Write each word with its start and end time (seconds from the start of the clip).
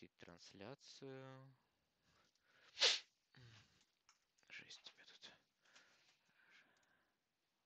запустить 0.00 0.16
трансляцию. 0.18 1.54
Жесть 4.48 4.82
тебе 4.82 5.04
тут. 5.04 5.32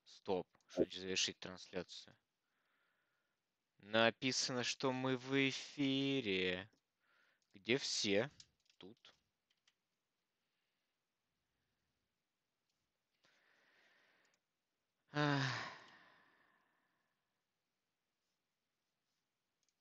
Стоп. 0.05 0.47
Что 0.67 0.85
завершить 0.91 1.39
трансляцию? 1.39 2.17
Написано, 3.79 4.65
что 4.65 4.93
мы 4.93 5.17
в 5.17 5.49
эфире. 5.49 6.69
Где 7.55 7.77
все? 7.79 8.31
Тут. 8.79 9.15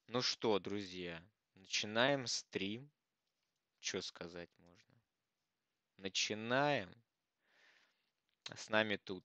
Ну 0.08 0.22
что, 0.22 0.60
друзья, 0.60 1.24
начинаем 1.64 2.28
стрим. 2.28 2.92
Что 3.80 4.02
сказать 4.02 4.50
можно? 4.58 5.02
Начинаем. 5.98 6.94
С 8.54 8.68
нами 8.70 8.98
тут 8.98 9.24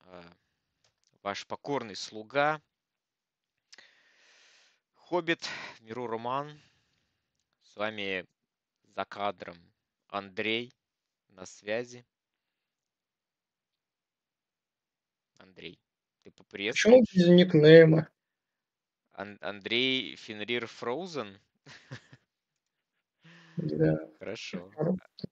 э, 0.00 0.22
ваш 1.22 1.46
покорный 1.46 1.94
слуга, 1.94 2.60
Хоббит, 4.94 5.48
Миру 5.80 6.08
Роман. 6.08 6.60
С 7.62 7.76
вами 7.76 8.26
за 8.82 9.04
кадром 9.04 9.56
Андрей 10.08 10.74
на 11.28 11.46
связи. 11.46 12.04
Андрей, 15.38 15.80
ты 16.22 16.32
поприветствуешь? 16.32 17.06
Почему 17.06 17.28
без 17.28 17.28
никнейма? 17.28 18.10
Ан- 19.12 19.38
Андрей 19.40 20.16
Фенрир 20.16 20.66
Фроузен? 20.66 21.40
Да. 23.56 23.98
Хорошо. 24.18 24.70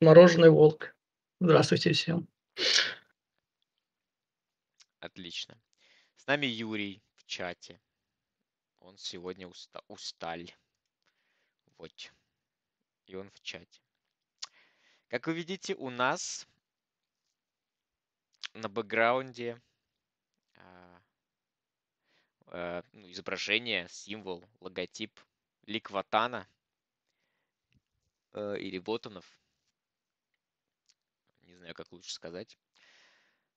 Мороженый 0.00 0.50
волк. 0.50 0.96
Здравствуйте 1.40 1.92
всем. 1.92 2.26
Отлично. 5.00 5.60
С 6.16 6.26
нами 6.26 6.46
Юрий 6.46 7.02
в 7.16 7.26
чате. 7.26 7.80
Он 8.78 8.96
сегодня 8.96 9.46
уста- 9.46 9.84
усталь. 9.88 10.50
Вот. 11.76 12.12
И 13.06 13.14
он 13.14 13.30
в 13.30 13.40
чате. 13.42 13.82
Как 15.08 15.26
вы 15.26 15.34
видите, 15.34 15.74
у 15.74 15.90
нас 15.90 16.48
на 18.54 18.68
бэкграунде 18.68 19.60
а, 20.56 21.02
а, 22.46 22.82
ну, 22.92 23.10
изображение, 23.10 23.86
символ, 23.90 24.42
логотип 24.60 25.20
Ликватана 25.66 26.46
э, 28.32 28.58
или 28.58 28.78
Ботанов. 28.78 29.24
Не 31.42 31.54
знаю, 31.56 31.74
как 31.74 31.92
лучше 31.92 32.12
сказать. 32.12 32.58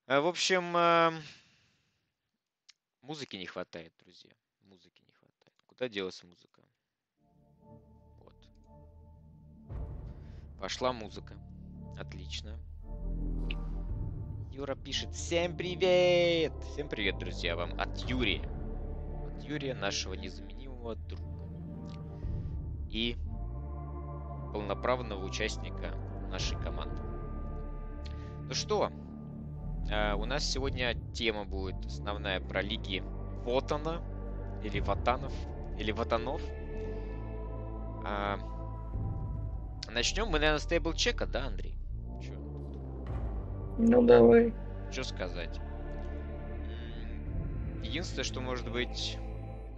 А, 0.06 0.22
В 0.22 0.28
общем, 0.28 0.76
а, 0.76 1.14
музыки 3.02 3.36
не 3.36 3.46
хватает, 3.46 3.94
друзья. 4.00 4.32
Музыки 4.62 5.02
не 5.06 5.12
хватает. 5.12 5.56
Куда 5.66 5.90
делась 5.90 6.24
музыка? 6.24 6.62
Вот. 8.20 8.36
Пошла 10.60 10.94
музыка. 10.94 11.38
Отлично. 12.00 12.60
Юра 14.52 14.76
пишет 14.76 15.14
Всем 15.14 15.56
привет! 15.56 16.52
Всем 16.72 16.90
привет, 16.90 17.20
друзья, 17.20 17.56
вам 17.56 17.80
от 17.80 17.96
Юрия. 18.10 18.42
От 19.28 19.44
Юрия, 19.44 19.76
нашего 19.76 20.16
незаменимого 20.16 20.96
друга. 20.96 21.37
И 22.90 23.18
полноправного 24.54 25.24
участника 25.26 25.94
нашей 26.30 26.58
команды. 26.58 27.02
Ну 28.48 28.54
что, 28.54 28.90
а, 29.92 30.16
у 30.16 30.26
нас 30.26 30.46
сегодня 30.46 30.96
тема 31.14 31.46
будет 31.46 31.86
основная 31.86 32.40
про 32.40 32.62
лиги 32.62 33.04
Вотана, 33.44 34.02
или 34.64 34.80
Ватанов, 34.80 35.34
или 35.78 35.92
Ватанов. 35.92 36.42
А, 38.06 38.38
начнем 39.92 40.28
мы, 40.28 40.40
наверное, 40.40 40.60
с 40.60 40.66
тейбл-чека, 40.66 41.26
да, 41.26 41.48
Андрей? 41.48 41.78
Чё? 42.22 42.34
Ну 43.78 44.02
давай. 44.02 44.54
Что 44.92 45.04
сказать? 45.04 45.60
Единственное, 47.84 48.24
что 48.24 48.42
может 48.42 48.72
быть 48.72 49.18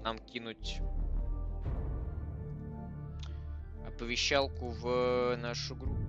нам 0.04 0.20
кинуть 0.20 0.80
оповещалку 4.00 4.70
в 4.70 5.36
нашу 5.36 5.76
группу. 5.76 6.00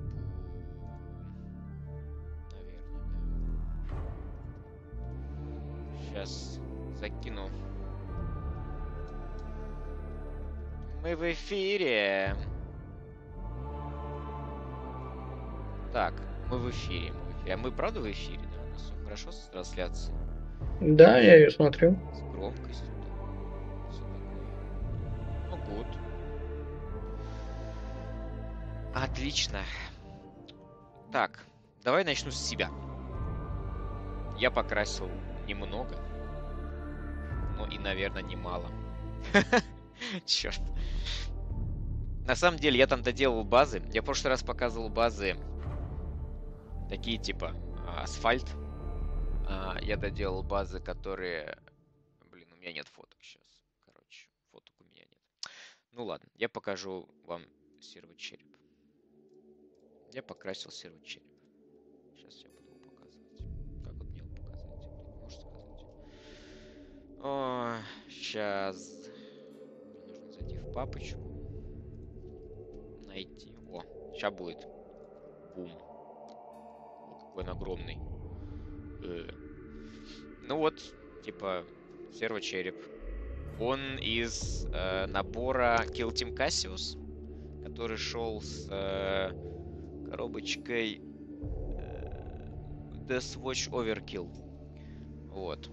Наверное, 2.52 2.92
да. 2.92 3.96
Сейчас 5.98 6.60
закину. 6.94 7.50
Мы 11.02 11.16
в 11.16 11.32
эфире. 11.32 12.36
Так, 15.92 16.14
мы 16.48 16.58
в 16.58 16.70
эфире. 16.70 17.12
Мы 17.12 17.32
в 17.32 17.40
эфире. 17.40 17.54
А 17.54 17.56
мы 17.56 17.72
правда 17.72 18.00
в 18.00 18.08
эфире? 18.08 18.38
Да, 18.38 18.62
у 18.62 18.68
нас 18.72 18.82
все 18.82 18.94
хорошо 19.02 19.32
с 19.32 19.48
трансляцией. 19.48 20.16
Да, 20.80 21.18
я 21.18 21.36
ее 21.36 21.50
смотрю. 21.50 21.98
С 22.14 22.20
громкостью. 22.20 22.86
Ну, 25.50 25.56
гуд. 25.56 25.86
Отлично. 28.94 29.64
Так, 31.12 31.46
давай 31.82 32.04
начну 32.04 32.30
с 32.30 32.36
себя. 32.36 32.70
Я 34.38 34.50
покрасил 34.50 35.08
немного, 35.46 35.96
но 37.56 37.66
и, 37.66 37.78
наверное, 37.78 38.22
немало. 38.22 38.70
Черт. 40.26 40.60
На 42.26 42.34
самом 42.34 42.58
деле, 42.58 42.78
я 42.78 42.86
там 42.86 43.02
доделал 43.02 43.44
базы. 43.44 43.82
Я 43.92 44.02
в 44.02 44.04
прошлый 44.04 44.30
раз 44.30 44.42
показывал 44.42 44.88
базы 44.88 45.36
такие 46.88 47.18
типа 47.18 47.54
а, 47.86 48.02
асфальт. 48.02 48.46
А, 49.48 49.78
Я 49.80 49.96
доделал 49.96 50.42
базы, 50.42 50.80
которые... 50.80 51.56
Блин, 52.30 52.48
у 52.52 52.56
меня 52.56 52.72
нет 52.72 52.88
фоток 52.88 53.18
сейчас. 53.22 53.42
Короче, 53.84 54.28
фоток 54.50 54.74
у 54.80 54.84
меня 54.84 55.02
нет. 55.02 55.18
Ну 55.92 56.04
ладно, 56.04 56.28
я 56.34 56.48
покажу 56.48 57.08
вам 57.24 57.42
сервочереп. 57.80 58.49
Я 60.12 60.22
покрасил 60.24 60.72
сервочереп. 60.72 61.22
Сейчас 62.16 62.42
я 62.42 62.50
буду 62.50 62.68
его 62.68 62.80
показывать. 62.80 63.38
Как 63.84 63.94
вот 63.94 64.08
мне 64.08 64.18
его 64.18 64.34
показать? 64.34 64.88
Можешь 65.20 65.38
сказать? 65.38 65.60
сейчас. 68.08 69.08
Мне 70.02 70.18
нужно 70.18 70.32
зайти 70.32 70.58
в 70.58 70.72
папочку. 70.72 71.20
Найти. 73.06 73.54
О, 73.70 73.82
сейчас 74.12 74.34
будет. 74.34 74.66
Бум. 75.54 75.70
О, 75.70 77.18
какой 77.20 77.44
он 77.44 77.50
огромный. 77.50 77.98
Э. 79.04 79.30
Ну 80.42 80.56
вот, 80.56 80.82
типа, 81.24 81.64
сервочереп. 82.12 82.76
Он 83.60 83.98
из 83.98 84.66
э, 84.72 85.06
набора 85.06 85.84
Kill 85.86 86.10
Team 86.10 86.34
Cassius, 86.34 86.98
который 87.62 87.96
шел 87.96 88.40
с 88.40 88.66
э, 88.70 89.59
коробочкой 90.10 91.00
э, 91.78 92.50
Death 93.06 93.40
Watch 93.40 93.70
Overkill. 93.70 94.28
Вот. 95.30 95.70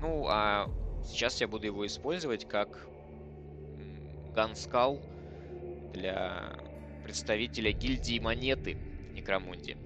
Ну, 0.00 0.26
а 0.28 0.68
сейчас 1.04 1.40
я 1.40 1.48
буду 1.48 1.66
его 1.66 1.86
использовать 1.86 2.48
как 2.48 2.88
ганскал 4.34 4.98
для 5.92 6.54
представителя 7.04 7.72
гильдии 7.72 8.18
монеты 8.18 8.76
в 9.10 9.12
Некромунде. 9.12 9.76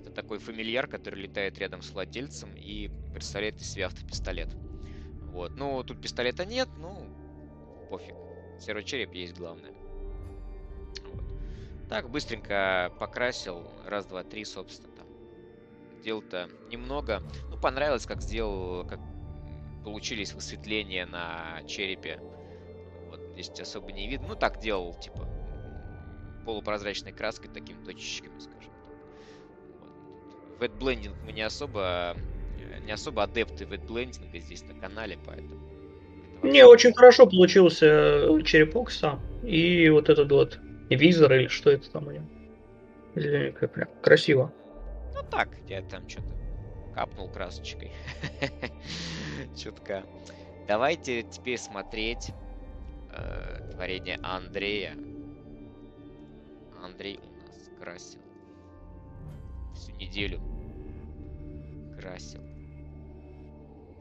Это 0.00 0.10
такой 0.10 0.38
фамильяр, 0.38 0.88
который 0.88 1.22
летает 1.22 1.58
рядом 1.58 1.82
с 1.82 1.90
владельцем 1.92 2.54
и 2.56 2.90
представляет 3.12 3.60
из 3.60 3.70
себя 3.70 3.86
автопистолет. 3.86 4.48
Вот. 5.32 5.52
Ну, 5.56 5.82
тут 5.84 6.00
пистолета 6.00 6.44
нет, 6.44 6.68
ну, 6.78 7.06
пофиг. 7.88 8.14
Сервочереп 8.60 9.14
есть 9.14 9.36
главное. 9.36 9.72
Вот. 11.12 11.27
Так, 11.88 12.10
быстренько 12.10 12.92
покрасил. 12.98 13.62
Раз, 13.86 14.06
два, 14.06 14.22
три, 14.22 14.44
собственно, 14.44 14.92
там. 14.94 15.06
Дел-то 16.04 16.48
немного. 16.70 17.22
Ну, 17.50 17.58
понравилось, 17.58 18.06
как 18.06 18.20
сделал, 18.20 18.86
как 18.86 19.00
получились 19.84 20.34
высветления 20.34 21.06
на 21.06 21.62
черепе. 21.66 22.20
Вот 23.08 23.20
здесь 23.32 23.50
особо 23.60 23.92
не 23.92 24.06
видно. 24.08 24.28
Ну, 24.28 24.36
так 24.36 24.60
делал, 24.60 24.94
типа, 24.94 25.26
полупрозрачной 26.44 27.12
краской, 27.12 27.50
такими 27.50 27.82
точечками, 27.84 28.38
скажем 28.38 28.60
так. 28.60 28.70
Вот. 29.80 30.62
Ветблендинг 30.62 31.16
мы 31.24 31.32
не 31.32 31.42
особо, 31.42 32.16
не 32.84 32.92
особо 32.92 33.22
адепты 33.22 33.64
ветблендинга 33.64 34.38
здесь 34.38 34.62
на 34.62 34.74
канале, 34.74 35.18
поэтому 35.24 35.66
это 35.66 35.78
Это 36.38 36.48
Не, 36.48 36.64
очень 36.64 36.92
хорошо 36.92 37.26
получился 37.26 37.86
э, 37.86 38.42
черепок 38.42 38.90
сам. 38.90 39.20
И 39.42 39.88
вот 39.88 40.08
этот 40.08 40.30
вот 40.30 40.58
визор 40.96 41.32
или 41.32 41.48
что 41.48 41.70
это 41.70 41.90
там 41.90 42.06
у 42.06 42.10
него. 42.10 42.24
Зелененькое 43.14 43.68
прям. 43.68 43.88
Красиво. 44.02 44.52
Ну 45.14 45.20
так, 45.30 45.48
я 45.68 45.82
там 45.82 46.08
что-то 46.08 46.34
капнул 46.94 47.28
красочкой. 47.28 47.92
Чутка. 49.56 50.04
Давайте 50.66 51.22
теперь 51.22 51.58
смотреть 51.58 52.30
э, 53.12 53.70
творение 53.72 54.18
Андрея. 54.22 54.94
Андрей 56.82 57.18
у 57.18 57.46
нас 57.46 57.70
красил 57.80 58.20
всю 59.74 59.92
неделю. 59.92 60.40
Красил. 61.98 62.42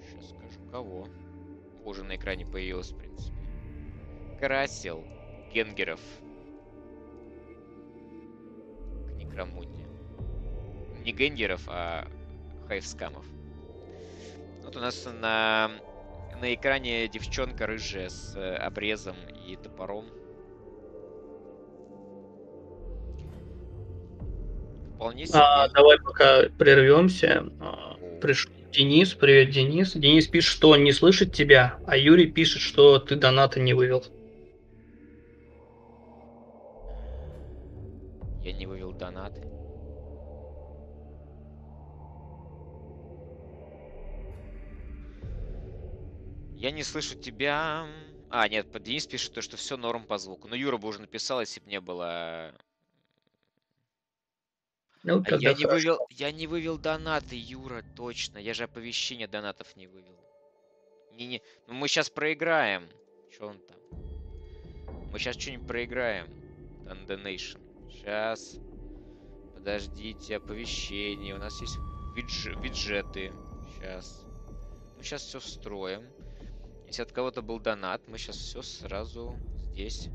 Сейчас 0.01 0.29
скажу, 0.29 0.71
кого. 0.71 1.07
Уже 1.85 2.03
на 2.03 2.15
экране 2.15 2.45
появилось, 2.45 2.91
в 2.91 2.97
принципе. 2.97 3.37
Красил 4.39 5.03
Генгеров. 5.53 6.01
Некромунде. 9.37 9.85
Не 11.03 11.11
Генгеров, 11.11 11.61
а 11.67 12.07
хайфскамов. 12.67 13.25
Вот 14.63 14.75
у 14.75 14.79
нас 14.79 15.07
на, 15.21 15.71
на 16.41 16.53
экране 16.53 17.07
девчонка 17.07 17.67
рыжая 17.67 18.09
с 18.09 18.35
э, 18.35 18.55
обрезом 18.55 19.15
и 19.47 19.55
топором. 19.55 20.05
Вполне 24.95 25.27
себе. 25.27 25.39
А, 25.39 25.69
давай 25.69 25.99
пока 25.99 26.49
прервемся. 26.57 27.45
А, 27.61 27.95
Пришел 28.19 28.51
Денис. 28.71 29.13
Привет, 29.13 29.51
Денис. 29.51 29.93
Денис 29.93 30.27
пишет, 30.27 30.51
что 30.51 30.69
он 30.69 30.83
не 30.83 30.91
слышит 30.91 31.31
тебя, 31.31 31.79
а 31.85 31.95
Юрий 31.95 32.27
пишет, 32.27 32.61
что 32.61 32.99
ты 32.99 33.15
доната 33.15 33.59
не 33.59 33.73
вывел. 33.73 34.03
Донаты. 38.97 39.41
Я 46.55 46.71
не 46.71 46.83
слышу 46.83 47.15
тебя. 47.15 47.88
А, 48.29 48.47
нет, 48.47 48.67
Денис 48.81 49.05
пишет 49.05 49.33
то, 49.33 49.41
что 49.41 49.57
все 49.57 49.77
норм 49.77 50.05
по 50.05 50.17
звуку. 50.17 50.47
Но 50.47 50.55
Юра 50.55 50.77
бы 50.77 50.88
уже 50.88 50.99
написал, 50.99 51.39
если 51.39 51.59
бы 51.59 51.69
не 51.69 51.79
было. 51.79 52.53
Ну, 55.03 55.23
А 55.25 55.35
я 55.35 55.53
не 55.53 55.65
вывел. 55.65 55.99
Я 56.09 56.31
не 56.31 56.47
вывел 56.47 56.77
донаты, 56.77 57.35
Юра, 57.38 57.83
точно. 57.94 58.39
Я 58.39 58.53
же 58.53 58.63
оповещение 58.63 59.27
донатов 59.27 59.75
не 59.75 59.88
вывел. 59.88 60.19
Не, 61.11 61.27
не. 61.27 61.41
Ну 61.67 61.75
мы 61.75 61.88
сейчас 61.88 62.09
проиграем. 62.09 62.89
Че 63.31 63.45
он 63.45 63.59
там? 63.59 63.77
Мы 65.11 65.19
сейчас 65.19 65.38
что-нибудь 65.38 65.65
проиграем. 65.65 66.27
Дон- 66.85 67.05
Donation. 67.05 67.61
Сейчас. 67.88 68.59
Подождите, 69.67 70.37
оповещение. 70.37 71.35
У 71.35 71.39
нас 71.39 71.59
есть 71.59 71.77
видж- 72.15 72.57
виджеты. 72.61 73.33
Сейчас. 73.75 74.25
Мы 74.95 75.03
сейчас 75.03 75.23
все 75.23 75.41
встроим. 75.41 76.03
Если 76.85 77.01
от 77.01 77.11
кого-то 77.11 77.41
был 77.41 77.59
донат, 77.59 78.01
мы 78.07 78.17
сейчас 78.17 78.37
все 78.37 78.61
сразу 78.61 79.35
здесь. 79.57 80.07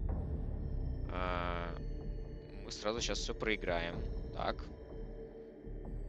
а, 1.11 1.69
мы 2.65 2.73
сразу 2.73 3.03
сейчас 3.03 3.19
все 3.19 3.35
проиграем. 3.35 3.97
Так. 4.33 4.65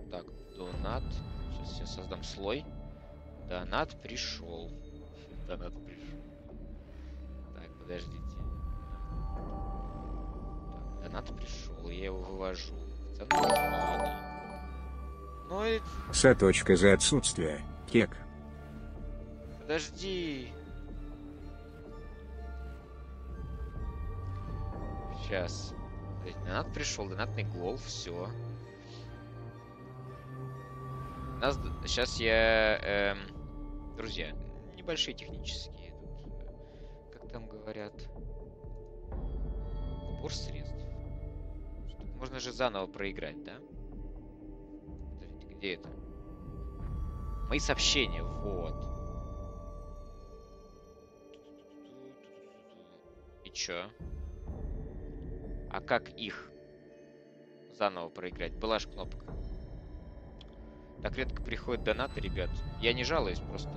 Так, 0.09 0.25
донат. 0.55 1.03
Сейчас 1.51 1.79
я 1.81 1.85
создам 1.85 2.23
слой. 2.23 2.63
Донат 3.49 4.01
пришел. 4.01 4.71
Донат 5.49 5.73
пришел. 5.83 6.23
Так, 7.55 7.77
подождите. 7.77 8.37
Так, 9.35 11.03
донат 11.03 11.35
пришел. 11.35 11.89
Я 11.89 12.05
его 12.05 12.21
вывожу. 12.21 12.92
Ну 15.49 15.63
С 16.11 16.35
точка 16.35 16.75
за 16.75 16.93
отсутствие. 16.93 17.61
Кек. 17.91 18.17
Подожди. 19.61 20.51
Сейчас. 25.21 25.73
Донат 26.45 26.73
пришел, 26.73 27.07
донатный 27.07 27.43
гол, 27.43 27.77
все. 27.77 28.29
Нас 31.41 31.59
сейчас 31.85 32.19
я, 32.19 32.77
эм, 32.77 33.17
друзья, 33.97 34.31
небольшие 34.75 35.13
технические 35.13 35.91
тут, 35.91 36.33
э, 36.41 37.11
как 37.11 37.29
там 37.31 37.47
говорят, 37.47 37.93
сбор 40.23 40.33
средств. 40.33 40.62
Можно 42.23 42.39
же 42.39 42.53
заново 42.53 42.87
проиграть, 42.87 43.43
да? 43.43 43.55
Подождите, 45.19 45.53
где 45.55 45.73
это? 45.73 45.89
Мои 47.49 47.59
сообщения, 47.59 48.23
вот. 48.23 48.81
И 53.43 53.49
чё? 53.49 53.89
А 55.69 55.81
как 55.81 56.11
их 56.11 56.49
заново 57.73 58.07
проиграть? 58.07 58.53
Была 58.53 58.79
ж 58.79 58.87
кнопка. 58.87 59.25
Так 61.01 61.17
редко 61.17 61.43
приходят 61.43 61.83
донаты, 61.83 62.21
ребят. 62.21 62.49
Я 62.79 62.93
не 62.93 63.03
жалуюсь, 63.03 63.41
просто... 63.41 63.69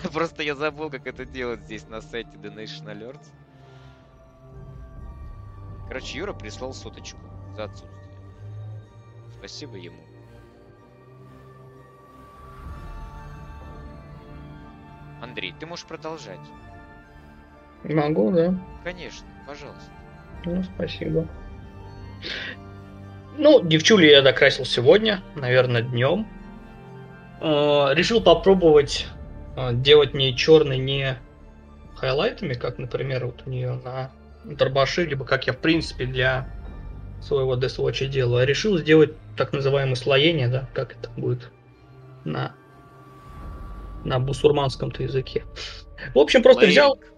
Просто 0.10 0.42
я 0.42 0.54
забыл, 0.54 0.88
как 0.88 1.06
это 1.06 1.26
делать 1.26 1.60
здесь 1.66 1.86
на 1.86 2.00
сайте 2.00 2.38
Donation 2.38 2.86
Alerts. 2.86 3.30
Короче, 5.88 6.18
Юра 6.18 6.32
прислал 6.32 6.72
соточку 6.72 7.18
за 7.56 7.64
отсутствие. 7.64 7.92
Спасибо 9.38 9.76
ему. 9.76 10.00
Андрей, 15.22 15.54
ты 15.58 15.66
можешь 15.66 15.86
продолжать. 15.86 16.40
Могу, 17.84 18.30
да. 18.32 18.54
Конечно, 18.84 19.26
пожалуйста. 19.46 19.90
Ну, 20.44 20.62
спасибо. 20.62 21.26
Ну, 23.38 23.62
девчули 23.62 24.06
я 24.06 24.22
докрасил 24.22 24.64
сегодня, 24.64 25.22
наверное, 25.34 25.82
днем. 25.82 26.26
Э, 27.40 27.94
Решил 27.94 28.22
попробовать 28.22 29.06
э, 29.56 29.74
делать 29.74 30.14
не 30.14 30.34
черный 30.34 30.78
не 30.78 31.16
хайлайтами, 31.96 32.54
как, 32.54 32.78
например, 32.78 33.26
вот 33.26 33.42
у 33.46 33.50
нее 33.50 33.74
на 33.84 34.10
Дробаши, 34.54 35.04
либо 35.04 35.24
как 35.24 35.46
я, 35.46 35.52
в 35.52 35.58
принципе, 35.58 36.06
для 36.06 36.48
своего 37.20 37.56
Deathwatch 37.56 38.06
делаю, 38.06 38.42
а 38.42 38.46
решил 38.46 38.78
сделать 38.78 39.12
так 39.36 39.52
называемое 39.52 39.96
слоение, 39.96 40.48
да, 40.48 40.68
как 40.72 40.96
это 40.96 41.10
будет 41.16 41.50
на, 42.24 42.54
на 44.04 44.18
бусурманском-то 44.20 45.02
языке. 45.02 45.44
В 46.14 46.18
общем, 46.18 46.42
просто 46.42 46.66
взял, 46.66 46.92
Лейк. 46.92 47.12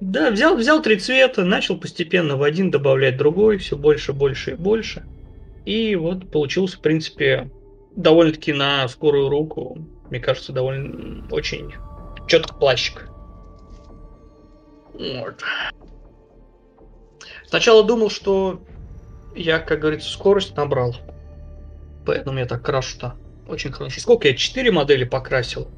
да, 0.00 0.30
взял, 0.30 0.56
взял 0.56 0.82
три 0.82 0.96
цвета, 0.98 1.44
начал 1.44 1.78
постепенно 1.78 2.36
в 2.36 2.42
один 2.42 2.70
добавлять 2.70 3.16
другой, 3.16 3.58
все 3.58 3.76
больше, 3.76 4.12
больше 4.12 4.52
и 4.52 4.54
больше. 4.54 5.04
И 5.64 5.94
вот 5.96 6.30
получился, 6.30 6.78
в 6.78 6.80
принципе, 6.80 7.50
довольно-таки 7.96 8.52
на 8.52 8.86
скорую 8.88 9.28
руку, 9.28 9.78
мне 10.10 10.20
кажется, 10.20 10.52
довольно 10.52 11.26
очень 11.30 11.72
четко 12.26 12.54
плащик. 12.54 13.08
Вот. 14.94 15.42
Сначала 17.48 17.84
думал, 17.84 18.10
что 18.10 18.62
я, 19.34 19.58
как 19.58 19.80
говорится, 19.80 20.10
скорость 20.10 20.56
набрал. 20.56 20.96
Поэтому 22.06 22.38
я 22.38 22.46
так 22.46 22.62
крашу-то 22.62 23.14
очень 23.48 23.72
хорошо. 23.72 24.00
Сколько 24.00 24.28
я? 24.28 24.34
Четыре 24.34 24.70
модели 24.70 25.04
покрасил 25.04 25.68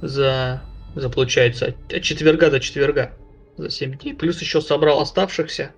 за, 0.00 0.62
за 0.94 1.10
получается, 1.10 1.74
от- 1.88 2.02
четверга 2.02 2.50
до 2.50 2.60
четверга 2.60 3.12
за 3.56 3.70
7 3.70 3.96
дней. 3.98 4.14
Плюс 4.14 4.40
еще 4.40 4.60
собрал 4.60 5.00
оставшихся 5.00 5.72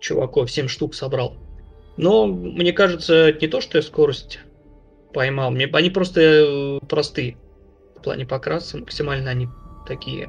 чуваков, 0.00 0.50
7 0.50 0.68
штук 0.68 0.94
собрал. 0.94 1.36
Но 1.96 2.26
мне 2.26 2.72
кажется, 2.72 3.32
не 3.32 3.46
то, 3.48 3.60
что 3.60 3.78
я 3.78 3.82
скорость 3.82 4.40
поймал, 5.12 5.50
мне, 5.50 5.66
они 5.66 5.90
просто 5.90 6.20
э, 6.20 6.78
простые. 6.88 7.36
В 7.96 8.02
плане 8.02 8.26
покраса 8.26 8.78
максимально 8.78 9.30
они 9.30 9.48
такие 9.86 10.28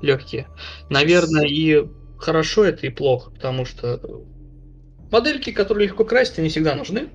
легкие. 0.00 0.48
Наверное, 0.88 1.46
и 1.46 1.86
хорошо 2.20 2.64
это, 2.64 2.86
и 2.86 2.90
плохо, 2.90 3.30
потому 3.30 3.64
что 3.64 4.00
модельки, 5.10 5.52
которые 5.52 5.88
легко 5.88 6.04
красить, 6.04 6.38
они 6.38 6.48
всегда 6.48 6.74
нужны. 6.74 7.08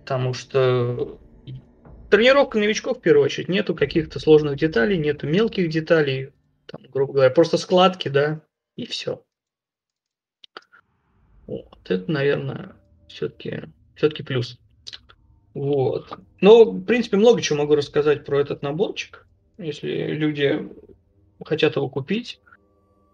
Потому 0.00 0.34
что 0.34 1.18
тренировка 2.10 2.58
новичков, 2.58 2.98
в 2.98 3.00
первую 3.00 3.24
очередь, 3.24 3.48
нету 3.48 3.74
каких-то 3.74 4.18
сложных 4.18 4.56
деталей, 4.56 4.98
нету 4.98 5.26
мелких 5.26 5.68
деталей, 5.70 6.32
там, 6.66 6.82
грубо 6.90 7.12
говоря, 7.14 7.30
просто 7.30 7.58
складки, 7.58 8.08
да, 8.08 8.42
и 8.76 8.86
все. 8.86 9.22
Вот, 11.46 11.78
это, 11.88 12.10
наверное, 12.10 12.76
все-таки 13.08 13.62
все-таки 13.94 14.22
плюс. 14.22 14.58
Вот. 15.54 16.18
Но, 16.40 16.64
в 16.64 16.84
принципе, 16.84 17.16
много 17.16 17.42
чего 17.42 17.58
могу 17.58 17.74
рассказать 17.74 18.24
про 18.24 18.40
этот 18.40 18.62
наборчик. 18.62 19.26
Если 19.58 20.12
люди 20.12 20.68
хотят 21.44 21.76
его 21.76 21.88
купить, 21.88 22.40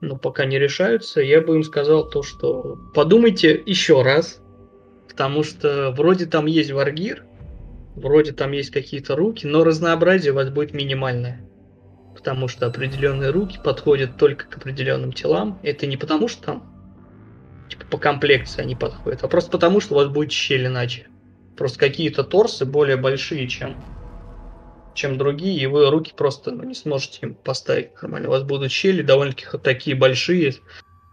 но 0.05 0.17
пока 0.17 0.45
не 0.45 0.59
решаются, 0.59 1.21
я 1.21 1.41
бы 1.41 1.57
им 1.57 1.65
сказал 1.65 2.09
то, 2.09 2.23
что 2.23 2.79
подумайте 2.95 3.61
еще 3.67 4.03
раз, 4.03 4.41
потому 5.09 5.43
что 5.43 5.93
вроде 5.97 6.27
там 6.27 6.47
есть 6.47 6.71
варгир, 6.71 7.25
вроде 7.95 8.33
там 8.33 8.53
есть 8.53 8.71
какие-то 8.71 9.17
руки, 9.17 9.47
но 9.47 9.65
разнообразие 9.65 10.33
у 10.33 10.37
вас 10.37 10.51
будет 10.51 10.73
минимальное. 10.73 11.49
Потому 12.15 12.49
что 12.49 12.67
определенные 12.67 13.31
руки 13.31 13.59
подходят 13.63 14.17
только 14.17 14.47
к 14.47 14.57
определенным 14.57 15.13
телам. 15.13 15.59
Это 15.63 15.87
не 15.87 15.97
потому, 15.97 16.29
что 16.29 16.43
там 16.43 16.75
типа 17.69 17.87
по 17.87 17.99
комплекции 17.99 18.63
они 18.63 18.77
подходят, 18.77 19.25
а 19.25 19.29
просто 19.29 19.51
потому, 19.51 19.81
что 19.81 19.95
у 19.95 19.97
вас 19.99 20.09
будет 20.09 20.33
щель 20.33 20.67
иначе. 20.67 21.09
Просто 21.57 21.79
какие-то 21.79 22.25
торсы 22.25 22.65
более 22.65 22.97
большие, 22.97 23.49
чем, 23.49 23.77
чем 24.95 25.19
другие, 25.19 25.61
и 25.61 25.67
вы 25.67 25.91
руки 25.91 26.13
просто 26.17 26.51
ну, 26.51 26.65
не 26.65 26.75
сможете 26.75 27.19
им 27.23 27.35
поставить 27.35 28.01
нормально. 28.01 28.29
У 28.29 28.33
вас 28.33 28.43
будут 28.43 28.71
щели 28.71 29.03
довольно-таки 29.03 29.47
такие 29.63 29.97
большие, 29.97 30.55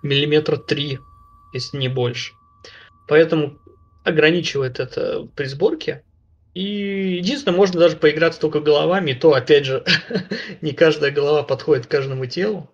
миллиметра 0.03 0.57
три, 0.57 0.99
если 1.53 1.77
не 1.77 1.87
больше. 1.87 2.33
Поэтому 3.07 3.59
ограничивает 4.03 4.79
это 4.79 5.27
при 5.35 5.45
сборке. 5.45 6.03
И 6.53 7.17
единственное, 7.17 7.55
можно 7.55 7.79
даже 7.79 7.95
поиграться 7.95 8.39
только 8.39 8.59
головами, 8.59 9.11
и 9.11 9.15
то, 9.15 9.33
опять 9.33 9.65
же, 9.65 9.85
не 10.61 10.73
каждая 10.73 11.11
голова 11.11 11.43
подходит 11.43 11.87
каждому 11.87 12.25
телу 12.25 12.69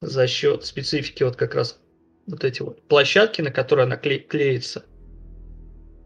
за 0.00 0.26
счет 0.26 0.64
специфики 0.64 1.22
вот 1.24 1.36
как 1.36 1.54
раз 1.54 1.78
вот 2.26 2.44
эти 2.44 2.62
вот 2.62 2.86
площадки, 2.88 3.42
на 3.42 3.50
которые 3.50 3.84
она 3.84 3.96
кле- 3.96 4.20
клеится. 4.20 4.84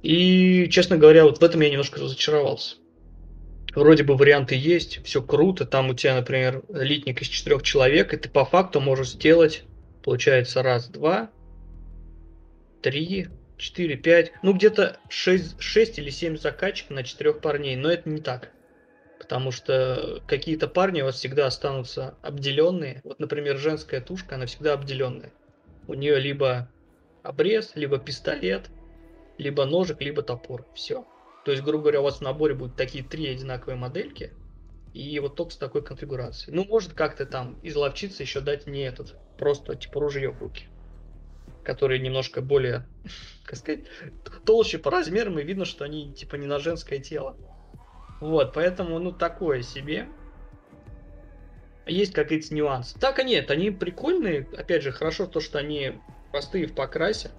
И, 0.03 0.69
честно 0.69 0.97
говоря, 0.97 1.25
вот 1.25 1.39
в 1.39 1.45
этом 1.45 1.61
я 1.61 1.71
немножко 1.71 2.01
разочаровался. 2.01 2.77
Вроде 3.75 4.03
бы 4.05 4.17
варианты 4.17 4.55
есть, 4.55 5.03
все 5.05 5.23
круто. 5.23 5.65
Там 5.65 5.91
у 5.91 5.95
тебя, 5.95 6.15
например, 6.15 6.63
литник 6.69 7.23
из 7.23 7.29
четырех 7.29 7.63
человек, 7.63 8.13
и 8.13 8.19
ты 8.19 8.29
по 8.29 8.45
факту 8.45 8.81
можешь 8.81 9.11
сделать, 9.11 9.65
получается, 10.03 10.63
раз, 10.63 10.89
два, 10.89 11.31
три, 12.83 13.29
четыре, 13.57 13.97
пять, 13.97 14.33
ну 14.43 14.53
где-то 14.53 14.99
шесть, 15.09 15.61
шесть 15.61 15.99
или 15.99 16.11
семь 16.11 16.37
закачек 16.37 16.91
на 16.91 17.03
четырех 17.03 17.41
парней, 17.41 17.77
но 17.77 17.91
это 17.91 18.09
не 18.11 18.21
так. 18.21 18.51
Потому 19.19 19.53
что 19.53 20.21
какие-то 20.27 20.67
парни 20.67 21.01
у 21.01 21.05
вас 21.07 21.15
всегда 21.15 21.47
останутся 21.47 22.17
обделенные. 22.23 23.01
Вот, 23.05 23.21
например, 23.21 23.57
женская 23.57 24.01
тушка, 24.01 24.35
она 24.35 24.47
всегда 24.47 24.75
обделенная. 24.75 25.33
У 25.87 25.95
нее 25.95 26.19
либо 26.19 26.69
обрез, 27.23 27.73
либо 27.77 27.99
пистолет, 27.99 28.69
либо 29.39 29.65
ножик, 29.65 30.03
либо 30.03 30.23
топор. 30.23 30.67
Все. 30.75 31.07
То 31.45 31.51
есть, 31.51 31.63
грубо 31.63 31.85
говоря, 31.85 32.01
у 32.01 32.05
вас 32.05 32.19
в 32.19 32.21
наборе 32.21 32.55
будут 32.55 32.77
такие 32.77 33.03
три 33.03 33.27
одинаковые 33.29 33.77
модельки. 33.77 34.33
И 34.95 35.19
вот 35.19 35.37
только 35.37 35.53
с 35.53 35.57
такой 35.57 35.83
конфигурацией. 35.83 36.55
Ну, 36.55 36.65
может 36.65 36.93
как-то 36.93 37.25
там 37.27 37.59
изловчиться 37.63 38.23
еще 38.23 38.41
дать 38.41 38.67
не 38.67 38.83
этот. 38.83 39.17
Просто 39.39 39.75
типа 39.75 40.01
ружье 40.01 40.31
в 40.31 40.39
руки. 40.39 40.67
Которые 41.65 41.99
немножко 41.99 42.43
более, 42.43 42.87
как 43.45 43.59
сказать, 43.59 43.85
толще 44.45 44.79
по 44.79 44.91
размерам. 44.91 45.39
И 45.39 45.45
видно, 45.45 45.65
что 45.65 45.85
они 45.85 46.13
типа 46.13 46.37
не 46.37 46.47
на 46.47 46.59
женское 46.59 46.99
тело. 46.99 47.37
Вот, 48.21 48.53
поэтому, 48.53 48.99
ну, 49.01 49.11
такое 49.11 49.63
себе 49.63 50.09
есть 51.87 52.13
какие-то 52.13 52.55
нюансы. 52.55 52.99
Так 52.99 53.19
и 53.19 53.25
нет, 53.25 53.51
они 53.51 53.71
прикольные. 53.71 54.47
Опять 54.57 54.83
же, 54.83 54.93
хорошо 54.93 55.27
то, 55.27 55.41
что 55.41 55.59
они 55.59 55.95
простые 56.31 56.67
в 56.67 56.75
покрасе. 56.75 57.31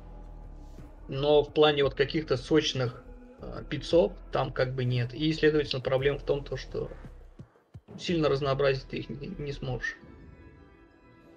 Но 1.08 1.44
в 1.44 1.54
плане 1.54 1.84
вот 1.84 1.94
каких-то 1.94 2.36
сочных 2.36 3.03
э, 3.44 3.64
пиццов 3.70 4.14
там 4.32 4.52
как 4.52 4.74
бы 4.74 4.84
нет. 4.86 5.14
И, 5.14 5.32
следовательно, 5.34 5.82
проблема 5.82 6.20
в 6.20 6.24
том, 6.24 6.44
то, 6.44 6.58
что 6.58 6.90
сильно 7.98 8.30
разнообразить 8.30 8.88
ты 8.88 8.98
их 8.98 9.10
не, 9.10 9.28
не 9.28 9.52
сможешь. 9.52 9.98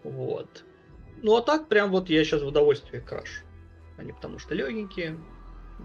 Вот. 0.03 0.65
Ну 1.23 1.37
а 1.37 1.43
так 1.43 1.69
прям 1.69 1.91
вот 1.91 2.09
я 2.11 2.25
сейчас 2.25 2.43
в 2.43 2.47
удовольствие 2.47 3.01
крашу. 3.01 3.43
Они 3.97 4.13
потому 4.13 4.39
что 4.39 4.55
легенькие, 4.55 5.19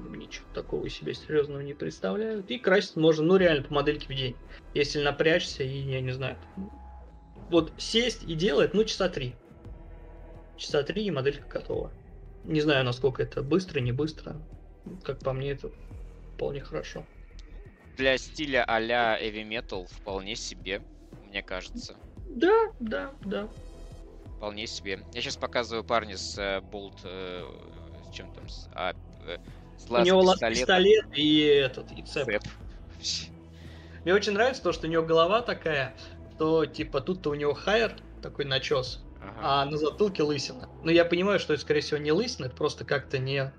ничего 0.10 0.46
такого 0.54 0.86
из 0.86 0.94
себя 0.94 1.13
серьезного 1.13 1.62
не 1.62 1.74
представляют. 1.74 2.50
И 2.51 2.60
красить 2.60 2.96
можно, 2.96 3.24
ну 3.24 3.38
реально 3.38 3.63
по 3.63 3.74
модельке 3.74 4.13
в 4.13 4.16
день. 4.16 4.36
Если 4.74 5.01
напрячься 5.01 5.63
и, 5.63 5.78
я 5.78 6.01
не 6.01 6.12
знаю, 6.12 6.38
вот 7.50 7.74
сесть 7.78 8.24
и 8.24 8.34
делать, 8.36 8.74
ну, 8.74 8.84
часа 8.84 9.10
три. 9.10 9.36
Часа 10.58 10.84
три 10.84 11.06
и 11.06 11.12
моделька 11.12 11.48
готова. 11.48 11.92
Не 12.44 12.62
знаю, 12.62 12.86
насколько 12.86 13.24
это 13.24 13.42
быстро, 13.42 13.80
не 13.80 13.92
быстро. 13.92 14.36
Как 15.04 15.20
по 15.20 15.34
мне, 15.34 15.51
это 15.51 15.72
вполне 16.41 16.62
хорошо. 16.62 17.05
Для 17.98 18.17
стиля 18.17 18.65
а-ля 18.67 19.15
heavy 19.21 19.48
metal 19.48 19.86
вполне 19.86 20.36
себе, 20.36 20.81
мне 21.27 21.43
кажется. 21.43 21.95
Да, 22.29 22.71
да, 22.79 23.12
да. 23.24 23.48
Вполне 24.38 24.65
себе. 24.65 25.01
Я 25.13 25.21
сейчас 25.21 25.38
показываю 25.38 25.83
парня 25.83 26.17
с 26.17 26.36
э, 26.39 26.62
болт... 26.62 26.95
Э, 27.03 27.43
с 28.10 28.15
чем 28.15 28.33
там? 28.33 28.50
С, 28.50 28.67
а, 28.74 28.95
э, 29.27 29.38
с 29.77 29.88
у 29.91 30.01
него 30.01 30.21
лаз 30.21 30.39
пистолет 30.39 31.05
и 31.13 31.41
этот, 31.41 31.91
и 31.91 32.01
цеп. 32.01 32.25
цеп. 32.25 32.43
Мне 34.03 34.15
очень 34.15 34.31
нравится 34.31 34.63
то, 34.63 34.71
что 34.71 34.88
у 34.88 34.89
него 34.89 35.03
голова 35.03 35.43
такая, 35.43 35.93
что 36.33 36.65
типа 36.65 37.01
тут-то 37.01 37.29
у 37.29 37.36
него 37.36 37.53
хайер, 37.53 37.95
такой 38.24 38.45
начес, 38.45 39.03
ага. 39.21 39.38
а 39.41 39.65
на 39.65 39.77
затылке 39.77 40.24
лысина. 40.24 40.67
Но 40.83 40.89
я 40.89 41.05
понимаю, 41.05 41.38
что 41.38 41.53
это, 41.53 41.62
скорее 41.62 41.81
всего, 41.81 42.00
не 42.00 42.12
лысина, 42.12 42.48
это 42.48 42.55
просто 42.55 42.83
как-то 42.83 43.19
не, 43.19 43.53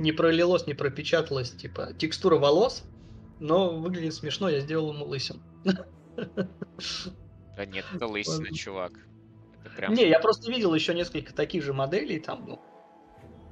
не 0.00 0.12
пролилось, 0.12 0.66
не 0.66 0.74
пропечаталось, 0.74 1.50
типа, 1.50 1.92
текстура 1.92 2.36
волос, 2.36 2.84
но 3.38 3.78
выглядит 3.78 4.14
смешно, 4.14 4.48
я 4.48 4.60
сделал 4.60 4.92
ему 4.92 5.04
лысин. 5.04 5.40
Да 6.16 7.66
нет, 7.66 7.84
это 7.94 8.06
лысина, 8.06 8.52
чувак. 8.54 8.92
Это 9.62 9.76
прям... 9.76 9.92
Не, 9.92 10.08
я 10.08 10.18
просто 10.18 10.50
видел 10.50 10.74
еще 10.74 10.94
несколько 10.94 11.34
таких 11.34 11.62
же 11.62 11.74
моделей, 11.74 12.18
там, 12.18 12.46
ну, 12.48 12.60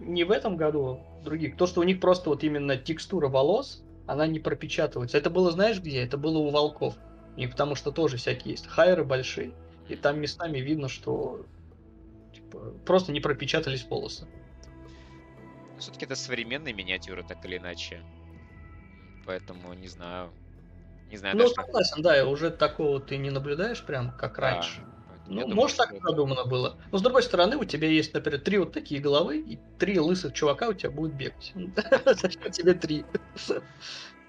не 0.01 0.25
в 0.25 0.31
этом 0.31 0.57
году, 0.57 1.01
других. 1.23 1.57
То, 1.57 1.67
что 1.67 1.81
у 1.81 1.85
них 1.85 2.01
просто 2.01 2.31
вот 2.31 2.43
именно 2.43 2.79
текстура 2.79 3.29
волос, 3.29 3.85
она 4.07 4.27
не 4.27 4.41
пропечатывается. 4.41 5.19
Это 5.19 5.29
было, 5.29 5.51
знаешь 5.51 5.81
где? 5.81 6.03
Это 6.03 6.17
было 6.17 6.39
у 6.39 6.49
волков. 6.49 6.95
И 7.37 7.47
потому 7.47 7.75
что 7.75 7.93
тоже 7.93 8.17
всякие 8.17 8.53
есть 8.53 8.67
хайеры 8.67 9.05
большие. 9.05 9.53
И 9.89 9.97
там 9.97 10.19
местами 10.19 10.59
видно, 10.59 10.89
что 10.89 11.45
типа, 12.33 12.75
просто 12.87 13.13
не 13.13 13.21
пропечатались 13.21 13.85
волосы. 13.85 14.27
Все-таки 15.79 16.05
это 16.05 16.17
современные 16.17 16.75
миниатюры, 16.75 17.23
так 17.23 17.45
или 17.45 17.59
иначе. 17.59 18.03
Поэтому 19.27 19.75
не 19.75 19.89
знаю. 19.89 20.31
Не 21.11 21.17
знаю, 21.17 21.37
ну, 21.37 21.43
даже 21.43 21.55
согласен, 21.55 22.03
да, 22.03 22.27
уже 22.27 22.51
такого 22.51 23.01
ты 23.01 23.17
не 23.17 23.31
наблюдаешь 23.31 23.83
прям 23.83 24.13
как 24.13 24.37
да. 24.37 24.43
раньше. 24.43 24.85
Ну, 25.27 25.43
думаю, 25.43 25.57
может, 25.57 25.77
так 25.77 25.99
продумано 25.99 26.45
было. 26.45 26.79
Но 26.91 26.99
с 26.99 27.03
другой 27.03 27.23
стороны, 27.23 27.57
у 27.57 27.65
тебя 27.65 27.89
есть, 27.89 28.15
например, 28.15 28.41
три 28.41 28.59
вот 28.59 28.73
такие 28.73 29.01
головы, 29.01 29.39
и 29.39 29.59
три 29.79 29.99
лысых 29.99 30.33
чувака 30.33 30.69
у 30.69 30.73
тебя 30.73 30.91
будут 30.91 31.15
бегать. 31.15 31.53
Зачем 32.07 32.51
тебе 32.51 32.75
три? 32.75 33.05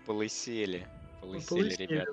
Полысели. 0.06 0.88
Полысели, 1.22 1.75
ребята. 1.75 2.12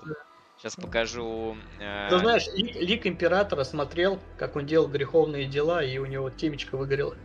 Сейчас 0.58 0.76
покажу. 0.76 1.56
Э... 1.80 2.08
Ты 2.10 2.18
знаешь, 2.18 2.46
лик 2.54 3.06
императора 3.06 3.64
смотрел, 3.64 4.20
как 4.38 4.56
он 4.56 4.66
делал 4.66 4.88
греховные 4.88 5.46
дела, 5.46 5.82
и 5.82 5.98
у 5.98 6.06
него 6.06 6.30
темечко 6.30 6.76
выгорело. 6.76 7.16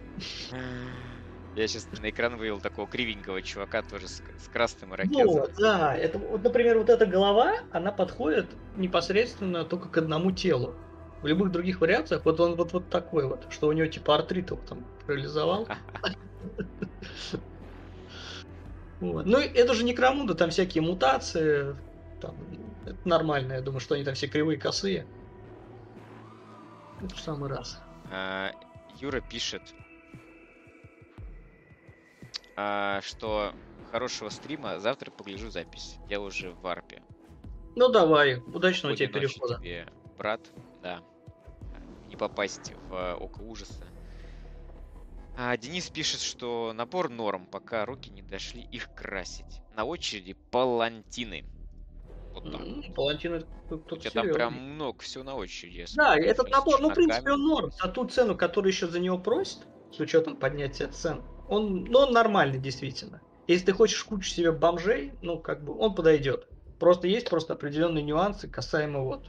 Я 1.56 1.68
сейчас 1.68 1.88
на 1.92 2.10
экран 2.10 2.38
вывел 2.38 2.62
такого 2.62 2.88
кривенького 2.88 3.42
чувака 3.42 3.82
тоже 3.82 4.08
с, 4.08 4.22
с 4.38 4.48
красным 4.48 4.94
ирокезом. 4.94 5.26
Ну, 5.26 5.48
да, 5.60 5.96
это 5.96 6.18
вот, 6.18 6.44
например, 6.44 6.78
вот 6.78 6.90
эта 6.90 7.06
голова, 7.06 7.54
она 7.72 7.92
подходит 7.92 8.48
непосредственно 8.78 9.66
только 9.66 9.90
к 9.90 9.98
одному 9.98 10.32
телу. 10.32 10.74
В 11.22 11.28
любых 11.28 11.52
других 11.52 11.82
вариациях 11.82 12.22
вот 12.26 12.40
он 12.40 12.56
вот, 12.56 12.72
вот 12.72 12.90
такой 12.90 13.28
вот, 13.28 13.46
что 13.50 13.68
у 13.68 13.74
него 13.74 13.88
типа 13.88 14.16
артрит 14.16 14.50
его 14.50 14.62
там 14.68 14.86
парализовал. 15.06 15.68
Вот. 19.02 19.26
Ну, 19.26 19.40
это 19.40 19.74
же 19.74 19.84
не 19.84 19.96
Крамунда, 19.96 20.36
там 20.36 20.52
всякие 20.52 20.84
мутации, 20.84 21.76
там 22.22 22.36
это 22.86 22.98
нормально, 23.04 23.54
я 23.54 23.62
думаю, 23.62 23.80
что 23.80 23.96
они 23.96 24.04
там 24.04 24.14
все 24.14 24.28
кривые, 24.28 24.60
косые. 24.60 25.08
Это 27.04 27.16
в 27.16 27.20
самый 27.20 27.50
раз. 27.50 27.82
А, 28.12 28.52
Юра 29.00 29.20
пишет, 29.22 29.64
что 33.04 33.54
хорошего 33.92 34.30
стрима, 34.30 34.80
завтра 34.80 35.12
погляжу 35.12 35.50
запись. 35.50 35.98
Я 36.10 36.22
уже 36.22 36.52
в 36.52 36.62
варпе. 36.62 37.02
Ну 37.76 37.90
давай, 37.90 38.38
удачного 38.54 38.96
тебе 38.96 39.08
перехода. 39.08 39.58
Тебе, 39.58 39.88
брат, 40.18 40.42
да. 40.82 41.02
Не 42.08 42.16
попасть 42.16 42.74
в 42.90 43.16
око 43.16 43.42
ужаса. 43.42 43.86
А, 45.38 45.56
Денис 45.58 45.90
пишет, 45.90 46.20
что 46.20 46.74
набор 46.74 47.10
норм, 47.10 47.46
пока 47.46 47.86
руки 47.86 48.10
не 48.10 48.22
дошли 48.22 48.62
их 48.62 48.94
красить. 48.94 49.62
На 49.76 49.86
очереди 49.86 50.34
палантины. 50.52 51.46
Вот 52.34 52.52
так. 52.52 52.62
Палантин 52.96 53.46
У 53.70 53.96
тебя 53.98 54.12
там 54.12 54.32
прям 54.32 54.54
много 54.54 55.00
всего 55.02 55.24
на 55.24 55.36
очереди. 55.36 55.86
Да, 55.96 56.18
этот 56.18 56.50
набор, 56.50 56.82
ну, 56.82 56.90
в 56.90 56.94
принципе, 56.94 57.32
он 57.32 57.44
норм. 57.44 57.72
За 57.72 57.88
ту 57.88 58.06
цену, 58.08 58.38
которую 58.38 58.72
еще 58.72 58.88
за 58.88 59.00
него 59.00 59.18
просят, 59.18 59.66
с 59.92 60.00
учетом 60.00 60.36
поднятия 60.36 60.88
цен, 60.88 61.24
он, 61.52 61.84
ну, 61.84 62.00
он 62.00 62.14
нормальный, 62.14 62.60
действительно. 62.60 63.22
Если 63.46 63.66
ты 63.66 63.74
хочешь 63.74 64.02
кучу 64.06 64.30
себе 64.30 64.54
бомжей, 64.54 65.14
ну, 65.22 65.38
как 65.38 65.64
бы, 65.64 65.78
он 65.78 65.94
подойдет. 65.94 66.48
Просто 66.80 67.08
есть 67.08 67.30
просто 67.30 67.54
определенные 67.54 68.04
нюансы 68.04 68.48
касаемо 68.48 69.02
вот, 69.02 69.26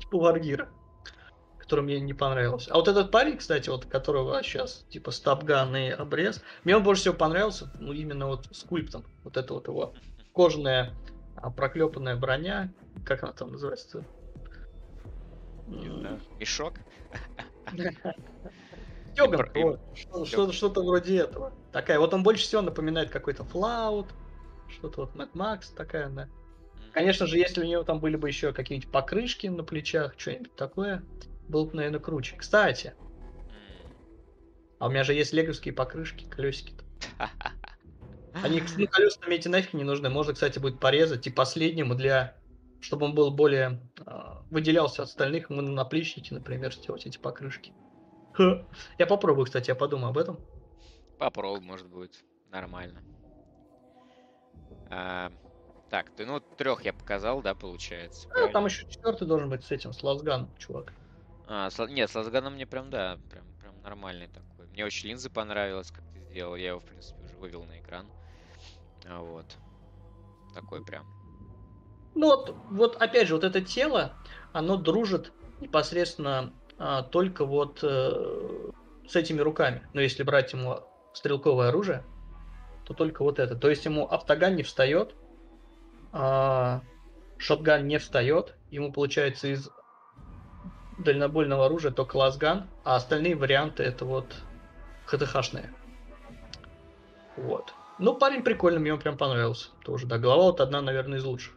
типа 0.00 0.18
Варгира. 0.18 0.70
который 1.58 1.84
мне 1.84 2.00
не 2.00 2.14
понравился. 2.14 2.72
А 2.72 2.76
вот 2.76 2.88
этот 2.88 3.10
парень, 3.10 3.36
кстати, 3.36 3.68
вот 3.68 3.84
которого 3.84 4.42
сейчас 4.42 4.86
типа 4.88 5.10
стапган 5.10 5.76
и 5.76 5.90
обрез, 5.90 6.42
мне 6.64 6.76
он 6.76 6.82
больше 6.82 7.02
всего 7.02 7.14
понравился, 7.14 7.70
ну 7.78 7.92
именно 7.92 8.26
вот 8.26 8.48
скульптом, 8.50 9.04
вот 9.22 9.36
это 9.36 9.52
вот 9.52 9.68
его 9.68 9.92
кожаная 10.32 10.94
а, 11.36 11.50
проклепанная 11.50 12.16
броня, 12.16 12.72
как 13.04 13.22
она 13.22 13.32
там 13.32 13.52
называется? 13.52 14.04
Не 15.66 15.90
знаю. 15.90 16.20
Мешок? 16.40 16.74
И- 19.54 19.62
вот, 19.62 19.80
что- 19.94 20.24
что- 20.24 20.52
что-то 20.52 20.82
вроде 20.82 21.18
этого. 21.18 21.52
Такая, 21.72 21.98
вот 21.98 22.14
он 22.14 22.22
больше 22.22 22.44
всего 22.44 22.62
напоминает 22.62 23.10
какой-то 23.10 23.44
Флаут, 23.44 24.08
что-то 24.68 25.02
вот 25.02 25.14
Mad 25.14 25.32
Max 25.32 25.74
такая, 25.74 26.08
да. 26.08 26.22
М. 26.22 26.92
Конечно 26.92 27.26
же, 27.26 27.38
если 27.38 27.62
у 27.62 27.66
него 27.66 27.82
там 27.84 28.00
были 28.00 28.16
бы 28.16 28.28
еще 28.28 28.52
какие-нибудь 28.52 28.90
покрышки 28.90 29.46
на 29.46 29.64
плечах, 29.64 30.14
что-нибудь 30.16 30.54
такое, 30.54 31.04
было 31.48 31.64
бы, 31.64 31.74
наверное, 31.74 32.00
круче. 32.00 32.36
Кстати, 32.36 32.94
а 34.78 34.86
у 34.86 34.90
меня 34.90 35.04
же 35.04 35.14
есть 35.14 35.32
леговские 35.32 35.74
покрышки, 35.74 36.24
колесики-то. 36.28 36.84
Они, 38.32 38.62
ну, 38.76 38.86
колеса 38.88 39.18
мне 39.26 39.36
эти 39.36 39.48
нафиг 39.48 39.74
не 39.74 39.84
нужны. 39.84 40.08
Можно, 40.08 40.32
кстати, 40.34 40.58
будет 40.58 40.80
порезать 40.80 41.26
и 41.26 41.30
последнему 41.30 41.94
для... 41.94 42.36
Чтобы 42.80 43.06
он 43.06 43.14
был 43.14 43.30
более... 43.30 43.80
а, 44.04 44.42
выделялся 44.50 45.02
от 45.02 45.08
остальных, 45.08 45.50
ему 45.50 45.60
на 45.60 45.70
наплечники, 45.70 46.34
например, 46.34 46.72
сделать 46.74 47.06
эти 47.06 47.18
покрышки. 47.18 47.72
Я 48.98 49.06
попробую, 49.06 49.46
кстати, 49.46 49.70
я 49.70 49.74
подумаю 49.74 50.10
об 50.10 50.18
этом. 50.18 50.38
Попробуй, 51.18 51.60
может 51.60 51.88
будет 51.88 52.12
нормально. 52.50 53.00
А, 54.90 55.30
так, 55.88 56.10
ты 56.10 56.26
ну 56.26 56.40
трех 56.40 56.84
я 56.84 56.92
показал, 56.92 57.42
да, 57.42 57.54
получается? 57.54 58.28
А, 58.34 58.48
там 58.48 58.66
еще 58.66 58.86
четвертый 58.88 59.26
должен 59.26 59.48
быть 59.48 59.64
с 59.64 59.70
этим, 59.70 59.92
с 59.92 60.02
лазганом, 60.02 60.50
чувак. 60.58 60.92
А, 61.46 61.70
с, 61.70 61.86
нет, 61.86 62.10
с 62.10 62.14
Лазганом 62.14 62.54
мне 62.54 62.66
прям, 62.66 62.90
да, 62.90 63.18
прям, 63.30 63.44
прям 63.60 63.74
нормальный 63.82 64.28
такой. 64.28 64.66
Мне 64.68 64.84
очень 64.84 65.10
линзы 65.10 65.28
понравилось, 65.28 65.90
как 65.90 66.04
ты 66.12 66.20
сделал. 66.20 66.56
Я 66.56 66.68
его, 66.68 66.80
в 66.80 66.84
принципе, 66.84 67.22
уже 67.24 67.36
вывел 67.36 67.64
на 67.64 67.78
экран. 67.78 68.06
А, 69.04 69.20
вот. 69.20 69.44
Такой 70.54 70.84
прям. 70.84 71.04
Ну 72.14 72.26
вот, 72.26 72.56
вот 72.70 72.96
опять 72.96 73.28
же, 73.28 73.34
вот 73.34 73.44
это 73.44 73.60
тело, 73.60 74.16
оно 74.52 74.76
дружит 74.76 75.32
непосредственно 75.60 76.52
а, 76.84 77.04
только 77.04 77.44
вот 77.44 77.78
э, 77.84 78.70
с 79.06 79.14
этими 79.14 79.40
руками. 79.40 79.86
Но 79.92 80.00
если 80.00 80.24
брать 80.24 80.52
ему 80.52 80.80
стрелковое 81.12 81.68
оружие, 81.68 82.02
то 82.84 82.92
только 82.92 83.22
вот 83.22 83.38
это. 83.38 83.54
То 83.54 83.70
есть 83.70 83.84
ему 83.84 84.04
автоган 84.04 84.56
не 84.56 84.64
встает, 84.64 85.14
а, 86.10 86.82
шотган 87.38 87.86
не 87.86 87.98
встает, 87.98 88.56
ему 88.72 88.92
получается 88.92 89.46
из 89.46 89.70
дальнобойного 90.98 91.66
оружия 91.66 91.92
только 91.92 92.16
лазган, 92.16 92.68
а 92.82 92.96
остальные 92.96 93.36
варианты 93.36 93.84
это 93.84 94.04
вот 94.04 94.34
ХТХшные. 95.06 95.72
Вот. 97.36 97.74
Ну, 98.00 98.16
парень 98.16 98.42
прикольный, 98.42 98.80
мне 98.80 98.92
он 98.92 98.98
прям 98.98 99.16
понравился. 99.16 99.70
Тоже, 99.84 100.08
да. 100.08 100.18
Голова 100.18 100.46
вот 100.46 100.60
одна, 100.60 100.82
наверное, 100.82 101.18
из 101.18 101.24
лучших. 101.24 101.56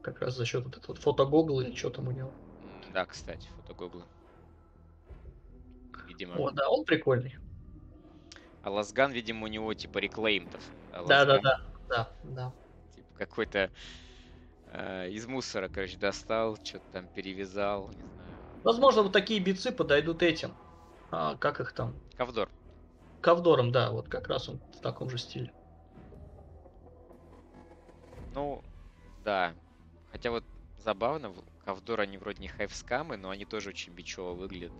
Как 0.00 0.20
раз 0.20 0.36
за 0.36 0.46
счет 0.46 0.64
вот 0.64 0.76
этого 0.76 0.94
фотогогла 0.94 1.62
или 1.62 1.74
что 1.74 1.90
там 1.90 2.06
у 2.06 2.12
него. 2.12 2.32
Да, 2.92 3.06
кстати, 3.06 3.48
фотогоглы. 3.56 4.04
Видимо. 6.06 6.34
О, 6.36 6.50
да, 6.50 6.68
он 6.68 6.84
прикольный. 6.84 7.36
А 8.62 8.70
Лазган, 8.70 9.12
видимо, 9.12 9.44
у 9.44 9.46
него 9.46 9.72
типа 9.74 9.98
реклеймтов. 9.98 10.62
А 10.92 11.04
Да, 11.04 11.24
да, 11.24 11.38
да, 11.38 11.60
да, 11.88 12.12
да. 12.24 12.52
Типа 12.94 13.08
какой-то 13.16 13.70
э, 14.72 15.10
из 15.10 15.26
мусора, 15.26 15.68
короче, 15.68 15.96
достал, 15.96 16.56
что-то 16.62 16.84
там 16.92 17.06
перевязал, 17.08 17.88
не 17.88 18.02
знаю. 18.02 18.30
Возможно, 18.64 19.02
вот 19.02 19.12
такие 19.12 19.40
бицы 19.40 19.72
подойдут 19.72 20.22
этим. 20.22 20.54
А, 21.10 21.36
как 21.36 21.60
их 21.60 21.72
там? 21.72 21.94
Ковдор. 22.16 22.50
Ковдором, 23.20 23.72
да, 23.72 23.90
вот 23.90 24.08
как 24.08 24.28
раз 24.28 24.48
он 24.48 24.58
в 24.76 24.80
таком 24.80 25.08
же 25.10 25.18
стиле. 25.18 25.52
Ну, 28.34 28.62
да. 29.24 29.54
Хотя 30.12 30.30
вот 30.30 30.44
забавно, 30.82 31.34
Ковдор 31.64 32.00
они 32.00 32.18
вроде 32.18 32.42
не 32.42 32.48
хайфскамы, 32.48 33.16
но 33.16 33.30
они 33.30 33.44
тоже 33.44 33.68
очень 33.70 33.92
бичево 33.92 34.32
выглядят. 34.32 34.72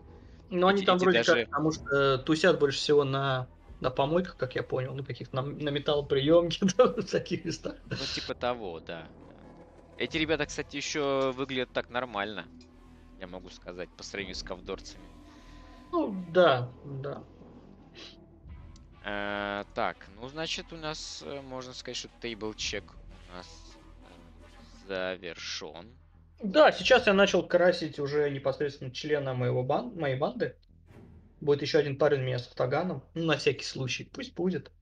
Но 0.48 0.66
они 0.68 0.80
Эти- 0.80 0.86
там 0.86 0.96
эти 0.96 1.02
вроде 1.04 1.18
даже- 1.18 1.34
как, 1.44 1.50
потому 1.50 1.72
что 1.72 1.96
э, 1.96 2.18
тусят 2.18 2.58
больше 2.58 2.78
всего 2.78 3.04
на, 3.04 3.48
на 3.80 3.90
помойках, 3.90 4.36
как 4.36 4.54
я 4.56 4.62
понял, 4.62 4.94
ну 4.94 5.04
каких 5.04 5.32
на, 5.32 5.42
на 5.42 5.68
металлоприемке, 5.70 6.58
да, 6.76 6.86
в 6.86 7.02
таких 7.04 7.44
местах. 7.44 7.76
Ну, 7.86 7.96
типа 8.14 8.34
того, 8.34 8.80
да. 8.80 9.08
Эти 9.96 10.16
ребята, 10.16 10.46
кстати, 10.46 10.76
еще 10.76 11.32
выглядят 11.32 11.70
так 11.72 11.90
нормально. 11.90 12.46
Я 13.18 13.26
могу 13.26 13.50
сказать, 13.50 13.90
по 13.90 14.02
сравнению 14.02 14.34
с 14.34 14.42
ковдорцами. 14.42 15.04
Ну, 15.92 16.24
да, 16.30 16.72
да. 16.84 17.22
Э, 19.04 19.64
так, 19.74 19.96
ну, 20.16 20.28
значит, 20.28 20.72
у 20.72 20.76
нас, 20.76 21.22
э, 21.24 21.40
можно 21.42 21.72
сказать, 21.74 21.96
что 21.96 22.08
тейбл 22.20 22.54
чек 22.54 22.84
у 23.30 23.36
нас 23.36 23.69
завершен. 24.90 25.96
Да, 26.42 26.72
сейчас 26.72 27.06
я 27.06 27.14
начал 27.14 27.46
красить 27.46 28.00
уже 28.00 28.28
непосредственно 28.30 28.90
члена 28.90 29.34
моего 29.34 29.62
бан... 29.62 29.94
моей 29.94 30.16
банды. 30.16 30.56
Будет 31.40 31.62
еще 31.62 31.78
один 31.78 31.96
парень 31.96 32.20
у 32.20 32.24
меня 32.24 32.38
с 32.38 32.48
автоганом. 32.48 33.04
Ну, 33.14 33.26
на 33.26 33.36
всякий 33.36 33.64
случай. 33.64 34.10
Пусть 34.12 34.34
будет. 34.34 34.72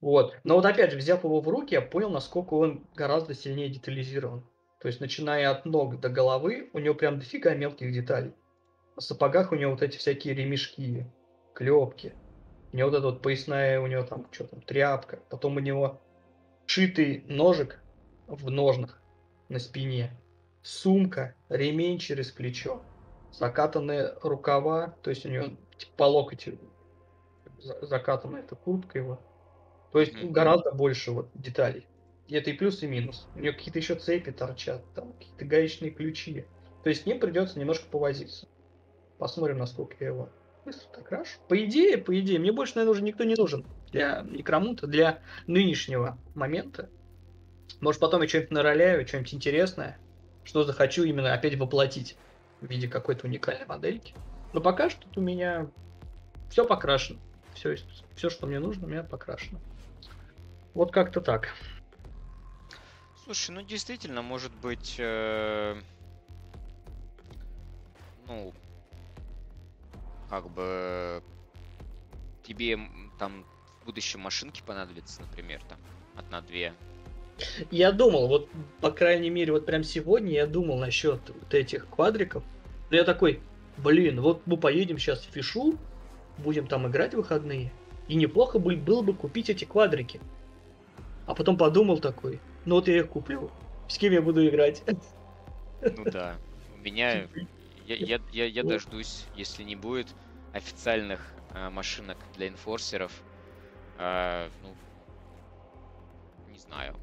Вот. 0.00 0.36
Но 0.44 0.56
вот 0.56 0.66
опять 0.66 0.92
же, 0.92 0.98
взяв 0.98 1.24
его 1.24 1.40
в 1.40 1.48
руки, 1.48 1.74
я 1.74 1.80
понял, 1.80 2.10
насколько 2.10 2.54
он 2.54 2.86
гораздо 2.94 3.34
сильнее 3.34 3.70
детализирован. 3.70 4.44
То 4.80 4.88
есть, 4.88 5.00
начиная 5.00 5.50
от 5.50 5.64
ног 5.64 5.98
до 6.00 6.08
головы, 6.08 6.70
у 6.72 6.78
него 6.78 6.94
прям 6.94 7.18
дофига 7.18 7.54
мелких 7.54 7.92
деталей. 7.92 8.34
На 8.96 9.02
сапогах 9.02 9.52
у 9.52 9.56
него 9.56 9.72
вот 9.72 9.82
эти 9.82 9.96
всякие 9.96 10.34
ремешки, 10.34 11.06
клепки. 11.54 12.14
У 12.72 12.76
него 12.76 12.90
вот 12.90 12.96
эта 12.96 13.06
вот 13.06 13.22
поясная, 13.22 13.80
у 13.80 13.86
него 13.86 14.02
там, 14.04 14.26
что 14.30 14.44
там, 14.44 14.60
тряпка. 14.62 15.20
Потом 15.30 15.56
у 15.56 15.60
него 15.60 16.00
шитый 16.66 17.24
ножик 17.28 17.80
в 18.30 18.50
ножнах 18.50 19.00
на 19.48 19.58
спине. 19.58 20.16
Сумка, 20.62 21.34
ремень 21.48 21.98
через 21.98 22.30
плечо. 22.30 22.82
Закатанные 23.32 24.14
рукава, 24.22 24.94
то 25.02 25.10
есть 25.10 25.24
у 25.24 25.28
него 25.28 25.46
типа, 25.78 25.92
по 25.96 26.04
локоть 26.04 26.48
за- 27.58 27.86
закатана 27.86 28.38
эта 28.38 28.56
куртка 28.56 28.98
его. 28.98 29.20
То 29.92 30.00
есть 30.00 30.14
Мгм. 30.14 30.32
гораздо 30.32 30.72
больше 30.72 31.10
вот 31.12 31.28
деталей. 31.34 31.86
И 32.28 32.34
это 32.34 32.50
и 32.50 32.52
плюс, 32.52 32.82
и 32.82 32.86
минус. 32.86 33.26
У 33.34 33.40
него 33.40 33.54
какие-то 33.54 33.78
еще 33.78 33.96
цепи 33.96 34.30
торчат, 34.30 34.84
там 34.94 35.12
какие-то 35.14 35.44
гаечные 35.44 35.90
ключи. 35.90 36.44
То 36.84 36.90
есть 36.90 37.06
ним 37.06 37.18
придется 37.18 37.58
немножко 37.58 37.88
повозиться. 37.88 38.46
Посмотрим, 39.18 39.58
насколько 39.58 39.96
я 40.00 40.08
его 40.08 40.30
быстро 40.64 40.88
так 40.92 41.08
крашу. 41.08 41.38
По 41.48 41.62
идее, 41.64 41.98
по 41.98 42.18
идее, 42.18 42.38
мне 42.38 42.52
больше, 42.52 42.74
наверное, 42.76 42.92
уже 42.92 43.02
никто 43.02 43.24
не 43.24 43.34
нужен 43.34 43.66
для 43.90 44.22
некромунта, 44.22 44.86
для 44.86 45.20
нынешнего 45.46 46.18
момента. 46.34 46.88
Может, 47.80 48.00
потом 48.00 48.22
я 48.22 48.28
что-нибудь 48.28 48.50
нароляю, 48.50 49.06
что-нибудь 49.06 49.34
интересное, 49.34 49.98
что 50.44 50.64
захочу 50.64 51.04
именно 51.04 51.32
опять 51.32 51.56
воплотить 51.56 52.16
в 52.60 52.66
виде 52.66 52.88
какой-то 52.88 53.26
уникальной 53.26 53.66
модельки. 53.66 54.14
Но 54.52 54.60
пока 54.60 54.90
что 54.90 55.06
у 55.16 55.20
меня 55.20 55.70
все 56.50 56.66
покрашено. 56.66 57.18
Все, 57.54 57.76
все, 58.14 58.30
что 58.30 58.46
мне 58.46 58.58
нужно, 58.58 58.86
у 58.86 58.90
меня 58.90 59.02
покрашено. 59.02 59.60
Вот 60.74 60.92
как-то 60.92 61.20
так. 61.20 61.48
Слушай, 63.24 63.52
ну 63.52 63.62
действительно, 63.62 64.22
может 64.22 64.52
быть, 64.52 64.96
э, 64.98 65.80
ну, 68.26 68.52
как 70.28 70.48
бы 70.50 71.22
тебе 72.42 72.78
там 73.18 73.44
в 73.80 73.86
будущем 73.86 74.20
машинки 74.20 74.62
понадобятся, 74.66 75.20
например, 75.22 75.62
там 75.68 75.78
одна-две. 76.16 76.74
Я 77.70 77.92
думал, 77.92 78.28
вот, 78.28 78.48
по 78.80 78.90
крайней 78.90 79.30
мере, 79.30 79.52
вот 79.52 79.66
прям 79.66 79.84
сегодня 79.84 80.32
я 80.32 80.46
думал 80.46 80.78
насчет 80.78 81.20
вот 81.28 81.54
этих 81.54 81.88
квадриков. 81.88 82.42
Я 82.90 83.04
такой, 83.04 83.40
блин, 83.76 84.20
вот 84.20 84.42
мы 84.46 84.56
поедем 84.56 84.98
сейчас 84.98 85.20
в 85.20 85.30
Фишу, 85.30 85.76
будем 86.38 86.66
там 86.66 86.86
играть 86.88 87.14
в 87.14 87.18
выходные, 87.18 87.72
и 88.08 88.14
неплохо 88.14 88.58
бы 88.58 88.76
было 88.76 89.02
бы 89.02 89.14
купить 89.14 89.50
эти 89.50 89.64
квадрики. 89.64 90.20
А 91.26 91.34
потом 91.34 91.56
подумал 91.56 91.98
такой, 91.98 92.40
ну 92.64 92.76
вот 92.76 92.88
я 92.88 92.98
их 92.98 93.08
куплю, 93.08 93.50
с 93.88 93.98
кем 93.98 94.12
я 94.12 94.22
буду 94.22 94.46
играть? 94.46 94.82
Ну 95.80 96.04
да, 96.04 96.36
у 96.74 96.78
меня, 96.78 97.28
я, 97.86 97.96
я, 97.96 98.20
я, 98.32 98.44
я 98.46 98.62
дождусь, 98.62 99.26
если 99.34 99.62
не 99.62 99.76
будет 99.76 100.08
официальных 100.52 101.20
э, 101.54 101.70
машинок 101.70 102.18
для 102.36 102.48
инфорсеров, 102.48 103.12
э, 103.98 104.48
ну, 104.62 104.74
не 106.52 106.58
знаю. 106.58 106.96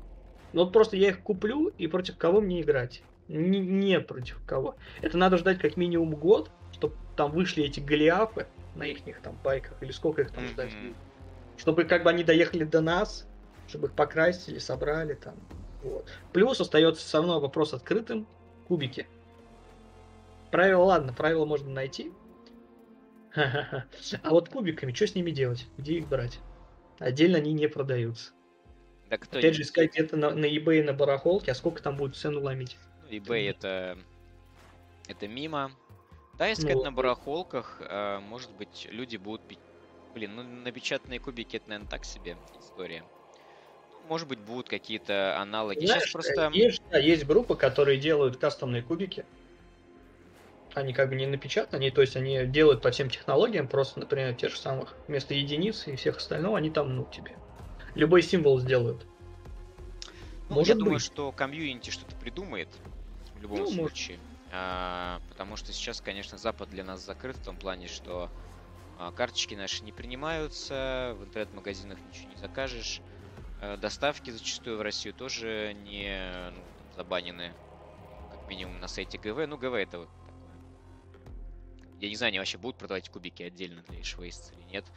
Ну 0.53 0.63
вот 0.63 0.73
просто 0.73 0.97
я 0.97 1.10
их 1.10 1.21
куплю, 1.21 1.71
и 1.77 1.88
против 1.88 2.17
кого 2.17 2.41
мне 2.41 2.62
играть? 2.62 3.03
Не, 3.27 3.60
не 3.60 3.99
против 3.99 4.39
кого. 4.45 4.75
Это 5.01 5.17
надо 5.17 5.38
ждать 5.38 5.60
как 5.60 5.77
минимум 5.77 6.15
год, 6.15 6.49
чтобы 6.71 6.95
там 7.15 7.31
вышли 7.31 7.63
эти 7.63 7.79
голиафы 7.79 8.47
на 8.75 8.83
их 8.83 9.19
там 9.21 9.38
байках, 9.43 9.73
или 9.81 9.91
сколько 9.91 10.21
их 10.21 10.31
там 10.31 10.45
ждать. 10.47 10.71
Чтобы 11.57 11.83
как 11.83 12.03
бы 12.03 12.10
они 12.10 12.23
доехали 12.23 12.63
до 12.63 12.81
нас, 12.81 13.27
чтобы 13.67 13.88
их 13.88 13.93
покрасили, 13.93 14.60
собрали 14.60 15.15
там. 15.15 15.36
Вот. 15.83 16.07
Плюс 16.31 16.62
остается 16.62 17.05
все 17.05 17.17
равно 17.17 17.39
вопрос 17.39 17.73
открытым. 17.73 18.27
Кубики. 18.67 19.07
правила, 20.51 20.83
ладно, 20.83 21.13
правила 21.13 21.45
можно 21.45 21.69
найти. 21.69 22.12
А 23.38 24.29
вот 24.29 24.49
кубиками, 24.49 24.91
что 24.93 25.07
с 25.07 25.15
ними 25.15 25.31
делать? 25.31 25.67
Где 25.77 25.99
их 25.99 26.07
брать? 26.07 26.39
Отдельно 26.99 27.38
они 27.38 27.53
не 27.53 27.67
продаются. 27.67 28.31
Да 29.10 29.17
кто 29.17 29.39
Опять 29.39 29.56
же, 29.56 29.62
искать 29.62 29.93
где-то 29.93 30.17
на, 30.17 30.32
на 30.32 30.46
eBay, 30.46 30.84
на 30.84 30.93
барахолке, 30.93 31.52
а 31.52 31.56
сколько 31.56 31.82
там 31.82 31.96
будет 31.96 32.15
цену 32.15 32.41
ломить? 32.41 32.78
Ну, 33.04 33.10
eBay 33.10 33.50
это... 33.50 33.98
Это 35.08 35.28
мимо. 35.28 35.72
Да, 36.38 36.52
искать 36.52 36.76
Ну, 36.76 36.84
на 36.84 36.91
барахолках, 36.91 37.78
э, 37.80 38.20
может 38.20 38.52
быть, 38.52 38.88
люди 38.91 39.17
будут... 39.17 39.41
пи- 39.41 39.58
Блин, 40.13 40.36
ну 40.36 40.43
напечатанные 40.43 41.20
кубики 41.20 41.58
это, 41.58 41.70
наверное, 41.70 41.89
так 41.89 42.04
себе 42.04 42.36
история. 42.60 43.04
Может 44.10 44.28
быть, 44.28 44.39
будут 44.39 44.67
какие-то 44.67 45.38
аналоги. 45.39 45.80
Сейчас 45.80 45.89
Знаешь, 45.89 46.13
просто... 46.13 46.50
есть, 46.54 46.82
да, 46.89 46.98
есть 46.98 47.26
группы, 47.26 47.56
которые 47.56 47.98
делают 47.98 48.38
кастомные 48.38 48.82
кубики. 48.82 49.26
Они 50.74 50.93
как 50.93 51.10
бы 51.10 51.15
не 51.15 51.26
напечатаны, 51.26 51.78
они, 51.80 51.91
то 51.91 52.02
есть 52.02 52.15
они 52.15 52.46
делают 52.46 52.82
по 52.82 52.91
всем 52.91 53.10
технологиям, 53.10 53.67
просто, 53.67 54.00
например, 54.00 54.36
тех 54.36 54.52
же 54.52 54.58
самых 54.58 54.96
вместо 55.08 55.34
единиц 55.34 55.88
и 55.88 55.96
всех 55.96 56.17
остального, 56.17 56.58
они 56.58 56.70
там, 56.70 56.96
ну, 56.96 57.08
тебе 57.12 57.36
любой 57.95 58.21
символ 58.21 58.60
сделают. 58.60 59.08
Ну, 60.50 60.56
Может 60.56 60.69
я 60.69 60.76
думаю, 60.76 61.00
быть. 61.00 61.02
что 61.02 61.32
комьюнити 61.32 61.89
что-то 61.89 62.15
придумает 62.15 62.82
в 63.34 63.39
любом 63.39 63.65
Ну, 63.65 63.71
может. 63.71 63.97
случае. 63.97 64.23
А, 64.50 65.21
потому 65.28 65.56
что 65.58 65.73
сейчас, 65.73 66.02
конечно, 66.02 66.38
Запад 66.38 66.69
для 66.69 66.84
нас 66.84 67.02
закрыт 67.04 67.38
в 67.38 67.43
том 67.43 67.58
плане, 67.58 67.88
что 67.88 68.32
а, 68.95 69.12
карточки 69.12 69.56
наши 69.56 69.84
не 69.84 69.93
принимаются, 69.93 71.13
в 71.17 71.23
интернет-магазинах 71.26 72.06
ничего 72.06 72.30
не 72.32 72.38
закажешь. 72.38 73.04
э, 73.60 73.78
доставки 73.78 74.32
зачастую 74.32 74.78
в 74.78 74.82
Россию 74.82 75.13
тоже 75.15 75.73
не 75.76 76.52
ну, 76.52 76.73
там, 76.78 76.93
забанены, 76.93 77.58
как 78.30 78.47
минимум 78.47 78.80
на 78.80 78.88
сайте 78.88 79.17
ГВ. 79.19 79.47
Ну, 79.47 79.58
ГВ 79.58 79.73
это 79.76 80.00
вот 80.00 80.12
такое. 80.26 80.62
Я 82.00 82.10
не 82.10 82.15
знаю, 82.15 82.30
они 82.32 82.39
вообще 82.39 82.58
будут 82.58 82.78
продавать 82.78 83.10
кубики 83.10 83.43
отдельно 83.43 83.84
для 83.84 84.02
Эшвейс 84.02 84.52
или 84.54 84.63
нет. 84.63 84.91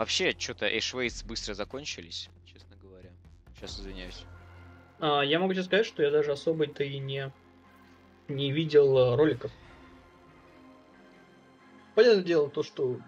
Вообще, 0.00 0.34
что-то 0.38 0.66
Эшвейс 0.66 1.22
быстро 1.24 1.52
закончились, 1.52 2.30
честно 2.46 2.74
говоря. 2.80 3.10
Сейчас 3.54 3.78
извиняюсь. 3.78 4.24
А, 4.98 5.20
я 5.20 5.38
могу 5.38 5.52
тебе 5.52 5.62
сказать, 5.62 5.84
что 5.84 6.02
я 6.02 6.10
даже 6.10 6.32
особо-то 6.32 6.82
и 6.82 6.98
не, 6.98 7.30
не 8.26 8.50
видел 8.50 8.96
э, 8.96 9.16
роликов. 9.16 9.52
Понятное 11.94 12.24
дело, 12.24 12.48
то, 12.48 12.62
что 12.62 12.98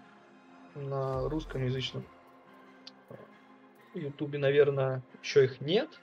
на 0.75 1.27
русскоязычном 1.29 2.05
э, 3.09 3.15
ютубе, 3.95 4.37
наверное, 4.37 5.01
еще 5.23 5.45
их 5.45 5.61
нет. 5.61 5.99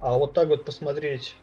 А 0.00 0.16
вот 0.16 0.32
так 0.32 0.48
вот 0.48 0.64
посмотреть 0.64 1.36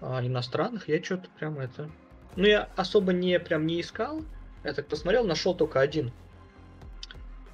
а, 0.00 0.24
иностранных, 0.24 0.88
я 0.88 1.04
что-то 1.04 1.28
прям 1.38 1.58
это... 1.58 1.90
Ну, 2.36 2.46
я 2.46 2.70
особо 2.76 3.12
не 3.12 3.38
прям 3.38 3.66
не 3.66 3.82
искал. 3.82 4.24
Я 4.64 4.72
так 4.72 4.88
посмотрел, 4.88 5.26
нашел 5.26 5.54
только 5.54 5.78
один 5.80 6.10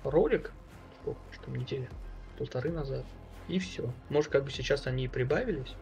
ролик. 0.04 0.52
Сколько, 1.00 1.20
что 1.32 1.50
недели? 1.50 1.88
Полторы 2.38 2.70
назад. 2.70 3.04
И 3.48 3.58
все. 3.58 3.92
Может, 4.08 4.30
как 4.30 4.44
бы 4.44 4.50
сейчас 4.50 4.86
они 4.86 5.04
и 5.04 5.08
прибавились. 5.08 5.74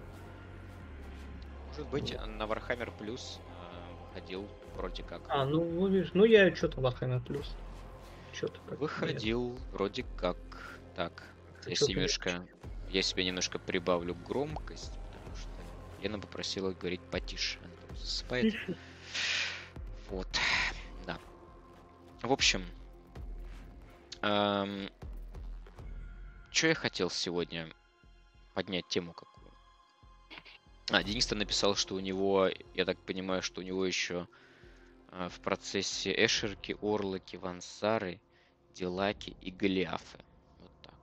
Может 1.68 1.86
быть, 1.88 2.12
на 2.12 2.44
Warhammer 2.44 2.92
Plus 2.98 3.38
э, 3.38 4.06
выходил 4.08 4.48
вроде 4.76 5.02
как. 5.02 5.22
А, 5.28 5.44
ну, 5.44 5.64
ну, 5.64 5.88
видишь, 5.88 6.10
ну 6.14 6.24
я 6.24 6.54
что-то 6.54 6.80
Warhammer 6.80 7.24
Plus. 7.24 7.46
Что-то 8.32 8.60
как 8.68 8.78
Выходил 8.78 9.58
вроде 9.72 10.04
как. 10.16 10.36
Так, 10.94 11.24
я 11.66 11.74
себе 11.74 11.94
немножко, 11.94 12.46
я 12.90 13.02
себе 13.02 13.24
немножко 13.24 13.58
прибавлю 13.58 14.14
громкость, 14.14 14.92
потому 15.12 15.36
что 15.36 15.50
Лена 16.02 16.18
попросила 16.18 16.72
говорить 16.72 17.00
потише. 17.00 17.58
Она 17.60 17.72
там 17.86 17.96
засыпает. 17.96 18.54
Вот, 20.10 20.28
да. 21.06 21.18
В 22.22 22.32
общем, 22.32 22.62
что 26.50 26.66
я 26.68 26.74
хотел 26.74 27.10
сегодня 27.10 27.68
поднять 28.54 28.88
тему 28.88 29.12
какую? 29.12 29.52
А, 30.90 31.02
Денис-то 31.02 31.34
написал, 31.34 31.76
что 31.76 31.94
у 31.94 32.00
него, 32.00 32.48
я 32.74 32.84
так 32.86 32.98
понимаю, 33.04 33.42
что 33.42 33.60
у 33.60 33.64
него 33.64 33.84
еще 33.84 34.26
а, 35.08 35.28
в 35.28 35.40
процессе 35.40 36.14
Эшерки, 36.24 36.76
Орлоки, 36.80 37.36
Вансары, 37.36 38.18
Дилаки 38.74 39.36
и 39.42 39.50
Голиафы. 39.50 40.18
Вот 40.58 40.72
так 40.82 40.94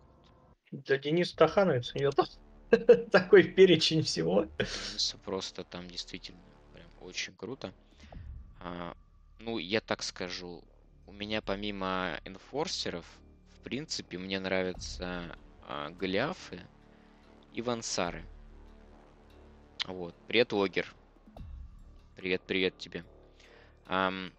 вот. 0.72 0.84
Да 0.86 0.98
Денис 0.98 1.32
Тахановец, 1.34 1.94
у 1.94 2.00
него 2.00 2.12
там 2.12 2.26
такой 3.12 3.44
перечень 3.44 4.02
всего. 4.02 4.46
Дениса 4.58 5.18
просто 5.20 5.64
там 5.64 5.88
действительно 5.88 6.42
прям 6.74 6.88
очень 7.02 7.36
круто. 7.36 7.72
А, 8.60 8.96
ну, 9.40 9.60
я 9.60 9.80
так 9.80 10.02
скажу, 10.02 10.64
у 11.12 11.14
меня 11.14 11.42
помимо 11.42 12.18
энфорсеров, 12.24 13.06
в 13.56 13.64
принципе, 13.64 14.18
мне 14.18 14.40
нравятся 14.40 15.38
а, 15.68 15.90
Голиафы 15.90 16.62
и 17.52 17.62
Вансары. 17.62 18.24
Вот. 19.86 20.16
Привет, 20.28 20.54
Логер. 20.54 20.96
Привет, 22.16 22.42
привет 22.48 22.78
тебе. 22.78 23.04
Ам, 23.88 24.32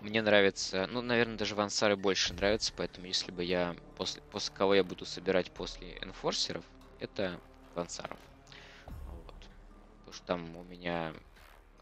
мне 0.00 0.22
нравится, 0.22 0.88
ну, 0.88 1.02
наверное, 1.02 1.38
даже 1.38 1.54
Вансары 1.54 1.94
больше 1.94 2.34
нравятся, 2.34 2.72
поэтому 2.76 3.06
если 3.06 3.30
бы 3.30 3.44
я, 3.44 3.76
после, 3.96 4.20
после 4.32 4.52
кого 4.52 4.74
я 4.74 4.82
буду 4.82 5.06
собирать 5.06 5.52
после 5.52 5.98
энфорсеров, 5.98 6.64
это 6.98 7.40
Вансаров. 7.76 8.18
Вот. 9.06 9.34
Потому 9.98 10.12
что 10.12 10.26
там 10.26 10.56
у 10.56 10.64
меня 10.64 11.14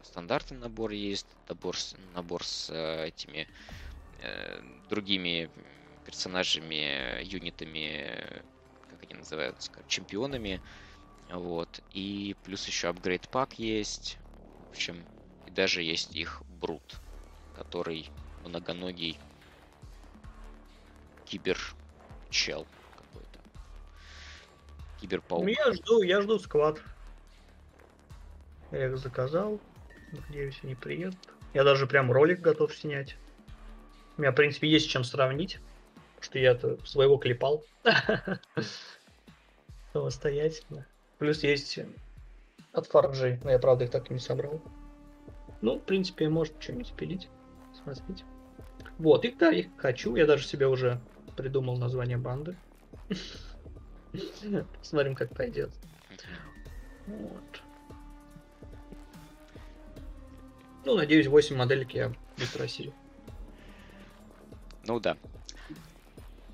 стандартный 0.07 0.57
набор 0.57 0.91
есть, 0.91 1.27
набор 1.49 1.75
набор 2.15 2.43
с 2.43 2.69
э, 2.69 3.07
этими 3.07 3.47
э, 4.21 4.61
другими 4.89 5.49
персонажами, 6.05 7.21
юнитами, 7.23 8.41
как 8.89 9.03
они 9.03 9.15
называются, 9.15 9.71
чемпионами. 9.87 10.61
Вот. 11.29 11.81
И 11.91 12.35
плюс 12.43 12.65
еще 12.67 12.87
апгрейд 12.87 13.27
пак 13.29 13.59
есть. 13.59 14.17
В 14.67 14.69
общем, 14.71 15.03
и 15.45 15.51
даже 15.51 15.83
есть 15.83 16.15
их 16.15 16.41
брут, 16.61 17.01
который 17.55 18.09
многоногий 18.45 19.19
кибер 21.25 21.59
чел 22.29 22.65
какой-то. 22.95 23.39
Киберпаук. 25.01 25.43
Ну, 25.43 25.49
я 25.49 25.73
жду, 25.73 26.01
я 26.01 26.21
жду 26.21 26.39
сквад. 26.39 26.81
Я 28.71 28.87
их 28.87 28.97
заказал. 28.97 29.59
Надеюсь, 30.11 30.59
они 30.63 30.75
приедут. 30.75 31.17
Я 31.53 31.63
даже 31.63 31.87
прям 31.87 32.11
ролик 32.11 32.41
готов 32.41 32.73
снять. 32.73 33.17
У 34.17 34.21
меня, 34.21 34.31
в 34.31 34.35
принципе, 34.35 34.67
есть 34.67 34.89
чем 34.89 35.03
сравнить. 35.03 35.59
Что 36.19 36.39
я-то 36.39 36.77
своего 36.85 37.17
клепал. 37.17 37.63
Самостоятельно. 39.93 40.85
Плюс 41.19 41.43
есть 41.43 41.79
от 42.73 42.87
Фарджи, 42.87 43.39
но 43.43 43.51
я, 43.51 43.59
правда, 43.59 43.85
их 43.85 43.91
так 43.91 44.09
и 44.09 44.13
не 44.13 44.19
собрал. 44.19 44.61
Ну, 45.61 45.79
в 45.79 45.83
принципе, 45.83 46.29
может 46.29 46.55
что-нибудь 46.59 46.93
пилить. 46.93 47.29
Смотрите. 47.83 48.23
Вот, 48.97 49.25
их, 49.25 49.37
да, 49.37 49.51
их 49.51 49.67
хочу. 49.77 50.15
Я 50.15 50.25
даже 50.25 50.45
себе 50.45 50.67
уже 50.67 50.99
придумал 51.35 51.77
название 51.77 52.17
банды. 52.17 52.55
Посмотрим, 54.79 55.15
как 55.15 55.35
пойдет. 55.35 55.71
Вот. 57.05 57.61
Ну, 60.87 60.95
надеюсь, 60.95 61.27
8 61.27 61.53
моделек 61.53 61.91
я 61.91 62.13
быстро 62.37 62.63
осилю. 62.63 62.93
Ну 64.85 65.01
да. 65.01 65.17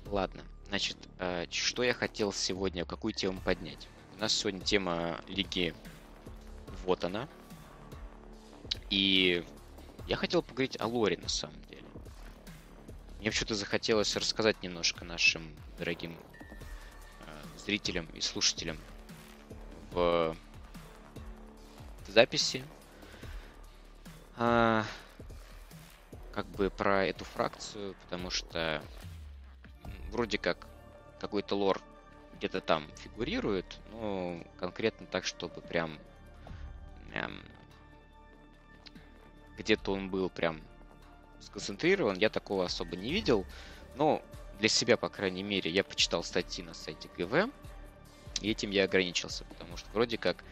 Ладно. 0.06 0.42
Значит, 0.66 0.96
э, 1.20 1.46
что 1.52 1.84
я 1.84 1.94
хотел 1.94 2.32
сегодня, 2.32 2.84
какую 2.84 3.12
тему 3.12 3.40
поднять? 3.44 3.86
У 4.16 4.20
нас 4.20 4.32
сегодня 4.32 4.58
тема 4.58 5.20
лиги. 5.28 5.72
Вот 6.84 7.04
она. 7.04 7.28
И 8.90 9.44
я 10.08 10.16
хотел 10.16 10.42
поговорить 10.42 10.80
о 10.80 10.88
лоре 10.88 11.16
на 11.16 11.28
самом 11.28 11.62
деле. 11.70 11.86
Мне 13.20 13.30
что-то 13.30 13.54
захотелось 13.54 14.16
рассказать 14.16 14.60
немножко 14.64 15.04
нашим 15.04 15.48
дорогим 15.78 16.16
э, 17.20 17.58
зрителям 17.64 18.06
и 18.14 18.20
слушателям 18.20 18.78
в 19.92 20.36
записи. 22.08 22.64
А, 24.36 24.84
как 26.32 26.46
бы 26.46 26.70
про 26.70 27.06
эту 27.06 27.24
фракцию, 27.24 27.94
потому 28.02 28.30
что 28.30 28.82
вроде 30.10 30.38
как 30.38 30.66
какой-то 31.20 31.54
лор 31.54 31.80
где-то 32.34 32.60
там 32.60 32.88
фигурирует, 32.96 33.78
но 33.90 34.42
конкретно 34.58 35.06
так, 35.06 35.24
чтобы 35.24 35.60
прям 35.60 35.98
эм, 37.12 37.44
где-то 39.56 39.92
он 39.92 40.10
был 40.10 40.28
прям 40.28 40.60
сконцентрирован, 41.40 42.16
я 42.18 42.28
такого 42.28 42.64
особо 42.64 42.96
не 42.96 43.12
видел. 43.12 43.46
Но 43.94 44.20
для 44.58 44.68
себя, 44.68 44.96
по 44.96 45.08
крайней 45.08 45.42
мере, 45.44 45.70
я 45.70 45.84
почитал 45.84 46.24
статьи 46.24 46.64
на 46.64 46.74
сайте 46.74 47.08
ГВ, 47.16 47.50
и 48.40 48.50
этим 48.50 48.70
я 48.70 48.84
ограничился, 48.84 49.44
потому 49.44 49.76
что 49.76 49.88
вроде 49.92 50.18
как 50.18 50.44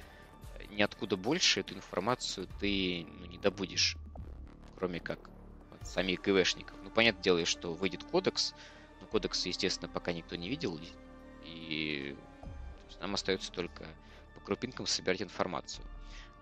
ниоткуда 0.73 1.17
больше 1.17 1.61
эту 1.61 1.75
информацию 1.75 2.49
ты 2.61 3.07
ну, 3.19 3.27
не 3.27 3.39
добудешь, 3.39 3.97
кроме 4.77 5.01
как 5.01 5.19
от 5.71 5.87
самих 5.87 6.23
ГВшников. 6.23 6.77
Ну, 6.83 6.91
понятное 6.91 7.23
дело, 7.23 7.45
что 7.45 7.75
выйдет 7.75 8.05
кодекс, 8.05 8.55
но 9.01 9.07
кодекс, 9.07 9.47
естественно, 9.47 9.89
пока 9.89 10.13
никто 10.13 10.37
не 10.37 10.49
видел, 10.49 10.79
и 11.45 12.17
нам 13.01 13.15
остается 13.15 13.51
только 13.53 13.87
по 14.35 14.41
крупинкам 14.41 14.87
собирать 14.87 15.23
информацию. 15.23 15.85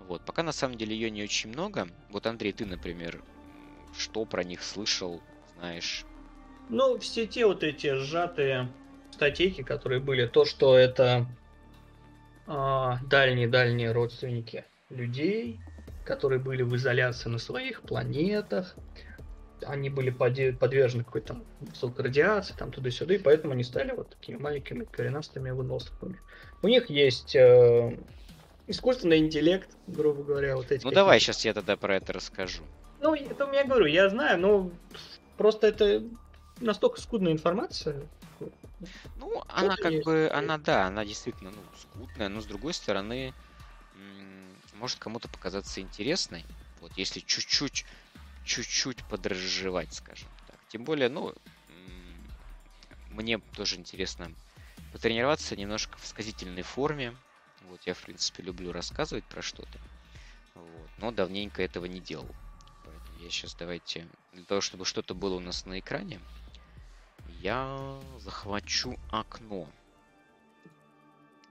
Вот. 0.01 0.25
Пока 0.25 0.43
на 0.43 0.53
самом 0.53 0.77
деле 0.77 0.95
ее 0.95 1.11
не 1.11 1.23
очень 1.23 1.51
много. 1.51 1.88
Вот, 2.09 2.27
Андрей, 2.27 2.53
ты, 2.53 2.64
например, 2.66 3.23
что 3.97 4.25
про 4.25 4.45
них 4.45 4.62
слышал, 4.62 5.23
знаешь? 5.55 6.05
Ну, 6.69 6.99
все 6.99 7.27
те 7.27 7.47
вот 7.47 7.62
эти 7.62 7.95
сжатые 7.97 8.73
статейки, 9.11 9.62
которые 9.62 10.01
были, 10.01 10.27
то, 10.27 10.45
что 10.45 10.77
это 10.77 11.27
дальние-дальние 13.08 13.92
родственники 13.92 14.64
людей, 14.88 15.60
которые 16.04 16.40
были 16.40 16.62
в 16.62 16.74
изоляции 16.74 17.28
на 17.28 17.38
своих 17.38 17.82
планетах, 17.82 18.74
они 19.64 19.90
были 19.90 20.10
подвержены 20.10 21.04
какой-то 21.04 21.36
высокой 21.60 22.06
радиации, 22.06 22.54
там 22.56 22.72
туда-сюда, 22.72 23.14
и 23.14 23.18
поэтому 23.18 23.52
они 23.52 23.62
стали 23.62 23.92
вот 23.92 24.10
такими 24.10 24.36
маленькими 24.36 24.84
коренастыми 24.84 25.50
выносливыми. 25.50 26.18
У 26.62 26.68
них 26.68 26.90
есть 26.90 27.36
э, 27.36 27.96
искусственный 28.66 29.18
интеллект, 29.18 29.68
грубо 29.86 30.22
говоря, 30.22 30.56
вот 30.56 30.72
эти. 30.72 30.84
Ну 30.84 30.90
давай 30.90 31.20
сейчас 31.20 31.44
я 31.44 31.54
тогда 31.54 31.76
про 31.76 31.96
это 31.96 32.12
расскажу. 32.12 32.62
Ну, 33.00 33.14
это 33.14 33.48
я 33.52 33.64
говорю, 33.64 33.86
я 33.86 34.08
знаю, 34.08 34.38
но 34.38 34.70
просто 35.36 35.68
это 35.68 36.02
настолько 36.60 37.00
скудная 37.00 37.32
информация. 37.32 38.02
Ну, 39.16 39.43
она 39.49 39.77
как 39.77 39.93
есть. 39.93 40.05
бы, 40.05 40.31
она 40.33 40.59
да, 40.59 40.87
она 40.87 41.05
действительно 41.05 41.51
ну, 41.51 41.62
скудная, 41.79 42.29
но 42.29 42.40
с 42.40 42.47
другой 42.47 42.75
стороны, 42.75 43.35
может 44.75 44.99
кому-то 44.99 45.29
показаться 45.29 45.81
интересной. 45.81 46.45
Вот, 46.81 46.93
если 46.97 47.21
чуть-чуть, 47.21 47.85
чуть-чуть 48.45 49.05
подразжевать, 49.05 49.93
скажем 49.93 50.29
так. 50.47 50.57
Тем 50.69 50.85
более, 50.85 51.09
ну, 51.11 51.35
мне 53.11 53.38
тоже 53.55 53.77
интересно 53.77 54.33
потренироваться 54.93 55.57
немножко 55.57 55.99
в 55.99 56.07
сказительной 56.07 56.62
форме. 56.62 57.14
Вот, 57.62 57.81
я, 57.85 57.95
в 57.95 58.01
принципе, 58.01 58.43
люблю 58.43 58.73
рассказывать 58.73 59.25
про 59.25 59.43
что-то. 59.43 59.79
Вот, 60.55 60.90
но 60.99 61.11
давненько 61.11 61.62
этого 61.62 61.85
не 61.85 62.01
делал. 62.01 62.35
Поэтому 62.83 63.19
я 63.19 63.29
сейчас 63.31 63.55
давайте, 63.55 64.09
для 64.33 64.45
того, 64.45 64.62
чтобы 64.62 64.87
что-то 64.87 65.14
было 65.14 65.35
у 65.35 65.40
нас 65.40 65.66
на 65.66 65.79
экране, 65.79 66.19
я 67.42 68.00
захвачу 68.18 68.96
окно. 69.11 69.66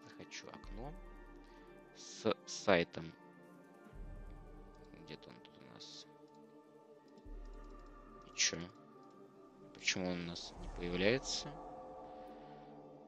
Захочу 0.03 0.47
окно 0.47 0.93
с 1.95 2.35
сайтом. 2.45 3.11
Где-то 5.03 5.29
он 5.29 5.35
тут 5.41 5.57
у 5.57 5.73
нас. 5.73 6.05
И 8.27 8.37
чё? 8.37 8.57
Почему 9.73 10.11
он 10.11 10.21
у 10.21 10.25
нас 10.27 10.53
не 10.59 10.69
появляется? 10.77 11.49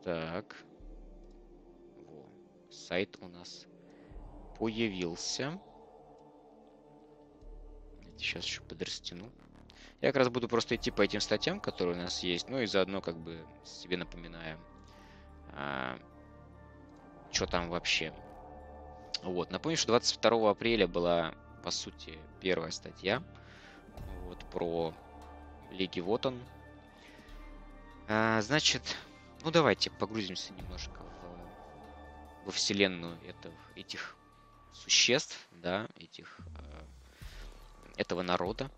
Так. 0.03 0.55
Во. 1.97 2.27
Сайт 2.71 3.15
у 3.21 3.27
нас 3.27 3.67
появился. 4.57 5.61
Сейчас 8.17 8.43
еще 8.43 8.61
подрастяну. 8.63 9.31
Я 10.01 10.09
как 10.09 10.17
раз 10.17 10.29
буду 10.29 10.47
просто 10.47 10.75
идти 10.75 10.89
по 10.89 11.03
этим 11.03 11.21
статьям, 11.21 11.59
которые 11.59 11.95
у 11.95 12.01
нас 12.01 12.23
есть, 12.23 12.49
ну 12.49 12.59
и 12.59 12.65
заодно 12.65 13.01
как 13.01 13.17
бы 13.17 13.45
себе 13.63 13.97
напоминаю, 13.97 14.57
а, 15.53 15.99
что 17.31 17.45
там 17.45 17.69
вообще. 17.69 18.11
Вот, 19.21 19.51
напомню, 19.51 19.77
что 19.77 19.89
22 19.89 20.49
апреля 20.49 20.87
была, 20.87 21.35
по 21.63 21.69
сути, 21.69 22.17
первая 22.39 22.71
статья 22.71 23.21
вот, 24.23 24.39
про 24.45 24.93
Лиги 25.69 25.99
Вот 25.99 26.25
он. 26.25 26.41
А, 28.07 28.41
значит, 28.41 28.97
ну 29.43 29.51
давайте 29.51 29.91
погрузимся 29.91 30.51
немножко 30.53 31.03
в, 31.03 32.45
во 32.45 32.51
вселенную 32.51 33.17
этого, 33.23 33.53
этих 33.75 34.15
существ, 34.73 35.37
да, 35.51 35.87
этих, 35.99 36.39
а, 36.57 36.83
этого 37.97 38.23
народа. 38.23 38.71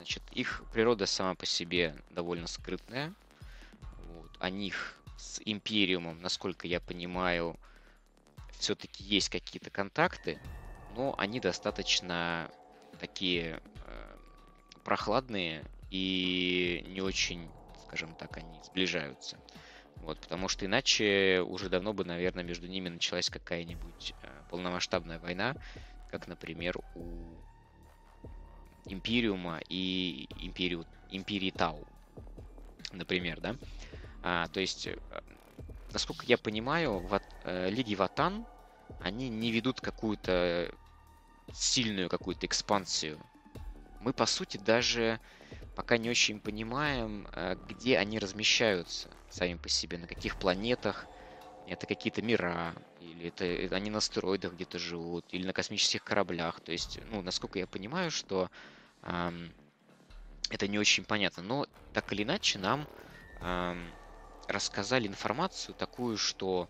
Значит, 0.00 0.22
их 0.32 0.62
природа 0.72 1.04
сама 1.04 1.34
по 1.34 1.44
себе 1.44 1.94
довольно 2.08 2.46
скрытная. 2.46 3.12
Вот. 3.98 4.30
О 4.38 4.48
них 4.48 4.98
с 5.18 5.42
Империумом, 5.44 6.22
насколько 6.22 6.66
я 6.66 6.80
понимаю, 6.80 7.54
все-таки 8.58 9.04
есть 9.04 9.28
какие-то 9.28 9.68
контакты, 9.68 10.40
но 10.96 11.14
они 11.18 11.38
достаточно 11.38 12.50
такие 12.98 13.60
э, 13.84 14.16
прохладные 14.84 15.66
и 15.90 16.82
не 16.88 17.02
очень, 17.02 17.50
скажем 17.84 18.14
так, 18.14 18.38
они 18.38 18.58
сближаются. 18.64 19.38
Вот, 19.96 20.18
потому 20.18 20.48
что 20.48 20.64
иначе 20.64 21.42
уже 21.46 21.68
давно 21.68 21.92
бы, 21.92 22.06
наверное, 22.06 22.42
между 22.42 22.66
ними 22.66 22.88
началась 22.88 23.28
какая-нибудь 23.28 24.14
э, 24.22 24.42
полномасштабная 24.48 25.18
война, 25.18 25.56
как, 26.10 26.26
например, 26.26 26.78
у 26.94 27.34
Империума 28.86 29.60
и 29.68 30.26
Империю, 30.36 30.86
Империи 31.08 31.50
Тау, 31.50 31.86
например, 32.92 33.40
да. 33.40 33.56
А, 34.22 34.48
то 34.48 34.60
есть, 34.60 34.86
э, 34.86 34.96
насколько 35.92 36.26
я 36.26 36.38
понимаю, 36.38 36.98
в 36.98 37.20
э, 37.44 37.70
Лиги 37.70 37.94
Ватан 37.94 38.46
они 39.00 39.28
не 39.28 39.50
ведут 39.50 39.80
какую-то 39.80 40.70
сильную 41.52 42.08
какую-то 42.08 42.46
экспансию. 42.46 43.18
Мы, 44.00 44.12
по 44.12 44.26
сути, 44.26 44.56
даже 44.56 45.20
пока 45.74 45.96
не 45.98 46.10
очень 46.10 46.40
понимаем, 46.40 47.26
э, 47.32 47.56
где 47.68 47.98
они 47.98 48.18
размещаются 48.18 49.10
сами 49.28 49.54
по 49.54 49.68
себе, 49.68 49.98
на 49.98 50.06
каких 50.06 50.36
планетах. 50.36 51.08
Это 51.66 51.86
какие-то 51.86 52.22
мира, 52.22 52.74
или 53.10 53.28
это 53.28 53.74
они 53.76 53.90
на 53.90 53.98
астероидах 53.98 54.54
где-то 54.54 54.78
живут, 54.78 55.24
или 55.32 55.46
на 55.46 55.52
космических 55.52 56.04
кораблях. 56.04 56.60
То 56.60 56.72
есть, 56.72 56.98
ну, 57.06 57.22
насколько 57.22 57.58
я 57.58 57.66
понимаю, 57.66 58.10
что 58.10 58.48
эм, 59.02 59.54
это 60.50 60.68
не 60.68 60.78
очень 60.78 61.04
понятно. 61.04 61.42
Но 61.42 61.66
так 61.92 62.12
или 62.12 62.22
иначе 62.22 62.58
нам 62.58 62.88
эм, 63.40 63.96
рассказали 64.48 65.06
информацию 65.06 65.74
такую, 65.74 66.18
что 66.18 66.68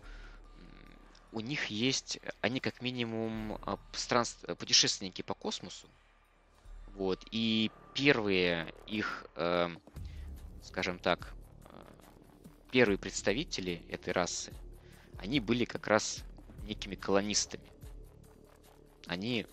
у 1.31 1.39
них 1.39 1.67
есть, 1.67 2.19
они 2.41 2.59
как 2.59 2.81
минимум 2.81 3.57
а, 3.61 3.77
странств, 3.93 4.43
путешественники 4.57 5.21
по 5.21 5.33
космосу. 5.33 5.89
Вот. 6.87 7.23
И 7.31 7.71
первые 7.93 8.73
их, 8.85 9.25
э, 9.35 9.69
скажем 10.61 10.99
так, 10.99 11.35
э, 11.69 11.93
первые 12.69 12.97
представители 12.97 13.85
этой 13.87 14.11
расы, 14.13 14.53
они 15.17 15.39
были 15.39 15.65
как 15.65 15.87
раз 15.87 16.25
некими 16.61 16.95
колонистами. 16.95 17.73
Они 19.07 19.45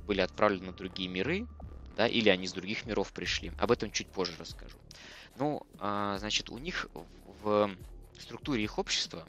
были 0.00 0.20
отправлены 0.20 0.66
на 0.66 0.72
другие 0.74 1.08
миры, 1.08 1.48
да, 1.90 2.06
или 2.06 2.28
они 2.28 2.46
с 2.46 2.52
других 2.52 2.84
миров 2.86 3.12
пришли. 3.12 3.52
Об 3.56 3.70
этом 3.72 3.90
чуть 3.90 4.10
позже 4.10 4.36
расскажу. 4.36 4.78
Ну, 5.34 5.62
а, 5.78 6.18
значит, 6.18 6.50
у 6.50 6.58
них 6.58 6.86
в 7.24 7.76
структуре 8.18 8.64
их 8.64 8.78
общества, 8.78 9.28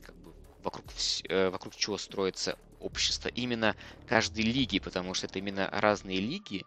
как 0.00 0.16
бы 0.16 0.34
вокруг, 0.58 0.86
э, 1.28 1.50
вокруг 1.50 1.74
чего 1.76 1.98
строится 1.98 2.56
общество, 2.78 3.28
именно 3.28 3.76
каждой 4.04 4.44
лиги, 4.44 4.78
потому 4.78 5.14
что 5.14 5.26
это 5.26 5.38
именно 5.38 5.68
разные 5.70 6.20
лиги. 6.20 6.66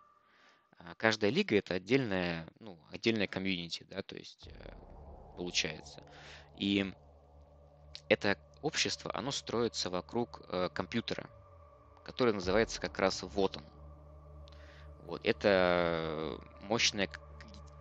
А 0.78 0.96
каждая 0.96 1.32
лига 1.32 1.56
это 1.58 1.76
отдельная, 1.76 2.48
ну, 2.60 2.80
отдельная 2.92 3.28
комьюнити, 3.28 3.84
да, 3.84 4.04
то 4.04 4.16
есть 4.18 4.48
э, 4.48 4.74
получается. 5.36 6.06
И 6.56 6.94
это 8.10 8.38
общество, 8.64 9.12
оно 9.14 9.32
строится 9.32 9.90
вокруг 9.90 10.42
э, 10.48 10.70
компьютера, 10.74 11.30
который 12.04 12.34
называется 12.34 12.82
как 12.82 12.98
раз 12.98 13.22
вот 13.22 13.58
он. 13.58 13.64
Вот, 15.06 15.22
это 15.24 16.38
мощная 16.62 17.10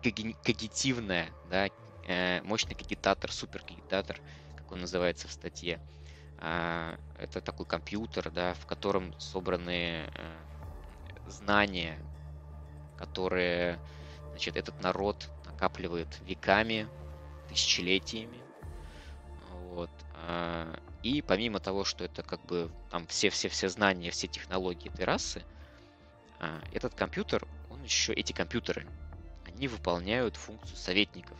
когитивная, 0.01 1.29
да, 1.49 1.69
э, 2.05 2.41
мощный 2.43 2.75
когитатор, 2.75 3.31
суперкогитатор, 3.31 4.19
как 4.57 4.71
он 4.71 4.81
называется 4.81 5.27
в 5.27 5.31
статье. 5.31 5.79
А, 6.37 6.97
это 7.17 7.39
такой 7.39 7.65
компьютер, 7.65 8.29
да, 8.29 8.53
в 8.55 8.65
котором 8.65 9.17
собраны 9.17 10.11
э, 10.13 10.37
знания, 11.27 11.97
которые, 12.97 13.79
значит, 14.31 14.57
этот 14.57 14.81
народ 14.81 15.29
накапливает 15.45 16.19
веками, 16.21 16.89
тысячелетиями. 17.47 18.41
Вот. 19.51 19.89
А, 20.25 20.73
и 21.01 21.21
помимо 21.21 21.59
того, 21.59 21.83
что 21.83 22.05
это 22.05 22.23
как 22.23 22.41
бы 22.45 22.71
там 22.89 23.05
все-все-все 23.07 23.67
знания, 23.67 24.11
все 24.11 24.27
технологии 24.27 24.89
этой 24.89 25.05
расы, 25.05 25.43
а, 26.39 26.61
этот 26.71 26.93
компьютер, 26.95 27.45
он 27.69 27.83
еще, 27.83 28.13
эти 28.13 28.31
компьютеры, 28.31 28.87
они 29.45 29.67
выполняют 29.67 30.37
функцию 30.37 30.77
советников. 30.77 31.37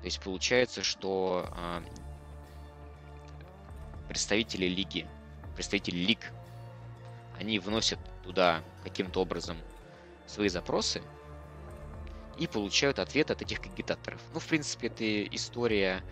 То 0.00 0.06
есть 0.06 0.20
получается, 0.20 0.82
что 0.82 1.48
а, 1.52 1.82
представители 4.08 4.66
лиги, 4.66 5.06
представители 5.54 5.96
лиг, 5.96 6.32
они 7.38 7.58
вносят 7.58 7.98
туда 8.22 8.62
каким-то 8.82 9.20
образом 9.20 9.58
свои 10.26 10.48
запросы 10.48 11.02
и 12.38 12.46
получают 12.46 12.98
ответ 12.98 13.30
от 13.30 13.42
этих 13.42 13.60
агитаторов. 13.60 14.22
Ну, 14.32 14.40
в 14.40 14.46
принципе, 14.46 14.86
это 14.86 15.24
история 15.34 16.02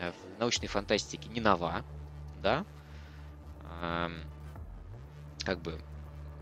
в 0.00 0.38
научной 0.38 0.68
фантастике 0.68 1.28
не 1.28 1.40
нова, 1.40 1.84
да, 2.42 2.64
как 5.44 5.60
бы 5.60 5.78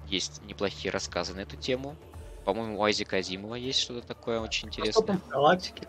есть 0.06 0.42
неплохие 0.42 0.90
рассказы 0.90 1.34
на 1.34 1.40
эту 1.40 1.56
тему. 1.56 1.96
По-моему, 2.44 2.78
у 2.78 2.82
Айзека 2.84 3.16
Азимова 3.16 3.54
есть 3.54 3.80
что-то 3.80 4.06
такое 4.06 4.40
очень 4.40 4.68
интересное. 4.68 4.90
Автостопом 5.00 5.20
по 5.20 5.28
галактике. 5.28 5.88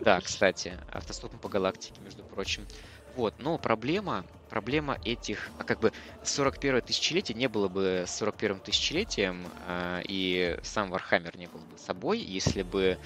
Да, 0.00 0.20
кстати, 0.20 0.78
автостопом 0.92 1.38
по 1.38 1.48
галактике, 1.48 2.00
между 2.02 2.22
прочим. 2.22 2.66
Вот, 3.14 3.34
но 3.38 3.58
проблема, 3.58 4.24
проблема 4.50 4.98
этих, 5.04 5.50
а 5.58 5.64
как 5.64 5.80
бы 5.80 5.90
41 6.22 6.82
тысячелетие 6.82 7.36
не 7.36 7.48
было 7.48 7.68
бы 7.68 8.04
41 8.06 8.60
тысячелетием, 8.60 9.46
э, 9.66 10.02
и 10.06 10.58
сам 10.62 10.90
Вархаммер 10.90 11.36
не 11.38 11.46
был 11.46 11.60
бы 11.60 11.78
собой, 11.78 12.20
если 12.20 12.62
бы 12.62 12.98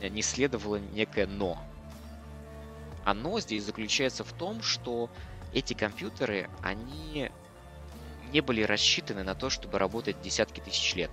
не 0.00 0.22
следовало 0.22 0.76
некое 0.76 1.26
«но». 1.26 1.71
А 3.04 3.14
«но» 3.14 3.40
здесь 3.40 3.64
заключается 3.64 4.24
в 4.24 4.32
том, 4.32 4.62
что 4.62 5.10
эти 5.52 5.74
компьютеры, 5.74 6.48
они 6.62 7.30
не 8.32 8.40
были 8.40 8.62
рассчитаны 8.62 9.22
на 9.24 9.34
то, 9.34 9.50
чтобы 9.50 9.78
работать 9.78 10.20
десятки 10.22 10.60
тысяч 10.60 10.94
лет. 10.94 11.10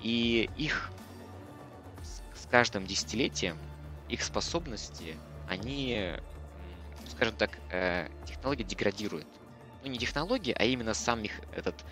И 0.00 0.48
их 0.56 0.90
с 2.34 2.46
каждым 2.46 2.86
десятилетием, 2.86 3.58
их 4.08 4.22
способности, 4.22 5.16
они, 5.46 6.14
скажем 7.08 7.36
так, 7.36 7.58
э, 7.70 8.08
технологии 8.26 8.62
деградируют. 8.64 9.26
Ну, 9.82 9.90
не 9.90 9.98
технологии, 9.98 10.54
а 10.58 10.64
именно 10.64 10.94
сам 10.94 11.22
их, 11.22 11.40
этот, 11.52 11.84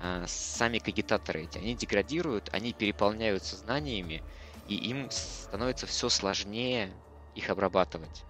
э, 0.00 0.24
сами 0.28 0.78
кагитаторы 0.78 1.44
эти. 1.44 1.58
Они 1.58 1.74
деградируют, 1.74 2.50
они 2.52 2.72
переполняются 2.72 3.56
знаниями, 3.56 4.22
и 4.68 4.76
им 4.76 5.10
становится 5.10 5.86
все 5.86 6.08
сложнее 6.08 6.92
их 7.34 7.50
обрабатывать. 7.50 8.24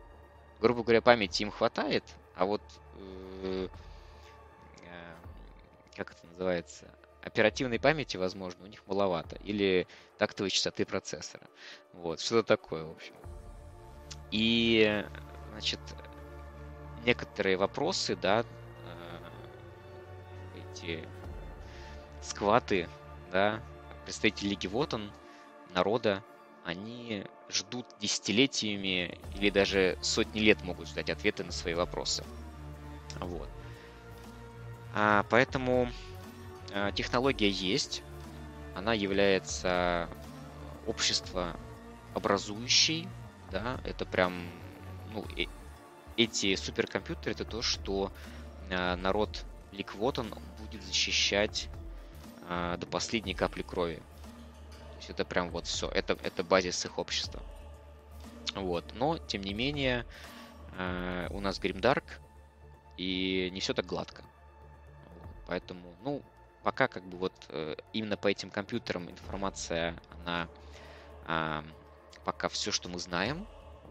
Грубо 0.61 0.83
говоря, 0.83 1.03
памяти 1.03 1.43
им 1.43 1.51
хватает, 1.51 2.05
а 2.35 2.47
вот 2.47 2.63
э, 2.95 3.69
как 5.97 6.13
это 6.13 6.27
называется, 6.27 6.87
оперативной 7.23 7.79
памяти, 7.79 8.17
возможно, 8.17 8.65
у 8.65 8.67
них 8.67 8.87
маловато. 8.87 9.37
Или 9.37 9.87
тактовой 10.19 10.51
частоты 10.51 10.85
процессора. 10.85 11.47
Вот, 11.93 12.21
что-то 12.21 12.47
такое, 12.47 12.85
в 12.85 12.91
общем. 12.93 13.15
И, 14.31 15.05
значит, 15.51 15.81
некоторые 17.05 17.57
вопросы, 17.57 18.17
да, 18.17 18.45
э, 18.45 19.29
эти 20.73 21.09
скваты, 22.21 22.89
да, 23.31 23.63
представители 24.05 24.51
Лиги 24.51 24.69
народа, 25.73 26.23
они 26.65 27.25
ждут 27.49 27.87
десятилетиями 28.01 29.19
или 29.35 29.51
даже 29.51 29.99
сотни 30.01 30.41
лет 30.41 30.63
могут 30.63 30.89
ждать 30.89 31.11
ответы 31.11 31.45
на 31.45 31.53
свои 31.53 31.75
вопросы. 31.75 32.25
Вот. 33.21 33.49
А, 34.95 35.25
поэтому 35.29 35.91
а, 36.73 36.93
технология 36.93 37.51
есть, 37.51 38.03
она 38.75 38.95
является 38.95 40.09
общество 40.87 41.57
образующей, 42.15 43.09
да, 43.51 43.81
это 43.85 44.05
прям, 44.05 44.47
ну, 45.13 45.25
э, 45.37 45.47
эти 46.17 46.55
суперкомпьютеры 46.55 47.33
это 47.33 47.45
то, 47.45 47.63
что 47.63 48.13
а, 48.71 48.97
народ 48.97 49.45
Ликвотон 49.73 50.33
будет 50.59 50.83
защищать 50.83 51.69
а, 52.49 52.77
до 52.77 52.87
последней 52.87 53.35
капли 53.35 53.63
крови. 53.63 54.03
Есть 55.05 55.11
это 55.11 55.27
прям 55.27 55.51
вот 55.51 55.67
все, 55.67 55.87
это, 55.89 56.17
это 56.23 56.43
базис 56.43 56.83
их 56.87 56.99
общества. 56.99 57.43
Вот, 58.55 58.87
но, 58.95 59.19
тем 59.19 59.43
не 59.43 59.53
менее, 59.53 60.07
а, 60.79 61.27
у 61.29 61.41
нас 61.41 61.59
Гримдарк, 61.59 62.05
и 62.97 63.51
не 63.53 63.61
все 63.61 63.75
так 63.75 63.85
гладко. 63.85 64.25
Поэтому, 65.47 65.95
ну, 66.03 66.23
пока 66.63 66.89
как 66.89 67.05
бы 67.05 67.19
вот 67.19 67.35
э, 67.51 67.77
именно 67.93 68.17
по 68.17 68.29
этим 68.29 68.49
компьютерам 68.49 69.11
информация, 69.11 70.01
она 70.11 70.49
э, 71.27 71.63
пока 72.25 72.49
все, 72.49 72.73
что 72.73 72.89
мы 72.89 72.99
знаем. 72.99 73.47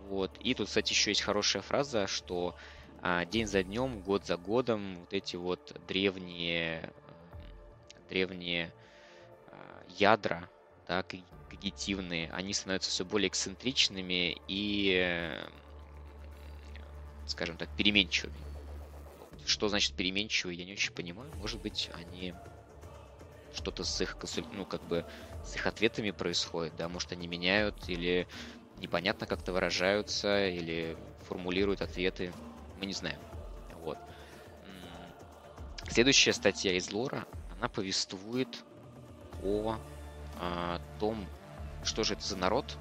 Вот. 0.09 0.35
И 0.39 0.55
тут, 0.55 0.67
кстати, 0.67 0.93
еще 0.93 1.11
есть 1.11 1.21
хорошая 1.21 1.61
фраза, 1.61 2.07
что 2.07 2.55
э, 3.03 3.25
день 3.27 3.45
за 3.45 3.61
днем, 3.61 3.99
год 3.99 4.25
за 4.25 4.37
годом 4.37 4.95
вот 5.01 5.13
эти 5.13 5.35
вот 5.35 5.79
древние, 5.87 6.81
э, 6.81 6.91
древние 8.09 8.73
э, 9.51 9.83
ядра, 9.89 10.49
да, 10.87 11.03
когнитивные, 11.03 12.29
они 12.31 12.53
становятся 12.53 12.89
все 12.89 13.05
более 13.05 13.29
эксцентричными 13.29 14.37
и, 14.47 14.91
э, 14.93 15.47
скажем 17.25 17.57
так, 17.57 17.69
переменчивыми. 17.75 18.37
Что 19.45 19.67
значит 19.67 19.93
переменчивый, 19.93 20.55
я 20.55 20.65
не 20.65 20.73
очень 20.73 20.93
понимаю. 20.93 21.31
Может 21.35 21.61
быть, 21.61 21.89
они 21.93 22.33
что-то 23.53 23.83
с 23.83 24.01
их 24.01 24.17
ну, 24.51 24.65
как 24.65 24.81
бы 24.83 25.05
с 25.43 25.55
их 25.55 25.67
ответами 25.67 26.11
происходит, 26.11 26.75
да, 26.75 26.89
может, 26.89 27.11
они 27.11 27.27
меняют 27.27 27.87
или 27.87 28.27
непонятно 28.77 29.27
как-то 29.27 29.53
выражаются, 29.53 30.47
или 30.49 30.97
формулируют 31.19 31.81
ответы, 31.81 32.33
мы 32.75 32.85
не 32.85 32.93
знаем. 32.93 33.19
Вот. 33.69 33.99
Следующая 35.89 36.33
статья 36.33 36.75
из 36.75 36.91
лора, 36.91 37.27
она 37.49 37.69
повествует 37.69 38.65
о, 39.41 39.79
о 40.43 40.79
том, 40.99 41.25
что 41.83 42.03
же 42.03 42.13
это 42.13 42.23
за 42.23 42.37
народ, 42.37 42.77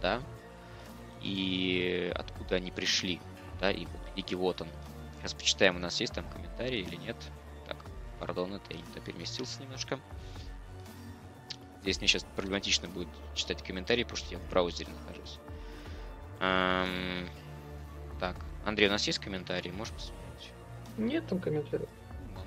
да, 0.00 0.22
и 1.22 2.12
откуда 2.14 2.56
они 2.56 2.70
пришли, 2.70 3.20
да, 3.60 3.70
и 3.70 3.86
вот 3.86 4.00
Лиги 4.16 4.34
Вотан, 4.34 4.68
Сейчас 5.26 5.34
почитаем, 5.34 5.74
у 5.74 5.78
нас 5.80 5.98
есть 6.00 6.12
там 6.12 6.24
комментарии 6.30 6.80
или 6.80 6.94
нет. 6.94 7.16
Так, 7.66 7.76
пардон, 8.20 8.54
это 8.54 8.72
я 8.72 8.76
не 8.76 8.86
то 8.94 9.00
переместился 9.00 9.60
немножко. 9.60 9.98
Здесь 11.82 11.98
мне 11.98 12.06
сейчас 12.06 12.24
проблематично 12.36 12.86
будет 12.86 13.08
читать 13.34 13.60
комментарии, 13.60 14.04
потому 14.04 14.18
что 14.18 14.32
я 14.32 14.38
в 14.38 14.48
браузере 14.48 14.92
нахожусь. 14.92 15.40
Эм... 16.38 17.28
Так, 18.20 18.36
Андрей, 18.64 18.86
у 18.86 18.92
нас 18.92 19.04
есть 19.08 19.18
комментарии? 19.18 19.70
Можешь 19.70 19.94
посмотреть? 19.94 20.52
Нет 20.96 21.26
там 21.26 21.40
комментариев. 21.40 21.88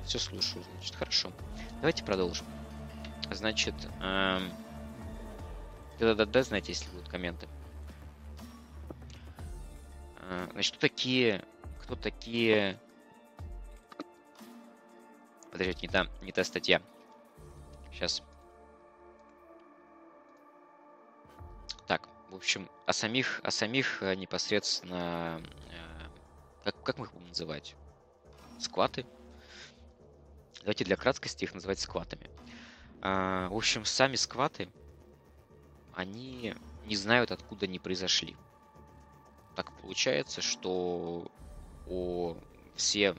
Все 0.06 0.18
слушаю, 0.18 0.64
значит, 0.76 0.96
хорошо. 0.96 1.34
Давайте 1.82 2.06
продолжим. 2.06 2.46
Значит, 3.32 3.76
эм... 4.02 4.52
да-да-да, 6.00 6.44
знаете, 6.44 6.72
если 6.72 6.90
будут 6.90 7.10
комменты. 7.10 7.48
Э, 10.22 10.48
значит, 10.52 10.76
кто 10.76 10.82
такие 10.82 11.44
кто 11.90 11.96
такие... 11.96 12.80
Подождите, 15.52 15.88
не 15.88 15.92
та, 15.92 16.06
не 16.22 16.32
та 16.32 16.44
статья. 16.44 16.84
Сейчас. 17.92 18.22
Так, 21.88 22.08
в 22.30 22.36
общем, 22.36 22.70
о 22.86 22.94
самих, 22.94 23.42
о 23.44 23.50
самих 23.50 24.04
э, 24.04 24.14
непосредственно... 24.14 25.42
Э, 25.72 26.10
как, 26.64 26.84
как 26.84 26.98
мы 27.00 27.08
их 27.08 27.14
будем 27.14 27.30
называть? 27.30 27.76
Скваты? 28.60 29.04
Давайте 30.60 30.86
для 30.86 30.96
краткости 30.96 31.46
их 31.46 31.56
называть 31.56 31.80
скватами. 31.80 32.30
А, 33.02 33.50
в 33.50 33.56
общем, 33.56 33.86
сами 33.86 34.16
скваты, 34.16 34.70
они 35.92 36.56
не 36.84 36.96
знают, 36.96 37.32
откуда 37.32 37.66
они 37.66 37.80
произошли. 37.80 38.38
Так 39.54 39.74
получается, 39.74 40.42
что 40.42 41.28
о 41.86 42.38
все 42.76 43.16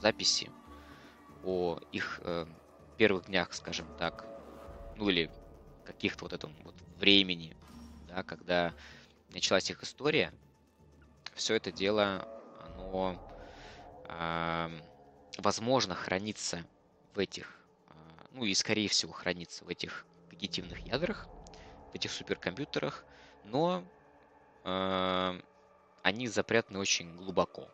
записи 0.00 0.52
о 1.42 1.78
их 1.92 2.20
э, 2.22 2.46
первых 2.96 3.26
днях, 3.26 3.52
скажем 3.54 3.92
так, 3.96 4.28
ну 4.94 5.08
или 5.08 5.30
каких-то 5.84 6.24
вот 6.24 6.32
этом 6.32 6.54
вот 6.64 6.76
времени, 6.96 7.56
да, 8.00 8.22
когда 8.24 8.74
началась 9.28 9.70
их 9.70 9.82
история, 9.82 10.32
все 11.34 11.54
это 11.54 11.72
дело, 11.72 12.26
оно 12.58 13.18
э, 14.08 14.80
возможно 15.38 15.94
хранится 15.94 16.66
в 17.12 17.18
этих, 17.18 17.57
ну 18.38 18.44
и 18.44 18.54
скорее 18.54 18.88
всего 18.88 19.12
хранится 19.12 19.64
в 19.64 19.68
этих 19.68 20.06
когнитивных 20.30 20.86
ядрах, 20.86 21.28
в 21.90 21.94
этих 21.94 22.12
суперкомпьютерах, 22.12 23.04
но 23.44 23.84
э, 24.64 25.40
они 26.02 26.28
запрятаны 26.28 26.78
очень 26.78 27.16
глубоко. 27.16 27.68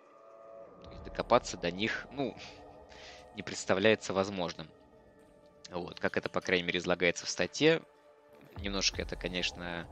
То 0.82 0.90
докопаться 1.04 1.58
до 1.58 1.70
них, 1.70 2.06
ну, 2.10 2.34
не 3.34 3.42
представляется 3.42 4.14
возможным. 4.14 4.68
Вот, 5.70 6.00
как 6.00 6.16
это, 6.16 6.28
по 6.28 6.40
крайней 6.40 6.64
мере, 6.64 6.78
излагается 6.78 7.26
в 7.26 7.30
статье. 7.30 7.82
Немножко 8.58 9.02
это, 9.02 9.16
конечно, 9.16 9.88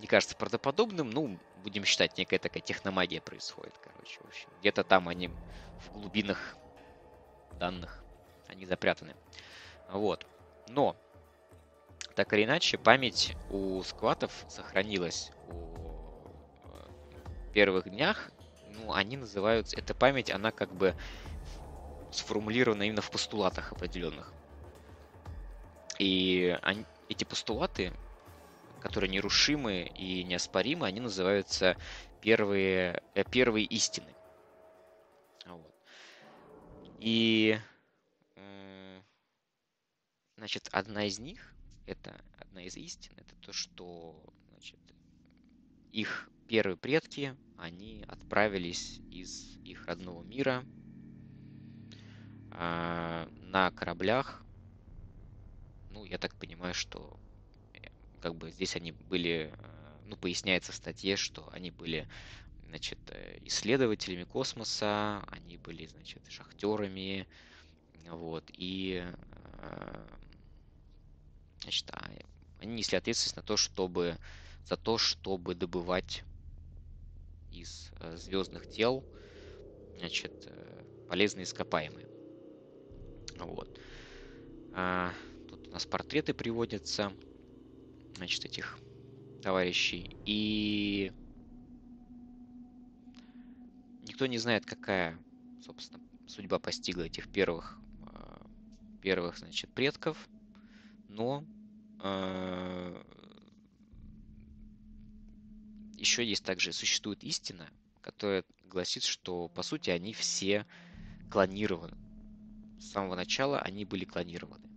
не 0.00 0.06
кажется 0.06 0.36
правдоподобным. 0.36 1.10
Ну, 1.10 1.38
будем 1.56 1.84
считать, 1.84 2.16
некая 2.18 2.38
такая 2.38 2.62
техномагия 2.62 3.20
происходит, 3.20 3.74
короче, 3.82 4.20
в 4.20 4.26
общем. 4.26 4.48
Где-то 4.60 4.84
там 4.84 5.08
они 5.08 5.28
в 5.78 5.92
глубинах 5.92 6.56
данных, 7.58 8.05
они 8.48 8.66
запрятаны. 8.66 9.14
Вот. 9.88 10.26
Но, 10.68 10.96
так 12.14 12.32
или 12.32 12.44
иначе, 12.44 12.78
память 12.78 13.36
у 13.50 13.82
скватов 13.82 14.44
сохранилась 14.48 15.30
о 15.48 16.30
э, 16.64 17.52
первых 17.52 17.88
днях. 17.88 18.30
Ну, 18.70 18.92
они 18.92 19.16
называются... 19.16 19.76
Эта 19.78 19.94
память, 19.94 20.30
она 20.30 20.50
как 20.50 20.72
бы 20.72 20.94
сформулирована 22.10 22.84
именно 22.84 23.02
в 23.02 23.10
постулатах 23.10 23.72
определенных. 23.72 24.32
И 25.98 26.58
они, 26.62 26.84
эти 27.08 27.24
постулаты, 27.24 27.92
которые 28.80 29.10
нерушимы 29.10 29.90
и 29.94 30.24
неоспоримы, 30.24 30.86
они 30.86 31.00
называются 31.00 31.76
первые, 32.20 33.02
э, 33.14 33.24
первые 33.24 33.66
истины. 33.66 34.14
Вот. 35.46 35.74
И 36.98 37.58
значит, 40.36 40.68
одна 40.72 41.06
из 41.06 41.18
них, 41.18 41.54
это 41.86 42.20
одна 42.38 42.62
из 42.62 42.76
истин, 42.76 43.12
это 43.16 43.34
то, 43.40 43.52
что 43.52 44.22
значит, 44.50 44.78
их 45.92 46.28
первые 46.48 46.76
предки, 46.76 47.36
они 47.58 48.04
отправились 48.06 49.00
из 49.10 49.56
их 49.64 49.86
родного 49.86 50.22
мира 50.22 50.64
э, 52.52 53.28
на 53.42 53.70
кораблях. 53.72 54.42
Ну, 55.90 56.04
я 56.04 56.18
так 56.18 56.34
понимаю, 56.34 56.74
что 56.74 57.18
э, 57.72 57.88
как 58.20 58.34
бы 58.34 58.50
здесь 58.50 58.76
они 58.76 58.92
были, 58.92 59.52
э, 59.52 59.98
ну, 60.06 60.16
поясняется 60.16 60.72
в 60.72 60.76
статье, 60.76 61.16
что 61.16 61.48
они 61.52 61.70
были, 61.70 62.06
значит, 62.66 62.98
э, 63.08 63.38
исследователями 63.44 64.24
космоса, 64.24 65.24
они 65.28 65.56
были, 65.56 65.86
значит, 65.86 66.22
шахтерами, 66.28 67.26
вот, 68.10 68.44
и, 68.52 69.04
значит, 71.60 71.90
а, 71.90 72.10
они 72.58 72.74
несли 72.74 72.98
ответственность 72.98 73.36
на 73.36 73.42
то, 73.42 73.56
чтобы, 73.56 74.18
за 74.64 74.76
то, 74.76 74.98
чтобы 74.98 75.54
добывать 75.54 76.24
из 77.50 77.90
звездных 78.14 78.66
тел, 78.66 79.04
значит, 79.96 80.32
полезные 81.06 81.44
ископаемые. 81.44 82.06
Вот. 83.36 83.68
А, 84.72 85.14
нас 85.70 85.86
портреты 85.86 86.34
приводятся, 86.34 87.16
значит, 88.14 88.44
этих 88.44 88.78
товарищей. 89.40 90.16
И 90.24 91.12
никто 94.02 94.26
не 94.26 94.38
знает, 94.38 94.66
какая, 94.66 95.18
собственно, 95.60 96.00
судьба 96.26 96.58
постигла 96.58 97.02
этих 97.04 97.28
первых, 97.28 97.80
а, 98.02 98.46
первых, 99.00 99.38
значит, 99.38 99.70
предков. 99.72 100.28
Но 101.16 101.44
э, 102.00 103.02
еще 105.96 106.22
есть 106.24 106.44
также, 106.44 106.72
существует 106.74 107.24
истина, 107.24 107.70
которая 108.02 108.44
гласит, 108.68 109.02
что, 109.02 109.48
по 109.48 109.62
сути, 109.62 109.88
они 109.88 110.12
все 110.12 110.66
клонированы. 111.30 111.96
С 112.78 112.90
самого 112.90 113.16
начала 113.16 113.58
они 113.60 113.86
были 113.86 114.04
клонированы. 114.04 114.68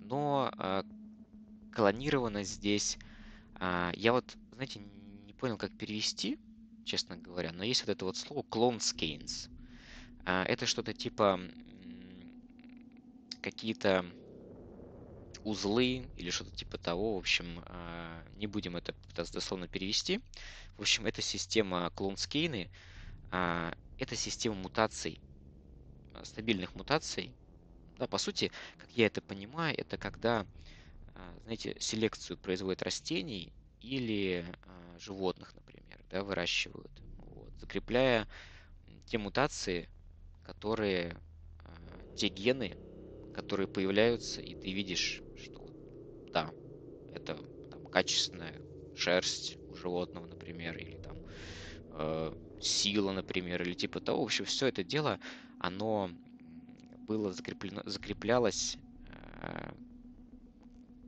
Но 0.00 0.52
э, 0.58 0.82
клонировано 1.74 2.44
здесь... 2.44 2.98
Э, 3.58 3.92
я 3.94 4.12
вот, 4.12 4.36
знаете, 4.52 4.80
не 5.24 5.32
понял, 5.32 5.56
как 5.56 5.72
перевести, 5.72 6.38
честно 6.84 7.16
говоря, 7.16 7.52
но 7.52 7.64
есть 7.64 7.80
вот 7.86 7.90
это 7.90 8.04
вот 8.04 8.18
слово 8.18 8.42
clone 8.42 8.80
Э, 10.26 10.42
это 10.42 10.66
что-то 10.66 10.92
типа 10.92 11.40
какие-то 13.40 14.04
узлы 15.46 16.10
или 16.16 16.30
что-то 16.30 16.50
типа 16.52 16.78
того. 16.78 17.14
В 17.14 17.18
общем, 17.18 17.62
э, 17.66 18.28
не 18.36 18.46
будем 18.46 18.76
это 18.76 18.94
дословно 19.32 19.68
перевести. 19.68 20.20
В 20.76 20.82
общем, 20.82 21.06
эта 21.06 21.22
система 21.22 21.90
клонскейны, 21.94 22.70
э, 23.32 23.72
это 23.98 24.16
система 24.16 24.56
мутаций, 24.56 25.20
стабильных 26.24 26.74
мутаций, 26.74 27.34
да, 27.98 28.06
по 28.06 28.18
сути, 28.18 28.52
как 28.76 28.90
я 28.92 29.06
это 29.06 29.22
понимаю, 29.22 29.74
это 29.78 29.96
когда, 29.98 30.46
а, 31.14 31.38
знаете, 31.44 31.76
селекцию 31.80 32.38
производят 32.38 32.82
растений 32.82 33.52
или 33.80 34.44
а, 34.64 34.98
животных, 34.98 35.54
например, 35.54 36.00
да, 36.10 36.22
выращивают, 36.24 36.92
вот, 37.18 37.52
закрепляя 37.58 38.28
те 39.06 39.18
мутации, 39.18 39.88
которые, 40.42 41.16
а, 41.64 41.74
те 42.14 42.28
гены, 42.28 42.76
которые 43.32 43.68
появляются, 43.68 44.40
и 44.42 44.54
ты 44.54 44.72
видишь, 44.72 45.22
да, 46.36 46.52
это 47.08 47.42
там, 47.70 47.82
качественная 47.86 48.60
шерсть 48.92 49.56
у 49.68 49.74
животного, 49.74 50.26
например, 50.26 50.76
или 50.76 50.98
там 50.98 51.16
э, 51.92 52.34
сила, 52.58 53.12
например, 53.12 53.62
или 53.62 53.72
типа 53.72 54.00
того. 54.02 54.20
В 54.20 54.24
общем, 54.24 54.44
все 54.44 54.66
это 54.66 54.84
дело, 54.84 55.18
оно 55.58 56.10
было 57.06 57.32
закреплено, 57.32 57.82
закреплялось 57.86 58.76
э, 59.08 59.70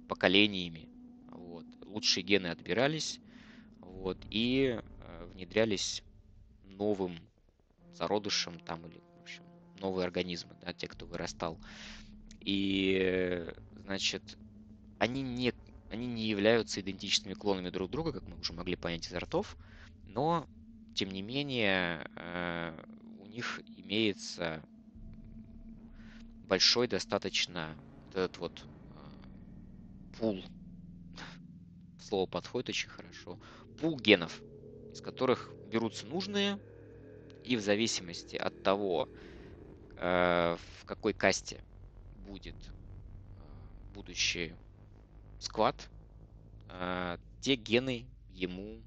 поколениями. 0.07 0.89
Вот. 1.27 1.67
Лучшие 1.85 2.25
гены 2.25 2.47
отбирались 2.47 3.21
вот, 3.81 4.17
и 4.31 4.81
э, 5.01 5.25
внедрялись 5.35 6.03
новым 6.63 7.19
зародышем 7.93 8.59
там 8.61 8.87
или 8.87 9.03
в 9.15 9.21
общем, 9.21 9.45
новые 9.75 10.07
организмы, 10.07 10.57
да, 10.63 10.73
те, 10.73 10.89
кто 10.89 11.05
вырастал. 11.07 11.61
И, 12.41 13.47
значит, 13.73 14.39
они 14.99 15.23
не, 15.23 15.53
они 15.91 16.07
не 16.07 16.27
являются 16.27 16.81
идентичными 16.81 17.35
клонами 17.35 17.71
друг 17.71 17.91
друга, 17.91 18.13
как 18.13 18.27
мы 18.27 18.39
уже 18.39 18.53
могли 18.53 18.77
понять 18.77 19.07
из 19.07 19.15
ртов, 19.15 19.57
но, 20.05 20.47
тем 20.95 21.11
не 21.11 21.23
менее, 21.23 22.09
э, 22.17 22.85
у 23.21 23.27
них 23.27 23.61
имеется 23.77 24.63
большой 26.49 26.89
достаточно 26.89 27.77
этот 28.11 28.39
вот 28.39 28.67
э, 28.91 30.19
пул, 30.19 30.43
слово 32.01 32.27
подходит 32.27 32.71
очень 32.71 32.89
хорошо, 32.89 33.39
пул 33.79 33.99
генов, 33.99 34.43
из 34.93 35.01
которых 35.01 35.51
берутся 35.71 36.07
нужные, 36.07 36.59
и 37.45 37.57
в 37.57 37.61
зависимости 37.61 38.37
от 38.37 38.63
того, 38.63 39.09
э, 39.97 40.57
в 40.81 40.85
какой 40.85 41.13
касте 41.13 41.63
будет 42.17 42.57
будущий 43.95 44.55
сквад, 45.39 45.91
те 47.41 47.55
гены 47.55 48.07
ему 48.29 48.83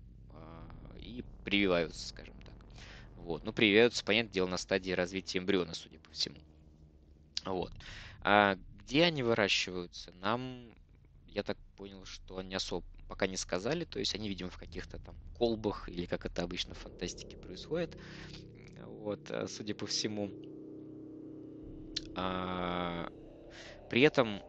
и 0.97 1.23
прививаются, 1.43 2.07
скажем 2.07 2.35
так. 2.43 2.55
Вот. 3.15 3.43
Ну, 3.43 3.53
прививаются, 3.53 4.03
понятное 4.03 4.33
дело, 4.33 4.47
на 4.47 4.57
стадии 4.57 4.91
развития 4.91 5.39
эмбриона, 5.39 5.73
судя 5.73 5.99
по 5.99 6.11
всему. 6.11 6.37
Вот. 7.45 7.73
А 8.21 8.55
где 8.71 9.03
они 9.03 9.23
выращиваются, 9.23 10.11
нам, 10.13 10.73
я 11.25 11.43
так 11.43 11.57
понял, 11.75 12.05
что 12.05 12.37
они 12.37 12.55
особо 12.55 12.85
пока 13.07 13.27
не 13.27 13.35
сказали, 13.35 13.83
то 13.83 13.99
есть 13.99 14.15
они, 14.15 14.29
видимо, 14.29 14.49
в 14.49 14.57
каких-то 14.57 14.97
там 14.99 15.15
колбах 15.33 15.89
или 15.89 16.05
как 16.05 16.25
это 16.25 16.43
обычно 16.43 16.75
в 16.75 16.77
фантастике 16.79 17.35
происходит. 17.37 17.97
Вот, 18.77 19.19
а, 19.29 19.47
судя 19.47 19.75
по 19.75 19.85
всему. 19.85 20.31
А, 22.15 23.09
при 23.89 24.01
этом 24.01 24.41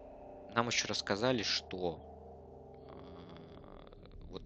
нам 0.53 0.68
еще 0.68 0.88
рассказали, 0.88 1.42
что 1.42 2.03
а, 2.86 3.88
вот 4.20 4.44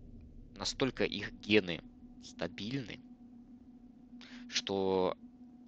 настолько 0.54 1.04
их 1.04 1.32
гены 1.34 1.82
стабильны, 2.22 3.00
что 4.48 5.16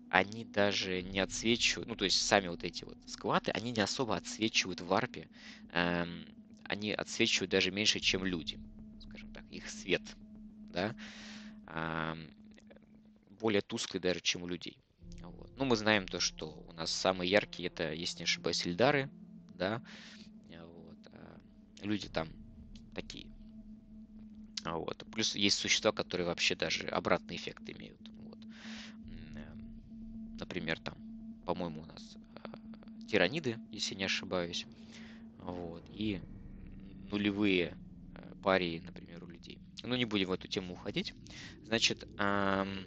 они 0.09 0.45
даже 0.47 1.03
не 1.03 1.21
отсвечивают, 1.21 1.89
ну, 1.89 1.97
то 1.97 2.05
есть 2.05 2.19
сами 2.19 2.49
вот 2.49 2.65
эти 2.65 2.85
вот 2.85 2.99
скваты, 3.07 3.51
они 3.53 3.73
не 3.73 3.83
особо 3.83 4.17
отсвечивают 4.17 4.81
в 4.81 4.87
варпе. 4.87 5.31
Эм, 5.71 6.27
они 6.65 6.93
отсвечивают 6.93 7.51
даже 7.51 7.71
меньше, 7.73 8.01
чем 8.01 8.25
люди, 8.25 8.61
скажем 8.99 9.31
так, 9.33 9.45
их 9.51 9.69
свет, 9.69 10.17
да, 10.69 10.95
эм, 11.69 12.33
более 13.29 13.63
тусклый 13.63 14.01
даже, 14.01 14.21
чем 14.21 14.43
у 14.43 14.47
людей. 14.49 14.83
Вот. 15.21 15.51
Ну, 15.57 15.65
мы 15.65 15.77
знаем 15.77 16.07
то, 16.07 16.21
что 16.21 16.51
у 16.67 16.73
нас 16.73 16.91
самые 16.93 17.31
яркие, 17.31 17.69
это, 17.69 17.93
если 17.93 18.21
не 18.21 18.25
ошибаюсь, 18.25 18.67
Эльдары, 18.67 19.11
да, 19.55 19.83
люди 21.83 22.09
там 22.09 22.29
такие. 22.95 23.27
Вот. 24.65 25.05
Плюс 25.13 25.35
есть 25.35 25.59
существа, 25.59 25.93
которые 25.93 26.27
вообще 26.27 26.55
даже 26.55 26.89
обратный 26.89 27.37
эффект 27.37 27.63
имеют 27.69 27.99
например, 30.39 30.79
там, 30.81 30.95
по-моему, 31.45 31.83
у 31.83 31.85
нас 31.87 32.17
э, 32.37 33.07
тираниды, 33.07 33.59
если 33.71 33.95
не 33.95 34.05
ошибаюсь, 34.05 34.67
вот, 35.39 35.85
и 35.91 36.21
нулевые 37.11 37.77
э, 38.15 38.35
парии, 38.43 38.81
например, 38.85 39.25
у 39.25 39.27
людей. 39.27 39.59
ну, 39.83 39.97
не 39.97 40.05
будем 40.05 40.29
в 40.29 40.33
эту 40.33 40.49
тему 40.49 40.75
уходить. 40.75 41.15
Значит, 41.67 42.09
ам, 42.17 42.87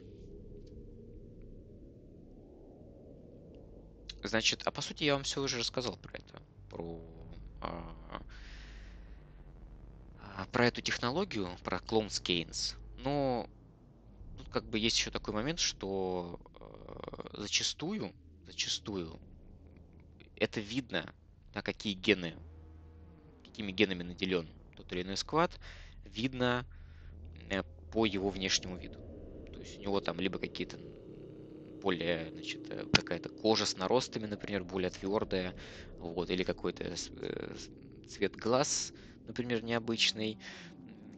значит, 4.24 4.62
а 4.66 4.72
по 4.72 4.82
сути 4.82 5.04
я 5.04 5.14
вам 5.14 5.24
все 5.24 5.42
уже 5.42 5.60
рассказал 5.60 5.98
про 5.98 6.18
это, 6.18 6.42
про 6.70 7.00
а, 7.62 7.96
а, 8.10 8.22
про 10.52 10.68
эту 10.68 10.82
технологию, 10.82 11.58
про 11.64 11.80
клон 11.80 12.10
Кейнс. 12.10 12.78
Но 12.96 13.48
тут 14.36 14.50
как 14.50 14.66
бы 14.66 14.80
есть 14.80 14.98
еще 14.98 15.12
такой 15.12 15.34
момент, 15.34 15.60
что 15.60 16.40
э, 16.60 17.42
зачастую, 17.42 18.14
зачастую 18.46 19.20
это 20.36 20.60
видно, 20.60 21.14
на 21.54 21.62
какие 21.62 21.94
гены, 21.94 22.36
какими 23.44 23.72
генами 23.72 24.04
наделен 24.04 24.54
тот 24.76 24.92
или 24.92 25.04
иной 25.04 25.18
склад, 25.18 25.60
видно 26.04 26.66
э, 27.50 27.64
по 27.90 28.06
его 28.06 28.30
внешнему 28.30 28.78
виду. 28.78 29.00
То 29.52 29.62
есть 29.62 29.80
у 29.80 29.84
него 29.84 30.02
там 30.02 30.20
либо 30.20 30.40
какие-то 30.40 30.80
более, 31.82 32.32
значит, 32.32 32.62
э, 32.70 32.86
какая-то 32.92 33.30
кожа 33.30 33.66
с 33.66 33.78
наростами, 33.78 34.26
например, 34.28 34.64
более 34.64 34.90
твердая, 34.92 35.56
вот, 35.98 36.30
или 36.30 36.44
какой-то 36.44 36.96
цвет 38.08 38.36
глаз, 38.36 38.94
например, 39.26 39.64
необычный, 39.64 40.38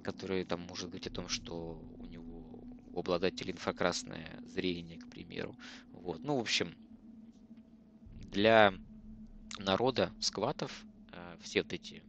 который 0.01 0.45
там 0.45 0.61
может 0.61 0.89
быть 0.89 1.07
о 1.07 1.11
том, 1.11 1.27
что 1.27 1.85
у 1.99 2.05
него 2.05 2.63
у 2.91 2.99
обладателя 2.99 3.51
инфракрасное 3.51 4.39
зрение, 4.43 4.99
к 4.99 5.07
примеру. 5.07 5.57
Вот. 5.91 6.23
Ну, 6.23 6.37
в 6.37 6.41
общем, 6.41 6.75
для 8.31 8.73
народа 9.57 10.13
скватов 10.19 10.85
э, 11.11 11.37
все 11.41 11.61
вот 11.61 11.73
эти 11.73 12.03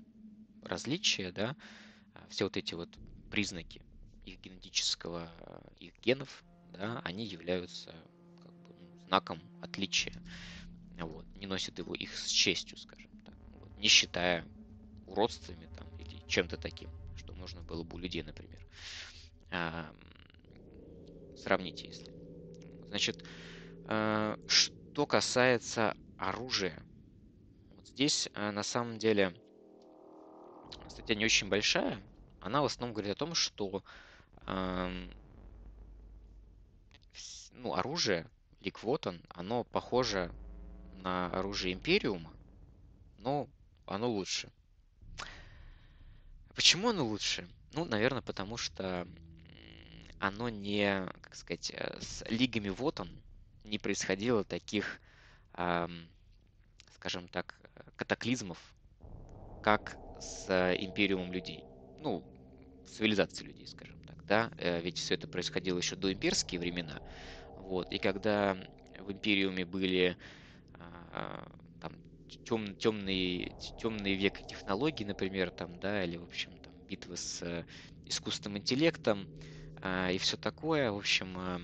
различия, 0.62 1.32
да, 1.32 1.56
э, 2.14 2.26
все 2.28 2.44
вот 2.44 2.56
эти 2.56 2.74
вот 2.74 2.98
признаки 3.30 3.82
их 4.24 4.40
генетического, 4.40 5.30
их 5.78 5.92
генов, 6.00 6.44
да, 6.68 7.00
они 7.04 7.24
являются 7.26 7.92
как 8.42 8.52
бы, 8.62 8.74
ну, 8.78 8.98
знаком 9.06 9.40
отличия. 9.60 10.22
Вот, 10.98 11.26
не 11.34 11.46
носят 11.46 11.78
его 11.78 11.94
их 11.94 12.16
с 12.16 12.28
честью, 12.28 12.78
скажем 12.78 13.10
так, 13.24 13.36
вот, 13.52 13.76
не 13.76 13.88
считая 13.88 14.46
уродствами 15.14 15.68
там, 15.72 15.88
или 15.96 16.20
чем-то 16.26 16.56
таким, 16.56 16.90
что 17.14 17.32
можно 17.34 17.62
было 17.62 17.82
бы 17.84 17.96
у 17.96 17.98
людей, 17.98 18.22
например. 18.22 18.60
А, 19.50 19.94
сравните, 21.34 21.86
если. 21.86 22.12
Значит, 22.88 23.22
а, 23.84 24.36
что 24.46 25.06
касается 25.06 25.94
оружия, 26.16 26.84
вот 27.76 27.86
здесь 27.86 28.28
а, 28.34 28.50
на 28.52 28.64
самом 28.64 28.98
деле 28.98 29.34
статья 30.88 31.14
не 31.14 31.24
очень 31.24 31.48
большая. 31.48 32.02
Она 32.40 32.60
в 32.60 32.66
основном 32.66 32.94
говорит 32.94 33.12
о 33.12 33.18
том, 33.18 33.34
что 33.34 33.82
а, 34.46 34.90
ну, 37.52 37.74
оружие 37.74 38.26
Ликвотон, 38.60 39.22
оно 39.28 39.64
похоже 39.64 40.32
на 40.92 41.30
оружие 41.30 41.74
Империума, 41.74 42.32
но 43.18 43.48
оно 43.86 44.10
лучше. 44.10 44.50
Почему 46.54 46.90
оно 46.90 47.04
лучше? 47.06 47.48
Ну, 47.72 47.84
наверное, 47.84 48.22
потому 48.22 48.56
что 48.56 49.06
оно 50.18 50.48
не, 50.48 51.06
как 51.20 51.34
сказать, 51.34 51.70
э, 51.74 51.98
с 52.00 52.24
лигами 52.28 52.68
вот 52.70 53.00
он 53.00 53.22
не 53.64 53.78
происходило 53.78 54.44
таких, 54.44 55.00
эм, 55.54 56.08
скажем 56.94 57.28
так, 57.28 57.60
катаклизмов, 57.96 58.74
как 59.60 59.98
с 60.18 60.74
империумом 60.78 61.32
людей. 61.32 61.64
Ну, 61.96 62.24
цивилизацией 62.84 63.48
людей, 63.50 63.66
скажем 63.66 64.00
так, 64.06 64.24
да, 64.26 64.50
э, 64.58 64.80
ведь 64.80 64.98
все 64.98 65.14
это 65.14 65.28
происходило 65.28 65.78
еще 65.78 65.96
до 65.96 66.12
имперские 66.12 66.60
времена, 66.60 67.02
вот, 67.56 67.90
и 67.92 67.98
когда 67.98 68.56
в 68.98 69.12
империуме 69.12 69.64
были 69.66 70.16
э, 70.78 71.46
тем, 72.44 72.74
темный, 72.76 73.52
темный 73.80 74.14
век 74.14 74.46
технологий, 74.46 75.04
например, 75.04 75.50
там, 75.50 75.78
да, 75.80 76.04
или, 76.04 76.16
в 76.16 76.24
общем, 76.24 76.56
там, 76.58 76.72
битвы 76.88 77.16
с 77.16 77.42
э, 77.42 77.64
искусственным 78.06 78.58
интеллектом 78.58 79.28
э, 79.82 80.14
и 80.14 80.18
все 80.18 80.36
такое. 80.36 80.90
В 80.90 80.96
общем, 80.96 81.36
э, 81.38 81.60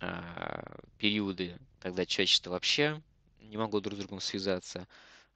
э, 0.00 0.76
периоды, 0.98 1.58
когда 1.80 2.06
человечество 2.06 2.50
вообще 2.50 3.02
не 3.40 3.56
могло 3.56 3.80
друг 3.80 3.96
с 3.96 4.00
другом 4.00 4.20
связаться. 4.20 4.86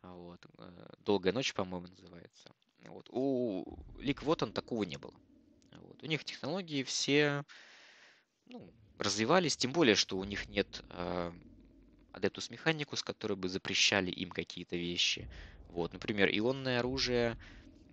Вот. 0.02 0.44
Э, 0.58 0.86
Долгая 1.04 1.32
ночь, 1.32 1.54
по-моему, 1.54 1.88
называется. 1.88 2.50
Вот. 2.86 3.08
У 3.10 3.78
Лик 3.98 4.22
вот 4.22 4.42
он 4.42 4.52
такого 4.52 4.84
не 4.84 4.96
было. 4.96 5.14
Вот. 5.72 6.02
У 6.02 6.06
них 6.06 6.24
технологии 6.24 6.82
все 6.82 7.44
ну, 8.46 8.72
развивались, 8.98 9.56
тем 9.56 9.72
более, 9.72 9.94
что 9.94 10.16
у 10.16 10.24
них 10.24 10.48
нет 10.48 10.82
э, 10.90 11.32
Mechanicus, 12.26 13.02
которые 13.02 13.36
бы 13.36 13.48
запрещали 13.48 14.10
им 14.10 14.30
какие-то 14.30 14.76
вещи. 14.76 15.28
Вот, 15.68 15.92
например, 15.92 16.28
ионное 16.32 16.80
оружие 16.80 17.36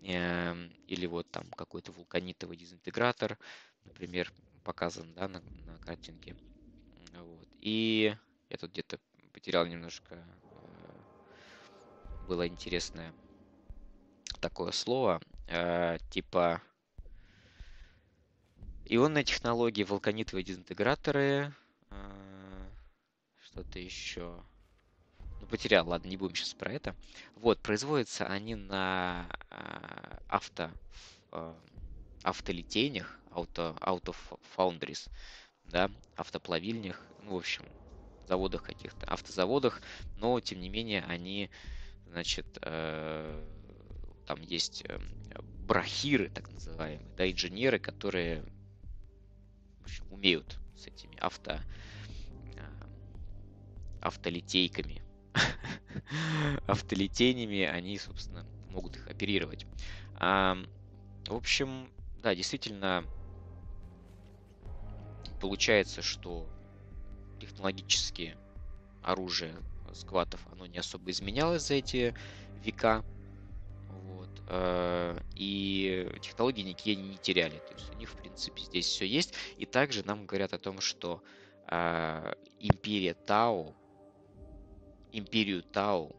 э, 0.01 0.69
или 0.87 1.05
вот 1.05 1.29
там 1.31 1.45
какой-то 1.51 1.91
вулканитовый 1.91 2.57
дезинтегратор, 2.57 3.37
например, 3.85 4.31
показан 4.63 5.13
да, 5.13 5.27
на, 5.27 5.41
на 5.65 5.79
картинке. 5.79 6.35
Вот. 7.13 7.47
И 7.59 8.15
я 8.49 8.57
тут 8.57 8.71
где-то 8.71 8.99
потерял 9.31 9.65
немножко, 9.65 10.15
э, 10.15 11.01
было 12.27 12.47
интересное 12.47 13.13
такое 14.39 14.71
слово, 14.71 15.21
э, 15.47 15.97
типа 16.09 16.61
ионные 18.85 19.23
технологии, 19.23 19.83
вулканитовые 19.83 20.43
дезинтеграторы, 20.43 21.53
что-то 23.55 23.79
еще. 23.79 24.43
Ну, 25.39 25.47
потерял, 25.47 25.87
ладно, 25.87 26.09
не 26.09 26.17
будем 26.17 26.35
сейчас 26.35 26.53
про 26.53 26.73
это. 26.73 26.93
Вот, 27.35 27.61
производятся 27.61 28.25
они 28.25 28.55
на 28.55 29.29
э, 29.49 30.17
авто, 30.27 30.71
э, 31.31 31.55
автолитейнях, 32.23 33.17
auto 33.31 34.15
foundries, 34.57 35.09
да, 35.63 35.89
автоплавильнях, 36.15 37.01
ну, 37.23 37.35
в 37.35 37.37
общем, 37.37 37.65
заводах 38.27 38.63
каких-то, 38.63 39.05
автозаводах, 39.05 39.81
но, 40.17 40.41
тем 40.41 40.59
не 40.59 40.67
менее, 40.67 41.03
они, 41.03 41.49
значит, 42.07 42.45
э, 42.61 43.41
там 44.25 44.41
есть 44.41 44.83
э, 44.85 44.99
брахиры, 45.65 46.29
так 46.29 46.51
называемые, 46.51 47.15
да, 47.15 47.31
инженеры, 47.31 47.79
которые 47.79 48.43
в 49.79 49.85
общем, 49.85 50.05
умеют 50.11 50.59
с 50.75 50.87
этими 50.87 51.15
авто 51.19 51.61
автолитейками. 54.05 55.01
Автолитейнями 56.67 57.63
они, 57.63 57.97
собственно, 57.97 58.45
могут 58.69 58.95
их 58.97 59.07
оперировать. 59.07 59.65
А, 60.17 60.57
в 61.27 61.33
общем, 61.33 61.89
да, 62.21 62.35
действительно, 62.35 63.03
получается, 65.41 66.03
что 66.03 66.47
технологически 67.39 68.37
оружие 69.01 69.55
скватов, 69.93 70.45
оно 70.51 70.67
не 70.67 70.77
особо 70.77 71.09
изменялось 71.09 71.67
за 71.67 71.75
эти 71.75 72.13
века. 72.63 73.03
Вот. 73.89 74.29
Э, 74.49 75.17
и 75.35 76.11
технологии 76.21 76.61
никакие 76.61 76.95
не 76.95 77.17
теряли. 77.17 77.57
То 77.57 77.73
есть 77.73 77.91
у 77.91 77.97
них, 77.97 78.09
в 78.09 78.17
принципе, 78.17 78.61
здесь 78.61 78.85
все 78.85 79.05
есть. 79.05 79.33
И 79.57 79.65
также 79.65 80.05
нам 80.05 80.25
говорят 80.25 80.53
о 80.53 80.59
том, 80.59 80.79
что 80.79 81.23
э, 81.67 82.33
империя 82.59 83.13
Тао 83.13 83.73
империю 85.17 85.63
Тау 85.63 86.15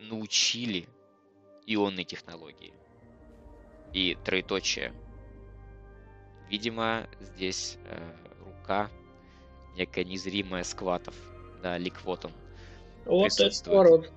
научили 0.00 0.88
ионной 1.66 2.04
технологии. 2.04 2.72
И 3.92 4.16
троеточие. 4.24 4.92
Видимо, 6.48 7.06
здесь 7.20 7.78
э, 7.84 8.16
рука 8.44 8.90
некая 9.76 10.04
незримая 10.04 10.64
скватов. 10.64 11.14
Да, 11.62 11.76
ликвотом. 11.78 12.32
Вот 13.04 13.32
это 13.38 13.64
поворот. 13.64 14.12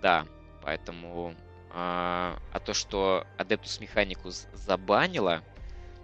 Да, 0.00 0.26
поэтому... 0.62 1.34
А, 1.74 2.38
а 2.52 2.60
то, 2.60 2.74
что 2.74 3.26
Adeptus 3.38 3.80
Mechanicus 3.80 4.46
забанила 4.54 5.42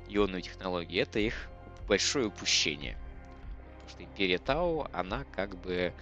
ионную 0.08 0.40
технологию, 0.40 1.02
это 1.02 1.18
их 1.18 1.50
большое 1.86 2.28
упущение. 2.28 2.96
Потому 3.74 3.90
что 3.90 4.04
Империя 4.04 4.38
Тау, 4.38 4.86
она 4.94 5.24
как 5.24 5.56
бы 5.56 5.92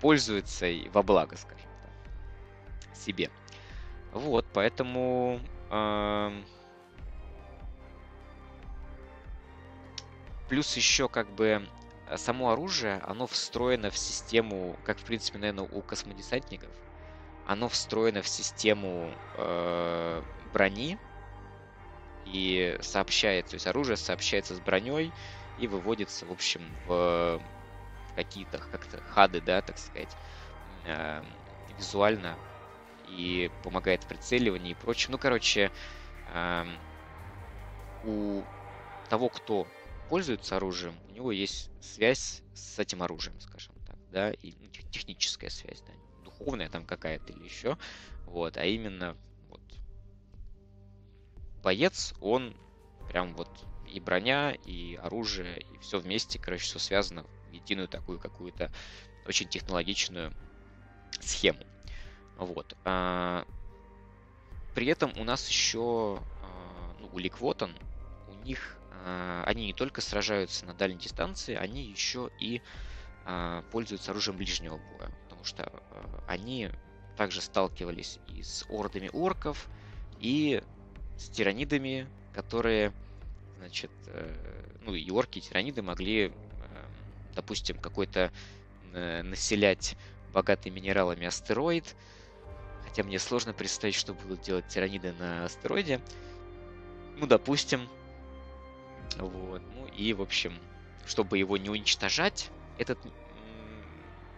пользуется 0.00 0.66
и 0.66 0.88
во 0.88 1.02
благо, 1.02 1.36
скажем 1.36 1.68
так, 1.82 2.96
себе. 2.96 3.30
Вот, 4.12 4.46
поэтому 4.52 5.40
э, 5.70 6.42
плюс 10.48 10.76
еще 10.76 11.08
как 11.08 11.28
бы 11.30 11.68
само 12.16 12.50
оружие, 12.50 13.00
оно 13.06 13.26
встроено 13.28 13.90
в 13.90 13.96
систему, 13.96 14.76
как 14.84 14.98
в 14.98 15.04
принципе, 15.04 15.38
наверное, 15.38 15.68
у 15.70 15.80
космодесантников. 15.82 16.70
оно 17.46 17.68
встроено 17.68 18.22
в 18.22 18.28
систему 18.28 19.12
э, 19.36 20.22
брони 20.52 20.98
и 22.24 22.76
сообщается, 22.80 23.50
то 23.52 23.54
есть 23.56 23.66
оружие 23.66 23.96
сообщается 23.96 24.54
с 24.54 24.60
броней 24.60 25.12
и 25.58 25.66
выводится, 25.66 26.26
в 26.26 26.32
общем, 26.32 26.62
в 26.86 27.40
какие-то 28.14 28.58
как-то 28.58 29.02
хады, 29.02 29.40
да, 29.40 29.62
так 29.62 29.78
сказать, 29.78 30.16
э, 30.84 31.22
визуально 31.68 32.38
и 33.04 33.50
помогает 33.62 34.04
в 34.04 34.08
прицеливании 34.08 34.72
и 34.72 34.74
прочем. 34.74 35.12
Ну, 35.12 35.18
короче, 35.18 35.70
э, 36.26 36.64
у 38.02 38.44
того, 39.08 39.28
кто 39.30 39.68
пользуется 40.08 40.56
оружием, 40.56 40.98
у 41.08 41.12
него 41.12 41.32
есть 41.32 41.70
связь 41.80 42.42
с 42.54 42.78
этим 42.78 43.02
оружием, 43.02 43.38
скажем 43.40 43.74
так, 43.86 43.96
да, 44.10 44.32
и 44.32 44.52
ну, 44.60 44.68
техническая 44.90 45.50
связь, 45.50 45.82
да, 45.82 45.92
духовная 46.24 46.68
там 46.68 46.84
какая-то 46.84 47.32
или 47.32 47.44
еще, 47.44 47.78
вот, 48.24 48.56
а 48.56 48.64
именно 48.64 49.16
вот 49.48 49.62
боец, 51.62 52.14
он 52.20 52.56
прям 53.08 53.34
вот 53.34 53.48
и 53.86 54.00
броня, 54.00 54.52
и 54.52 54.94
оружие, 54.96 55.60
и 55.60 55.78
все 55.78 55.98
вместе, 55.98 56.38
короче, 56.38 56.64
все 56.64 56.78
связано 56.78 57.26
единую 57.52 57.88
такую 57.88 58.18
какую-то 58.18 58.70
очень 59.26 59.48
технологичную 59.48 60.32
схему. 61.20 61.64
Вот. 62.36 62.76
А, 62.84 63.44
при 64.74 64.86
этом 64.86 65.12
у 65.16 65.24
нас 65.24 65.48
еще 65.48 66.22
а, 66.42 66.94
ну, 66.98 67.08
у 67.12 67.18
Ликвотон, 67.18 67.74
у 68.28 68.34
них 68.44 68.78
а, 68.90 69.44
они 69.46 69.66
не 69.66 69.72
только 69.72 70.00
сражаются 70.00 70.64
на 70.66 70.74
дальней 70.74 70.98
дистанции, 70.98 71.54
они 71.54 71.82
еще 71.84 72.30
и 72.38 72.62
пользуются 73.70 74.10
оружием 74.10 74.38
ближнего 74.38 74.78
боя, 74.78 75.10
потому 75.24 75.44
что 75.44 75.70
они 76.26 76.70
также 77.16 77.42
сталкивались 77.42 78.18
и 78.26 78.42
с 78.42 78.64
ордами 78.68 79.10
орков, 79.12 79.68
и 80.18 80.62
с 81.18 81.28
тиранидами, 81.28 82.08
которые, 82.32 82.94
значит, 83.58 83.90
э, 84.06 84.78
ну 84.80 84.94
и 84.94 85.10
орки, 85.10 85.38
и 85.38 85.42
тираниды 85.42 85.82
могли 85.82 86.32
допустим, 87.34 87.78
какой-то 87.78 88.32
э, 88.92 89.22
населять 89.22 89.96
богатый 90.32 90.70
минералами 90.70 91.26
астероид. 91.26 91.96
Хотя 92.84 93.02
мне 93.02 93.18
сложно 93.18 93.52
представить, 93.52 93.94
что 93.94 94.14
будут 94.14 94.42
делать 94.42 94.66
тираниды 94.68 95.12
на 95.12 95.44
астероиде. 95.44 96.00
Ну, 97.16 97.26
допустим. 97.26 97.88
Вот. 99.16 99.62
Ну 99.74 99.86
и, 99.86 100.12
в 100.12 100.22
общем, 100.22 100.58
чтобы 101.06 101.38
его 101.38 101.56
не 101.56 101.68
уничтожать, 101.68 102.50
этот 102.78 102.98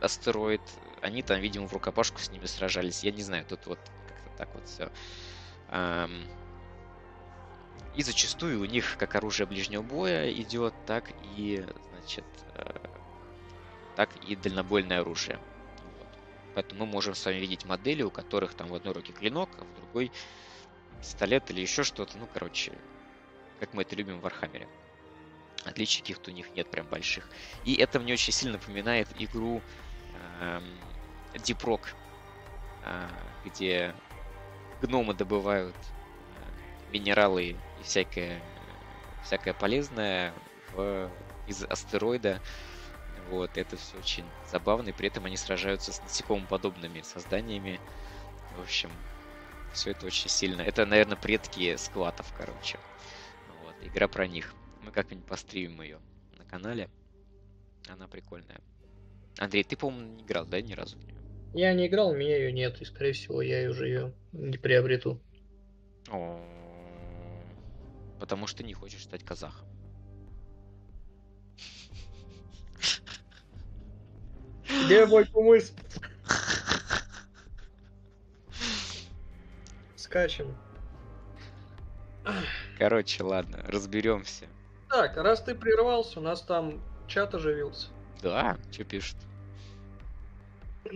астероид, 0.01 0.63
они 1.01 1.23
там, 1.23 1.41
видимо, 1.41 1.69
в 1.69 1.73
рукопашку 1.73 2.19
с 2.19 2.31
ними 2.31 2.47
сражались. 2.47 3.05
Я 3.05 3.13
не 3.13 3.23
знаю, 3.23 3.45
тут 3.45 3.67
вот 3.67 3.79
как-то 4.09 4.37
так 4.37 4.49
вот 4.55 4.69
все. 4.69 4.91
И 7.95 8.03
зачастую 8.03 8.61
у 8.61 8.65
них 8.65 8.97
как 8.99 9.15
оружие 9.15 9.47
ближнего 9.47 9.83
боя 9.83 10.33
идет, 10.33 10.75
так 10.87 11.13
и, 11.37 11.65
значит, 12.03 12.25
э, 12.55 12.75
так 13.97 14.11
и 14.25 14.37
дальнобойное 14.37 15.01
оружие. 15.01 15.39
Вот. 15.99 16.09
Поэтому 16.55 16.87
мы 16.87 16.93
можем 16.93 17.15
с 17.15 17.25
вами 17.25 17.37
видеть 17.37 17.65
модели, 17.65 18.03
у 18.03 18.11
которых 18.11 18.55
там 18.55 18.69
в 18.69 18.75
одной 18.75 18.95
руке 18.95 19.13
клинок, 19.13 19.51
а 19.59 19.65
в 19.65 19.75
другой 19.75 20.11
пистолет 21.01 21.51
или 21.51 21.61
еще 21.61 21.83
что-то. 21.83 22.19
Ну, 22.19 22.29
короче, 22.33 22.73
как 23.61 23.75
мы 23.75 23.83
это 23.83 23.95
любим 23.97 24.19
в 24.19 24.23
Вархаммере. 24.23 24.69
Отличий 25.65 26.01
каких-то 26.01 26.31
у 26.31 26.35
них 26.35 26.55
нет 26.57 26.69
прям 26.71 26.87
больших. 26.87 27.29
И 27.65 27.75
это 27.77 28.01
мне 28.01 28.15
очень 28.15 28.33
сильно 28.33 28.55
напоминает 28.59 29.09
игру 29.19 29.63
э, 30.41 30.61
Deep 31.35 31.61
Rock, 31.63 31.89
э, 32.85 33.09
где 33.45 33.95
гномы 34.81 35.15
добывают 35.15 35.77
э, 35.77 36.93
минералы 36.93 37.51
и 37.51 37.83
всякое, 37.85 38.43
всякое 39.23 39.55
полезное 39.55 40.35
в, 40.73 41.09
из 41.47 41.63
астероида. 41.65 42.41
Вот, 43.31 43.57
это 43.57 43.77
все 43.77 43.97
очень 43.99 44.25
забавно, 44.51 44.89
и 44.89 44.93
при 44.93 45.09
этом 45.09 45.25
они 45.25 45.37
сражаются 45.37 45.93
с 45.93 46.03
насекомоподобными 46.03 47.03
созданиями. 47.03 47.81
В 48.57 48.63
общем, 48.63 48.91
все 49.73 49.93
это 49.93 50.07
очень 50.07 50.29
сильно. 50.29 50.63
Это, 50.63 50.85
наверное, 50.85 51.17
предки 51.17 51.77
скватов, 51.77 52.33
короче. 52.37 52.79
Вот, 53.63 53.75
игра 53.83 54.09
про 54.09 54.27
них. 54.27 54.55
Мы 54.83 54.91
как-нибудь 54.91 55.25
постримим 55.25 55.83
ее 55.83 55.99
на 56.37 56.45
канале. 56.45 56.91
Она 57.89 58.07
прикольная. 58.09 58.61
Андрей, 59.39 59.65
ты, 59.65 59.77
по-моему, 59.77 60.15
не 60.15 60.23
играл, 60.23 60.45
да, 60.45 60.61
ни 60.61 60.73
разу 60.75 60.99
в 60.99 61.05
нее? 61.05 61.17
Я 61.55 61.73
не 61.75 61.87
играл, 61.87 62.11
у 62.11 62.15
меня 62.15 62.37
ее 62.37 62.53
нет, 62.53 62.81
и, 62.81 62.85
скорее 62.85 63.13
всего, 63.13 63.43
я 63.43 63.69
уже 63.69 63.87
ее 63.87 64.15
не 64.33 64.57
приобрету. 64.59 65.21
О, 66.11 66.41
потому 68.21 68.47
что 68.47 68.63
не 68.63 68.75
хочешь 68.75 69.03
стать 69.03 69.25
казахом. 69.25 69.67
Где 74.93 75.07
мой 75.07 75.25
кумыс? 75.25 75.73
Скачем. 79.97 80.55
Короче, 82.79 83.23
ладно, 83.23 83.65
разберемся. 83.69 84.45
Так, 84.91 85.17
раз 85.17 85.43
ты 85.43 85.55
прервался, 85.55 86.21
у 86.21 86.23
нас 86.23 86.43
там 86.43 86.83
чат 87.07 87.35
оживился. 87.35 87.89
Да, 88.23 88.59
что 88.71 88.85
пишут? 88.85 89.17
К 90.85 90.91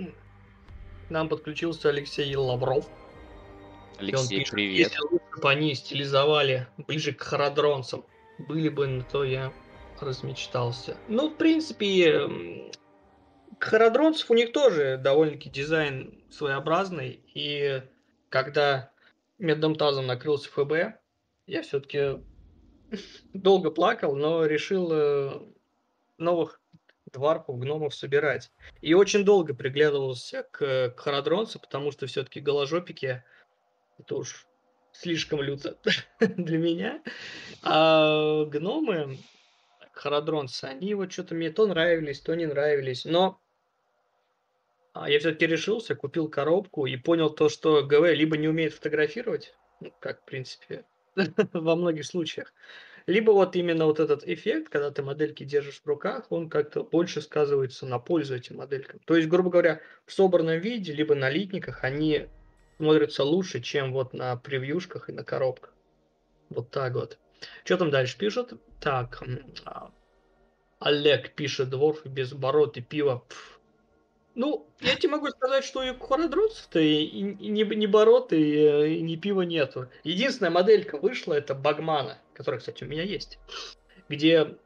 нам 1.09 1.31
подключился 1.31 1.89
Алексей 1.89 2.37
Лавров. 2.37 2.87
Алексей, 3.99 4.41
пишет, 4.41 4.53
привет. 4.53 4.91
Если 4.91 5.01
лучше 5.11 5.41
бы 5.41 5.51
они 5.51 5.75
стилизовали 5.75 6.69
ближе 6.77 7.15
к 7.15 7.23
харадронцам, 7.23 8.05
были 8.41 8.69
бы, 8.69 9.03
то 9.11 9.25
я 9.25 9.55
размечтался. 10.01 10.99
Ну, 11.09 11.31
в 11.31 11.37
принципе, 11.37 12.29
харадронцев 13.59 14.31
у 14.31 14.35
них 14.35 14.53
тоже 14.53 14.99
довольно-таки 14.99 15.51
дизайн 15.51 16.23
своеобразный. 16.31 17.21
И 17.35 17.83
когда 18.29 18.91
медным 19.39 19.77
тазом 19.77 20.07
накрылся 20.07 20.51
ФБ, 20.51 20.99
я 21.47 21.63
все-таки 21.63 22.23
долго 23.33 23.71
плакал, 23.71 24.17
но 24.17 24.47
решил 24.47 24.91
э, 24.93 25.41
новых 26.19 26.61
дварфов, 27.13 27.59
гномов 27.59 27.95
собирать. 27.95 28.51
И 28.81 28.95
очень 28.95 29.25
долго 29.25 29.55
приглядывался 29.55 30.45
к, 30.51 30.91
к 30.91 31.01
харадронцу, 31.01 31.61
потому 31.61 31.93
что 31.93 32.07
все-таки 32.07 32.41
голожопики 32.41 33.23
это 33.99 34.17
уж 34.17 34.47
слишком 34.93 35.41
люто 35.41 35.79
для 36.21 36.59
меня. 36.59 37.03
А 37.63 38.45
гномы, 38.45 39.19
харадронцы, 39.93 40.65
они 40.65 40.95
вот 40.95 41.13
что-то 41.13 41.35
мне 41.35 41.51
то 41.51 41.67
нравились, 41.67 42.21
то 42.21 42.35
не 42.35 42.47
нравились. 42.47 43.05
Но 43.05 43.41
я 45.07 45.19
все-таки 45.19 45.47
решился, 45.47 45.95
купил 45.95 46.29
коробку 46.29 46.87
и 46.87 46.97
понял 46.97 47.31
то, 47.31 47.49
что 47.49 47.83
ГВ 47.83 48.13
либо 48.15 48.37
не 48.37 48.49
умеет 48.49 48.73
фотографировать, 48.73 49.55
ну, 49.81 49.93
как, 50.01 50.23
в 50.23 50.25
принципе, 50.25 50.85
во 51.53 51.77
многих 51.77 52.07
случаях, 52.07 52.53
либо 53.07 53.31
вот 53.31 53.55
именно 53.55 53.87
вот 53.87 54.01
этот 54.01 54.27
эффект, 54.27 54.69
когда 54.69 54.91
ты 54.91 55.03
модельки 55.03 55.45
держишь 55.45 55.81
в 55.81 55.87
руках, 55.87 56.27
он 56.31 56.49
как-то 56.49 56.83
больше 56.83 57.21
сказывается 57.21 57.87
на 57.87 57.99
пользу 57.99 58.35
этим 58.35 58.57
моделькам. 58.57 59.01
То 59.05 59.15
есть, 59.17 59.29
грубо 59.29 59.51
говоря, 59.51 59.81
в 60.07 60.13
собранном 60.13 60.59
виде, 60.59 60.93
либо 60.93 61.15
на 61.15 61.31
литниках, 61.31 61.85
они 61.85 62.29
смотрятся 62.79 63.23
лучше, 63.23 63.61
чем 63.61 63.93
вот 63.93 64.13
на 64.13 64.37
превьюшках 64.37 65.09
и 65.09 65.13
на 65.13 65.23
коробках. 65.23 65.73
Вот 66.51 66.71
так 66.71 66.95
вот. 66.95 67.19
Что 67.65 67.77
там 67.77 67.91
дальше 67.91 68.19
пишут? 68.19 68.55
Так, 68.81 69.23
а, 69.65 69.91
Олег 70.81 71.35
пишет, 71.35 71.71
дворф 71.71 72.05
без 72.05 72.33
бород 72.33 72.77
и 72.77 72.83
пива. 72.83 73.25
Пф. 73.29 73.56
Ну, 74.37 74.69
я 74.81 74.95
тебе 74.97 75.13
могу 75.13 75.29
сказать, 75.29 75.65
что 75.65 75.83
и 75.83 75.95
курадротцев-то 75.95 76.79
и, 76.79 77.05
и, 77.05 77.21
и 77.21 77.49
не, 77.49 77.65
не 77.65 77.87
бород, 77.87 78.35
и, 78.35 78.99
и 78.99 79.01
не 79.01 79.17
пива 79.17 79.41
нету. 79.43 79.89
Единственная 80.05 80.51
моделька 80.51 80.99
вышла, 80.99 81.33
это 81.33 81.55
Багмана, 81.55 82.19
которая, 82.35 82.61
кстати, 82.61 82.85
у 82.85 82.87
меня 82.87 83.03
есть, 83.03 83.39
где 84.11 84.59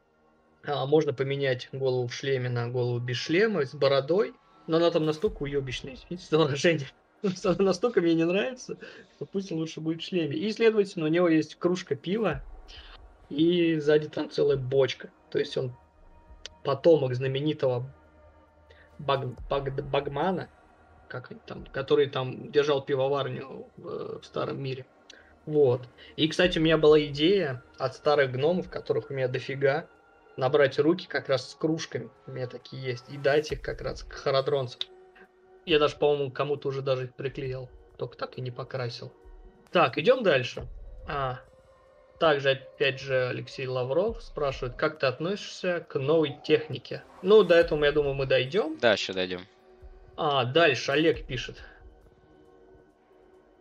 а, 0.65 0.85
можно 0.85 1.13
поменять 1.13 1.69
голову 1.71 2.07
в 2.07 2.13
шлеме 2.13 2.49
на 2.49 2.67
голову 2.67 2.99
без 2.99 3.15
шлема, 3.15 3.65
с 3.65 3.73
бородой, 3.73 4.33
но 4.67 4.75
она 4.75 4.91
там 4.91 5.05
настолько 5.05 5.43
уебищная, 5.43 5.93
извините 5.93 6.27
за 6.29 6.37
выражение, 6.37 6.87
она 7.45 7.55
настолько 7.59 8.01
мне 8.01 8.13
не 8.13 8.25
нравится, 8.25 8.77
что 9.15 9.25
пусть 9.25 9.51
лучше 9.51 9.79
будет 9.79 10.01
в 10.01 10.05
шлеме. 10.05 10.35
И, 10.35 10.51
следовательно, 10.51 11.05
у 11.05 11.09
него 11.09 11.29
есть 11.29 11.55
кружка 11.55 11.95
пива, 11.95 12.43
и 13.29 13.79
сзади 13.79 14.09
там 14.09 14.29
целая 14.29 14.57
бочка. 14.57 15.11
То 15.29 15.39
есть 15.39 15.55
он 15.55 15.73
потомок 16.65 17.15
знаменитого 17.15 17.89
Баг, 19.05 19.27
Баг, 19.49 19.83
Багмана, 19.89 20.49
как 21.07 21.31
там, 21.45 21.65
который 21.65 22.07
там 22.07 22.51
держал 22.51 22.83
пивоварню 22.83 23.67
в, 23.77 24.21
в 24.21 24.25
старом 24.25 24.61
мире. 24.61 24.85
Вот. 25.45 25.81
И, 26.15 26.27
кстати, 26.27 26.59
у 26.59 26.61
меня 26.61 26.77
была 26.77 27.01
идея 27.05 27.63
от 27.77 27.95
старых 27.95 28.31
гномов, 28.31 28.69
которых 28.69 29.09
у 29.09 29.13
меня 29.13 29.27
дофига, 29.27 29.87
набрать 30.37 30.79
руки 30.79 31.07
как 31.07 31.29
раз 31.29 31.51
с 31.51 31.55
кружками, 31.55 32.09
у 32.27 32.31
меня 32.31 32.47
такие 32.47 32.81
есть, 32.83 33.05
и 33.09 33.17
дать 33.17 33.51
их 33.51 33.61
как 33.61 33.81
раз 33.81 34.03
к 34.03 34.13
харадронцам. 34.13 34.81
Я 35.65 35.79
даже, 35.79 35.97
по-моему, 35.97 36.31
кому-то 36.31 36.69
уже 36.69 36.81
даже 36.81 37.05
их 37.05 37.13
приклеил. 37.15 37.69
Только 37.97 38.17
так 38.17 38.37
и 38.37 38.41
не 38.41 38.49
покрасил. 38.49 39.13
Так, 39.71 39.97
идем 39.97 40.23
дальше. 40.23 40.67
А, 41.07 41.39
также, 42.21 42.51
опять 42.51 42.99
же, 42.99 43.29
Алексей 43.29 43.65
Лавров 43.65 44.21
спрашивает, 44.21 44.75
как 44.75 44.99
ты 44.99 45.07
относишься 45.07 45.83
к 45.89 45.97
новой 45.97 46.37
технике? 46.43 47.03
Ну, 47.23 47.41
до 47.41 47.55
этого, 47.55 47.83
я 47.83 47.91
думаю, 47.91 48.13
мы 48.13 48.27
дойдем. 48.27 48.77
Да, 48.79 48.93
еще 48.93 49.11
дойдем. 49.13 49.41
А, 50.17 50.45
дальше 50.45 50.91
Олег 50.91 51.25
пишет. 51.25 51.63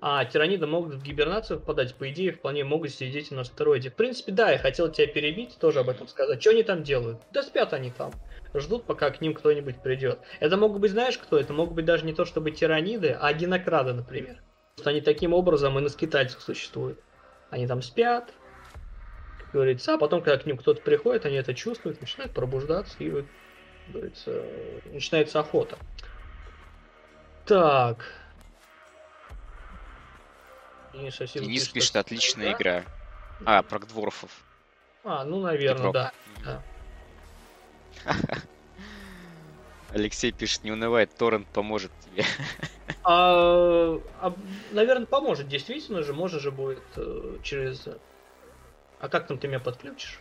А 0.03 0.23
тираниды 0.27 0.67
могут 0.67 0.97
в 0.97 1.03
гибернацию 1.03 1.59
впадать, 1.59 1.95
по 1.95 2.11
идее, 2.11 2.33
вполне 2.33 2.63
могут 2.63 2.91
сидеть 2.91 3.31
на 3.31 3.41
астероиде. 3.41 3.89
В 3.89 3.95
принципе, 3.95 4.33
да, 4.33 4.51
я 4.51 4.59
хотел 4.59 4.93
тебя 4.93 5.07
перебить, 5.07 5.57
тоже 5.59 5.81
об 5.81 5.89
этом 5.89 6.07
сказать. 6.07 6.39
Что 6.43 6.51
они 6.51 6.63
там 6.63 6.83
делают? 6.83 7.23
Да 7.33 7.43
спят 7.43 7.73
они 7.73 7.91
там. 7.91 8.13
Ждут, 8.53 8.85
пока 8.85 9.09
к 9.11 9.23
ним 9.23 9.33
кто-нибудь 9.33 9.81
придет. 9.83 10.19
Это 10.39 10.59
могут 10.59 10.83
быть, 10.83 10.91
знаешь 10.91 11.17
кто? 11.17 11.39
Это 11.39 11.55
могут 11.55 11.75
быть 11.75 11.87
даже 11.87 12.05
не 12.05 12.13
то 12.13 12.27
чтобы 12.27 12.51
тираниды, 12.51 13.17
а 13.19 13.33
динокрады, 13.33 13.95
например. 13.95 14.43
Что 14.77 14.91
они 14.91 15.01
таким 15.01 15.33
образом 15.33 15.79
и 15.79 15.81
на 15.81 15.89
скитальцах 15.89 16.43
существуют. 16.43 17.01
Они 17.49 17.67
там 17.67 17.81
спят, 17.81 18.33
говорится, 19.53 19.95
а 19.95 19.99
потом, 19.99 20.23
когда 20.23 20.39
к 20.39 20.47
ним 20.47 20.57
кто-то 20.57 20.81
приходит, 20.83 21.27
они 21.27 21.37
это 21.37 21.55
чувствуют, 21.55 22.01
начинают 22.01 22.33
пробуждаться, 22.33 22.97
и 22.99 23.11
вот, 23.11 23.25
говорится, 23.89 24.45
начинается 24.87 25.41
охота. 25.41 25.79
Так. 27.47 28.05
Денис, 30.93 31.19
Денис 31.35 31.69
пишет, 31.69 31.97
отличная 31.97 32.51
да? 32.51 32.53
игра. 32.53 32.85
А, 33.45 33.63
про 33.63 33.79
дворфов. 33.79 34.31
А, 35.05 35.25
ну, 35.25 35.41
наверное, 35.41 35.93
да. 35.93 36.13
да. 36.45 36.63
Алексей 39.93 40.31
пишет, 40.33 40.63
не 40.63 40.73
унывай, 40.73 41.07
торрент 41.07 41.49
поможет 41.49 41.91
тебе. 42.05 42.25
А, 43.03 43.99
а, 44.21 44.35
наверное, 44.73 45.07
поможет, 45.07 45.49
действительно 45.49 46.03
же, 46.03 46.13
можно 46.13 46.39
же 46.39 46.51
будет 46.51 46.83
э, 46.97 47.39
через... 47.43 47.89
А 49.01 49.09
как 49.09 49.27
там 49.27 49.39
ты 49.39 49.49
меня 49.49 49.61
подключишь? 49.61 50.21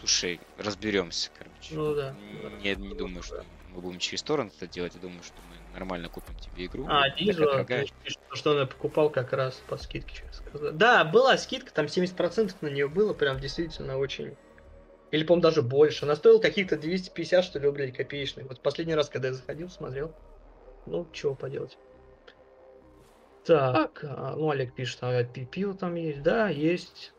Слушай, 0.00 0.40
разберемся, 0.58 1.30
короче. 1.36 1.74
Ну 1.74 1.94
да. 1.94 2.14
Не, 2.60 2.74
не 2.74 2.94
думаю, 2.94 3.22
что 3.22 3.44
мы 3.74 3.80
будем 3.80 3.98
через 3.98 4.22
торрент 4.22 4.52
это 4.56 4.66
делать, 4.66 4.94
я 4.94 5.00
думаю, 5.00 5.22
что 5.22 5.36
мы 5.48 5.78
нормально 5.78 6.08
купим 6.08 6.36
тебе 6.36 6.66
игру. 6.66 6.86
А, 6.88 7.08
вижу, 7.08 7.48
что 8.32 8.50
он 8.52 8.68
покупал 8.68 9.10
как 9.10 9.32
раз 9.32 9.60
по 9.66 9.76
скидке. 9.76 10.24
Да, 10.72 11.04
была 11.04 11.36
скидка, 11.38 11.72
там 11.72 11.86
70% 11.86 12.54
на 12.60 12.68
нее 12.68 12.88
было, 12.88 13.14
прям 13.14 13.40
действительно 13.40 13.98
очень 13.98 14.36
или, 15.14 15.22
по-моему, 15.22 15.42
даже 15.42 15.62
больше. 15.62 16.06
Она 16.06 16.16
стоила 16.16 16.40
каких-то 16.40 16.76
250, 16.76 17.44
что 17.44 17.60
ли, 17.60 17.66
рублей 17.66 17.92
копеечных. 17.92 18.46
Вот 18.48 18.60
последний 18.60 18.96
раз, 18.96 19.08
когда 19.08 19.28
я 19.28 19.34
заходил, 19.34 19.70
смотрел. 19.70 20.12
Ну, 20.86 21.06
чего 21.12 21.36
поделать. 21.36 21.78
Так, 23.44 24.00
а, 24.02 24.34
ну, 24.36 24.50
Олег 24.50 24.74
пишет, 24.74 24.98
а 25.02 25.22
пиво 25.22 25.74
там 25.74 25.94
есть. 25.94 26.20
Да, 26.22 26.48
есть. 26.48 27.13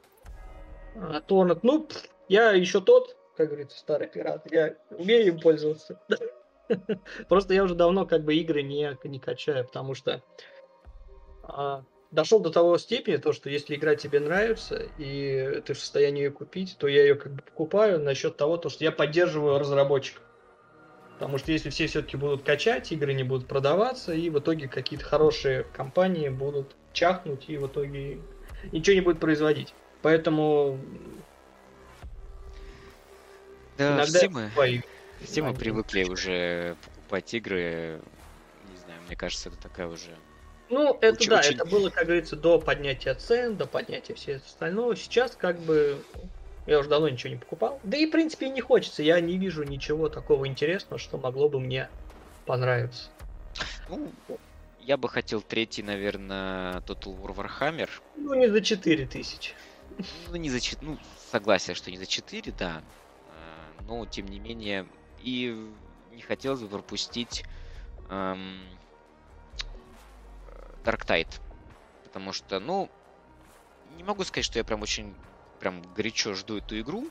А, 0.95 1.21
Торнет. 1.21 1.63
Ну, 1.63 1.87
я 2.27 2.51
еще 2.51 2.81
тот, 2.81 3.15
как 3.35 3.47
говорится, 3.47 3.77
старый 3.77 4.07
пират. 4.07 4.49
Я 4.51 4.75
умею 4.91 5.27
им 5.27 5.39
пользоваться. 5.39 5.99
Просто 7.29 7.53
я 7.53 7.63
уже 7.63 7.75
давно 7.75 8.05
как 8.05 8.23
бы 8.23 8.35
игры 8.35 8.63
не, 8.63 8.97
не 9.03 9.19
качаю, 9.19 9.65
потому 9.65 9.93
что 9.93 10.23
а, 11.43 11.83
дошел 12.11 12.39
до 12.39 12.49
того 12.49 12.77
степени, 12.77 13.17
то, 13.17 13.33
что 13.33 13.49
если 13.49 13.75
игра 13.75 13.95
тебе 13.95 14.19
нравится, 14.19 14.87
и 14.97 15.61
ты 15.65 15.73
в 15.73 15.79
состоянии 15.79 16.23
ее 16.23 16.31
купить, 16.31 16.77
то 16.79 16.87
я 16.87 17.03
ее 17.03 17.15
как 17.15 17.33
бы 17.33 17.41
покупаю 17.41 17.99
насчет 17.99 18.37
того, 18.37 18.57
то, 18.57 18.69
что 18.69 18.83
я 18.83 18.91
поддерживаю 18.91 19.59
разработчиков. 19.59 20.23
Потому 21.13 21.37
что 21.37 21.51
если 21.51 21.69
все 21.69 21.87
все-таки 21.87 22.17
будут 22.17 22.43
качать, 22.43 22.91
игры 22.91 23.13
не 23.13 23.23
будут 23.23 23.47
продаваться, 23.47 24.13
и 24.13 24.29
в 24.29 24.39
итоге 24.39 24.67
какие-то 24.67 25.05
хорошие 25.05 25.63
компании 25.63 26.27
будут 26.29 26.75
чахнуть, 26.91 27.45
и 27.47 27.57
в 27.57 27.67
итоге 27.67 28.19
ничего 28.71 28.95
не 28.95 29.01
будет 29.01 29.19
производить. 29.19 29.73
Поэтому 30.05 30.77
да, 33.75 33.95
иногда 33.95 34.19
все 34.19 34.29
мы, 34.29 34.51
все 35.23 35.41
мы 35.41 35.55
привыкли 35.55 36.03
уже 36.03 36.75
покупать 36.85 37.33
игры. 37.33 37.99
Не 38.71 38.77
знаю, 38.77 39.01
мне 39.07 39.15
кажется, 39.15 39.49
это 39.49 39.57
такая 39.57 39.87
уже 39.87 40.11
ну, 40.69 40.95
это 41.01 41.17
очень, 41.17 41.29
да, 41.31 41.39
очень... 41.39 41.55
это 41.55 41.65
было, 41.65 41.89
как 41.89 42.05
говорится, 42.05 42.35
до 42.35 42.59
поднятия 42.59 43.15
цен, 43.15 43.57
до 43.57 43.65
поднятия 43.65 44.13
всего 44.13 44.35
остального. 44.35 44.95
Сейчас 44.95 45.35
как 45.35 45.57
бы 45.57 45.97
я 46.67 46.77
уже 46.77 46.87
давно 46.87 47.09
ничего 47.09 47.33
не 47.33 47.39
покупал. 47.39 47.79
Да 47.81 47.97
и, 47.97 48.05
в 48.05 48.11
принципе, 48.11 48.49
не 48.49 48.61
хочется. 48.61 49.01
Я 49.01 49.19
не 49.19 49.39
вижу 49.39 49.63
ничего 49.63 50.07
такого 50.07 50.47
интересного, 50.47 50.99
что 50.99 51.17
могло 51.17 51.49
бы 51.49 51.59
мне 51.59 51.89
понравиться. 52.45 53.09
Ну, 53.89 54.11
я 54.81 54.97
бы 54.97 55.09
хотел 55.09 55.41
третий, 55.41 55.81
наверное, 55.81 56.81
Total 56.81 57.19
War 57.19 57.35
Warhammer. 57.35 57.89
Ну, 58.17 58.35
не 58.35 58.47
за 58.49 58.61
4 58.61 59.07
тысячи. 59.07 59.55
Ну, 60.29 60.35
не 60.35 60.49
за 60.49 60.59
4... 60.59 60.85
Ну, 60.85 60.99
согласен, 61.31 61.75
что 61.75 61.91
не 61.91 61.97
за 61.97 62.05
4, 62.05 62.51
да. 62.51 62.83
А, 63.29 63.81
но, 63.83 64.05
тем 64.05 64.27
не 64.27 64.39
менее, 64.39 64.87
и 65.19 65.71
не 66.11 66.21
хотелось 66.21 66.61
бы 66.61 66.67
пропустить 66.67 67.43
эм, 68.09 68.59
Dark 70.83 71.05
Tide. 71.05 71.39
Потому 72.03 72.33
что, 72.33 72.59
ну, 72.59 72.89
не 73.95 74.03
могу 74.03 74.23
сказать, 74.23 74.45
что 74.45 74.59
я 74.59 74.63
прям 74.63 74.81
очень 74.81 75.15
прям 75.59 75.81
горячо 75.93 76.33
жду 76.33 76.57
эту 76.57 76.79
игру, 76.79 77.09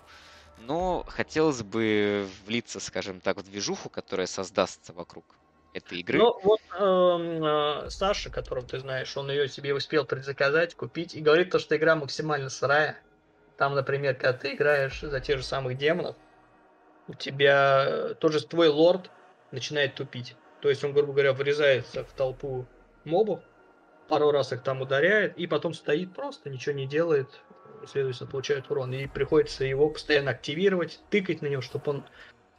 но 0.59 1.05
хотелось 1.09 1.63
бы 1.63 2.29
влиться, 2.47 2.79
скажем 2.81 3.21
так, 3.21 3.39
в 3.39 3.43
движуху, 3.43 3.89
которая 3.89 4.27
создастся 4.27 4.93
вокруг 4.93 5.25
этой 5.75 5.99
игры. 5.99 6.19
Ну, 6.19 6.39
вот 6.43 6.61
э, 6.79 7.85
э, 7.87 7.91
Саша, 7.91 8.31
которого 8.31 8.67
ты 8.67 8.79
знаешь, 8.79 9.15
он 9.17 9.31
ее 9.31 9.49
себе 9.49 9.75
успел 9.75 10.05
предзаказать, 10.07 10.75
купить, 10.75 11.15
и 11.15 11.21
говорит 11.21 11.51
то, 11.51 11.59
что 11.59 11.77
игра 11.77 11.97
максимально 11.97 12.49
сырая. 12.49 12.97
Там, 13.59 13.75
например, 13.75 14.15
когда 14.15 14.33
ты 14.33 14.55
играешь 14.55 15.01
за 15.01 15.21
тех 15.21 15.39
же 15.39 15.45
самых 15.45 15.77
демонов, 15.77 16.17
у 17.09 17.15
тебя 17.15 18.15
тот 18.21 18.33
же 18.33 18.47
твой 18.47 18.69
лорд 18.69 19.11
начинает 19.51 19.95
тупить. 19.95 20.37
То 20.61 20.71
есть 20.71 20.83
он, 20.83 20.93
грубо 20.93 21.13
говоря, 21.13 21.33
врезается 21.33 22.05
в 22.05 22.13
толпу 22.13 22.67
мобов, 23.05 23.41
пару 24.09 24.31
раз 24.31 24.53
их 24.53 24.63
там 24.63 24.81
ударяет, 24.81 25.37
и 25.37 25.47
потом 25.47 25.75
стоит 25.75 26.15
просто, 26.15 26.51
ничего 26.51 26.75
не 26.75 26.87
делает, 26.87 27.29
следовательно, 27.87 28.31
получает 28.31 28.71
урон. 28.71 28.93
И 28.95 29.07
приходится 29.07 29.65
его 29.65 29.91
постоянно 29.91 30.31
активировать, 30.31 31.01
тыкать 31.11 31.43
на 31.43 31.49
него, 31.49 31.63
чтобы 31.63 31.91
он 31.91 32.05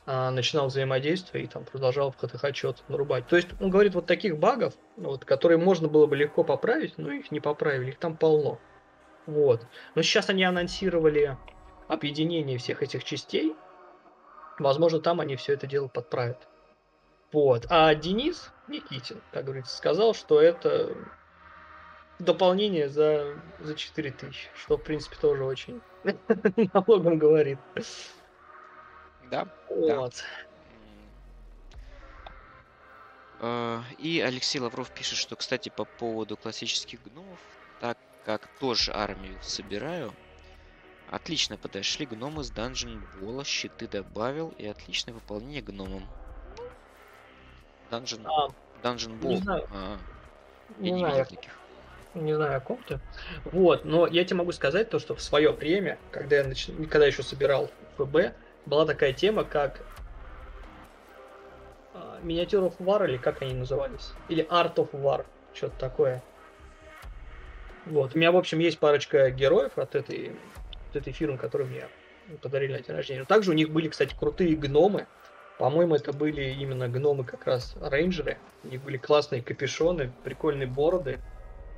начинал 0.06 0.68
взаимодействие 0.68 1.46
и 1.46 1.48
там 1.48 1.66
продолжал 1.66 2.12
в 2.12 2.18
ХТХ 2.18 2.56
что-то 2.56 2.84
нарубать. 2.88 3.28
То 3.28 3.36
есть 3.36 3.50
он 3.60 3.70
говорит 3.70 3.96
вот 3.96 4.06
таких 4.06 4.38
багов, 4.38 4.74
вот, 4.98 5.26
которые 5.26 5.58
можно 5.58 5.88
было 5.88 6.06
бы 6.06 6.16
легко 6.16 6.44
поправить, 6.44 6.98
но 6.98 7.12
их 7.12 7.32
не 7.32 7.40
поправили, 7.40 7.90
их 7.90 7.98
там 7.98 8.16
полно. 8.16 8.60
Вот. 9.26 9.66
Но 9.96 10.02
сейчас 10.04 10.30
они 10.30 10.44
анонсировали 10.44 11.38
объединение 11.88 12.58
всех 12.58 12.84
этих 12.84 13.04
частей. 13.04 13.56
Возможно, 14.60 15.00
там 15.00 15.20
они 15.20 15.36
все 15.36 15.54
это 15.54 15.68
дело 15.68 15.88
подправят. 15.88 16.48
Вот. 17.32 17.66
А 17.70 17.94
Денис 17.96 18.52
Никитин, 18.68 19.22
как 19.32 19.46
говорится, 19.46 19.76
сказал, 19.76 20.14
что 20.14 20.40
это 20.40 20.96
дополнение 22.20 22.88
за, 22.88 23.36
за 23.60 23.76
4000, 23.76 24.52
что, 24.56 24.78
в 24.78 24.84
принципе, 24.84 25.18
тоже 25.20 25.44
очень 25.44 25.82
налогом 26.74 27.18
говорит. 27.18 27.60
Да. 29.32 29.48
Вот. 29.70 30.24
Да. 33.42 33.84
И 34.00 34.22
Алексей 34.22 34.60
Лавров 34.60 34.92
пишет, 34.92 35.18
что, 35.18 35.36
кстати, 35.36 35.70
по 35.70 35.86
поводу 35.86 36.38
классических 36.38 37.04
гномов, 37.04 37.40
так 37.80 37.98
как 38.26 38.48
тоже 38.60 38.92
армию 38.94 39.38
собираю, 39.42 40.14
отлично 41.10 41.58
подошли 41.58 42.06
гномы 42.06 42.44
с 42.44 42.52
Dungeon 42.52 43.02
Ball, 43.20 43.44
щиты 43.46 43.88
добавил 43.88 44.54
и 44.58 44.66
отличное 44.66 45.14
выполнение 45.14 45.62
гномом. 45.62 46.08
Dungeon, 47.92 48.26
а, 48.26 48.48
Dungeon 48.82 49.20
Ball. 49.20 49.28
Не 49.28 49.38
знаю. 49.38 49.68
А, 49.72 49.98
я 50.80 50.84
не, 50.84 50.92
не 50.92 51.00
знаю. 51.00 51.14
видел 51.14 51.26
таких 51.26 51.52
не 52.16 52.34
знаю 52.34 52.58
о 52.58 52.60
ком 52.60 52.80
то 52.88 53.00
Вот, 53.46 53.86
но 53.86 54.08
я 54.08 54.24
тебе 54.24 54.38
могу 54.38 54.52
сказать 54.52 54.90
то, 54.90 55.00
что 55.00 55.16
в 55.16 55.22
свое 55.22 55.52
время, 55.52 55.98
когда 56.12 56.38
я 56.38 56.44
нач... 56.46 56.70
когда 56.90 57.06
еще 57.06 57.24
собирал 57.24 57.70
ФБ, 57.98 58.34
была 58.66 58.86
такая 58.86 59.14
тема, 59.14 59.44
как 59.44 59.82
Миниатюр 62.24 62.64
of 62.64 62.78
War, 62.80 63.08
или 63.08 63.18
как 63.18 63.42
они 63.42 63.54
назывались? 63.54 64.14
Или 64.30 64.46
Art 64.50 64.76
of 64.76 64.92
War, 64.92 65.26
что-то 65.54 65.78
такое. 65.78 66.24
Вот, 67.86 68.16
у 68.16 68.18
меня, 68.18 68.32
в 68.32 68.38
общем, 68.38 68.60
есть 68.60 68.80
парочка 68.80 69.30
героев 69.30 69.78
от 69.78 69.94
этой, 69.94 70.36
от 70.90 70.96
этой 70.96 71.14
фирмы, 71.14 71.38
которые 71.38 71.68
мне 71.68 71.88
подарили 72.42 72.74
на 72.74 72.80
день 72.80 72.96
рождения. 72.96 73.26
Также 73.26 73.52
у 73.52 73.54
них 73.54 73.70
были, 73.70 73.90
кстати, 73.90 74.16
крутые 74.20 74.56
гномы. 74.56 75.06
По-моему, 75.60 75.96
это 75.96 76.12
были 76.12 76.42
именно 76.42 76.90
гномы 76.90 77.24
как 77.24 77.46
раз 77.46 77.76
рейнджеры. 77.80 78.40
У 78.64 78.70
них 78.70 78.82
были 78.82 78.98
классные 78.98 79.42
капюшоны, 79.42 80.12
прикольные 80.24 80.68
бороды 80.68 81.20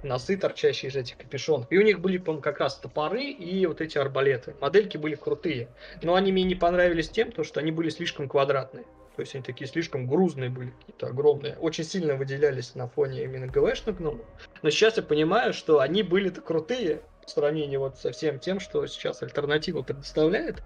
носы, 0.04 0.38
торчащие 0.38 0.89
из 0.89 0.95
этих 0.95 1.18
капюшонов. 1.18 1.68
И 1.70 1.78
у 1.78 1.82
них 1.82 2.00
были, 2.00 2.18
по 2.18 2.38
как 2.38 2.60
раз 2.60 2.78
топоры 2.78 3.24
и 3.24 3.66
вот 3.66 3.82
эти 3.82 3.98
арбалеты. 3.98 4.56
Модельки 4.62 4.98
были 4.98 5.16
крутые. 5.16 5.70
Но 6.02 6.16
они 6.16 6.32
мне 6.32 6.43
не 6.43 6.56
понравились 6.56 7.10
тем, 7.10 7.32
то, 7.32 7.43
что 7.43 7.60
они 7.60 7.72
были 7.72 7.89
слишком 7.89 8.30
квадратные. 8.30 8.86
То 9.16 9.22
есть 9.22 9.34
они 9.34 9.43
такие 9.43 9.68
слишком 9.68 10.06
грузные 10.08 10.52
были, 10.52 10.70
какие-то 10.70 11.08
огромные. 11.08 11.58
Очень 11.58 11.86
сильно 11.86 12.16
выделялись 12.16 12.76
на 12.76 12.88
фоне 12.88 13.24
именно 13.24 13.48
ГВшных 13.48 13.98
гномов. 13.98 14.26
Но 14.62 14.70
сейчас 14.70 14.98
я 14.98 15.04
понимаю, 15.04 15.54
что 15.54 15.80
они 15.80 16.04
были-то 16.04 16.41
крутые 16.41 17.02
в 17.26 17.32
сравнении 17.32 17.78
вот 17.78 17.98
со 17.98 18.12
всем 18.12 18.39
тем, 18.39 18.60
что 18.60 18.86
сейчас 18.86 19.24
альтернатива 19.24 19.82
предоставляет. 19.82 20.62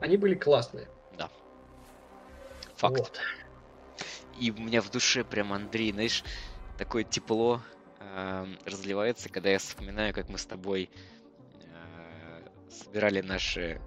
Они 0.00 0.16
были 0.16 0.34
классные. 0.34 0.88
Да. 1.18 1.28
Факт. 2.76 2.98
Вот. 2.98 3.20
И 4.38 4.52
у 4.52 4.60
меня 4.60 4.80
в 4.80 4.90
душе 4.90 5.24
прям, 5.24 5.52
Андрей, 5.52 5.92
знаешь, 5.92 6.22
такое 6.78 7.02
тепло 7.02 7.60
разливается, 8.64 9.28
когда 9.28 9.50
я 9.50 9.58
вспоминаю, 9.58 10.12
как 10.14 10.28
мы 10.28 10.38
с 10.38 10.46
тобой 10.46 10.90
э, 11.64 12.48
собирали 12.70 13.20
наши 13.20 13.80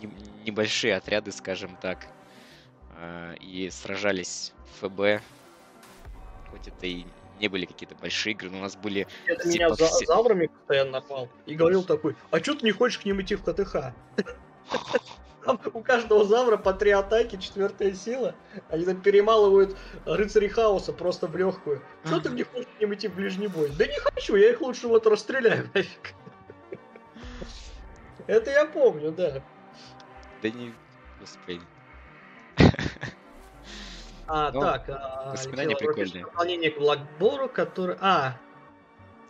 не- 0.00 0.12
небольшие 0.46 0.96
отряды, 0.96 1.32
скажем 1.32 1.76
так, 1.80 2.06
э, 2.96 3.36
и 3.40 3.70
сражались 3.70 4.52
в 4.80 4.88
ФБ. 4.88 5.22
Хоть 6.50 6.68
это 6.68 6.86
и 6.86 7.06
не 7.38 7.48
были 7.48 7.64
какие-то 7.64 7.94
большие 7.94 8.32
игры, 8.34 8.50
но 8.50 8.58
у 8.58 8.60
нас 8.62 8.76
были 8.76 9.06
Это 9.26 9.42
Типа 9.44 9.54
меня 9.54 9.68
за 9.70 9.86
все- 9.86 10.06
постоянно 10.58 10.90
напал. 10.90 11.28
И 11.46 11.54
говорил 11.54 11.82
такой, 11.84 12.16
а 12.30 12.40
чё 12.40 12.54
ты 12.54 12.64
не 12.66 12.72
хочешь 12.72 12.98
к 12.98 13.04
ним 13.04 13.20
идти 13.22 13.34
в 13.34 13.42
КТХ? 13.44 13.94
Там 15.44 15.58
у 15.72 15.80
каждого 15.82 16.24
завра 16.24 16.56
по 16.58 16.74
три 16.74 16.90
атаки, 16.90 17.36
четвертая 17.36 17.92
сила. 17.94 18.34
Они 18.68 18.84
там 18.84 19.00
перемалывают 19.00 19.76
рыцарей 20.04 20.48
хаоса 20.48 20.92
просто 20.92 21.26
в 21.28 21.36
легкую. 21.36 21.80
Что 22.04 22.20
ты 22.20 22.28
Ага. 22.28 22.36
не 22.36 22.42
хочешь 22.42 22.68
к 22.76 22.80
ним 22.80 22.92
идти 22.94 23.08
в 23.08 23.14
ближний 23.14 23.46
бой? 23.48 23.70
Да 23.78 23.86
не 23.86 23.98
хочу, 23.98 24.36
я 24.36 24.50
их 24.50 24.60
лучше 24.60 24.86
вот 24.88 25.06
расстреляю 25.06 25.68
нафиг. 25.74 26.14
Это 28.26 28.50
я 28.50 28.66
помню, 28.66 29.12
да. 29.12 29.42
Да 30.42 30.50
не... 30.50 30.74
Господи. 31.20 31.60
А, 34.26 34.52
Ну, 34.52 34.60
так, 34.60 34.84
а, 34.88 35.32
воспоминания 35.32 35.76
прикольные. 35.76 36.24
Дополнение 36.24 36.70
к 36.70 36.78
Бладбору, 36.78 37.48
который... 37.48 37.96
А, 38.00 38.38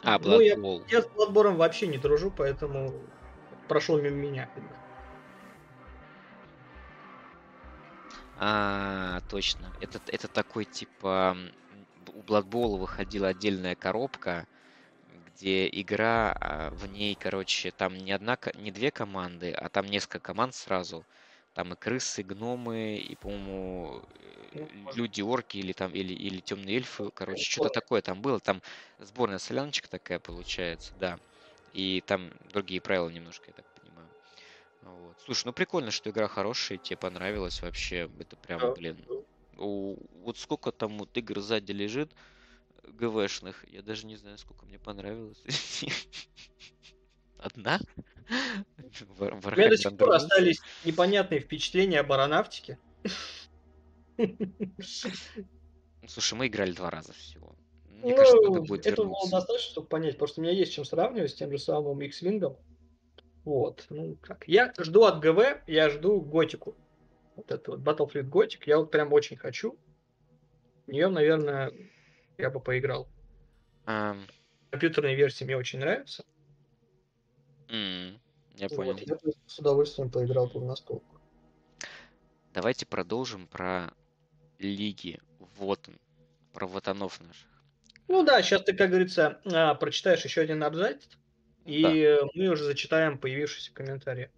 А, 0.02 0.18
Ну, 0.18 0.40
я- 0.40 0.56
Blood 0.56 0.84
я 0.88 1.02
с 1.02 1.06
Бладбором 1.06 1.56
вообще 1.56 1.86
не 1.86 1.98
дружу, 1.98 2.30
поэтому 2.36 2.92
прошел 3.68 3.98
мимо 4.00 4.16
меня. 4.16 4.48
как 4.54 4.62
бы. 4.64 4.70
А, 8.42 9.20
точно. 9.28 9.72
Это, 9.80 10.00
это 10.06 10.28
такой, 10.28 10.64
типа, 10.64 11.36
у 12.14 12.22
Blood 12.22 12.44
Bowl 12.44 12.78
выходила 12.78 13.28
отдельная 13.28 13.76
коробка, 13.76 14.46
где 15.02 15.68
игра, 15.68 16.32
а, 16.40 16.70
в 16.72 16.86
ней, 16.86 17.16
короче, 17.16 17.72
там 17.72 17.96
не 17.98 18.12
одна, 18.12 18.38
не 18.54 18.70
две 18.72 18.90
команды, 18.92 19.52
а 19.52 19.68
там 19.70 19.86
несколько 19.86 20.20
команд 20.20 20.54
сразу. 20.54 21.06
Там 21.54 21.74
и 21.74 21.76
крысы, 21.76 22.22
и 22.22 22.24
гномы, 22.24 22.96
и, 22.98 23.16
по-моему, 23.16 24.04
Ну, 24.52 24.68
э, 24.68 24.72
может. 24.72 25.00
люди, 25.00 25.20
орки, 25.22 25.58
или 25.58 25.72
там, 25.74 25.94
или, 25.94 26.14
или 26.14 26.40
темные 26.40 26.76
эльфы, 26.76 27.10
короче, 27.14 27.44
что-то 27.50 27.70
такое 27.70 28.02
там 28.02 28.22
было. 28.22 28.40
Там 28.40 28.62
сборная 28.98 29.38
соляночка 29.38 29.88
такая 29.90 30.20
получается, 30.20 30.94
да. 30.96 31.18
И 31.72 32.02
там 32.06 32.32
другие 32.40 32.80
правила 32.82 33.08
немножко, 33.10 33.50
я 33.50 33.54
так. 33.54 33.69
Вот. 34.82 35.20
Слушай, 35.24 35.46
ну 35.46 35.52
прикольно, 35.52 35.90
что 35.90 36.10
игра 36.10 36.28
хорошая, 36.28 36.78
тебе 36.78 36.96
понравилась 36.96 37.60
вообще. 37.62 38.10
Это 38.18 38.36
прям, 38.36 38.60
Да. 38.60 38.72
блин. 38.72 39.04
у- 39.58 39.96
вот 40.22 40.38
сколько 40.38 40.72
там 40.72 40.98
вот 40.98 41.14
игр 41.18 41.40
сзади 41.40 41.72
лежит 41.72 42.14
ГВшных, 42.84 43.64
я 43.68 43.82
даже 43.82 44.06
не 44.06 44.16
знаю, 44.16 44.38
сколько 44.38 44.66
мне 44.66 44.78
понравилось. 44.78 45.42
Одна? 47.38 47.80
У 49.10 49.24
меня 49.56 49.68
до 49.68 49.76
сих 49.76 49.96
пор 49.96 50.12
остались 50.14 50.60
непонятные 50.84 51.40
впечатления 51.40 52.00
об 52.00 52.12
аэронавтике. 52.12 52.78
Ну, 56.02 56.08
Слушай, 56.08 56.34
мы 56.34 56.46
играли 56.46 56.72
два 56.72 56.90
раза 56.90 57.12
всего. 57.12 57.54
Мне 57.84 58.10
Ну, 58.12 58.16
кажется, 58.16 58.36
надо 58.42 58.60
будет 58.60 58.86
этого 58.86 59.04
было 59.06 59.12
вернуться. 59.14 59.30
достаточно, 59.36 59.70
чтобы 59.70 59.88
понять, 59.88 60.14
потому 60.14 60.28
что 60.28 60.40
у 60.40 60.44
меня 60.44 60.52
есть 60.54 60.72
чем 60.72 60.84
сравнивать 60.84 61.30
с 61.30 61.34
тем 61.34 61.50
же 61.50 61.58
самым 61.58 62.00
X-Wing. 62.00 62.56
Вот, 63.44 63.86
ну 63.90 64.16
как. 64.20 64.46
Я 64.46 64.72
жду 64.78 65.04
от 65.04 65.20
ГВ, 65.20 65.62
я 65.66 65.88
жду 65.90 66.20
Готику. 66.20 66.76
Вот 67.36 67.50
это 67.50 67.70
вот 67.72 67.80
Battlefield 67.80 68.28
Gothic, 68.28 68.62
я 68.66 68.78
вот 68.78 68.90
прям 68.90 69.12
очень 69.12 69.36
хочу. 69.36 69.78
В 70.86 70.90
нее, 70.90 71.08
наверное, 71.08 71.72
я 72.36 72.50
бы 72.50 72.60
поиграл. 72.60 73.08
Ам, 73.86 74.26
Компьютерные 74.70 75.16
версии 75.16 75.44
мне 75.44 75.56
очень 75.56 75.78
нравятся. 75.78 76.24
м, 77.68 78.20
Я 78.56 78.68
Вот, 78.68 78.76
понял. 78.76 78.96
я 78.98 79.14
бы 79.14 79.32
с 79.46 79.58
удовольствием 79.58 80.10
поиграл 80.10 80.48
бы 80.48 80.60
в 80.60 80.64
настолку. 80.64 81.18
Давайте 82.52 82.84
продолжим 82.84 83.46
про 83.46 83.92
лиги 84.58 85.18
Вотан. 85.56 85.98
Про 86.52 86.66
вотанов 86.66 87.20
наших. 87.20 87.46
Ну 88.08 88.24
да, 88.24 88.42
сейчас 88.42 88.62
ты, 88.64 88.74
как 88.76 88.90
говорится, 88.90 89.40
а, 89.44 89.74
прочитаешь 89.76 90.24
еще 90.24 90.40
один 90.40 90.62
абзац, 90.64 91.04
и 91.70 91.82
Да. 91.82 92.28
мы 92.34 92.48
уже 92.48 92.64
зачитаем 92.64 93.18
появившиеся 93.18 93.72
комментарии. 93.72 94.30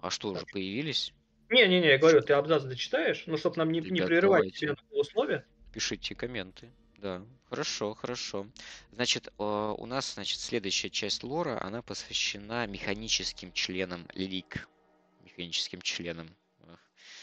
А 0.00 0.10
что, 0.10 0.28
уже 0.32 0.44
появились? 0.52 1.12
Не-не-не, 1.50 1.88
я 1.88 1.98
говорю, 1.98 2.20
ты 2.20 2.32
абзац 2.34 2.62
зачитаешь, 2.62 3.24
ну, 3.26 3.36
чтобы 3.36 3.56
нам 3.56 3.72
не, 3.72 3.80
не 3.80 3.86
Ребят, 3.90 4.06
прерывать 4.08 4.40
давайте. 4.40 4.58
тебя 4.58 4.76
на 4.90 4.98
условия. 4.98 5.44
Пишите 5.72 6.14
комменты. 6.14 6.70
Да, 6.98 7.22
хорошо, 7.50 7.94
хорошо. 7.94 8.46
Значит, 8.92 9.28
э, 9.28 9.42
у 9.78 9.86
нас, 9.86 10.14
значит, 10.14 10.40
следующая 10.40 10.90
часть 10.90 11.22
лора, 11.22 11.62
она 11.62 11.82
посвящена 11.82 12.66
механическим 12.66 13.52
членам 13.52 14.08
лиг. 14.14 14.68
Механическим 15.22 15.80
членам. 15.82 16.28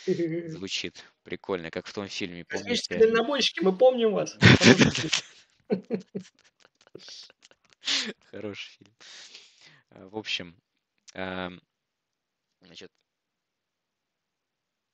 Звучит 0.47 1.03
прикольно, 1.23 1.69
как 1.71 1.87
в 1.87 1.93
том 1.93 2.07
фильме, 2.07 2.45
помните? 2.45 2.97
дальнобойщики, 2.97 3.59
мы 3.61 3.75
помним 3.75 4.13
вас. 4.13 4.37
Хороший 8.31 8.69
фильм. 8.77 8.95
А, 9.89 10.07
В 10.09 10.17
общем, 10.17 10.57
значит, 12.61 12.91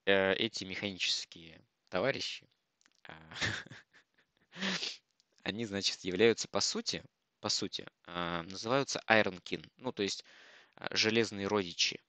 э, 0.06 0.34
эти 0.34 0.64
механические 0.64 1.62
товарищи, 1.90 2.48
а, 3.08 3.14
они, 5.44 5.66
значит, 5.66 6.02
являются 6.02 6.48
по 6.48 6.60
сути, 6.60 7.04
по 7.40 7.50
сути, 7.50 7.86
а, 8.06 8.44
называются 8.44 9.02
Iron 9.10 9.42
Kin, 9.42 9.70
ну, 9.78 9.92
то 9.92 10.04
есть 10.04 10.24
железные 10.92 11.48
родичи, 11.48 12.02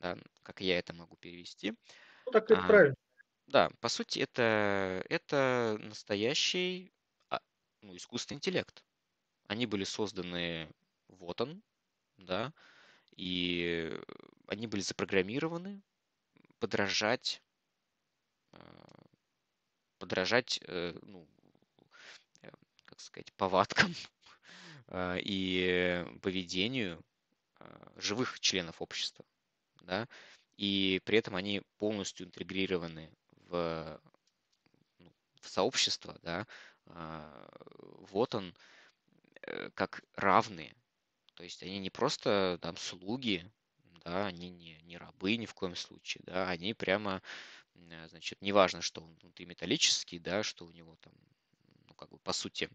да, 0.00 0.18
как 0.42 0.60
я 0.62 0.78
это 0.78 0.94
могу 0.94 1.16
перевести. 1.16 1.74
Ну, 2.26 2.32
так 2.32 2.50
это 2.50 2.62
А, 2.62 2.62
правильно. 2.62 2.94
Да, 3.48 3.70
по 3.80 3.88
сути, 3.90 4.20
это, 4.20 5.04
это 5.10 5.78
настоящий 5.80 6.92
ну, 7.82 7.96
искусственный 7.96 8.36
интеллект. 8.38 8.84
Они 9.48 9.64
были 9.64 9.84
созданы 9.84 10.70
вот 11.08 11.40
он, 11.40 11.62
да, 12.18 12.52
и 13.16 13.90
э, 13.90 14.02
они 14.46 14.66
были 14.66 14.82
запрограммированы 14.82 15.82
подражать, 16.58 17.42
а, 18.52 19.06
подражать, 19.98 20.60
э, 20.64 20.98
ну, 21.00 21.26
э, 22.42 22.50
как 22.84 23.00
сказать, 23.00 23.32
повадкам 23.32 23.94
и 25.24 26.06
поведению 26.22 27.02
живых 27.96 28.38
членов 28.40 28.80
общества, 28.82 29.24
да, 29.80 30.06
и 30.56 31.00
при 31.04 31.18
этом 31.18 31.34
они 31.36 31.62
полностью 31.78 32.26
интегрированы 32.26 33.10
в, 33.46 34.00
ну, 34.98 35.12
в 35.40 35.48
сообщество, 35.48 36.18
да, 36.22 36.46
вот 38.10 38.34
он 38.34 38.50
э, 38.50 38.77
как 39.74 40.02
равные, 40.14 40.74
то 41.34 41.44
есть 41.44 41.62
они 41.62 41.78
не 41.78 41.90
просто 41.90 42.58
там 42.62 42.76
слуги, 42.76 43.50
да, 44.04 44.26
они 44.26 44.50
не, 44.50 44.78
не 44.82 44.96
рабы 44.96 45.36
ни 45.36 45.46
в 45.46 45.54
коем 45.54 45.76
случае, 45.76 46.22
да, 46.26 46.48
они 46.48 46.74
прямо, 46.74 47.22
значит, 48.08 48.40
неважно, 48.42 48.80
что 48.82 49.02
он 49.02 49.14
внутри 49.22 49.46
металлический, 49.46 50.18
да, 50.18 50.42
что 50.42 50.66
у 50.66 50.70
него 50.72 50.96
там, 50.96 51.12
ну, 51.86 51.94
как 51.94 52.10
бы, 52.10 52.18
по 52.18 52.32
сути, 52.32 52.68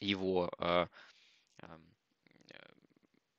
его 0.00 0.50
ам, 0.58 0.88
э, 2.50 2.72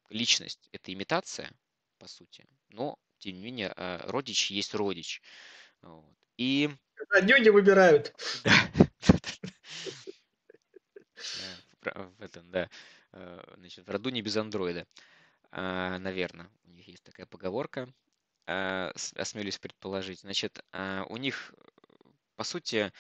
личность 0.10 0.70
это 0.72 0.94
имитация, 0.94 1.52
по 1.98 2.08
сути, 2.08 2.46
но 2.70 2.98
тем 3.20 3.36
не 3.36 3.42
менее 3.42 3.74
а, 3.76 4.00
родич 4.10 4.52
есть 4.52 4.74
родич. 4.74 5.22
Вот. 5.82 6.16
И 6.38 6.70
Когда 6.96 7.22
дюни 7.22 7.50
выбирают. 7.50 8.14
да, 8.44 8.70
Э, 11.36 11.56
в 11.92 12.22
этом, 12.22 12.50
да, 12.52 12.70
э, 13.12 13.44
значит, 13.58 13.86
в 13.86 13.90
роду 13.90 14.10
не 14.10 14.22
без 14.22 14.38
андроида, 14.38 14.88
наверное, 15.52 16.50
у 16.64 16.72
них 16.72 16.88
есть 16.88 17.04
такая 17.04 17.28
поговорка, 17.28 17.94
а, 18.46 18.92
осмелюсь 19.16 19.58
предположить. 19.58 20.20
Значит, 20.22 20.64
а, 20.72 21.06
у 21.10 21.18
них, 21.18 21.54
по 22.36 22.44
сути, 22.44 22.92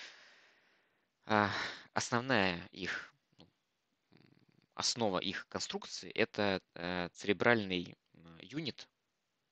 а, 1.26 1.50
основная 1.94 2.68
их 2.72 3.14
ну, 3.38 3.48
основа 4.76 5.20
их 5.20 5.48
конструкции 5.48 6.12
это 6.12 6.62
э, 6.76 7.10
церебральный 7.14 7.96
юнит, 8.42 8.88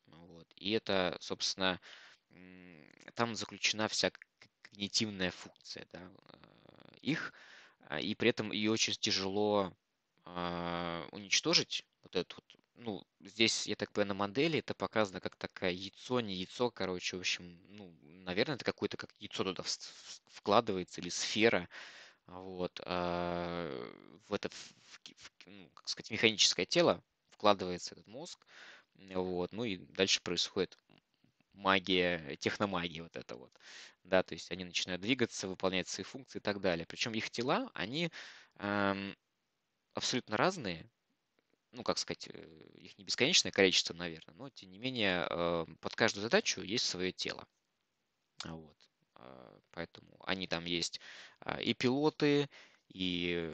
вот, 0.08 0.48
и 0.56 0.72
это, 0.72 1.18
собственно, 1.20 1.80
там 3.16 3.36
заключена 3.36 3.88
вся 3.88 4.12
когнитивная 4.64 5.32
функция, 5.32 5.88
да, 5.92 6.00
э, 6.00 6.98
их, 7.02 7.34
а, 7.34 7.38
и 8.00 8.16
при 8.16 8.30
этом 8.30 8.52
ее 8.52 8.72
очень 8.72 8.94
тяжело 8.94 9.74
а, 10.26 11.08
уничтожить, 11.12 11.86
вот 12.04 12.16
этот 12.16 12.36
вот, 12.36 12.46
ну, 12.76 13.04
здесь, 13.20 13.68
я 13.68 13.76
так 13.76 13.92
понимаю, 13.92 14.10
на 14.10 14.14
модели 14.16 14.60
это 14.60 14.74
показано 14.74 15.20
как 15.20 15.36
такая 15.36 15.72
яйцо, 15.72 16.20
не 16.20 16.36
яйцо, 16.36 16.72
короче, 16.72 17.18
в 17.18 17.20
общем, 17.20 17.60
ну, 17.70 17.96
наверное, 18.02 18.56
это 18.56 18.66
какое-то 18.66 18.98
как 18.98 19.12
яйцо 19.20 19.44
туда 19.44 19.64
вкладывается 20.30 21.02
или 21.02 21.10
сфера, 21.10 21.70
вот, 22.28 22.80
а, 22.86 23.92
в 24.28 24.34
это, 24.34 24.50
в, 24.50 24.74
в, 25.16 25.32
ну, 25.48 25.70
как 25.74 25.90
сказать, 25.90 26.12
механическое 26.12 26.66
тело 26.66 27.04
вкладывается 27.32 27.96
этот 27.96 28.08
мозг, 28.08 28.46
вот, 28.96 29.52
ну 29.52 29.64
и 29.64 29.78
дальше 29.78 30.22
происходит 30.22 30.78
магия, 31.54 32.36
техномагия 32.38 33.04
вот 33.04 33.16
это 33.16 33.36
вот, 33.36 33.52
да, 34.04 34.24
то 34.24 34.34
есть 34.34 34.52
они 34.52 34.66
начинают 34.66 35.02
двигаться, 35.02 35.48
выполнять 35.48 35.88
свои 35.88 36.04
функции 36.06 36.40
и 36.40 36.42
так 36.42 36.62
далее. 36.62 36.86
Причем 36.86 37.14
их 37.14 37.30
тела, 37.30 37.70
они 37.74 38.10
эм, 38.60 39.16
абсолютно 39.94 40.38
разные, 40.38 40.90
ну, 41.72 41.84
как 41.84 41.98
сказать, 41.98 42.28
э, 42.28 42.68
их 42.78 42.98
не 42.98 43.04
бесконечное 43.06 43.52
количество, 43.52 43.94
наверное, 43.94 44.36
но, 44.36 44.50
тем 44.50 44.72
не 44.72 44.80
менее, 44.80 45.28
э, 45.30 45.66
под 45.80 45.96
каждую 45.96 46.24
задачу 46.24 46.62
есть 46.62 46.86
свое 46.86 47.12
тело. 47.12 47.48
Вот. 48.46 48.78
Э, 49.16 49.60
поэтому 49.72 50.18
они 50.26 50.48
там 50.48 50.66
есть 50.66 51.00
э, 51.46 51.64
и 51.64 51.74
пилоты, 51.74 52.50
и 52.90 53.54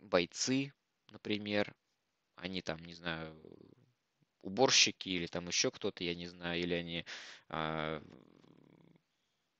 бойцы, 0.00 0.72
например, 1.10 1.74
они 2.36 2.62
там, 2.62 2.84
не 2.84 2.94
знаю, 2.94 3.34
уборщики 4.42 5.08
или 5.08 5.26
там 5.26 5.46
еще 5.48 5.70
кто-то, 5.70 6.04
я 6.04 6.14
не 6.14 6.26
знаю, 6.26 6.60
или 6.60 6.74
они 6.74 7.04
а, 7.48 8.02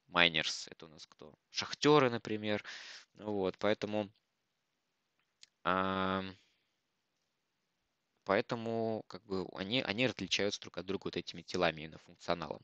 майнерс, 0.09 0.68
это 0.68 0.87
у 0.87 0.89
нас 0.89 1.07
кто? 1.07 1.35
Шахтеры, 1.51 2.11
например. 2.11 2.64
Вот, 3.14 3.57
поэтому 3.59 4.11
поэтому 8.24 9.05
как 9.09 9.24
бы 9.24 9.47
они, 9.55 9.81
они 9.83 10.05
отличаются 10.05 10.61
друг 10.61 10.79
от 10.79 10.87
друга 10.87 11.05
вот 11.05 11.16
этими 11.16 11.43
телами 11.43 11.83
именно 11.83 11.99
функционалом. 11.99 12.61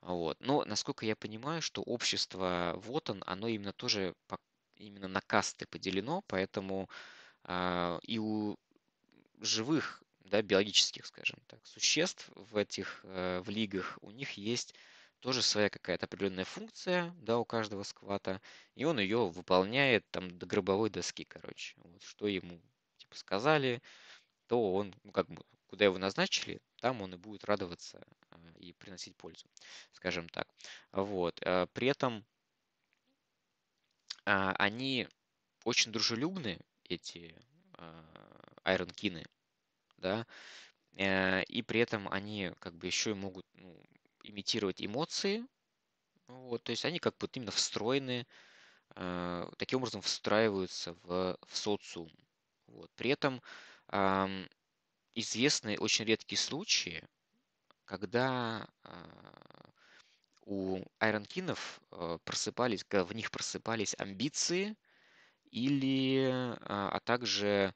Вот. 0.00 0.38
Но, 0.40 0.64
насколько 0.64 1.06
я 1.06 1.16
понимаю, 1.16 1.62
что 1.62 1.82
общество 1.82 2.74
вот 2.76 3.10
он, 3.10 3.22
оно 3.26 3.48
именно 3.48 3.72
тоже 3.72 4.14
по, 4.26 4.38
именно 4.76 5.08
на 5.08 5.20
касты 5.20 5.66
поделено, 5.66 6.22
поэтому 6.26 6.88
а, 7.44 7.98
и 8.02 8.18
у 8.18 8.56
живых 9.40 9.99
да, 10.30 10.42
биологических, 10.42 11.04
скажем 11.04 11.38
так, 11.46 11.66
существ 11.66 12.30
в 12.34 12.56
этих, 12.56 13.00
э, 13.04 13.40
в 13.44 13.50
лигах, 13.50 13.98
у 14.00 14.10
них 14.10 14.32
есть 14.32 14.74
тоже 15.20 15.42
своя 15.42 15.68
какая-то 15.68 16.06
определенная 16.06 16.44
функция, 16.44 17.14
да, 17.18 17.38
у 17.38 17.44
каждого 17.44 17.82
сквата, 17.82 18.40
и 18.74 18.84
он 18.84 18.98
ее 18.98 19.28
выполняет 19.28 20.08
там 20.10 20.38
до 20.38 20.46
гробовой 20.46 20.88
доски, 20.88 21.24
короче. 21.24 21.74
Вот, 21.78 22.02
что 22.02 22.26
ему 22.26 22.60
типа 22.96 23.16
сказали, 23.16 23.82
то 24.46 24.72
он, 24.72 24.94
ну, 25.02 25.12
как 25.12 25.28
бы, 25.28 25.44
куда 25.66 25.84
его 25.84 25.98
назначили, 25.98 26.60
там 26.80 27.02
он 27.02 27.14
и 27.14 27.16
будет 27.16 27.44
радоваться 27.44 28.02
э, 28.30 28.36
и 28.58 28.72
приносить 28.72 29.16
пользу, 29.16 29.46
скажем 29.92 30.28
так. 30.28 30.48
Вот. 30.92 31.38
Э, 31.42 31.66
при 31.72 31.88
этом 31.88 32.24
э, 34.24 34.52
они 34.58 35.08
очень 35.64 35.92
дружелюбны, 35.92 36.58
эти 36.84 37.34
айронкины, 38.64 39.24
да, 40.00 40.26
э, 40.96 41.42
и 41.44 41.62
при 41.62 41.80
этом 41.80 42.08
они 42.08 42.52
как 42.60 42.74
бы 42.74 42.86
еще 42.86 43.10
и 43.10 43.14
могут 43.14 43.46
ну, 43.54 43.82
имитировать 44.22 44.82
эмоции, 44.82 45.46
вот, 46.28 46.62
то 46.64 46.70
есть 46.70 46.84
они 46.84 46.98
как 46.98 47.16
бы 47.18 47.28
именно 47.32 47.50
встроены, 47.50 48.26
э, 48.96 49.50
таким 49.58 49.78
образом 49.80 50.02
встраиваются 50.02 50.94
в, 51.04 51.38
в 51.46 51.56
социум. 51.56 52.10
Вот. 52.66 52.90
При 52.96 53.10
этом 53.10 53.42
известны 55.14 55.76
очень 55.78 56.04
редкие 56.04 56.38
случаи, 56.38 57.02
когда 57.84 58.68
э, 58.84 58.90
у 60.44 60.82
айронкинов 60.98 61.80
э, 61.90 62.18
просыпались, 62.24 62.84
когда 62.84 63.04
в 63.04 63.14
них 63.14 63.30
просыпались 63.30 63.94
амбиции 63.98 64.76
или, 65.50 66.28
э, 66.28 66.56
а 66.60 67.00
также 67.00 67.74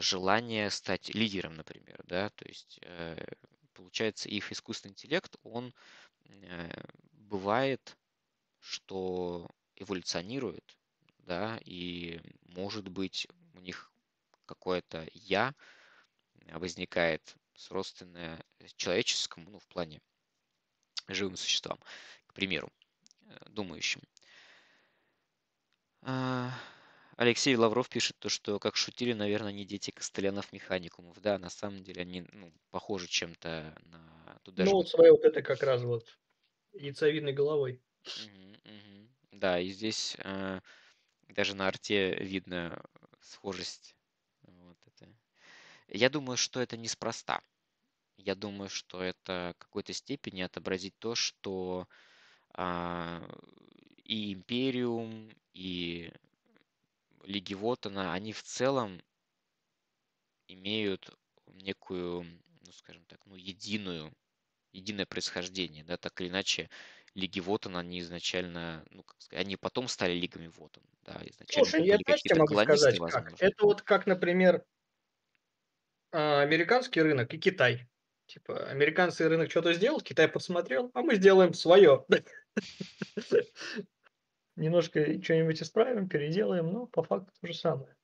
желание 0.00 0.70
стать 0.70 1.14
лидером, 1.14 1.54
например, 1.56 2.00
да, 2.04 2.30
то 2.30 2.46
есть 2.46 2.78
э, 2.82 3.16
получается 3.72 4.28
их 4.28 4.52
искусственный 4.52 4.92
интеллект, 4.92 5.36
он 5.42 5.74
э, 6.24 6.70
бывает, 7.12 7.96
что 8.60 9.48
эволюционирует, 9.76 10.76
да, 11.18 11.58
и 11.64 12.20
может 12.42 12.88
быть 12.88 13.26
у 13.54 13.60
них 13.60 13.90
какое-то 14.46 15.06
я 15.12 15.54
возникает 16.52 17.34
сродственное 17.54 18.44
человеческому, 18.76 19.50
ну, 19.50 19.58
в 19.58 19.66
плане 19.66 20.00
живым 21.08 21.36
существам, 21.36 21.78
к 22.26 22.34
примеру, 22.34 22.72
думающим. 23.46 24.00
Алексей 27.16 27.56
Лавров 27.56 27.88
пишет 27.88 28.18
то, 28.18 28.28
что 28.28 28.58
как 28.58 28.76
шутили, 28.76 29.14
наверное, 29.14 29.52
не 29.52 29.64
дети 29.64 29.90
Костылянов 29.90 30.52
механикумов. 30.52 31.18
Да, 31.22 31.38
на 31.38 31.48
самом 31.48 31.82
деле 31.82 32.02
они 32.02 32.26
ну, 32.32 32.52
похожи 32.70 33.08
чем-то 33.08 33.74
на... 33.86 34.38
Тут 34.42 34.54
даже 34.54 34.70
ну, 34.70 34.76
вот 34.76 34.88
своей 34.88 35.10
вот 35.10 35.24
этой 35.24 35.42
как 35.42 35.62
раз 35.62 35.82
вот 35.82 36.18
яйцевидной 36.74 37.32
головой. 37.32 37.80
Угу, 38.04 38.70
угу. 38.70 39.08
Да, 39.32 39.58
и 39.58 39.68
здесь 39.68 40.16
э, 40.18 40.60
даже 41.28 41.56
на 41.56 41.68
арте 41.68 42.16
видно 42.16 42.84
схожесть. 43.20 43.96
Вот 44.42 44.76
это. 44.84 45.08
Я 45.88 46.10
думаю, 46.10 46.36
что 46.36 46.60
это 46.60 46.76
неспроста. 46.76 47.40
Я 48.18 48.34
думаю, 48.34 48.68
что 48.68 49.02
это 49.02 49.54
в 49.56 49.58
какой-то 49.58 49.94
степени 49.94 50.42
отобразить 50.42 50.98
то, 50.98 51.14
что 51.14 51.88
э, 52.58 53.20
и 54.04 54.34
Империум, 54.34 55.30
и 55.54 56.12
Лиги 57.26 57.54
Вотана, 57.54 58.14
они 58.14 58.32
в 58.32 58.42
целом 58.42 59.02
имеют 60.48 61.10
некую, 61.46 62.22
ну 62.22 62.72
скажем 62.72 63.04
так, 63.06 63.20
ну 63.26 63.34
единую, 63.36 64.12
единое 64.72 65.06
происхождение, 65.06 65.84
да, 65.84 65.96
так 65.96 66.20
или 66.20 66.28
иначе, 66.28 66.70
Лиги 67.14 67.40
Вотан, 67.40 67.76
они 67.76 68.00
изначально, 68.00 68.84
ну, 68.90 69.02
как 69.02 69.20
сказать, 69.20 69.46
они 69.46 69.56
потом 69.56 69.88
стали 69.88 70.12
Лигами 70.12 70.48
Вотан, 70.48 70.84
да, 71.02 71.20
изначально 71.26 71.70
Слушай, 71.70 71.86
я 71.86 71.98
знаешь, 72.04 72.22
могу 72.36 72.56
сказать, 72.58 72.98
как? 72.98 73.34
Это 73.40 73.64
вот 73.64 73.82
как, 73.82 74.06
например, 74.06 74.64
а, 76.12 76.42
американский 76.42 77.02
рынок 77.02 77.32
и 77.34 77.38
Китай. 77.38 77.88
Типа, 78.26 78.68
американский 78.68 79.24
рынок 79.24 79.50
что-то 79.50 79.72
сделал, 79.72 80.00
Китай 80.00 80.26
посмотрел, 80.28 80.90
а 80.94 81.02
мы 81.02 81.14
сделаем 81.14 81.54
свое. 81.54 82.04
немножко 84.56 85.22
что-нибудь 85.22 85.62
исправим, 85.62 86.08
переделаем, 86.08 86.72
но 86.72 86.86
по 86.86 87.02
факту 87.02 87.32
то 87.40 87.46
же 87.46 87.54
самое. 87.54 87.96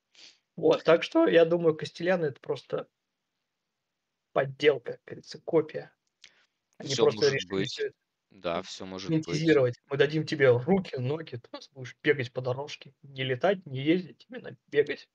Вот, 0.56 0.84
так 0.84 1.02
что 1.02 1.26
я 1.26 1.44
думаю, 1.44 1.76
Костеляны 1.76 2.26
это 2.26 2.40
просто 2.40 2.88
подделка, 4.32 4.92
как 4.92 5.00
говорится, 5.06 5.40
копия. 5.40 5.92
Они 6.78 6.90
все 6.90 7.04
просто 7.04 7.30
решили 7.30 7.50
быть. 7.50 7.70
все 7.70 7.86
это 7.86 7.96
да, 8.32 8.62
все 8.62 8.86
может 8.86 9.10
быть. 9.10 9.78
Мы 9.90 9.96
дадим 9.98 10.24
тебе 10.24 10.50
руки, 10.50 10.96
ноги, 10.96 11.36
ты 11.36 11.48
будешь 11.72 11.96
бегать 12.02 12.32
по 12.32 12.40
дорожке, 12.40 12.94
не 13.02 13.24
летать, 13.24 13.64
не 13.66 13.82
ездить, 13.82 14.26
именно 14.28 14.56
бегать. 14.68 15.06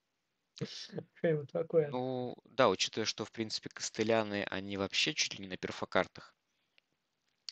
Что-нибудь 1.16 1.52
такое. 1.52 1.90
Ну, 1.90 2.36
да, 2.46 2.70
учитывая, 2.70 3.06
что, 3.06 3.26
в 3.26 3.32
принципе, 3.32 3.70
костыляны, 3.70 4.46
они 4.50 4.78
вообще 4.78 5.14
чуть 5.14 5.34
ли 5.34 5.42
не 5.42 5.48
на 5.48 5.58
перфокартах 5.58 6.36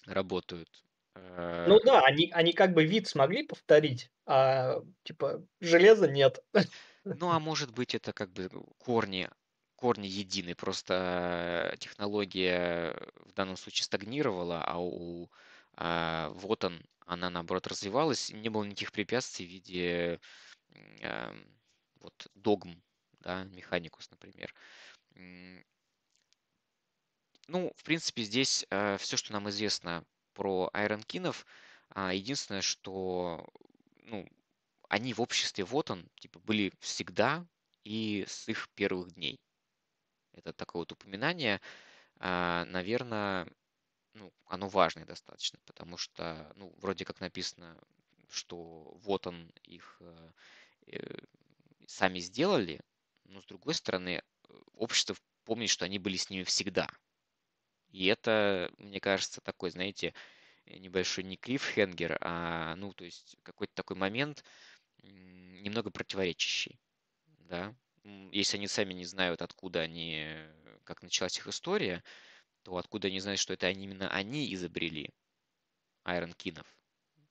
работают. 0.05 0.69
Э, 1.16 1.68
ну 1.68 1.80
да, 1.80 2.01
они, 2.01 2.32
они 2.34 2.53
как 2.53 2.74
бы 2.74 2.86
вид 2.86 3.07
смогли 3.07 3.43
повторить, 3.43 4.11
а 4.26 4.82
типа 5.03 5.45
железа 5.59 6.07
нет. 6.07 6.43
Ну 7.03 7.30
а 7.32 7.39
может 7.39 7.72
быть 7.72 7.95
это 7.95 8.13
как 8.13 8.32
бы 8.32 8.49
корни, 8.78 9.30
корни 9.76 10.07
едины, 10.07 10.55
просто 10.55 11.76
технология 11.80 12.95
в 13.16 13.34
данном 13.34 13.57
случае 13.57 13.86
стагнировала, 13.86 14.63
а 14.63 14.80
у 14.80 15.30
а, 15.78 16.30
вот 16.30 16.63
он, 16.63 16.82
она 17.05 17.30
наоборот 17.30 17.68
развивалась, 17.68 18.32
не 18.32 18.49
было 18.49 18.63
никаких 18.63 18.91
препятствий 18.91 19.45
в 19.45 19.49
виде 19.49 20.20
а, 21.03 21.36
вот 21.99 22.28
догм, 22.36 22.82
да, 23.20 23.43
механикус, 23.45 24.09
например. 24.11 24.53
Ну, 27.47 27.72
в 27.76 27.84
принципе, 27.84 28.24
здесь 28.24 28.66
э, 28.70 28.97
все, 28.97 29.18
что 29.18 29.34
нам 29.34 29.49
известно 29.49 30.03
про 30.36 30.69
айронкинов. 30.73 31.47
А, 31.89 32.13
единственное, 32.13 32.61
что 32.61 33.47
ну, 34.03 34.27
они 34.89 35.13
в 35.13 35.21
обществе 35.21 35.63
вот 35.63 35.89
он, 35.89 36.07
типа, 36.19 36.39
были 36.39 36.71
всегда 36.79 37.47
и 37.83 38.25
с 38.27 38.47
их 38.47 38.69
первых 38.75 39.13
дней. 39.13 39.39
Это 40.33 40.53
такое 40.53 40.81
вот 40.81 40.91
упоминание. 40.91 41.61
А, 42.19 42.65
наверное, 42.65 43.47
ну, 44.13 44.31
оно 44.45 44.67
важное 44.69 45.05
достаточно, 45.05 45.59
потому 45.65 45.97
что, 45.97 46.51
ну, 46.55 46.73
вроде 46.77 47.05
как 47.05 47.19
написано, 47.19 47.77
что 48.29 48.93
вот 49.03 49.27
он 49.27 49.51
их 49.63 49.97
э, 50.01 50.31
э, 50.88 51.17
сами 51.88 52.19
сделали, 52.19 52.81
но 53.25 53.41
с 53.41 53.45
другой 53.45 53.73
стороны, 53.73 54.21
общество 54.73 55.15
помнит, 55.43 55.69
что 55.69 55.86
они 55.86 55.99
были 55.99 56.17
с 56.17 56.29
ними 56.29 56.43
всегда. 56.43 56.89
И 57.96 58.08
это, 58.08 58.70
мне 58.78 59.00
кажется, 59.00 59.39
такой, 59.39 59.70
знаете, 59.70 60.14
небольшой 60.66 61.24
не 61.24 61.38
клиффхенгер, 61.38 62.18
а, 62.20 62.76
ну, 62.76 62.91
то 62.91 63.06
есть 63.06 63.38
какой-то 63.41 63.74
такой 63.74 63.96
момент 63.96 64.43
немного 65.02 65.91
противоречащий, 65.91 66.78
да. 67.39 67.74
Если 68.34 68.58
они 68.58 68.68
сами 68.68 68.93
не 68.93 69.06
знают, 69.06 69.41
откуда 69.41 69.80
они, 69.80 70.28
как 70.84 71.04
началась 71.04 71.38
их 71.38 71.48
история, 71.48 72.04
то 72.64 72.76
откуда 72.76 73.08
они 73.08 73.22
знают, 73.22 73.39
что 73.39 73.54
это 73.54 73.68
они, 73.68 73.86
именно 73.86 74.10
они 74.10 74.54
изобрели 74.54 75.10
Ironkin 76.03 76.34
ов. 76.34 76.68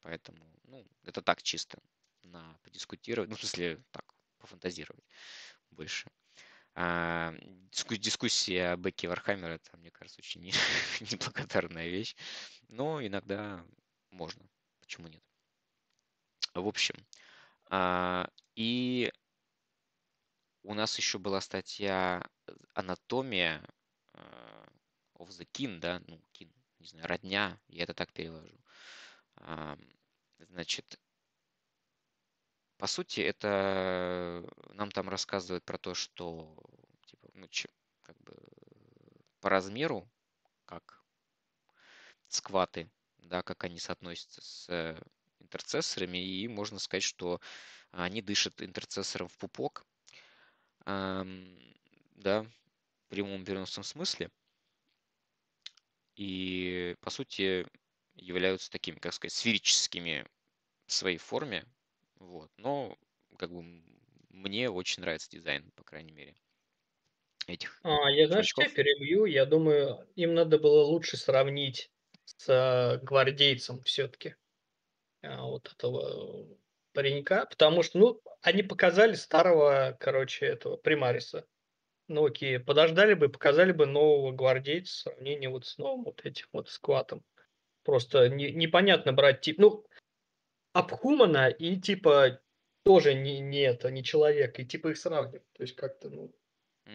Поэтому, 0.00 0.46
ну, 0.62 0.86
это 1.04 1.20
так 1.20 1.42
чисто 1.42 1.78
на 2.22 2.58
подискутировать, 2.62 3.28
ну, 3.28 3.36
в 3.36 3.40
смысле, 3.40 3.84
так, 3.90 4.06
пофантазировать 4.38 5.04
больше. 5.70 6.10
А, 6.76 7.32
дискуссия 7.70 8.72
о 8.72 8.76
бэке 8.76 9.08
Вархаммер, 9.08 9.52
это, 9.52 9.76
мне 9.76 9.90
кажется, 9.90 10.20
очень 10.20 10.42
неблагодарная 11.00 11.88
вещь. 11.88 12.16
Но 12.68 13.04
иногда 13.04 13.64
можно. 14.10 14.44
Почему 14.80 15.08
нет? 15.08 15.22
В 16.52 16.66
общем, 16.66 16.94
а, 17.70 18.28
и 18.56 19.12
у 20.62 20.74
нас 20.74 20.96
еще 20.98 21.18
была 21.18 21.40
статья 21.40 22.26
«Анатомия 22.74 23.62
а, 24.12 24.68
of 25.14 25.28
the 25.28 25.46
kin», 25.52 25.78
да, 25.78 26.02
ну, 26.06 26.20
kin, 26.32 26.50
не 26.80 26.86
знаю, 26.86 27.06
родня, 27.06 27.60
я 27.68 27.84
это 27.84 27.94
так 27.94 28.12
перевожу. 28.12 28.58
Значит, 30.38 31.00
по 32.76 32.86
сути, 32.86 33.20
это 33.20 34.44
нам 34.70 34.90
там 34.90 35.08
рассказывают 35.08 35.64
про 35.64 35.78
то, 35.78 35.94
что 35.94 36.56
типа, 37.06 37.28
ну, 37.34 37.48
че, 37.48 37.68
как 38.02 38.16
бы 38.22 38.34
по 39.40 39.48
размеру, 39.50 40.08
как 40.66 41.02
скваты, 42.28 42.90
да, 43.18 43.42
как 43.42 43.64
они 43.64 43.78
соотносятся 43.78 44.40
с 44.42 44.96
интерцессорами, 45.40 46.18
и 46.18 46.48
можно 46.48 46.78
сказать, 46.78 47.04
что 47.04 47.40
они 47.90 48.22
дышат 48.22 48.60
интерцессором 48.60 49.28
в 49.28 49.36
пупок, 49.38 49.86
да, 50.84 52.42
в 52.42 53.08
прямом 53.08 53.44
переносном 53.44 53.84
смысле, 53.84 54.30
и, 56.16 56.96
по 57.00 57.10
сути, 57.10 57.66
являются 58.14 58.70
такими, 58.70 58.98
как 58.98 59.12
сказать, 59.12 59.32
сферическими 59.32 60.26
в 60.86 60.92
своей 60.92 61.18
форме, 61.18 61.64
вот. 62.16 62.50
Но 62.56 62.96
как 63.38 63.50
бы 63.52 63.62
мне 64.30 64.70
очень 64.70 65.02
нравится 65.02 65.30
дизайн, 65.30 65.70
по 65.72 65.84
крайней 65.84 66.12
мере, 66.12 66.36
этих 67.46 67.82
А, 67.82 68.10
я, 68.10 68.26
знаешь, 68.26 68.52
чувачков. 68.54 68.72
перебью. 68.72 69.26
Я 69.26 69.44
думаю, 69.46 70.08
им 70.16 70.34
надо 70.34 70.58
было 70.58 70.82
лучше 70.84 71.16
сравнить 71.16 71.90
с 72.24 72.48
э, 72.48 72.98
гвардейцем 73.02 73.82
все-таки 73.84 74.36
вот 75.22 75.72
этого 75.72 76.48
паренька, 76.92 77.46
потому 77.46 77.82
что, 77.82 77.98
ну, 77.98 78.22
они 78.42 78.62
показали 78.62 79.14
старого, 79.14 79.96
короче, 80.00 80.46
этого 80.46 80.76
примариса. 80.76 81.46
Ну, 82.08 82.26
окей, 82.26 82.58
подождали 82.60 83.14
бы, 83.14 83.28
показали 83.30 83.72
бы 83.72 83.86
нового 83.86 84.32
гвардейца 84.32 84.92
в 84.92 84.96
сравнении 85.14 85.48
вот 85.48 85.66
с 85.66 85.78
новым 85.78 86.04
вот 86.04 86.22
этим 86.24 86.46
вот 86.52 86.70
скватом. 86.70 87.24
Просто 87.84 88.28
не, 88.28 88.52
непонятно 88.52 89.12
брать 89.12 89.42
тип. 89.42 89.58
Ну, 89.58 89.86
Абхумана 90.74 91.48
и 91.48 91.80
типа 91.80 92.40
тоже 92.84 93.14
не, 93.14 93.40
не 93.40 93.60
это, 93.60 93.90
не 93.90 94.04
человек, 94.04 94.58
и 94.58 94.66
типа 94.66 94.88
их 94.88 94.98
сравнивать. 94.98 95.50
То 95.52 95.62
есть 95.62 95.76
как-то, 95.76 96.10
ну, 96.10 96.34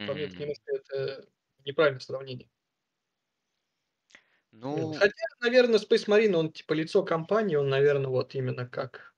по 0.08 0.14
мне, 0.14 0.26
это 0.26 0.38
немножко 0.38 0.76
это 0.76 1.28
неправильное 1.66 2.02
сравнение. 2.02 2.50
Ну, 4.52 4.94
Хотя, 4.94 5.26
наверное, 5.42 5.80
Space 5.80 6.08
Marine, 6.08 6.36
он 6.36 6.52
типа 6.52 6.74
лицо 6.74 7.04
компании, 7.04 7.56
он, 7.56 7.70
наверное, 7.70 8.10
вот 8.10 8.36
именно 8.36 8.68
как 8.68 9.16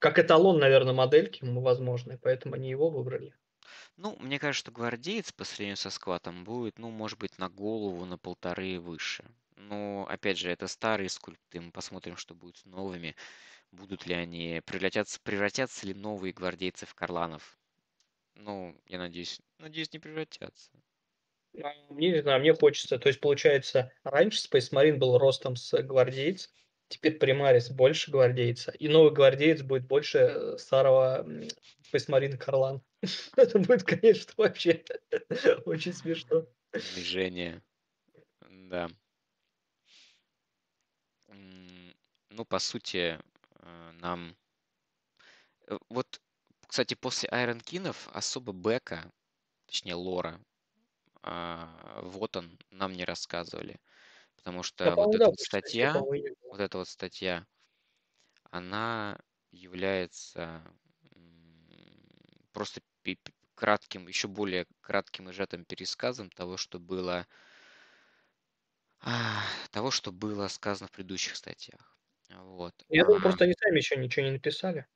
как 0.00 0.18
эталон, 0.18 0.58
наверное, 0.58 0.94
модельки, 0.94 1.44
возможно, 1.44 2.18
поэтому 2.20 2.56
они 2.56 2.70
его 2.70 2.90
выбрали. 2.90 3.36
ну, 3.96 4.16
мне 4.18 4.38
кажется, 4.40 4.64
что 4.64 4.72
гвардеец 4.72 5.30
по 5.30 5.44
сравнению 5.44 5.76
со 5.76 5.90
скватом 5.90 6.42
будет, 6.44 6.78
ну, 6.78 6.90
может 6.90 7.18
быть, 7.18 7.38
на 7.38 7.48
голову, 7.48 8.04
на 8.04 8.18
полторы 8.18 8.80
выше. 8.80 9.24
Но, 9.60 10.06
опять 10.08 10.38
же, 10.38 10.50
это 10.50 10.66
старые 10.66 11.08
скульпты, 11.08 11.60
мы 11.60 11.70
посмотрим, 11.70 12.16
что 12.16 12.34
будет 12.34 12.56
с 12.56 12.64
новыми. 12.64 13.14
Будут 13.72 14.06
ли 14.06 14.14
они, 14.14 14.62
превратятся, 14.64 15.20
превратятся 15.22 15.86
ли 15.86 15.94
новые 15.94 16.32
гвардейцы 16.32 16.86
в 16.86 16.94
карланов? 16.94 17.58
Ну, 18.34 18.76
я 18.86 18.98
надеюсь, 18.98 19.40
надеюсь, 19.58 19.92
не 19.92 19.98
превратятся. 19.98 20.70
Мне 21.90 22.10
не 22.10 22.22
знаю, 22.22 22.40
мне 22.40 22.54
хочется. 22.54 22.98
То 22.98 23.08
есть, 23.08 23.20
получается, 23.20 23.92
раньше 24.04 24.40
Space 24.48 24.72
Marine 24.72 24.96
был 24.96 25.18
ростом 25.18 25.56
с 25.56 25.76
гвардейц, 25.82 26.50
теперь 26.88 27.18
Примарис 27.18 27.70
больше 27.70 28.10
гвардейца, 28.10 28.72
и 28.72 28.88
новый 28.88 29.12
гвардеец 29.12 29.62
будет 29.62 29.86
больше 29.86 30.18
э, 30.18 30.58
старого 30.58 31.26
Space 31.92 32.08
Marine 32.08 32.36
Карлан. 32.36 32.82
Это 33.36 33.58
будет, 33.58 33.82
конечно, 33.82 34.32
вообще 34.36 34.84
очень 35.66 35.92
смешно. 35.92 36.46
Сближение. 36.74 37.62
Да. 38.50 38.88
М, 41.28 41.94
Ну, 42.30 42.44
по 42.44 42.58
сути, 42.58 43.18
э, 43.60 43.90
нам... 43.92 44.34
э, 45.68 45.78
Вот, 45.88 46.20
кстати, 46.66 46.94
после 46.94 47.28
Айрон 47.30 47.60
Кинов 47.60 48.08
особо 48.12 48.52
Бека, 48.52 49.12
точнее 49.66 49.94
Лора, 49.94 50.40
а, 51.22 52.00
вот 52.04 52.36
он, 52.36 52.58
нам 52.70 52.92
не 52.94 53.04
рассказывали. 53.04 53.80
Потому 54.36 54.62
что 54.62 54.96
вот 54.96 55.14
по-моему, 55.14 55.16
эта 55.16 55.30
вот 55.30 55.40
статья, 55.40 56.06
вот 56.48 56.60
эта 56.60 56.78
вот 56.78 56.88
статья, 56.88 57.46
она 58.50 59.18
является 59.50 60.62
просто 62.52 62.80
кратким, 63.54 64.06
еще 64.08 64.28
более 64.28 64.66
кратким 64.80 65.28
и 65.28 65.32
сжатым 65.32 65.64
пересказом 65.64 66.30
того, 66.30 66.56
что 66.56 66.78
было, 66.78 67.26
а, 69.02 69.42
того, 69.72 69.90
что 69.90 70.10
было 70.10 70.48
сказано 70.48 70.88
в 70.88 70.92
предыдущих 70.92 71.36
статьях. 71.36 71.99
Вот. 72.30 72.86
Я 72.90 73.04
думаю, 73.06 73.22
А, 73.22 73.22
просто 73.22 73.44
они 73.44 73.54
сами 73.54 73.78
еще 73.78 73.96
ничего 73.96 74.26
не 74.26 74.32
написали. 74.32 74.86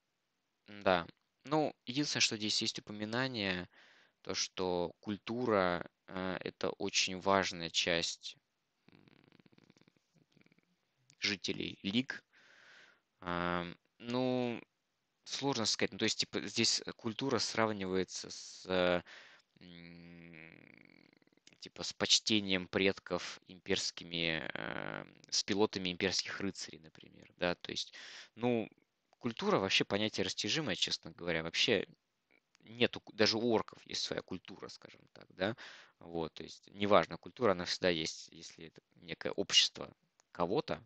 да. 0.68 1.06
Ну, 1.44 1.74
единственное, 1.86 2.20
что 2.22 2.36
здесь 2.36 2.60
есть 2.62 2.78
упоминание, 2.78 3.68
то, 4.22 4.34
что 4.34 4.94
культура 5.00 5.90
э, 6.08 6.38
это 6.40 6.70
очень 6.70 7.20
важная 7.20 7.70
часть 7.70 8.36
м, 8.92 8.98
жителей 11.20 11.78
лиг. 11.82 12.24
А, 13.20 13.66
Ну, 13.98 14.60
сложно 15.24 15.66
сказать. 15.66 15.92
Ну, 15.92 15.98
то 15.98 16.04
есть, 16.04 16.20
типа, 16.20 16.42
здесь 16.48 16.82
культура 16.96 17.38
сравнивается 17.40 18.30
с 18.30 18.66
э, 18.68 19.02
м, 19.60 21.03
типа 21.64 21.82
с 21.82 21.94
почтением 21.94 22.68
предков 22.68 23.40
имперскими, 23.48 24.46
э, 24.52 25.04
с 25.30 25.42
пилотами 25.44 25.90
имперских 25.90 26.38
рыцарей, 26.40 26.78
например, 26.80 27.32
да, 27.38 27.54
то 27.54 27.70
есть, 27.70 27.94
ну, 28.34 28.68
культура 29.18 29.56
вообще 29.58 29.86
понятие 29.86 30.24
растяжимое, 30.26 30.74
честно 30.74 31.12
говоря, 31.12 31.42
вообще 31.42 31.86
нету, 32.60 33.02
даже 33.14 33.38
у 33.38 33.50
орков 33.50 33.78
есть 33.86 34.02
своя 34.02 34.20
культура, 34.20 34.68
скажем 34.68 35.00
так, 35.14 35.24
да, 35.30 35.56
вот, 36.00 36.34
то 36.34 36.42
есть, 36.42 36.68
неважно, 36.70 37.16
культура, 37.16 37.52
она 37.52 37.64
всегда 37.64 37.88
есть, 37.88 38.28
если 38.28 38.66
это 38.66 38.82
некое 38.96 39.32
общество 39.32 39.90
кого-то, 40.32 40.84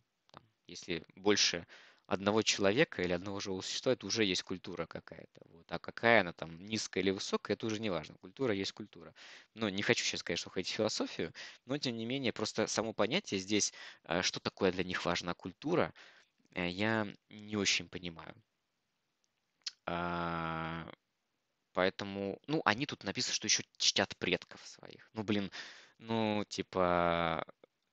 если 0.68 1.04
больше 1.16 1.66
одного 2.08 2.42
человека 2.42 3.02
или 3.02 3.12
одного 3.12 3.38
живого 3.38 3.60
существа, 3.60 3.92
это 3.92 4.06
уже 4.06 4.24
есть 4.24 4.42
культура 4.42 4.86
какая-то. 4.86 5.42
Вот. 5.50 5.70
А 5.70 5.78
какая 5.78 6.22
она 6.22 6.32
там, 6.32 6.64
низкая 6.66 7.02
или 7.04 7.10
высокая, 7.10 7.54
это 7.54 7.66
уже 7.66 7.80
не 7.80 7.90
важно. 7.90 8.16
Культура 8.16 8.54
есть 8.54 8.72
культура. 8.72 9.14
Ну, 9.54 9.68
не 9.68 9.82
хочу 9.82 10.04
сейчас, 10.04 10.22
конечно, 10.22 10.48
уходить 10.48 10.70
в 10.70 10.74
философию, 10.74 11.32
но, 11.66 11.76
тем 11.78 11.96
не 11.96 12.06
менее, 12.06 12.32
просто 12.32 12.66
само 12.66 12.94
понятие 12.94 13.38
здесь, 13.40 13.74
э, 14.04 14.22
что 14.22 14.40
такое 14.40 14.72
для 14.72 14.84
них 14.84 15.04
важна 15.04 15.34
культура, 15.34 15.92
э, 16.54 16.68
я 16.68 17.06
не 17.28 17.56
очень 17.56 17.88
понимаю. 17.88 18.34
А, 19.86 20.90
Поэтому, 21.78 22.40
ну, 22.48 22.60
они 22.64 22.86
тут 22.86 23.04
написано, 23.04 23.34
что 23.34 23.46
еще 23.46 23.62
чтят 23.76 24.16
предков 24.18 24.66
своих. 24.66 25.08
Ну, 25.12 25.22
блин, 25.22 25.52
ну, 25.98 26.44
типа, 26.48 27.44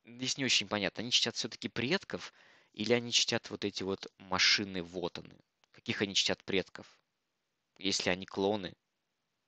здесь 0.06 0.38
не 0.40 0.46
очень 0.46 0.68
понятно. 0.68 1.02
Они 1.02 1.12
чтят 1.12 1.36
все-таки 1.36 1.70
предков 1.70 2.34
или 2.76 2.94
они 2.94 3.12
чтят 3.12 3.50
вот 3.50 3.66
эти 3.66 3.84
вот 3.84 4.08
машины 4.20 4.84
Вотаны? 4.84 5.38
Каких 5.72 6.02
они 6.04 6.16
чтят 6.16 6.44
предков? 6.46 7.00
Если 7.78 8.10
они 8.10 8.26
клоны, 8.26 8.74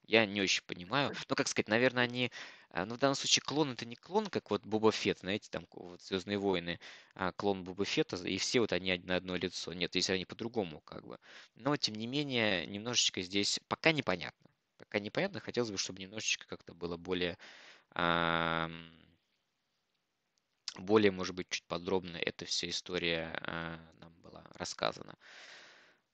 Я 0.08 0.26
не 0.26 0.42
очень 0.42 0.64
понимаю. 0.66 1.14
Ну, 1.30 1.36
как 1.36 1.48
сказать, 1.50 1.68
наверное, 1.70 2.04
они... 2.06 2.32
а, 2.70 2.86
Ну, 2.86 2.96
в 2.96 3.00
данном 3.00 3.16
случае 3.16 3.44
клон 3.44 3.72
это 3.74 3.86
не 3.86 3.96
клон, 3.96 4.28
как 4.28 4.50
вот 4.52 4.66
Боба 4.66 4.92
Фетт, 4.92 5.20
знаете, 5.20 5.50
там 5.52 5.68
вот 5.72 6.02
Звездные 6.02 6.38
войны, 6.40 6.80
а, 7.16 7.32
клон 7.34 7.64
Боба 7.66 7.86
Фетта, 7.86 8.16
и 8.28 8.38
все 8.38 8.62
вот 8.62 8.74
они 8.74 8.98
на 9.00 9.18
одно 9.18 9.36
лицо. 9.36 9.74
Нет, 9.74 9.96
если 9.96 10.14
они 10.14 10.26
по-другому, 10.26 10.82
как 10.82 11.06
бы. 11.08 11.20
Но, 11.56 11.76
тем 11.78 11.96
не 11.96 12.08
менее, 12.08 12.66
немножечко 12.68 13.22
здесь 13.22 13.60
пока 13.68 13.92
непонятно. 13.92 14.50
Пока 14.78 15.00
непонятно, 15.00 15.40
хотелось 15.42 15.72
бы, 15.72 15.78
чтобы 15.78 16.02
немножечко 16.02 16.48
как-то 16.48 16.74
было 16.74 16.98
более... 16.98 17.38
ам, 17.96 18.92
более, 20.80 21.12
может 21.12 21.36
быть, 21.36 21.50
чуть 21.50 21.66
подробно 21.66 22.18
эта 22.18 22.46
вся 22.46 22.70
история 22.70 23.38
а, 23.42 23.80
нам 24.00 24.14
была 24.22 24.44
рассказана. 24.56 25.18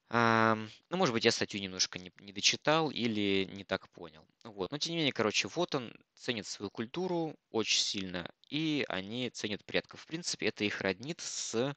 Ну, 0.09 0.97
может 0.97 1.11
быть, 1.11 1.25
я 1.25 1.31
статью 1.31 1.59
немножко 1.59 1.97
не, 1.97 2.11
не 2.19 2.31
дочитал 2.31 2.91
или 2.91 3.49
не 3.51 3.63
так 3.63 3.89
понял. 3.89 4.23
Вот. 4.43 4.71
Но, 4.71 4.77
тем 4.77 4.91
не 4.91 4.97
менее, 4.97 5.11
короче, 5.11 5.47
вот 5.47 5.73
он 5.73 5.91
ценит 6.13 6.45
свою 6.45 6.69
культуру 6.69 7.35
очень 7.49 7.81
сильно, 7.81 8.31
и 8.47 8.85
они 8.89 9.31
ценят 9.31 9.65
предков. 9.65 10.01
В 10.01 10.05
принципе, 10.05 10.47
это 10.47 10.65
их 10.65 10.81
роднит 10.81 11.19
с 11.19 11.75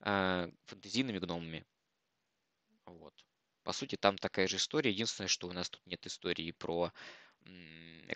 а, 0.00 0.50
фэнтезийными 0.64 1.20
гномами. 1.20 1.64
Вот. 2.86 3.14
По 3.62 3.72
сути, 3.72 3.96
там 3.96 4.18
такая 4.18 4.48
же 4.48 4.56
история. 4.56 4.90
Единственное, 4.90 5.28
что 5.28 5.46
у 5.46 5.52
нас 5.52 5.70
тут 5.70 5.86
нет 5.86 6.04
истории 6.06 6.50
про 6.52 6.92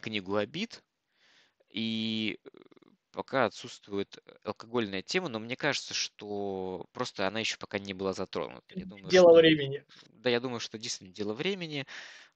книгу 0.00 0.36
обид. 0.36 0.82
И 1.68 2.40
э, 2.42 2.48
пока 3.10 3.46
отсутствует 3.46 4.18
алкогольная 4.44 5.02
тема, 5.02 5.28
но 5.28 5.38
мне 5.38 5.56
кажется, 5.56 5.94
что 5.94 6.86
просто 6.92 7.26
она 7.26 7.40
еще 7.40 7.56
пока 7.58 7.78
не 7.78 7.94
была 7.94 8.12
затронута. 8.12 8.74
Я 8.74 8.86
думаю, 8.86 9.10
Дело 9.10 9.32
что, 9.32 9.36
времени. 9.36 9.84
да, 10.08 10.30
я 10.30 10.40
думаю, 10.40 10.60
что 10.60 10.78
действительно 10.78 11.14
дело 11.14 11.34
времени. 11.34 11.86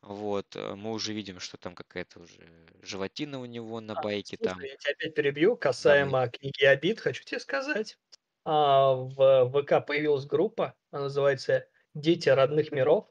Вот, 0.03 0.57
э, 0.57 0.75
мы 0.77 0.93
уже 0.93 1.13
видим, 1.15 1.41
что 1.41 1.59
там 1.59 1.75
какая-то 1.75 2.21
уже 2.21 2.69
животина 2.83 3.41
у 3.41 3.47
него 3.47 3.81
на 3.81 3.95
А, 3.95 3.97
байке 3.97 4.37
там. 4.39 4.59
слушай, 4.59 4.71
я 4.71 4.77
тебя 4.77 4.93
опять 4.93 5.15
перебью. 5.15 5.57
Касаемо 5.57 6.29
книги 6.29 6.65
обид, 6.65 7.01
хочу 7.01 7.25
тебе 7.25 7.41
сказать. 7.41 7.99
А, 8.45 8.93
в 8.95 9.51
ВК 9.51 9.87
появилась 9.87 10.27
группа, 10.27 10.75
она 10.91 11.05
называется 11.05 11.69
«Дети 11.95 12.29
родных 12.29 12.73
миров», 12.73 13.09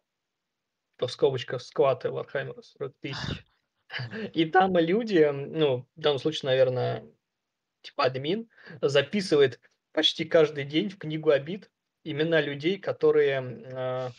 в 1.00 1.08
скобочках 1.08 1.62
скваты 1.62 2.10
Вархаммера 2.12 2.62
40 2.62 2.96
тысяч. 3.00 3.46
И 4.34 4.46
там 4.46 4.78
люди, 4.78 5.30
ну, 5.32 5.88
в 5.96 6.00
данном 6.02 6.20
случае, 6.20 6.50
наверное, 6.50 7.06
типа 7.84 8.06
админ, 8.06 8.50
записывает 8.82 9.60
почти 9.92 10.26
каждый 10.26 10.64
день 10.64 10.90
в 10.90 10.98
книгу 10.98 11.30
обид 11.30 11.70
имена 12.04 12.42
людей, 12.42 12.80
которые, 12.80 13.40
а, 13.74 14.12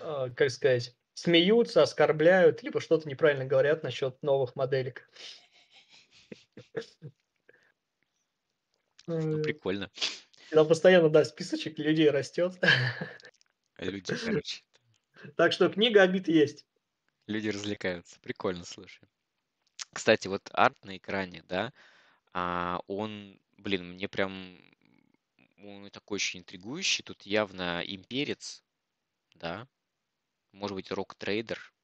а, 0.00 0.30
как 0.30 0.50
сказать, 0.50 0.94
смеются, 1.14 1.82
оскорбляют, 1.82 2.62
либо 2.62 2.80
что-то 2.80 3.08
неправильно 3.08 3.44
говорят 3.44 3.82
насчет 3.82 4.20
новых 4.22 4.56
моделек. 4.56 5.08
Ну, 9.06 9.42
прикольно. 9.42 9.90
Там 10.50 10.68
постоянно, 10.68 11.08
да, 11.08 11.24
списочек 11.24 11.78
людей 11.78 12.10
растет. 12.10 12.58
Люди, 13.78 14.14
короче, 14.16 14.62
Так 15.36 15.52
что 15.52 15.68
книга 15.68 16.02
обид 16.02 16.28
есть. 16.28 16.66
люди 17.26 17.48
развлекаются. 17.48 18.18
Прикольно, 18.20 18.64
слушай. 18.64 19.08
Кстати, 19.92 20.28
вот 20.28 20.48
арт 20.52 20.84
на 20.84 20.96
экране, 20.96 21.42
да, 21.48 21.72
а, 22.40 22.80
он, 22.86 23.40
блин, 23.56 23.94
мне 23.94 24.08
прям, 24.08 24.60
он 25.56 25.90
такой 25.90 26.16
очень 26.16 26.40
интригующий. 26.40 27.02
Тут 27.02 27.22
явно 27.22 27.82
имперец, 27.84 28.62
да, 29.34 29.66
может 30.52 30.76
быть, 30.76 30.92
rogue 30.92 31.26
trader. 31.26 31.74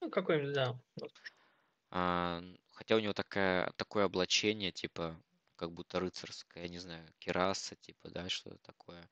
Ну, 0.00 0.08
какой-нибудь, 0.10 0.54
да. 0.54 0.80
А, 1.90 2.42
хотя 2.72 2.96
у 2.96 3.00
него 3.00 3.12
такая, 3.12 3.70
такое 3.76 4.06
облачение, 4.06 4.72
типа, 4.72 5.22
как 5.56 5.72
будто 5.72 6.00
рыцарское, 6.00 6.62
я 6.62 6.68
не 6.70 6.78
знаю, 6.78 7.06
кераса, 7.18 7.76
типа, 7.76 8.08
да, 8.08 8.30
что-то 8.30 8.58
такое. 8.62 9.06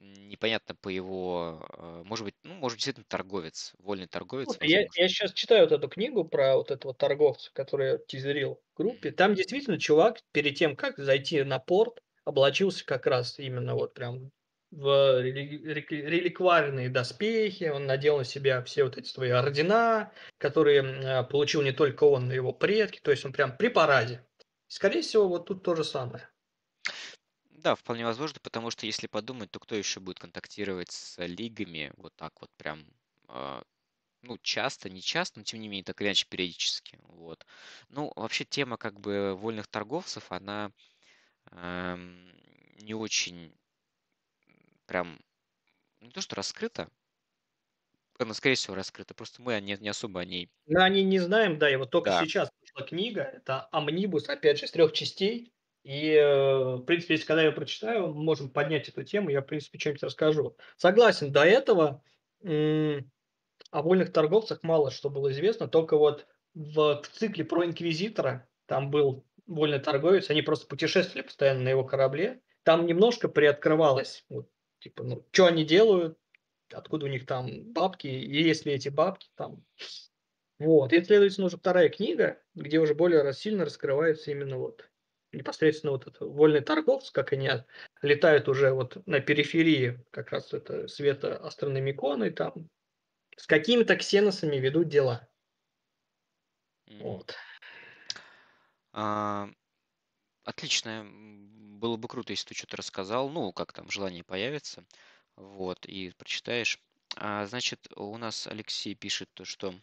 Непонятно 0.00 0.74
по 0.74 0.88
его, 0.88 1.66
э, 1.78 2.02
может 2.04 2.24
быть, 2.24 2.34
ну, 2.44 2.54
может, 2.54 2.78
действительно 2.78 3.06
торговец, 3.08 3.74
вольный 3.78 4.06
торговец, 4.06 4.46
Слушай, 4.46 4.68
я, 4.68 4.76
возможно. 4.78 5.02
я 5.02 5.08
сейчас 5.08 5.32
читаю 5.32 5.62
вот 5.64 5.72
эту 5.72 5.88
книгу 5.88 6.24
про 6.24 6.56
вот 6.56 6.70
этого 6.70 6.94
торговца, 6.94 7.50
который 7.52 7.98
тизерил 8.06 8.60
в 8.74 8.76
группе. 8.76 9.10
Там 9.10 9.34
действительно 9.34 9.78
чувак 9.78 10.20
перед 10.32 10.56
тем, 10.56 10.76
как 10.76 10.98
зайти 10.98 11.42
на 11.42 11.58
порт, 11.58 12.02
облачился 12.24 12.84
как 12.84 13.06
раз 13.06 13.38
именно 13.38 13.74
вот 13.74 13.94
прям 13.94 14.30
в 14.70 15.20
рели- 15.22 15.62
рели- 15.62 16.06
реликварные 16.06 16.90
доспехи. 16.90 17.64
Он 17.64 17.86
надел 17.86 18.18
на 18.18 18.24
себя 18.24 18.62
все 18.62 18.84
вот 18.84 18.96
эти 18.98 19.08
свои 19.08 19.30
ордена, 19.30 20.12
которые 20.38 20.82
а, 20.82 21.22
получил 21.24 21.62
не 21.62 21.72
только 21.72 22.04
он, 22.04 22.26
но 22.26 22.32
и 22.32 22.36
его 22.36 22.52
предки. 22.52 23.00
То 23.02 23.10
есть 23.10 23.24
он 23.24 23.32
прям 23.32 23.56
при 23.56 23.68
параде. 23.68 24.24
Скорее 24.68 25.00
всего, 25.02 25.26
вот 25.28 25.46
тут 25.46 25.62
то 25.64 25.74
же 25.74 25.84
самое. 25.84 26.28
Да, 27.58 27.74
вполне 27.74 28.04
возможно, 28.04 28.38
потому 28.42 28.70
что 28.70 28.86
если 28.86 29.06
подумать, 29.06 29.50
то 29.50 29.58
кто 29.58 29.74
еще 29.74 30.00
будет 30.00 30.18
контактировать 30.20 30.90
с 30.92 31.18
лигами 31.26 31.92
вот 31.96 32.14
так 32.16 32.40
вот 32.40 32.50
прям, 32.56 32.86
а, 33.26 33.62
ну, 34.22 34.38
часто, 34.38 34.90
не 34.90 35.02
часто, 35.02 35.40
но 35.40 35.44
тем 35.44 35.60
не 35.60 35.68
менее, 35.68 35.84
так 35.84 36.00
или 36.00 36.08
иначе, 36.08 36.26
периодически, 36.28 36.98
вот. 37.04 37.46
Ну, 37.90 38.12
вообще 38.16 38.44
тема 38.44 38.78
как 38.78 39.00
бы 39.00 39.36
вольных 39.36 39.68
торговцев, 39.68 40.32
она 40.32 40.72
эм, 41.52 42.32
не 42.82 42.94
очень 42.94 43.54
прям, 44.86 45.18
не 46.00 46.10
то 46.10 46.20
что 46.22 46.36
раскрыта, 46.36 46.90
она, 48.18 48.34
скорее 48.34 48.54
всего, 48.56 48.74
раскрыта, 48.76 49.14
просто 49.14 49.40
мы 49.42 49.60
не, 49.60 49.76
не 49.76 49.88
особо 49.88 50.20
о 50.20 50.24
ней, 50.24 50.50
Мы 50.66 50.82
о 50.82 50.88
ней 50.88 51.02
не 51.04 51.18
знаем, 51.18 51.58
да, 51.58 51.70
и 51.70 51.76
вот 51.76 51.90
только 51.90 52.10
да, 52.10 52.26
сейчас 52.26 52.50
вышла 52.60 52.86
книга, 52.86 53.22
это 53.22 53.68
«Амнибус», 53.72 54.28
опять 54.28 54.58
же, 54.58 54.66
из 54.66 54.70
трех 54.70 54.92
частей, 54.92 55.52
и, 55.88 56.12
э, 56.12 56.76
в 56.76 56.82
принципе, 56.82 57.14
если 57.14 57.26
когда 57.26 57.42
я 57.44 57.50
прочитаю, 57.50 58.08
мы 58.08 58.22
можем 58.22 58.50
поднять 58.50 58.90
эту 58.90 59.04
тему, 59.04 59.30
я, 59.30 59.40
в 59.40 59.46
принципе, 59.46 59.78
что-нибудь 59.78 60.02
расскажу. 60.02 60.54
Согласен, 60.76 61.32
до 61.32 61.44
этого 61.44 62.02
о 62.42 63.82
вольных 63.82 64.12
торговцах 64.12 64.62
мало 64.62 64.90
что 64.90 65.08
было 65.08 65.32
известно, 65.32 65.66
только 65.66 65.96
вот 65.96 66.26
в, 66.52 67.00
в 67.02 67.08
цикле 67.08 67.42
про 67.42 67.64
Инквизитора 67.64 68.46
там 68.66 68.90
был 68.90 69.24
вольный 69.46 69.78
торговец, 69.78 70.28
они 70.28 70.42
просто 70.42 70.66
путешествовали 70.66 71.22
постоянно 71.22 71.62
на 71.62 71.70
его 71.70 71.84
корабле, 71.84 72.42
там 72.64 72.84
немножко 72.84 73.28
приоткрывалось, 73.28 74.26
вот, 74.28 74.50
типа, 74.80 75.04
ну, 75.04 75.26
что 75.32 75.46
они 75.46 75.64
делают, 75.64 76.18
откуда 76.70 77.06
у 77.06 77.08
них 77.08 77.24
там 77.24 77.72
бабки, 77.72 78.08
и 78.08 78.42
если 78.42 78.74
эти 78.74 78.90
бабки 78.90 79.28
там 79.36 79.64
вот. 80.58 80.92
И, 80.92 81.02
следовательно, 81.02 81.46
уже 81.46 81.56
вторая 81.56 81.88
книга, 81.88 82.42
где 82.54 82.78
уже 82.78 82.94
более 82.94 83.32
сильно 83.32 83.64
раскрывается 83.64 84.30
именно 84.32 84.58
вот 84.58 84.86
непосредственно 85.32 85.92
вот 85.92 86.06
это 86.06 86.24
вольный 86.24 86.60
торговцы, 86.60 87.12
как 87.12 87.32
они 87.32 87.50
летают 88.02 88.48
уже 88.48 88.72
вот 88.72 89.06
на 89.06 89.20
периферии 89.20 90.04
как 90.10 90.30
раз 90.30 90.52
это 90.52 90.88
света 90.88 91.36
астрономикона, 91.36 92.24
и 92.24 92.30
там 92.30 92.68
с 93.36 93.46
какими-то 93.46 93.96
ксеносами 93.96 94.56
ведут 94.56 94.88
дела. 94.88 95.28
Мгм. 96.86 97.02
Вот. 97.02 97.34
А, 98.92 99.48
Отлично. 100.44 101.06
Было 101.08 101.96
бы 101.96 102.08
круто, 102.08 102.32
если 102.32 102.48
ты 102.48 102.54
что-то 102.54 102.78
рассказал. 102.78 103.28
Ну, 103.30 103.52
как 103.52 103.72
там 103.72 103.90
желание 103.90 104.24
появится. 104.24 104.84
Вот, 105.36 105.86
и 105.86 106.10
прочитаешь. 106.16 106.80
А, 107.16 107.46
значит, 107.46 107.88
у 107.96 108.16
нас 108.18 108.46
Алексей 108.46 108.94
пишет 108.94 109.28
то, 109.34 109.44
что 109.44 109.74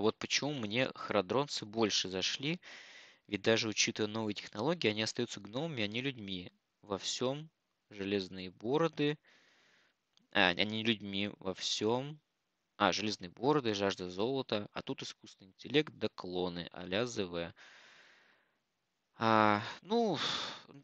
вот 0.00 0.18
почему 0.18 0.54
мне 0.54 0.90
храдронцы 0.94 1.64
больше 1.66 2.08
зашли, 2.08 2.60
ведь 3.28 3.42
даже 3.42 3.68
учитывая 3.68 4.10
новые 4.10 4.34
технологии, 4.34 4.88
они 4.88 5.02
остаются 5.02 5.40
гномами, 5.40 5.84
а 5.84 5.88
не 5.88 6.02
людьми. 6.02 6.52
Во 6.82 6.98
всем 6.98 7.50
железные 7.90 8.50
бороды, 8.50 9.18
а, 10.32 10.48
они 10.48 10.82
людьми 10.82 11.30
во 11.38 11.54
всем, 11.54 12.20
а, 12.78 12.92
железные 12.92 13.30
бороды, 13.30 13.74
жажда 13.74 14.10
золота, 14.10 14.68
а 14.72 14.82
тут 14.82 15.02
искусственный 15.02 15.50
интеллект 15.50 15.92
да 15.94 16.08
клоны 16.14 16.68
а-ля 16.72 17.06
ЗВ. 17.06 17.54
А, 19.16 19.62
ну, 19.82 20.18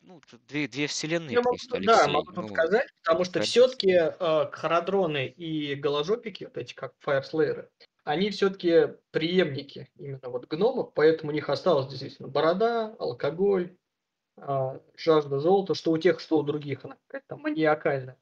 ну, 0.02 0.20
две, 0.46 0.68
две 0.68 0.86
вселенные 0.86 1.36
Я 1.36 1.40
могу, 1.42 1.56
тут- 1.68 1.84
да, 1.84 2.06
Алексей. 2.06 2.08
могу 2.08 2.32
тут 2.32 2.48
Ну, 2.48 2.48
сказать, 2.48 2.86
потому 3.02 3.24
что 3.24 3.40
все-таки 3.40 4.12
кхарадроны 4.52 5.26
и 5.26 5.74
голожопики, 5.74 6.44
вот 6.44 6.56
эти 6.56 6.72
как 6.74 6.94
фаерслееры, 7.00 7.70
они 8.06 8.30
все-таки 8.30 8.94
преемники 9.10 9.90
именно 9.96 10.20
вот 10.28 10.46
гномов, 10.46 10.94
поэтому 10.94 11.32
у 11.32 11.34
них 11.34 11.50
осталась 11.50 11.88
действительно 11.88 12.28
борода, 12.28 12.94
алкоголь, 13.00 13.76
а, 14.36 14.80
жажда 14.96 15.40
золота, 15.40 15.74
что 15.74 15.90
у 15.90 15.98
тех, 15.98 16.20
что 16.20 16.38
у 16.38 16.44
других, 16.44 16.84
она 16.84 16.96
какая-то 17.08 17.36
маниакальная 17.36 18.16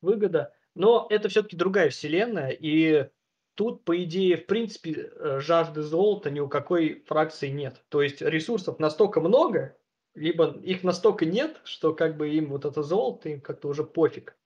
выгода. 0.00 0.52
Но 0.74 1.06
это 1.10 1.28
все-таки 1.28 1.56
другая 1.56 1.90
вселенная, 1.90 2.48
и 2.50 3.08
тут, 3.54 3.84
по 3.84 4.02
идее, 4.02 4.36
в 4.36 4.46
принципе, 4.46 5.12
э, 5.14 5.38
жажды 5.38 5.82
золота 5.82 6.32
ни 6.32 6.40
у 6.40 6.48
какой 6.48 7.04
фракции 7.06 7.50
нет. 7.50 7.84
То 7.88 8.02
есть 8.02 8.20
ресурсов 8.20 8.80
настолько 8.80 9.20
много, 9.20 9.76
либо 10.16 10.58
их 10.58 10.82
настолько 10.82 11.24
нет, 11.24 11.60
что 11.62 11.94
как 11.94 12.16
бы 12.16 12.30
им 12.30 12.48
вот 12.48 12.64
это 12.64 12.82
золото, 12.82 13.28
им 13.28 13.40
как-то 13.42 13.68
уже 13.68 13.84
пофиг. 13.84 14.36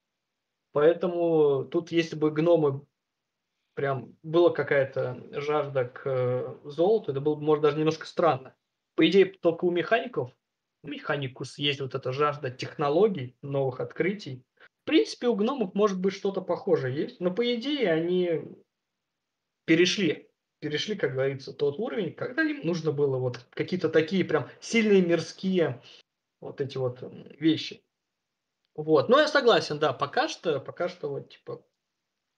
Поэтому 0.72 1.64
тут, 1.64 1.90
если 1.90 2.16
бы 2.16 2.30
гномы 2.30 2.82
прям 3.76 4.16
была 4.22 4.50
какая-то 4.50 5.22
жажда 5.32 5.84
к 5.84 6.02
э, 6.06 6.58
золоту, 6.64 7.12
это 7.12 7.20
было, 7.20 7.36
может, 7.36 7.62
даже 7.62 7.76
немножко 7.76 8.06
странно. 8.06 8.56
По 8.96 9.06
идее, 9.06 9.26
только 9.26 9.66
у 9.66 9.70
механиков, 9.70 10.32
механикус 10.82 11.58
есть 11.58 11.80
вот 11.80 11.94
эта 11.94 12.10
жажда 12.10 12.50
технологий, 12.50 13.36
новых 13.42 13.80
открытий. 13.80 14.42
В 14.82 14.86
принципе, 14.86 15.28
у 15.28 15.34
гномов 15.34 15.74
может 15.74 16.00
быть 16.00 16.14
что-то 16.14 16.40
похожее 16.40 16.96
есть, 16.96 17.20
но 17.20 17.30
по 17.30 17.54
идее 17.54 17.92
они 17.92 18.42
перешли, 19.66 20.30
перешли, 20.60 20.96
как 20.96 21.12
говорится, 21.12 21.52
тот 21.52 21.78
уровень, 21.78 22.14
когда 22.14 22.42
им 22.44 22.66
нужно 22.66 22.92
было 22.92 23.18
вот 23.18 23.46
какие-то 23.50 23.90
такие 23.90 24.24
прям 24.24 24.48
сильные 24.60 25.02
мирские 25.02 25.82
вот 26.40 26.62
эти 26.62 26.78
вот 26.78 27.02
вещи. 27.38 27.84
Вот. 28.74 29.10
Но 29.10 29.20
я 29.20 29.28
согласен, 29.28 29.78
да, 29.78 29.92
пока 29.92 30.28
что, 30.28 30.60
пока 30.60 30.88
что 30.88 31.10
вот 31.10 31.28
типа 31.28 31.62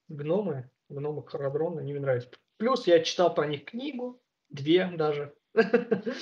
гномы, 0.08 0.68
гномы 0.88 1.24
Харадрона 1.26 1.80
не 1.80 1.92
мне 1.92 2.00
нравятся. 2.00 2.30
Плюс 2.56 2.86
я 2.86 3.00
читал 3.02 3.34
про 3.34 3.46
них 3.46 3.64
книгу, 3.64 4.20
две 4.48 4.86
даже. 4.88 5.34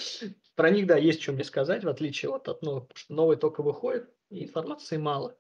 Про 0.55 0.71
них, 0.71 0.87
да, 0.87 0.97
есть 0.97 1.23
что 1.23 1.33
мне 1.33 1.45
сказать, 1.45 1.85
в 1.85 1.89
отличие 1.89 2.31
от, 2.31 2.49
от 2.49 2.63
что 2.95 3.15
новые 3.15 3.37
только 3.37 3.63
выходят, 3.63 4.11
и 4.31 4.45
информации 4.45 4.97
мало. 4.97 5.37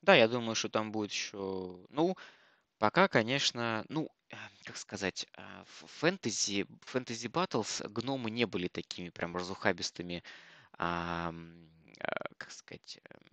Да, 0.00 0.14
я 0.14 0.28
думаю, 0.28 0.54
что 0.54 0.68
там 0.68 0.92
будет 0.92 1.10
еще... 1.10 1.84
Ну, 1.90 2.16
пока, 2.78 3.08
конечно, 3.08 3.84
ну, 3.88 4.08
э, 4.30 4.36
как 4.64 4.76
сказать, 4.76 5.26
в 5.36 5.86
фэнтези, 5.86 6.66
фэнтези 6.82 7.26
Battles 7.28 7.86
гномы 7.88 8.30
не 8.30 8.46
были 8.46 8.68
такими 8.68 9.10
прям 9.10 9.36
разухабистыми, 9.36 10.22
а, 10.78 11.34
как 12.38 12.50
сказать, 12.50 12.98
эм, 13.04 13.31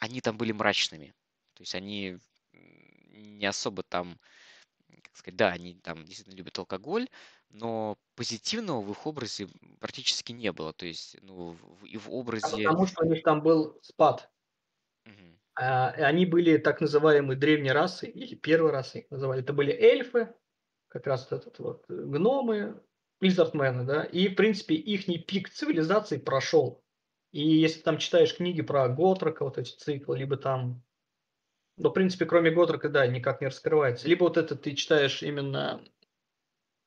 они 0.00 0.20
там 0.20 0.36
были 0.36 0.52
мрачными. 0.52 1.14
То 1.54 1.62
есть 1.62 1.74
они 1.74 2.18
не 2.52 3.46
особо 3.46 3.82
там, 3.82 4.18
как 5.02 5.16
сказать, 5.16 5.36
да, 5.36 5.48
они 5.50 5.74
там 5.74 6.04
действительно 6.04 6.36
любят 6.36 6.58
алкоголь, 6.58 7.08
но 7.50 7.98
позитивного 8.14 8.82
в 8.82 8.90
их 8.90 9.06
образе 9.06 9.48
практически 9.80 10.32
не 10.32 10.52
было. 10.52 10.72
То 10.72 10.86
есть, 10.86 11.16
ну, 11.22 11.56
и 11.84 11.96
в 11.96 12.10
образе... 12.10 12.64
потому 12.64 12.86
что 12.86 13.04
у 13.04 13.08
них 13.08 13.22
там 13.22 13.42
был 13.42 13.78
спад. 13.82 14.30
Угу. 15.06 15.38
А, 15.54 15.90
они 15.90 16.26
были 16.26 16.58
так 16.58 16.80
называемые 16.80 17.38
древние 17.38 17.72
расы, 17.72 18.06
или 18.06 18.34
первые 18.34 18.72
расы 18.72 19.00
их 19.00 19.10
называли. 19.10 19.42
Это 19.42 19.52
были 19.52 19.72
эльфы, 19.72 20.34
как 20.88 21.06
раз 21.06 21.30
вот 21.30 21.40
этот 21.40 21.58
вот 21.58 21.84
гномы, 21.88 22.82
Лизардмены, 23.20 23.84
да, 23.84 24.04
и, 24.04 24.28
в 24.28 24.34
принципе, 24.34 24.74
их 24.74 25.06
пик 25.26 25.48
цивилизации 25.48 26.18
прошел. 26.18 26.84
И 27.36 27.42
если 27.42 27.82
там 27.82 27.98
читаешь 27.98 28.34
книги 28.34 28.62
про 28.62 28.88
Готрока, 28.88 29.44
вот 29.44 29.58
эти 29.58 29.76
циклы, 29.76 30.16
либо 30.16 30.38
там, 30.38 30.82
ну, 31.76 31.90
в 31.90 31.92
принципе, 31.92 32.24
кроме 32.24 32.50
Готрока, 32.50 32.88
да, 32.88 33.06
никак 33.06 33.42
не 33.42 33.48
раскрывается. 33.48 34.08
Либо 34.08 34.24
вот 34.24 34.38
это 34.38 34.56
ты 34.56 34.74
читаешь 34.74 35.22
именно 35.22 35.84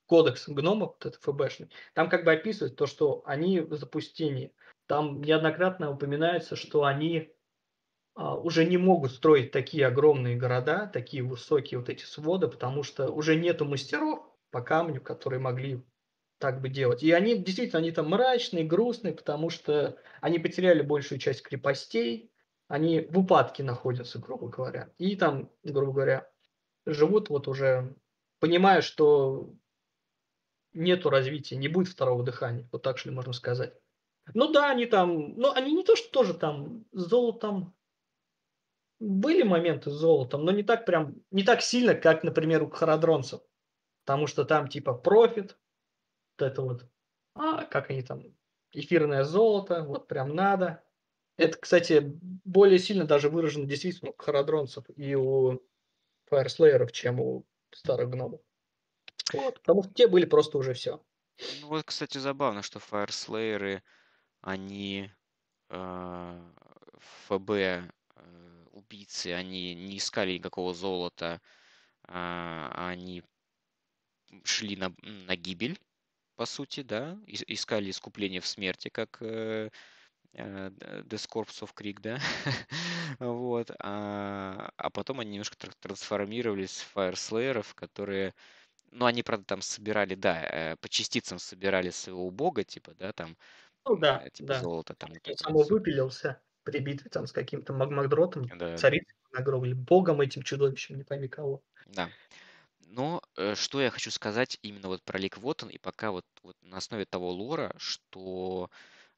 кодекс 0.08 0.50
гномов, 0.50 0.96
вот 0.96 1.06
это 1.06 1.20
ФБшный, 1.20 1.70
там 1.94 2.10
как 2.10 2.24
бы 2.24 2.32
описывают 2.32 2.78
то, 2.78 2.88
что 2.88 3.22
они 3.26 3.60
в 3.60 3.76
запустении. 3.76 4.52
Там 4.88 5.22
неоднократно 5.22 5.92
упоминается, 5.92 6.56
что 6.56 6.84
они 6.84 7.32
а, 8.16 8.36
уже 8.36 8.66
не 8.66 8.78
могут 8.78 9.12
строить 9.12 9.52
такие 9.52 9.86
огромные 9.86 10.36
города, 10.36 10.90
такие 10.92 11.22
высокие 11.22 11.80
вот 11.80 11.90
эти 11.90 12.06
своды, 12.06 12.48
потому 12.48 12.82
что 12.82 13.12
уже 13.12 13.36
нету 13.36 13.66
мастеров 13.66 14.26
по 14.50 14.62
камню, 14.62 15.00
которые 15.00 15.40
могли 15.40 15.86
так 16.40 16.62
бы 16.62 16.70
делать. 16.70 17.04
И 17.04 17.12
они 17.12 17.38
действительно, 17.38 17.80
они 17.80 17.92
там 17.92 18.10
мрачные, 18.10 18.64
грустные, 18.64 19.14
потому 19.14 19.50
что 19.50 19.98
они 20.22 20.40
потеряли 20.40 20.82
большую 20.82 21.20
часть 21.20 21.44
крепостей, 21.44 22.32
они 22.68 23.02
в 23.02 23.20
упадке 23.20 23.64
находятся, 23.64 24.20
грубо 24.20 24.48
говоря. 24.48 24.90
И 24.98 25.16
там, 25.16 25.52
грубо 25.64 25.92
говоря, 25.92 26.32
живут 26.86 27.30
вот 27.30 27.48
уже, 27.48 27.96
понимая, 28.40 28.82
что 28.82 29.54
нету 30.74 31.10
развития, 31.10 31.58
не 31.58 31.68
будет 31.68 31.90
второго 31.90 32.24
дыхания. 32.24 32.68
Вот 32.72 32.84
так 32.84 32.98
что 32.98 33.10
ли 33.10 33.16
можно 33.16 33.34
сказать. 33.34 33.74
Ну 34.34 34.52
да, 34.52 34.72
они 34.72 34.86
там, 34.86 35.36
ну 35.36 35.52
они 35.52 35.74
не 35.74 35.84
то, 35.84 35.96
что 35.96 36.10
тоже 36.12 36.34
там 36.34 36.86
с 36.92 37.02
золотом, 37.02 37.76
были 39.00 39.44
моменты 39.44 39.90
с 39.90 39.94
золотом, 39.94 40.46
но 40.46 40.52
не 40.52 40.64
так 40.64 40.86
прям, 40.86 41.16
не 41.32 41.44
так 41.44 41.62
сильно, 41.62 41.96
как, 41.96 42.24
например, 42.24 42.64
у 42.64 42.70
харадронцев. 42.70 43.42
Потому 44.06 44.28
что 44.28 44.46
там 44.46 44.68
типа 44.68 44.94
профит, 44.94 45.58
вот 46.40 46.52
это 46.52 46.62
вот, 46.62 46.86
а, 47.36 47.66
как 47.66 47.90
они 47.90 48.02
там, 48.02 48.24
эфирное 48.72 49.24
золото, 49.24 49.84
вот 49.84 50.08
прям 50.08 50.36
надо. 50.36 50.84
Это, 51.38 51.58
кстати, 51.58 52.02
более 52.44 52.80
сильно 52.80 53.06
даже 53.06 53.30
выражено 53.30 53.66
действительно 53.66 54.12
у 54.12 54.16
харадронцев 54.18 54.86
и 54.96 55.16
у 55.16 55.62
фаерслееров, 56.26 56.92
чем 56.92 57.20
у 57.20 57.46
старых 57.72 58.10
гномов. 58.10 58.42
Вот, 59.34 59.60
потому 59.62 59.84
что 59.84 59.94
те 59.94 60.08
были 60.08 60.26
просто 60.26 60.58
уже 60.58 60.74
все. 60.74 61.02
Ну 61.62 61.68
вот, 61.68 61.86
кстати, 61.86 62.18
забавно, 62.18 62.62
что 62.62 62.80
фаерслееры, 62.80 63.84
они 64.42 65.12
э, 65.70 66.52
ФБ 67.28 67.50
э, 67.52 67.90
убийцы, 68.72 69.28
они 69.28 69.76
не 69.76 69.98
искали 69.98 70.34
никакого 70.34 70.74
золота, 70.74 71.42
э, 72.08 72.70
они 72.74 73.24
шли 74.44 74.76
на, 74.76 74.94
на 75.02 75.36
гибель, 75.38 75.80
по 76.40 76.46
сути, 76.46 76.84
да, 76.84 77.18
искали 77.28 77.90
искупление 77.90 78.40
в 78.40 78.48
смерти, 78.48 78.88
как 78.88 79.18
э, 79.20 79.70
э, 80.32 80.70
The 80.70 81.28
Corpse 81.30 81.64
of 81.64 81.72
Creek, 81.76 81.98
да, 82.00 82.18
вот, 83.20 83.72
а, 83.80 84.72
а 84.78 84.90
потом 84.90 85.20
они 85.20 85.32
немножко 85.32 85.58
трансформировались 85.82 86.88
в 86.94 86.98
Slayer'ов, 86.98 87.76
которые, 87.76 88.34
ну, 88.92 89.06
они, 89.06 89.22
правда, 89.22 89.44
там 89.48 89.62
собирали, 89.62 90.16
да, 90.16 90.42
э, 90.46 90.76
по 90.78 90.88
частицам 90.88 91.40
собирали 91.40 91.90
своего 91.90 92.32
бога, 92.32 92.64
типа, 92.64 92.94
да, 92.94 93.12
там, 93.12 93.36
ну, 93.86 93.98
да, 93.98 94.24
типа 94.30 94.54
да. 94.54 94.62
золото 94.62 94.96
там. 94.96 95.12
Вот 95.12 95.40
само 95.40 95.64
выпилился 95.64 96.42
при 96.64 96.80
битве 96.80 97.10
там 97.10 97.28
с 97.28 97.34
каким-то 97.34 97.74
магмагдротом, 97.74 98.48
да. 98.58 98.78
царицей 98.78 99.14
на 99.34 99.42
гробе, 99.42 99.76
богом 99.76 100.22
этим 100.22 100.44
чудовищем, 100.44 100.96
не 100.96 101.04
пойми 101.04 101.28
кого. 101.28 101.62
Да. 101.88 102.10
Но 102.90 103.22
э, 103.38 103.54
что 103.56 103.82
я 103.82 103.92
хочу 103.92 104.10
сказать 104.10 104.58
именно 104.64 104.88
вот 104.88 105.04
про 105.04 105.20
Лик 105.20 105.38
Вотон, 105.38 105.70
и 105.70 105.78
пока 105.78 106.10
вот, 106.12 106.26
вот 106.42 106.58
на 106.64 106.78
основе 106.78 107.06
того 107.06 107.32
лора, 107.32 107.72
что 107.78 108.72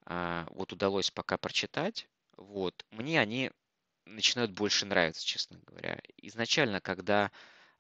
а, 0.06 0.46
вот 0.52 0.74
удалось 0.74 1.10
пока 1.10 1.38
прочитать, 1.38 2.10
вот, 2.36 2.86
мне 2.92 3.20
они 3.22 3.52
начинают 4.06 4.52
больше 4.52 4.86
нравиться, 4.86 5.26
честно 5.26 5.58
говоря. 5.66 6.02
Изначально, 6.18 6.82
когда 6.82 7.32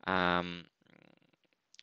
ам, 0.04 0.66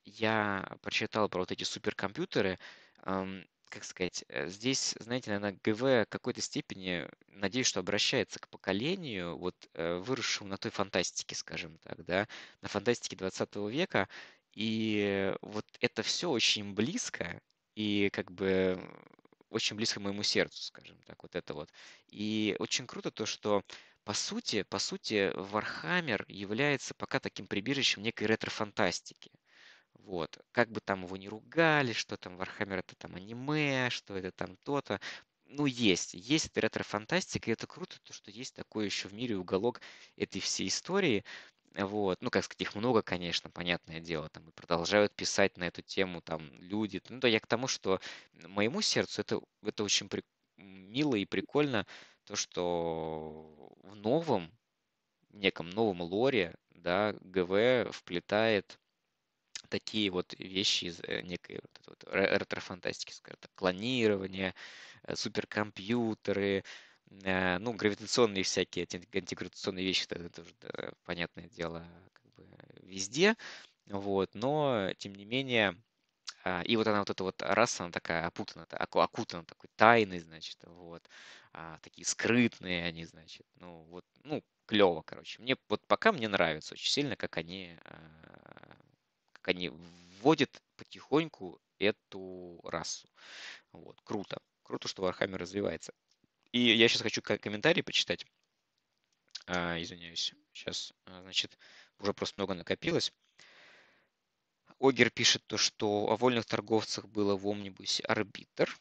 я 0.07 0.67
прочитал 0.81 1.29
про 1.29 1.41
вот 1.41 1.53
эти 1.53 1.65
суперкомпьютеры, 1.65 2.59
ам, 3.03 3.45
как 3.69 3.85
сказать, 3.85 4.25
э, 4.29 4.49
здесь, 4.49 4.95
знаете, 5.01 5.31
наверное, 5.31 5.59
ГВ 5.63 5.81
в 5.81 6.07
какой-то 6.09 6.41
степени, 6.41 7.09
надеюсь, 7.29 7.67
что 7.67 7.81
обращается 7.81 8.39
к 8.41 8.49
поколению, 8.49 9.37
вот 9.39 9.55
э, 9.75 9.97
выросшему 9.99 10.51
на 10.51 10.57
той 10.59 10.71
фантастике, 10.71 11.35
скажем 11.35 11.79
так, 11.79 12.05
да, 12.05 12.29
на 12.63 12.69
фантастике 12.69 13.17
20 13.17 13.69
века, 13.69 14.09
и 14.55 15.35
вот 15.43 15.67
это 15.81 16.03
все 16.03 16.31
очень 16.31 16.75
близко, 16.75 17.41
и 17.75 18.11
как 18.13 18.31
бы 18.33 18.79
очень 19.51 19.77
близко 19.77 20.01
моему 20.01 20.23
сердцу, 20.23 20.63
скажем 20.63 21.01
так, 21.03 21.23
вот 21.23 21.35
это 21.37 21.55
вот. 21.55 21.71
И 22.09 22.57
очень 22.59 22.87
круто 22.87 23.11
то, 23.11 23.27
что 23.27 23.63
по 24.05 24.15
сути, 24.15 24.63
по 24.63 24.79
сути, 24.79 25.31
Warhammer 25.37 26.25
является 26.29 26.95
пока 26.95 27.21
таким 27.21 27.47
прибежищем 27.47 28.03
некой 28.03 28.27
ретро-фантастики. 28.27 29.31
Вот. 30.09 30.39
Как 30.53 30.71
бы 30.71 30.81
там 30.81 31.05
его 31.05 31.19
не 31.19 31.29
ругали, 31.29 31.93
что 31.93 32.17
там 32.17 32.41
Warhammer 32.41 32.79
это 32.79 32.95
там 32.97 33.15
аниме, 33.15 33.91
что 33.91 34.17
это 34.17 34.33
там 34.33 34.57
то-то. 34.65 35.01
Ну, 35.45 35.67
есть. 35.67 36.15
Есть 36.15 36.47
эта 36.47 36.63
ретро-фантастика, 36.63 37.51
и 37.51 37.53
это 37.53 37.67
круто, 37.67 37.99
то, 38.03 38.15
что 38.15 38.31
есть 38.31 38.55
такой 38.55 38.87
еще 38.87 39.09
в 39.09 39.13
мире 39.13 39.37
уголок 39.37 39.83
этой 40.17 40.41
всей 40.41 40.69
истории. 40.69 41.25
Вот. 41.75 42.23
Ну, 42.23 42.31
как 42.31 42.45
сказать, 42.45 42.63
их 42.63 42.75
много, 42.75 43.03
конечно, 43.03 43.51
понятное 43.51 44.01
дело. 44.01 44.31
Там 44.31 44.49
и 44.49 44.53
продолжают 44.53 45.15
писать 45.15 45.59
на 45.59 45.65
эту 45.65 45.83
тему 45.83 46.23
там 46.23 46.51
люди. 46.59 47.03
Ну, 47.11 47.21
да 47.21 47.29
я 47.29 47.39
к 47.39 47.47
тому, 47.47 47.67
что 47.69 48.01
моему 48.33 48.81
сердцу 48.81 49.21
это, 49.21 49.41
это 49.63 49.85
очень 49.85 50.09
при... 50.09 50.25
мило 50.57 51.17
и 51.17 51.27
прикольно, 51.27 51.87
то, 52.25 52.35
что 52.35 53.77
в 53.83 53.95
новом, 53.95 54.51
неком 55.31 55.69
новом 55.69 56.01
лоре, 56.01 56.55
да, 56.71 57.13
ГВ 57.21 57.93
вплетает 57.93 58.79
такие 59.69 60.11
вот 60.11 60.35
вещи 60.39 60.87
из 60.87 61.01
э, 61.03 61.23
некой 61.23 61.61
вот, 61.63 61.81
вот 61.87 62.05
ретро-фантастики, 62.13 63.13
скажем 63.13 63.39
так, 63.41 63.51
клонирование, 63.55 64.55
э, 65.05 65.15
суперкомпьютеры, 65.17 66.65
э, 67.23 67.59
ну, 67.59 67.73
гравитационные 67.75 68.45
всякие, 68.45 68.87
антигравитационные 69.15 69.85
вещи, 69.85 70.07
это, 70.11 70.43
уже, 70.43 70.55
да, 70.61 70.93
понятное 71.05 71.49
дело, 71.49 71.87
как 72.13 72.33
бы 72.35 72.47
везде, 72.83 73.37
вот, 73.87 74.35
но, 74.35 74.93
тем 74.99 75.15
не 75.15 75.25
менее, 75.25 75.77
а, 76.45 76.63
и 76.63 76.77
вот 76.77 76.87
она, 76.87 77.01
вот 77.01 77.11
эта 77.11 77.25
вот 77.25 77.43
раса, 77.43 77.85
она 77.85 77.93
такая 77.93 78.27
опутана, 78.27 78.67
окутана 78.71 79.45
такой 79.45 79.69
тайной, 79.77 80.21
значит, 80.21 80.59
вот, 80.65 81.03
а, 81.53 81.79
такие 81.83 82.05
скрытные 82.07 82.85
они, 82.85 83.05
значит, 83.05 83.47
ну, 83.57 83.85
вот, 83.85 84.05
ну, 84.25 84.43
клево, 84.67 85.03
короче. 85.03 85.41
Мне 85.43 85.57
вот 85.69 85.83
пока 85.87 86.13
мне 86.13 86.29
нравится 86.29 86.75
очень 86.75 86.91
сильно, 86.91 87.17
как 87.17 87.37
они, 87.39 87.77
а, 87.85 88.68
они 89.49 89.71
вводят 89.71 90.63
потихоньку 90.77 91.59
эту 91.79 92.61
расу. 92.65 93.09
Вот, 93.73 93.99
круто. 94.05 94.39
Круто, 94.63 94.89
что 94.89 95.09
Warhammer 95.09 95.39
развивается. 95.39 95.95
И 96.53 96.61
я 96.61 96.87
сейчас 96.87 97.01
хочу 97.01 97.23
комментарии 97.23 97.81
почитать. 97.81 98.27
А, 99.47 99.81
извиняюсь. 99.81 100.35
Сейчас, 100.53 100.93
а, 101.07 101.23
значит, 101.23 101.59
уже 101.99 102.13
просто 102.13 102.35
много 102.39 102.53
накопилось. 102.53 103.13
Огер 104.79 105.11
пишет 105.11 105.43
то, 105.47 105.57
что 105.57 106.11
о 106.11 106.17
вольных 106.17 106.45
торговцах 106.45 107.07
было 107.09 107.35
в 107.35 107.47
Омнибусе 107.47 108.03
арбитр. 108.03 108.79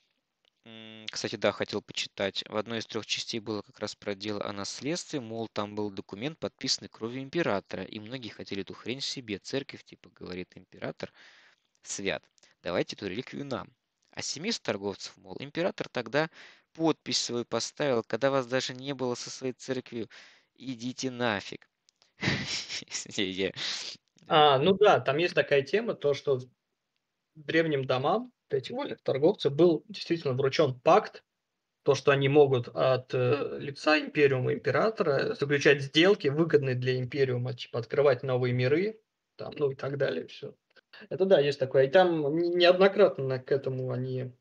Кстати, 1.11 1.35
да, 1.35 1.51
хотел 1.51 1.81
почитать. 1.81 2.43
В 2.47 2.57
одной 2.57 2.79
из 2.79 2.85
трех 2.85 3.05
частей 3.05 3.39
было 3.39 3.61
как 3.61 3.79
раз 3.79 3.95
про 3.95 4.13
дело 4.15 4.43
о 4.43 4.53
наследстве, 4.53 5.19
мол, 5.19 5.47
там 5.47 5.75
был 5.75 5.89
документ, 5.89 6.37
подписанный 6.37 6.89
кровью 6.89 7.23
императора, 7.23 7.83
и 7.83 7.99
многие 7.99 8.29
хотели 8.29 8.61
эту 8.61 8.73
хрень 8.73 9.01
себе. 9.01 9.39
Церковь, 9.39 9.83
типа, 9.83 10.09
говорит 10.09 10.51
император, 10.55 11.11
свят. 11.81 12.23
Давайте 12.61 12.95
эту 12.95 13.07
реликвию 13.07 13.45
нам. 13.45 13.69
А 14.11 14.21
семейство 14.21 14.65
торговцев, 14.65 15.15
мол, 15.17 15.37
император 15.39 15.87
тогда 15.89 16.29
подпись 16.73 17.19
свою 17.19 17.45
поставил, 17.45 18.03
когда 18.03 18.29
вас 18.29 18.45
даже 18.47 18.73
не 18.73 18.93
было 18.93 19.15
со 19.15 19.29
своей 19.29 19.53
церковью. 19.53 20.09
Идите 20.55 21.11
нафиг. 21.11 21.69
А, 24.29 24.59
ну 24.59 24.73
да, 24.73 24.99
там 24.99 25.17
есть 25.17 25.33
такая 25.33 25.61
тема, 25.61 25.93
то, 25.93 26.13
что 26.13 26.39
древним 27.35 27.85
домам, 27.85 28.33
этих 28.53 28.75
вольных 28.75 29.01
торговцев, 29.01 29.53
был 29.53 29.83
действительно 29.87 30.33
вручен 30.33 30.79
пакт, 30.79 31.23
то, 31.83 31.95
что 31.95 32.11
они 32.11 32.27
могут 32.27 32.67
от 32.73 33.13
э, 33.13 33.59
лица 33.59 33.97
империума 33.97 34.53
императора 34.53 35.35
заключать 35.35 35.81
сделки, 35.81 36.27
выгодные 36.27 36.75
для 36.75 36.99
империума, 36.99 37.53
типа 37.53 37.79
открывать 37.79 38.23
новые 38.23 38.53
миры, 38.53 38.99
там, 39.37 39.53
ну 39.57 39.71
и 39.71 39.75
так 39.75 39.97
далее, 39.97 40.27
все. 40.27 40.53
Это 41.09 41.25
да, 41.25 41.39
есть 41.39 41.59
такое. 41.59 41.85
И 41.85 41.89
там 41.89 42.35
неоднократно 42.35 43.39
к 43.39 43.51
этому 43.51 43.91
они 43.91 44.33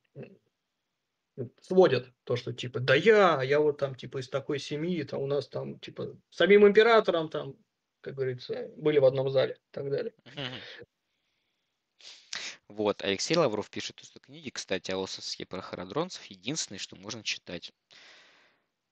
сводят 1.60 2.10
то, 2.24 2.36
что 2.36 2.52
типа, 2.52 2.80
да 2.80 2.94
я, 2.94 3.42
я 3.42 3.60
вот 3.60 3.78
там 3.78 3.94
типа 3.94 4.18
из 4.18 4.28
такой 4.28 4.58
семьи, 4.58 5.02
там 5.04 5.20
у 5.20 5.26
нас 5.26 5.48
там 5.48 5.78
типа 5.78 6.16
самим 6.30 6.66
императором 6.66 7.28
там, 7.28 7.56
как 8.00 8.14
говорится, 8.14 8.70
были 8.76 8.98
в 8.98 9.04
одном 9.04 9.30
зале 9.30 9.54
и 9.54 9.72
так 9.72 9.90
далее. 9.90 10.14
Вот, 12.68 13.02
Алексей 13.02 13.36
Лавров 13.36 13.70
пишет, 13.70 14.00
что 14.02 14.18
книги, 14.18 14.50
кстати, 14.50 14.90
о 14.90 15.02
осовске 15.02 15.46
про 15.46 15.60
харадронцев 15.60 16.24
единственное, 16.24 16.78
что 16.78 16.96
можно 16.96 17.22
читать. 17.22 17.72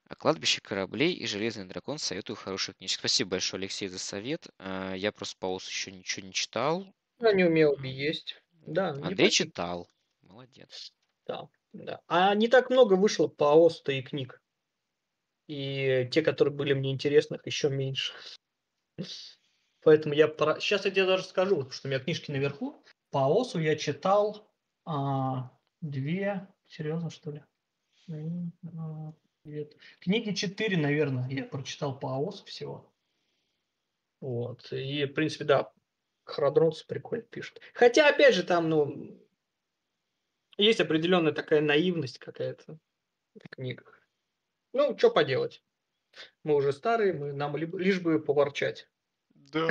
А 0.06 0.14
кладбище 0.14 0.60
кораблей 0.60 1.12
и 1.12 1.26
Железный 1.26 1.64
дракон 1.64 1.98
советую 1.98 2.36
хороших 2.36 2.76
книжек. 2.76 2.98
Спасибо 2.98 3.30
большое, 3.30 3.62
Алексей, 3.62 3.88
за 3.88 3.98
совет. 3.98 4.46
А, 4.58 4.94
я 4.94 5.12
просто 5.12 5.36
по 5.38 5.46
ОСу 5.46 5.68
еще 5.68 5.90
ничего 5.90 6.26
не 6.26 6.32
читал. 6.32 6.86
Они 7.18 7.42
умел 7.42 7.76
бы 7.76 7.86
есть. 7.86 8.40
Да, 8.52 8.90
Андрей 8.90 9.30
читал. 9.30 9.90
Молодец. 10.22 10.92
Да, 11.26 11.48
да. 11.72 12.00
А 12.06 12.34
не 12.34 12.48
так 12.48 12.70
много 12.70 12.94
вышло 12.94 13.28
по 13.28 13.54
ОСу 13.54 13.90
и 13.90 14.02
книг. 14.02 14.40
И 15.46 16.08
те, 16.12 16.22
которые 16.22 16.54
были 16.54 16.74
мне 16.74 16.92
интересны, 16.92 17.38
еще 17.44 17.70
меньше. 17.70 18.12
Поэтому 19.82 20.14
я... 20.14 20.28
Про... 20.28 20.60
Сейчас 20.60 20.84
я 20.84 20.90
тебе 20.90 21.06
даже 21.06 21.24
скажу, 21.24 21.70
что 21.70 21.88
у 21.88 21.90
меня 21.90 22.00
книжки 22.00 22.30
наверху. 22.30 22.83
По 23.14 23.28
ОСу 23.28 23.60
я 23.60 23.76
читал 23.76 24.50
а, 24.84 25.56
две, 25.80 26.48
серьезно 26.66 27.10
что 27.10 27.30
ли? 27.30 27.44
Книги 30.00 30.34
четыре, 30.34 30.76
наверное, 30.76 31.28
я 31.28 31.44
прочитал 31.44 31.96
по 31.96 32.08
ОСу 32.18 32.44
всего. 32.44 32.92
Вот. 34.20 34.72
И, 34.72 35.04
в 35.04 35.12
принципе, 35.12 35.44
да, 35.44 35.72
Храдронс 36.24 36.82
прикольно 36.82 37.22
пишет. 37.22 37.60
Хотя, 37.72 38.08
опять 38.08 38.34
же, 38.34 38.42
там, 38.42 38.68
ну, 38.68 39.24
есть 40.56 40.80
определенная 40.80 41.32
такая 41.32 41.60
наивность 41.60 42.18
какая-то 42.18 42.80
в 43.36 43.48
книгах. 43.48 44.02
Ну, 44.72 44.98
что 44.98 45.12
поделать. 45.12 45.62
Мы 46.42 46.56
уже 46.56 46.72
старые, 46.72 47.12
мы, 47.12 47.32
нам 47.32 47.56
лишь 47.56 48.00
бы 48.00 48.18
поворчать. 48.18 48.88
Да. 49.36 49.70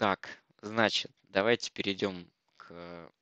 Так, 0.00 0.30
значит, 0.62 1.12
давайте 1.28 1.70
перейдем 1.70 2.26
к... 2.56 3.12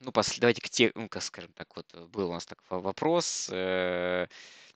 Ну, 0.00 0.10
пос, 0.10 0.36
давайте 0.40 0.60
к 0.60 0.68
те, 0.68 0.90
ну, 0.96 1.08
как 1.08 1.22
скажем 1.22 1.52
так, 1.52 1.76
вот 1.76 1.94
был 2.10 2.30
у 2.30 2.32
нас 2.32 2.44
так 2.44 2.60
вопрос 2.68 3.48
э, 3.52 4.26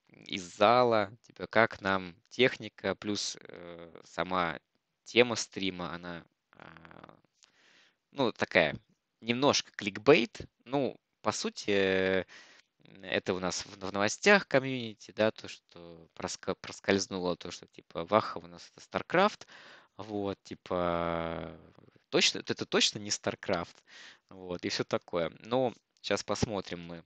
из 0.07 0.43
зала, 0.57 1.11
типа, 1.23 1.49
как 1.49 1.81
нам 1.81 2.15
техника 2.29 2.95
плюс 2.95 3.37
э, 3.41 4.03
сама 4.05 4.61
тема 5.03 5.35
стрима, 5.35 5.93
она, 5.93 6.25
э, 6.55 6.65
ну, 8.13 8.31
такая, 8.31 8.77
немножко 9.21 9.73
кликбейт, 9.73 10.43
ну, 10.65 10.97
по 11.23 11.33
сути, 11.33 11.71
э, 11.71 12.25
это 13.03 13.35
у 13.35 13.41
нас 13.41 13.67
в, 13.67 13.85
в 13.85 13.93
новостях 13.93 14.47
комьюнити, 14.47 15.11
да, 15.11 15.33
то, 15.33 15.49
что 15.49 16.07
проскользнуло, 16.15 17.37
то, 17.37 17.51
что, 17.51 17.67
типа, 17.67 18.05
Ваха 18.05 18.39
у 18.39 18.47
нас 18.47 18.71
это 18.77 18.87
StarCraft, 18.87 19.49
вот, 20.03 20.39
типа, 20.43 21.59
точно, 22.09 22.39
это 22.39 22.67
точно 22.67 22.99
не 22.99 23.11
StarCraft. 23.11 23.77
Вот, 24.31 24.65
и 24.65 24.69
все 24.69 24.85
такое. 24.85 25.33
Но 25.41 25.73
сейчас 26.01 26.23
посмотрим 26.25 26.81
мы. 26.87 27.05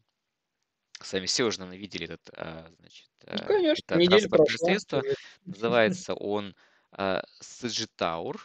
Сами 1.00 1.26
все 1.26 1.44
уже, 1.44 1.58
наверное, 1.58 1.80
видели 1.80 2.04
этот, 2.04 2.30
а, 2.36 2.70
значит, 2.78 3.10
ну, 3.26 3.32
а, 3.34 3.44
конечно, 3.46 3.94
это 3.94 4.06
транспортное 4.06 4.56
средство. 4.56 5.02
Называется 5.44 6.14
он 6.14 6.54
а, 6.92 7.24
Sagitaur 7.40 8.40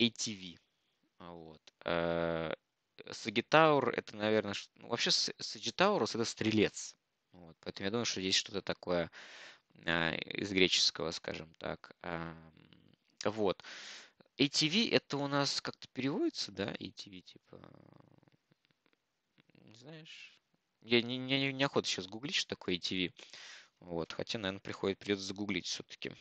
ATV. 0.00 0.58
Вот. 1.18 1.60
Сагитаур 3.10 3.90
это, 3.90 4.16
наверное, 4.16 4.54
ну, 4.76 4.88
вообще 4.88 5.10
Сагитаурус 5.10 6.14
это 6.14 6.24
стрелец. 6.24 6.96
Вот, 7.32 7.56
поэтому 7.60 7.86
я 7.86 7.90
думаю, 7.90 8.04
что 8.04 8.20
здесь 8.20 8.36
что-то 8.36 8.62
такое 8.62 9.10
из 9.74 10.50
греческого, 10.50 11.10
скажем 11.10 11.52
так. 11.58 11.94
Вот. 13.30 13.62
ATV 14.38 14.90
это 14.90 15.18
у 15.18 15.28
нас 15.28 15.60
как-то 15.60 15.88
переводится, 15.92 16.52
да? 16.52 16.72
ATV, 16.74 17.20
типа... 17.20 17.60
Не 19.64 19.74
знаешь? 19.74 20.38
Я 20.80 21.02
не, 21.02 21.16
не, 21.18 21.52
не 21.52 21.64
охота 21.64 21.86
сейчас 21.86 22.06
гуглить, 22.06 22.34
что 22.34 22.50
такое 22.50 22.76
ATV. 22.76 23.12
Вот, 23.80 24.12
хотя, 24.12 24.38
наверное, 24.38 24.60
приходит, 24.60 24.98
придется 24.98 25.24
загуглить 25.24 25.66
все-таки. 25.66 26.12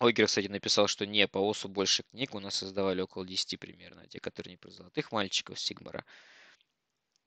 Ойгер, 0.00 0.26
кстати, 0.26 0.46
написал, 0.46 0.86
что 0.86 1.06
не, 1.06 1.26
по 1.26 1.38
ОСу 1.38 1.68
больше 1.68 2.04
книг 2.04 2.34
у 2.34 2.40
нас 2.40 2.54
создавали 2.54 3.00
около 3.00 3.26
10 3.26 3.58
примерно. 3.58 4.06
Те, 4.06 4.20
которые 4.20 4.52
не 4.52 4.56
про 4.56 4.70
золотых 4.70 5.10
мальчиков 5.10 5.58
Сигмара. 5.58 6.04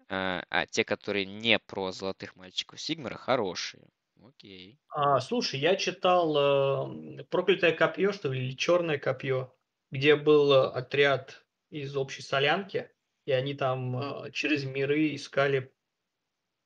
А, 0.07 0.43
а 0.49 0.65
те, 0.65 0.85
которые 0.85 1.25
не 1.25 1.59
про 1.59 1.91
золотых 1.91 2.35
мальчиков 2.35 2.79
Сигмара, 2.79 3.17
хорошие. 3.17 3.87
Окей. 4.21 4.79
А, 4.89 5.19
слушай, 5.19 5.59
я 5.59 5.75
читал 5.75 7.19
э, 7.19 7.23
«Проклятое 7.25 7.73
копье», 7.73 8.11
что 8.11 8.31
ли, 8.31 8.45
или 8.45 8.55
«Черное 8.55 8.97
копье», 8.99 9.53
где 9.89 10.15
был 10.15 10.53
э, 10.53 10.67
отряд 10.67 11.45
из 11.69 11.95
общей 11.97 12.21
солянки, 12.21 12.91
и 13.25 13.31
они 13.31 13.55
там 13.55 14.25
э, 14.25 14.31
через 14.31 14.63
миры 14.63 15.15
искали 15.15 15.73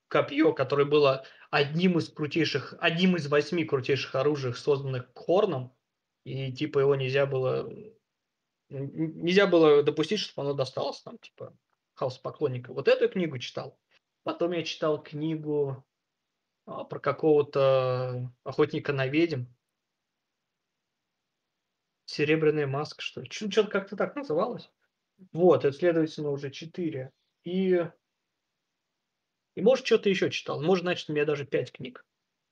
копье, 0.10 0.54
которое 0.54 0.86
было 0.86 1.26
одним 1.50 1.98
из 1.98 2.10
крутейших, 2.10 2.76
одним 2.80 3.16
из 3.16 3.28
восьми 3.28 3.64
крутейших 3.64 4.16
оружий, 4.16 4.54
созданных 4.54 5.10
Хорном, 5.16 5.74
и 6.26 6.52
типа 6.52 6.80
его 6.80 6.96
нельзя 6.96 7.26
было 7.26 7.70
нельзя 8.70 9.48
было 9.48 9.84
допустить, 9.84 10.20
чтобы 10.20 10.48
оно 10.48 10.58
досталось 10.58 11.02
там, 11.02 11.18
типа, 11.20 11.56
хаос 11.94 12.18
поклонника. 12.18 12.74
Вот 12.74 12.88
эту 12.88 13.08
книгу 13.10 13.38
читал. 13.38 13.80
Потом 14.24 14.52
я 14.52 14.64
читал 14.64 15.02
книгу 15.02 15.86
про 16.66 17.00
какого-то 17.00 18.32
охотника 18.44 18.94
на 18.94 19.08
ведьм. 19.08 19.46
Серебряная 22.06 22.68
маска, 22.68 23.02
что 23.02 23.22
ли. 23.22 23.30
Что-то 23.30 23.68
как-то 23.68 23.96
так 23.96 24.16
называлось. 24.16 24.72
Вот, 25.32 25.66
это, 25.66 25.76
следовательно, 25.76 26.30
уже 26.30 26.52
четыре. 26.52 27.12
И, 27.44 27.88
и 29.56 29.62
может, 29.62 29.86
что-то 29.86 30.10
еще 30.10 30.30
читал. 30.30 30.62
Может, 30.62 30.84
значит, 30.84 31.10
у 31.10 31.14
меня 31.14 31.26
даже 31.26 31.46
пять 31.46 31.72
книг. 31.72 32.06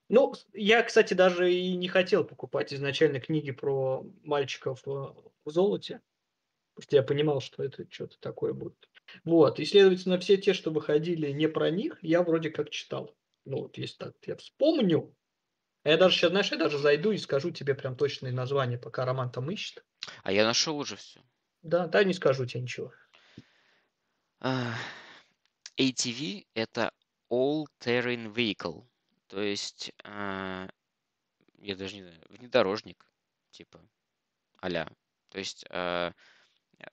Ну, 0.10 0.34
я, 0.54 0.84
кстати, 0.84 1.14
даже 1.14 1.52
и 1.52 1.76
не 1.76 1.88
хотел 1.88 2.24
покупать 2.24 2.74
изначально 2.74 3.20
книги 3.20 3.52
про 3.52 4.06
мальчиков 4.24 4.82
в 4.86 5.32
золоте. 5.46 6.02
Потому 6.76 6.84
что 6.84 6.96
я 6.96 7.04
понимал, 7.04 7.42
что 7.42 7.64
это 7.64 7.86
что-то 7.90 8.20
такое 8.20 8.54
будет. 8.54 8.90
Вот, 9.24 9.60
и, 9.60 9.66
следовательно, 9.66 10.18
все 10.20 10.38
те, 10.38 10.54
что 10.54 10.72
выходили 10.72 11.32
не 11.32 11.48
про 11.48 11.70
них, 11.70 12.00
я 12.02 12.24
вроде 12.24 12.50
как 12.50 12.70
читал. 12.70 13.16
Ну, 13.46 13.64
вот 13.64 13.78
если 13.78 13.98
так 13.98 14.16
я 14.26 14.36
вспомню. 14.36 15.16
А 15.84 15.90
я 15.90 15.98
даже 15.98 16.16
сейчас, 16.16 16.32
знаешь, 16.32 16.52
я 16.52 16.58
даже 16.58 16.78
зайду 16.78 17.12
и 17.12 17.18
скажу 17.18 17.52
тебе 17.52 17.76
прям 17.76 17.98
точные 17.98 18.32
названия, 18.32 18.78
пока 18.78 19.06
Роман 19.06 19.32
там 19.32 19.52
ищет. 19.52 19.84
А 20.24 20.32
я 20.32 20.46
нашел 20.46 20.78
уже 20.78 20.96
все. 20.96 21.22
Да, 21.62 21.88
да, 21.88 22.04
не 22.04 22.14
скажу 22.14 22.46
тебе 22.46 22.62
ничего. 22.62 22.94
ATV 24.42 26.46
это 26.54 26.94
all-terrain 27.30 28.34
vehicle. 28.34 28.86
То 29.28 29.42
есть, 29.42 29.92
а, 30.04 30.70
я 31.58 31.76
даже 31.76 31.96
не 31.96 32.04
знаю, 32.04 32.22
внедорожник, 32.30 33.06
типа, 33.52 33.82
а 34.62 34.70
То 34.70 35.40
есть, 35.40 35.66
а, 35.70 36.14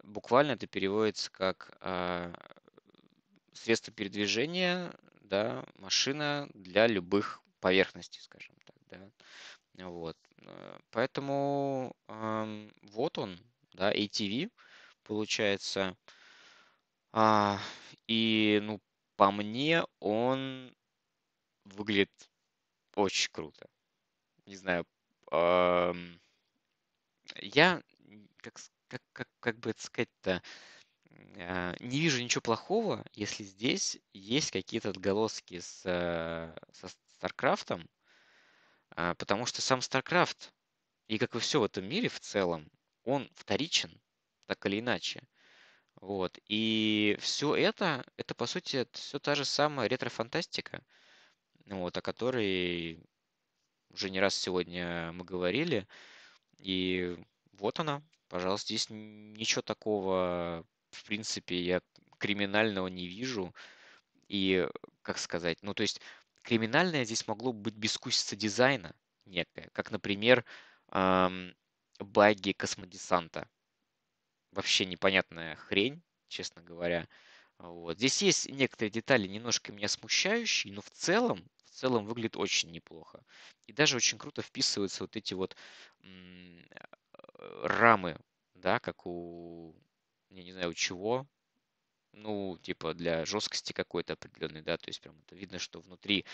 буквально 0.03 0.53
это 0.53 0.67
переводится 0.67 1.31
как 1.31 1.77
а, 1.81 2.33
средство 3.53 3.93
передвижения, 3.93 4.93
да, 5.31 5.65
машина 5.77 6.49
для 6.55 6.87
любых 6.87 7.41
поверхностей, 7.61 8.21
скажем 8.21 8.55
так, 8.67 8.77
да. 8.89 9.87
Вот. 9.87 10.17
Э, 10.43 10.79
поэтому 10.91 11.95
эм, 12.09 12.73
вот 12.83 13.19
он, 13.19 13.39
да, 13.73 13.93
ATV, 13.93 14.51
получается. 15.05 15.97
А, 17.13 17.59
и, 18.09 18.61
ну, 18.63 18.81
по 19.17 19.31
мне, 19.31 19.85
он 20.01 20.75
выглядит 21.65 22.11
очень 22.97 23.31
круто. 23.33 23.69
Не 24.47 24.57
знаю, 24.57 24.87
эм, 25.33 26.21
я, 27.43 27.83
как, 28.39 28.55
как, 28.89 29.03
как, 29.13 29.29
как 29.41 29.59
бы 29.59 29.71
это 29.71 29.83
сказать-то, 29.83 30.31
э, 30.31 30.41
не 31.37 32.01
вижу 32.01 32.23
ничего 32.23 32.43
плохого, 32.43 33.05
если 33.13 33.45
здесь 33.45 33.99
есть 34.13 34.51
какие-то 34.51 34.91
отголоски 34.91 35.61
с, 35.61 35.83
э, 35.85 36.57
со 36.73 36.89
Старкрафтом, 37.15 37.89
а, 38.97 39.15
потому 39.15 39.47
что 39.47 39.63
сам 39.63 39.81
StarCraft, 39.81 40.51
и 41.07 41.19
как 41.19 41.35
и 41.35 41.39
все 41.39 41.61
в 41.61 41.65
этом 41.65 41.85
мире 41.85 42.09
в 42.09 42.19
целом, 42.21 42.71
он 43.05 43.31
вторичен, 43.35 44.01
так 44.47 44.65
или 44.67 44.81
иначе. 44.81 45.23
Вот. 45.97 46.39
И 46.47 47.17
все 47.21 47.55
это, 47.55 48.05
это 48.17 48.35
по 48.35 48.47
сути 48.47 48.87
все 48.93 49.19
та 49.19 49.35
же 49.35 49.45
самая 49.45 49.89
ретро-фантастика, 49.89 50.83
вот, 51.67 51.97
о 51.97 52.03
которой 52.03 53.05
уже 53.91 54.11
не 54.11 54.21
раз 54.21 54.35
сегодня 54.35 55.13
мы 55.13 55.25
говорили. 55.25 55.87
И 56.59 57.17
вот 57.53 57.81
она, 57.81 58.03
пожалуйста, 58.29 58.69
здесь 58.69 58.87
ничего 58.89 59.63
такого, 59.63 60.65
в 60.91 61.05
принципе, 61.05 61.61
я 61.61 61.81
криминального 62.19 62.89
не 62.89 63.07
вижу. 63.07 63.55
И, 64.29 64.69
как 65.03 65.19
сказать, 65.19 65.59
ну, 65.63 65.75
то 65.75 65.83
есть, 65.83 66.01
криминальное 66.43 67.05
здесь 67.05 67.27
могло 67.29 67.53
быть 67.53 67.75
бескусица 67.75 68.37
дизайна 68.37 68.95
некая, 69.27 69.71
как, 69.73 69.91
например, 69.91 70.45
эм, 70.93 71.55
баги 72.01 72.53
космодесанта. 72.53 73.49
Вообще 74.53 74.85
непонятная 74.87 75.57
хрень, 75.57 76.03
честно 76.29 76.63
говоря. 76.63 77.09
Вот. 77.59 77.99
Здесь 77.99 78.23
есть 78.23 78.49
некоторые 78.49 78.91
детали, 78.91 79.27
немножко 79.29 79.73
меня 79.73 79.89
смущающие, 79.89 80.73
но 80.73 80.81
в 80.83 80.91
целом, 80.91 81.49
в 81.65 81.71
целом 81.71 82.07
выглядит 82.07 82.37
очень 82.37 82.71
неплохо. 82.71 83.25
И 83.67 83.73
даже 83.73 83.97
очень 83.97 84.19
круто 84.19 84.43
вписываются 84.43 85.05
вот 85.05 85.17
эти 85.17 85.35
вот 85.35 85.57
рамы, 87.63 88.19
да, 88.55 88.79
как 88.79 89.07
у, 89.07 89.75
я 90.31 90.43
не 90.45 90.53
знаю, 90.53 90.75
чего, 90.75 91.27
ну, 92.13 92.59
типа 92.63 92.95
для 92.95 93.25
жесткости 93.25 93.73
какой-то 93.73 94.15
определенной, 94.15 94.63
да, 94.63 94.77
то 94.77 94.89
есть 94.89 95.01
прям 95.01 95.19
это 95.27 95.37
видно, 95.37 95.59
что 95.59 95.81
внутри, 95.81 96.25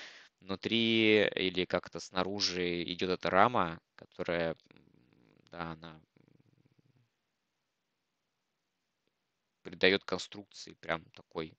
внутри 0.41 1.27
или 1.29 1.65
как-то 1.65 2.01
снаружи 2.01 2.83
идет 2.85 3.11
эта 3.11 3.31
рама, 3.31 3.81
которая, 3.97 4.57
да, 5.51 5.73
она 5.73 6.01
придает 9.63 10.05
конструкции 10.05 10.75
прям 10.75 11.05
такой. 11.11 11.53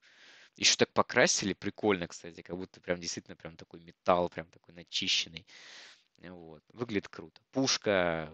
Еще 0.55 0.75
так 0.77 0.91
покрасили, 0.93 1.53
прикольно, 1.53 2.07
кстати, 2.07 2.41
как 2.41 2.57
будто 2.57 2.81
прям 2.81 2.99
действительно 2.99 3.35
прям 3.35 3.55
такой 3.57 3.81
металл, 3.81 4.29
прям 4.29 4.47
такой 4.49 4.73
начищенный. 4.73 5.45
Вот. 6.19 6.63
Выглядит 6.73 7.09
круто. 7.09 7.41
Пушка, 7.51 8.33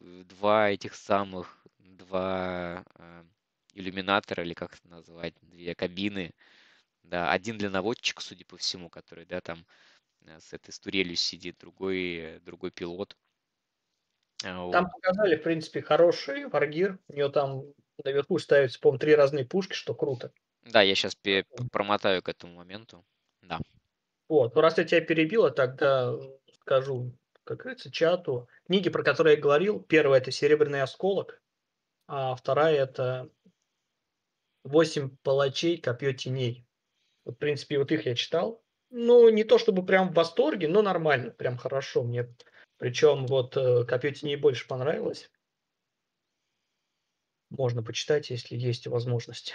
два 0.00 0.70
этих 0.70 0.94
самых, 0.94 1.66
два 2.00 2.84
э, 2.96 3.24
иллюминатор, 3.74 4.40
или 4.40 4.54
как 4.54 4.74
это 4.74 4.88
назвать, 4.88 5.34
две 5.42 5.74
кабины. 5.74 6.32
Да, 7.02 7.32
один 7.32 7.58
для 7.58 7.70
наводчика, 7.70 8.22
судя 8.22 8.44
по 8.44 8.56
всему, 8.56 8.88
который, 8.88 9.24
да, 9.26 9.40
там 9.40 9.64
э, 10.26 10.38
с 10.40 10.52
этой 10.52 10.72
стурелью 10.72 11.16
сидит, 11.16 11.58
другой, 11.58 12.40
другой 12.44 12.70
пилот. 12.70 13.16
А, 14.44 14.70
там 14.70 14.90
показали, 14.90 15.36
в 15.36 15.42
принципе, 15.42 15.82
хороший 15.82 16.46
варгир. 16.46 16.98
У 17.08 17.14
него 17.14 17.28
там 17.28 17.64
наверху 18.04 18.38
ставятся, 18.38 18.80
по-моему, 18.80 18.98
три 18.98 19.14
разные 19.14 19.44
пушки, 19.44 19.74
что 19.74 19.94
круто. 19.94 20.32
Да, 20.62 20.82
я 20.82 20.94
сейчас 20.94 21.16
промотаю 21.72 22.22
к 22.22 22.28
этому 22.28 22.54
моменту. 22.54 23.04
Да. 23.42 23.58
Вот, 24.28 24.54
ну 24.54 24.60
раз 24.60 24.78
я 24.78 24.84
тебя 24.84 25.00
перебила, 25.00 25.50
тогда 25.50 26.14
скажу, 26.60 27.12
как 27.44 27.58
говорится, 27.58 27.90
чату. 27.90 28.48
Книги, 28.66 28.88
про 28.88 29.02
которые 29.02 29.36
я 29.36 29.42
говорил, 29.42 29.80
первая 29.80 30.20
это 30.20 30.30
«Серебряный 30.30 30.82
осколок», 30.82 31.42
а 32.12 32.34
вторая 32.34 32.74
это 32.74 33.30
«Восемь 34.64 35.16
палачей. 35.22 35.78
Копье 35.78 36.12
теней». 36.12 36.66
Вот, 37.24 37.36
в 37.36 37.38
принципе, 37.38 37.78
вот 37.78 37.92
их 37.92 38.04
я 38.04 38.16
читал. 38.16 38.64
Ну, 38.90 39.28
не 39.28 39.44
то 39.44 39.58
чтобы 39.58 39.86
прям 39.86 40.08
в 40.08 40.14
восторге, 40.14 40.66
но 40.66 40.82
нормально, 40.82 41.30
прям 41.30 41.56
хорошо 41.56 42.02
мне. 42.02 42.26
Причем 42.78 43.26
вот 43.26 43.56
э, 43.56 43.84
«Копье 43.84 44.10
теней» 44.10 44.34
больше 44.34 44.66
понравилось. 44.66 45.30
Можно 47.50 47.84
почитать, 47.84 48.30
если 48.30 48.56
есть 48.56 48.88
возможность. 48.88 49.54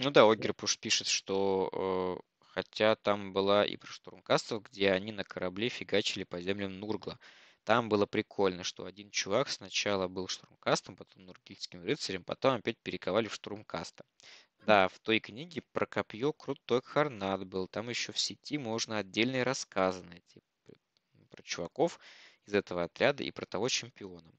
Ну 0.00 0.10
да, 0.10 0.24
Огер 0.24 0.54
Пуш 0.54 0.78
пишет, 0.78 1.06
что 1.06 2.22
э, 2.22 2.42
хотя 2.46 2.96
там 2.96 3.34
была 3.34 3.66
и 3.66 3.76
про 3.76 3.88
штурмкастов, 3.88 4.62
где 4.62 4.92
они 4.92 5.12
на 5.12 5.24
корабле 5.24 5.68
фигачили 5.68 6.24
по 6.24 6.40
землям 6.40 6.78
Нургла. 6.78 7.18
Там 7.68 7.90
было 7.90 8.06
прикольно, 8.06 8.64
что 8.64 8.86
один 8.86 9.10
чувак 9.10 9.50
сначала 9.50 10.08
был 10.08 10.26
штурмкастом, 10.26 10.96
потом 10.96 11.26
нургильским 11.26 11.84
рыцарем, 11.84 12.24
потом 12.24 12.54
опять 12.54 12.78
перековали 12.78 13.28
в 13.28 13.34
штурмкаста. 13.34 14.06
Да, 14.64 14.88
в 14.88 14.98
той 15.00 15.20
книге 15.20 15.60
про 15.72 15.84
копье 15.84 16.32
крутой 16.32 16.80
Харнат 16.82 17.44
был. 17.46 17.68
Там 17.68 17.90
еще 17.90 18.12
в 18.12 18.18
сети 18.18 18.56
можно 18.56 18.96
отдельные 18.96 19.42
рассказы 19.42 20.02
найти 20.02 20.40
про 21.28 21.42
чуваков 21.42 22.00
из 22.46 22.54
этого 22.54 22.84
отряда 22.84 23.22
и 23.22 23.30
про 23.30 23.44
того 23.44 23.68
чемпиона. 23.68 24.32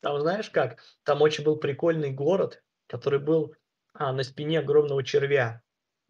Там 0.00 0.18
знаешь 0.18 0.48
как? 0.48 0.82
Там 1.02 1.20
очень 1.20 1.44
был 1.44 1.56
прикольный 1.56 2.10
город, 2.10 2.64
который 2.86 3.18
был 3.18 3.54
а, 3.92 4.14
на 4.14 4.22
спине 4.22 4.60
огромного 4.60 5.04
червя. 5.04 5.62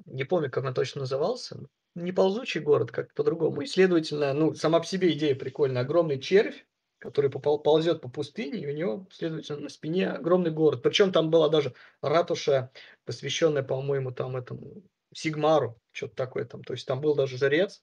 Не 0.05 0.23
помню, 0.23 0.49
как 0.49 0.63
он 0.63 0.75
точно 0.75 1.01
назывался 1.01 1.59
не 1.95 2.13
ползучий 2.13 2.61
город, 2.61 2.91
как 2.91 3.15
по-другому. 3.15 3.61
И, 3.63 3.67
следовательно, 3.67 4.33
ну, 4.33 4.55
сама 4.55 4.81
по 4.81 4.87
себе 4.87 5.13
идея 5.13 5.35
прикольная. 5.35 5.83
Огромный 5.83 6.19
червь, 6.19 6.67
который 6.99 7.31
попал, 7.31 7.59
ползет 7.59 8.01
по 8.01 8.09
пустыне, 8.09 8.61
и 8.61 8.67
у 8.67 8.75
него, 8.75 9.07
следовательно, 9.11 9.61
на 9.61 9.69
спине 9.69 10.09
огромный 10.11 10.51
город. 10.51 10.83
Причем 10.83 11.13
там 11.13 11.31
была 11.31 11.49
даже 11.49 11.75
ратуша, 12.01 12.71
посвященная, 13.05 13.63
по-моему, 13.63 14.13
там 14.13 14.37
этому 14.37 14.83
Сигмару, 15.13 15.81
что-то 15.91 16.17
такое 16.17 16.45
там. 16.45 16.63
То 16.65 16.75
есть 16.75 16.87
там 16.87 17.01
был 17.01 17.15
даже 17.15 17.37
жрец, 17.37 17.83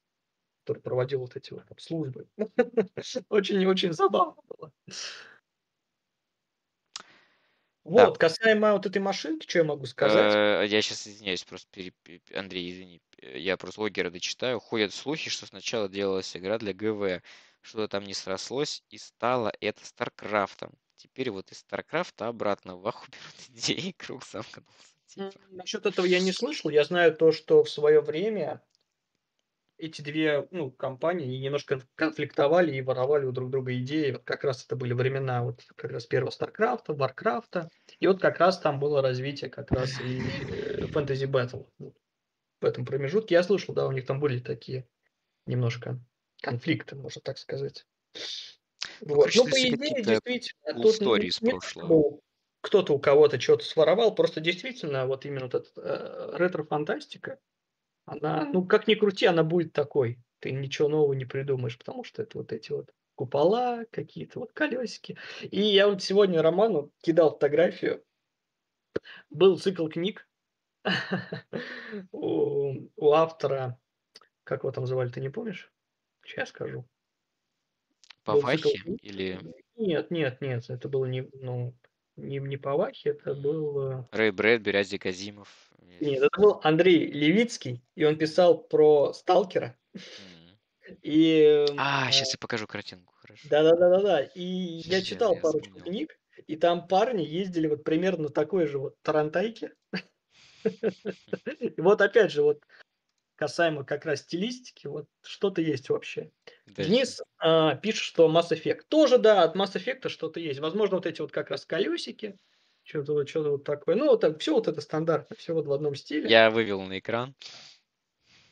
который 0.64 0.82
проводил 0.82 1.22
вот 1.22 1.36
эти 1.36 1.54
вот 1.54 1.66
там, 1.68 1.78
службы. 1.78 2.28
Очень-очень 3.30 3.94
забавно 3.94 4.42
было. 4.48 4.72
Вот, 7.84 8.14
да. 8.14 8.20
касаемо 8.20 8.74
вот 8.74 8.86
этой 8.86 9.02
машинки, 9.02 9.48
что 9.48 9.60
я 9.60 9.64
могу 9.64 9.86
сказать? 9.86 10.36
Э, 10.36 10.66
я 10.68 10.82
сейчас 10.82 11.08
извиняюсь, 11.08 11.44
просто 11.44 11.68
пере... 11.72 11.94
Андрей, 12.34 12.72
извини, 12.72 13.02
я 13.22 13.58
просто 13.58 13.82
логера 13.82 14.10
дочитаю. 14.10 14.60
Ходят 14.60 14.94
слухи, 14.94 15.30
что 15.30 15.46
сначала 15.46 15.88
делалась 15.90 16.36
игра 16.36 16.58
для 16.58 16.74
ГВ, 16.74 17.24
что-то 17.62 17.88
там 17.88 18.04
не 18.04 18.14
срослось, 18.14 18.84
и 18.90 18.98
стало 18.98 19.52
это 19.60 19.86
Старкрафтом. 19.86 20.72
Теперь 20.96 21.32
вот 21.32 21.52
из 21.52 21.60
Старкрафта 21.60 22.28
обратно 22.28 22.76
в 22.76 22.86
Ваху 22.86 23.08
берут 23.10 23.58
идеи, 23.58 23.96
круг 23.98 24.26
замкнулся. 24.26 24.96
Типа. 25.08 25.32
Насчет 25.50 25.86
этого 25.86 26.06
я 26.06 26.20
не 26.20 26.32
слышал. 26.32 26.70
Я 26.70 26.84
знаю 26.84 27.16
то, 27.16 27.32
что 27.32 27.64
в 27.64 27.70
свое 27.70 28.02
время 28.02 28.62
эти 29.80 30.02
две 30.02 30.48
ну, 30.52 30.72
компании 30.72 31.38
немножко 31.38 31.82
конфликтовали 31.96 32.76
и 32.76 32.82
воровали 32.82 33.26
у 33.26 33.32
друг 33.32 33.50
друга 33.50 33.76
идеи. 33.80 34.12
Вот 34.12 34.24
как 34.24 34.44
раз 34.44 34.66
это 34.66 34.76
были 34.76 34.94
времена 34.94 35.44
вот 35.44 35.64
как 35.76 35.92
раз 35.92 36.06
первого 36.06 36.32
Старкрафта, 36.32 36.94
Варкрафта. 36.94 37.70
И 38.00 38.08
вот 38.08 38.22
как 38.22 38.40
раз 38.40 38.60
там 38.60 38.80
было 38.80 39.02
развитие 39.02 39.50
как 39.50 39.72
раз 39.72 40.00
и 40.02 40.20
Fantasy 40.94 41.26
Battle. 41.28 41.68
В 42.62 42.66
этом 42.66 42.86
промежутке 42.86 43.36
я 43.36 43.44
слышал, 43.44 43.74
да, 43.74 43.88
у 43.88 43.92
них 43.92 44.06
там 44.06 44.20
были 44.20 44.40
такие 44.40 44.86
немножко 45.46 45.98
конфликты, 46.42 46.96
можно 46.96 47.22
так 47.22 47.38
сказать. 47.38 47.86
Ну, 49.02 49.16
вот. 49.16 49.30
Ну, 49.34 49.46
по 49.46 49.58
идее, 49.58 50.04
действительно, 50.04 50.82
тут 50.82 51.00
не, 51.02 51.28
из 51.28 51.40
прошлого. 51.40 52.20
кто-то 52.62 52.94
у 52.94 53.00
кого-то 53.00 53.40
что-то 53.40 53.64
своровал, 53.64 54.14
просто 54.14 54.42
действительно 54.42 55.08
вот 55.08 55.26
именно 55.26 55.46
вот 55.46 55.56
эта 55.56 55.70
э, 55.78 56.38
ретро-фантастика, 56.38 57.40
она, 58.10 58.46
ну, 58.46 58.66
как 58.66 58.88
ни 58.88 58.96
крути, 58.96 59.26
она 59.26 59.44
будет 59.44 59.74
такой. 59.74 60.20
Ты 60.40 60.52
ничего 60.52 60.88
нового 60.88 61.14
не 61.14 61.26
придумаешь, 61.26 61.78
потому 61.78 62.04
что 62.04 62.24
это 62.24 62.38
вот 62.38 62.52
эти 62.52 62.72
вот 62.72 62.92
купола, 63.16 63.86
какие-то 63.92 64.40
вот 64.40 64.52
колесики. 64.54 65.18
И 65.42 65.62
я 65.62 65.88
вот 65.88 66.02
сегодня 66.02 66.42
Роману 66.42 66.92
кидал 67.02 67.32
фотографию. 67.32 68.04
Был 69.30 69.60
цикл 69.60 69.88
книг 69.88 70.28
у, 72.12 72.88
у 72.96 73.12
автора, 73.12 73.80
как 74.44 74.64
его 74.64 74.72
там 74.72 74.88
звали, 74.88 75.10
ты 75.10 75.22
не 75.22 75.30
помнишь? 75.30 75.72
Сейчас 76.24 76.50
скажу. 76.50 76.86
По 78.24 78.40
книг. 78.42 78.66
или 79.04 79.40
Нет, 79.76 80.10
нет, 80.10 80.42
нет, 80.42 80.70
это 80.70 80.90
было 80.90 81.06
не, 81.06 81.30
ну, 81.34 81.76
не, 82.22 82.38
не 82.40 82.58
по 82.58 82.76
Вахе, 82.76 83.10
это 83.12 83.34
был... 83.34 83.92
э, 83.92 84.04
Рэй 84.12 84.32
Брэдбери, 84.32 84.78
Азик 84.80 85.06
Азимов? 85.06 85.50
или- 85.82 86.12
Нет, 86.12 86.24
это 86.24 86.40
был 86.42 86.60
Андрей 86.64 87.08
Левицкий, 87.08 87.82
и 87.96 88.04
он 88.06 88.18
писал 88.18 88.58
про 88.62 89.14
Сталкера. 89.14 89.78
И... 91.02 91.42
эм, 91.70 91.76
А, 91.78 92.08
э, 92.10 92.12
сейчас 92.12 92.34
я 92.34 92.38
покажу 92.40 92.68
картинку. 92.68 93.14
Да-да-да-да-да. 93.50 94.22
И 94.24 94.42
я 94.42 94.84
Подожди, 94.84 95.06
читал 95.06 95.36
я 95.36 95.42
парочку 95.42 95.68
вспомнил. 95.70 95.86
книг, 95.86 96.20
и 96.48 96.56
там 96.56 96.88
парни 96.88 97.22
ездили 97.22 97.68
вот 97.68 97.84
примерно 97.84 98.24
на 98.24 98.30
такой 98.30 98.66
же 98.66 98.80
вот 98.80 98.96
тарантайке. 99.02 99.74
Вот 101.78 102.02
опять 102.02 102.32
же, 102.32 102.42
вот 102.44 102.62
касаемо 103.40 103.86
как 103.86 104.06
раз 104.06 104.20
стилистики, 104.20 104.88
вот 104.88 105.08
что-то 105.22 105.62
есть 105.62 105.90
вообще. 105.90 106.30
Да, 106.68 106.84
Денис 106.84 107.22
а, 107.38 107.76
пишет, 107.76 108.04
что 108.04 108.30
Mass 108.30 108.52
Effect. 108.52 108.82
Тоже, 108.90 109.18
да, 109.18 109.44
от 109.44 109.56
Mass 109.56 109.76
Effect 109.76 110.10
что-то 110.10 110.42
есть. 110.42 110.60
Возможно, 110.60 110.98
вот 110.98 111.06
эти 111.06 111.22
вот 111.22 111.32
как 111.32 111.50
раз 111.50 111.66
колесики, 111.66 112.38
что-то 112.84 113.14
вот, 113.14 113.30
что 113.30 113.52
вот 113.52 113.64
такое. 113.64 113.96
Ну, 113.96 114.08
вот 114.08 114.42
все 114.42 114.54
вот 114.54 114.68
это 114.68 114.82
стандартно, 114.82 115.38
все 115.38 115.54
вот 115.54 115.68
в 115.68 115.72
одном 115.72 115.96
стиле. 115.96 116.30
Я 116.30 116.50
вывел 116.50 116.82
на 116.82 117.00
экран. 117.00 117.34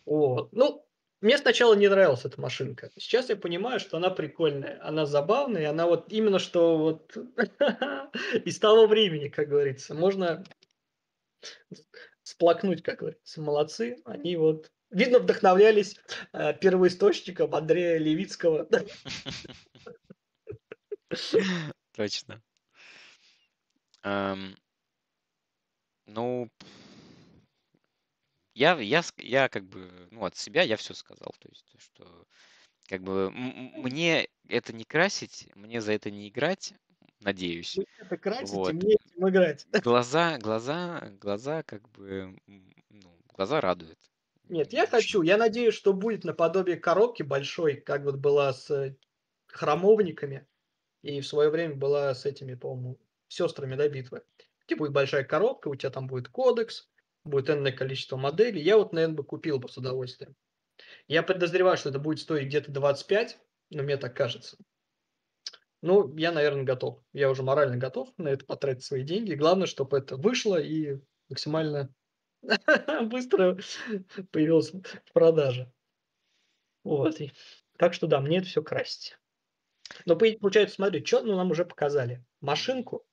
Вот. 0.05 0.53
Ну, 0.53 0.87
мне 1.19 1.37
сначала 1.37 1.73
не 1.73 1.89
нравилась 1.89 2.23
эта 2.23 2.39
машинка. 2.39 2.89
Сейчас 2.95 3.27
я 3.27 3.35
понимаю, 3.35 3.81
что 3.81 3.97
она 3.97 4.09
прикольная, 4.09 4.79
она 4.81 5.05
забавная, 5.05 5.69
она 5.69 5.85
вот 5.85 6.13
именно 6.13 6.39
что 6.39 6.77
вот 6.77 7.17
из 8.45 8.57
того 8.57 8.87
времени, 8.87 9.27
как 9.27 9.49
говорится. 9.49 9.93
Можно 9.93 10.45
сплакнуть, 12.27 12.83
как 12.83 12.99
говорится. 12.99 13.41
Молодцы. 13.41 13.97
Они 14.05 14.35
вот, 14.35 14.69
видно, 14.89 15.19
вдохновлялись 15.19 15.97
э, 16.33 16.53
первоисточником 16.53 17.53
Андрея 17.55 17.97
Левицкого. 17.97 18.67
Точно. 21.93 22.41
Ам, 24.03 24.55
Ну, 26.07 26.49
я, 28.53 28.79
я, 28.79 29.03
я 29.17 29.49
как 29.49 29.65
бы, 29.65 30.07
ну, 30.11 30.25
от 30.25 30.35
себя 30.35 30.63
я 30.63 30.77
все 30.77 30.93
сказал. 30.93 31.33
То 31.39 31.49
есть, 31.49 31.65
то, 31.71 31.79
что 31.79 32.25
как 32.87 33.03
бы 33.03 33.29
мне 33.31 34.27
это 34.47 34.73
не 34.73 34.85
красить, 34.85 35.49
мне 35.55 35.81
за 35.81 35.93
это 35.93 36.09
не 36.09 36.29
играть, 36.29 36.73
надеюсь. 37.19 37.77
Это 37.99 38.17
красите, 38.17 38.53
Вот. 38.53 38.73
мне 38.73 38.95
этим 38.95 39.29
играть. 39.29 39.65
Глаза, 39.83 40.37
глаза, 40.37 41.09
глаза 41.21 41.63
как 41.63 41.87
бы, 41.91 42.37
ну, 42.47 43.17
глаза 43.35 43.61
радуют. 43.61 43.96
Нет, 44.49 44.71
я 44.71 44.87
хочу, 44.87 45.21
я 45.23 45.37
надеюсь, 45.37 45.73
что 45.73 45.93
будет 45.93 46.23
наподобие 46.23 46.77
коробки 46.77 47.23
большой, 47.23 47.75
как 47.75 48.03
вот 48.03 48.15
была 48.15 48.53
с 48.53 48.69
э, 48.71 48.95
храмовниками, 49.47 50.47
и 51.01 51.19
в 51.19 51.27
свое 51.27 51.49
время 51.49 51.75
была 51.75 52.13
с 52.15 52.25
этими, 52.25 52.55
по-моему, 52.55 52.99
сестрами, 53.27 53.75
да, 53.75 53.89
битвы. 53.89 54.21
Где 54.65 54.75
будет 54.75 54.93
большая 54.93 55.23
коробка, 55.23 55.67
у 55.67 55.75
тебя 55.75 55.89
там 55.89 56.07
будет 56.07 56.29
кодекс, 56.29 56.89
будет 57.25 57.49
энное 57.49 57.71
количество 57.71 58.15
моделей. 58.15 58.61
Я 58.61 58.77
вот, 58.77 58.93
наверное, 58.93 59.17
бы 59.17 59.23
купил 59.23 59.59
бы 59.59 59.67
с 59.67 59.77
удовольствием. 59.77 60.35
Я 61.07 61.23
подозреваю, 61.23 61.77
что 61.77 61.89
это 61.89 61.99
будет 61.99 62.19
стоить 62.19 62.47
где-то 62.47 62.71
25, 62.71 63.39
но 63.71 63.83
мне 63.83 63.97
так 63.97 64.15
кажется. 64.15 64.57
Ну, 65.81 66.15
я, 66.15 66.31
наверное, 66.31 66.63
готов. 66.63 67.01
Я 67.13 67.29
уже 67.29 67.43
морально 67.43 67.77
готов 67.77 68.09
на 68.17 68.29
это 68.29 68.45
потратить 68.45 68.83
свои 68.83 69.03
деньги. 69.03 69.33
Главное, 69.33 69.67
чтобы 69.67 69.97
это 69.97 70.15
вышло 70.15 70.59
и 70.59 70.99
максимально 71.29 71.93
быстро 73.03 73.57
появилось 74.31 74.71
в 74.71 75.13
продаже. 75.13 75.71
Вот. 76.83 77.19
И- 77.19 77.31
Так 77.77 77.93
что 77.93 78.07
да, 78.07 78.19
мне 78.21 78.39
это 78.39 78.47
все 78.47 78.63
красить. 78.63 79.17
Но 80.05 80.15
по- 80.15 80.31
получается, 80.39 80.75
смотри, 80.75 81.03
что 81.05 81.21
ну, 81.21 81.35
нам 81.35 81.51
уже 81.51 81.65
показали. 81.65 82.25
Машинку, 82.41 83.05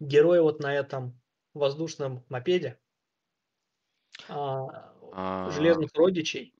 героя 0.00 0.42
вот 0.42 0.60
на 0.60 0.74
этом 0.74 1.20
воздушном 1.54 2.24
мопеде, 2.28 2.78
а, 4.28 4.92
А, 5.12 5.50
железных 5.50 5.90
родичей, 5.94 6.54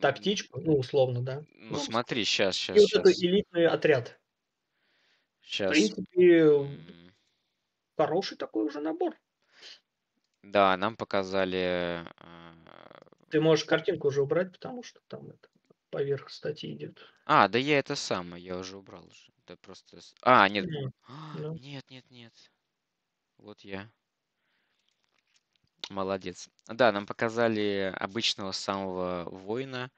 тактичку, 0.00 0.60
ну, 0.60 0.78
условно, 0.78 1.22
да. 1.22 1.40
Ну, 1.40 1.70
Ну, 1.70 1.76
смотри, 1.76 2.24
сейчас, 2.24 2.56
И 2.56 2.58
сейчас, 2.58 2.82
вот 2.92 3.00
этот 3.06 3.22
элитный 3.22 3.66
отряд. 3.66 4.20
В 5.40 5.46
сейчас. 5.46 5.70
принципе, 5.70 6.68
хороший 7.96 8.36
такой 8.36 8.64
уже 8.64 8.80
набор. 8.80 9.16
Да, 10.44 10.76
нам 10.76 10.96
показали. 10.96 12.04
а, 12.18 12.54
Ты 13.30 13.40
можешь 13.40 13.64
картинку 13.64 14.08
уже 14.08 14.22
убрать, 14.22 14.52
потому 14.52 14.82
что 14.82 15.00
там 15.08 15.28
это 15.30 15.48
поверх 15.90 16.30
статьи 16.30 16.72
идет. 16.74 16.98
А, 17.26 17.48
да 17.48 17.58
я 17.58 17.78
это 17.78 17.96
самое, 17.96 18.44
я 18.44 18.56
уже 18.58 18.76
убрал 18.76 19.04
уже. 19.06 19.32
Это 19.44 19.56
просто... 19.56 20.00
с- 20.00 20.14
А, 20.22 20.48
нет. 20.48 20.66
Мгм, 20.66 20.92
А, 21.08 21.34
да. 21.38 21.50
Нет, 21.60 21.84
нет, 21.90 22.04
нет. 22.10 22.32
Вот 23.38 23.60
я. 23.60 23.88
Молодец. 25.90 26.48
Да, 26.66 26.92
нам 26.92 27.06
показали 27.06 27.92
обычного 27.96 28.52
самого 28.52 29.28
воина. 29.30 29.90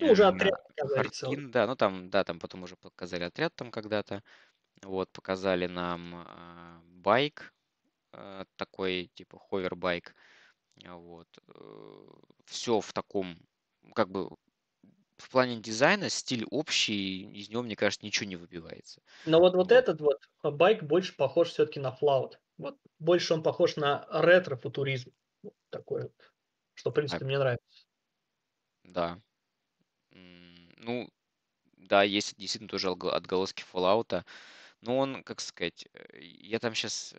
Ну, 0.00 0.10
уже 0.10 0.24
э, 0.24 0.28
отряд 0.28 0.54
показали 0.68 1.08
целый. 1.08 1.50
Да, 1.50 1.66
ну 1.66 1.76
там, 1.76 2.10
да, 2.10 2.24
там 2.24 2.38
потом 2.40 2.64
уже 2.64 2.76
показали 2.76 3.24
отряд 3.24 3.54
там 3.56 3.70
когда-то. 3.70 4.22
Вот, 4.82 5.10
показали 5.12 5.66
нам 5.68 6.14
а, 6.26 6.82
байк, 6.86 7.53
такой, 8.56 9.10
типа, 9.14 9.38
ховербайк. 9.38 10.14
А, 10.84 10.96
Вот. 10.96 11.28
Все 12.46 12.80
в 12.80 12.92
таком, 12.92 13.36
как 13.94 14.10
бы, 14.10 14.30
в 15.16 15.30
плане 15.30 15.56
дизайна 15.56 16.08
стиль 16.10 16.44
общий, 16.50 17.22
из 17.32 17.48
него, 17.48 17.62
мне 17.62 17.76
кажется, 17.76 18.04
ничего 18.04 18.26
не 18.28 18.36
выбивается. 18.36 19.00
Но 19.26 19.40
вот, 19.40 19.54
вот 19.54 19.68
Вот. 19.68 19.72
этот 19.72 20.00
вот 20.00 20.18
а, 20.42 20.50
байк 20.50 20.82
больше 20.82 21.16
похож 21.16 21.50
все-таки 21.50 21.80
на 21.80 21.92
флаут. 21.92 22.40
Вот 22.58 22.78
больше 22.98 23.34
он 23.34 23.42
похож 23.42 23.76
на 23.76 24.06
ретро-футуризм. 24.10 25.12
Вот 25.42 25.54
такой 25.70 26.02
вот. 26.02 26.32
Что, 26.74 26.90
в 26.90 26.94
принципе, 26.94 27.24
мне 27.24 27.38
нравится. 27.38 27.86
Да. 28.84 29.18
Ну, 30.78 31.08
да, 31.76 32.02
есть 32.02 32.36
действительно 32.36 32.68
тоже 32.68 32.88
отго- 32.88 33.10
отголоски 33.12 33.64
Fallout. 33.72 34.24
Но 34.84 34.98
он, 34.98 35.24
как 35.24 35.40
сказать, 35.40 35.88
э, 35.94 36.20
я 36.20 36.58
там 36.60 36.74
сейчас... 36.74 37.14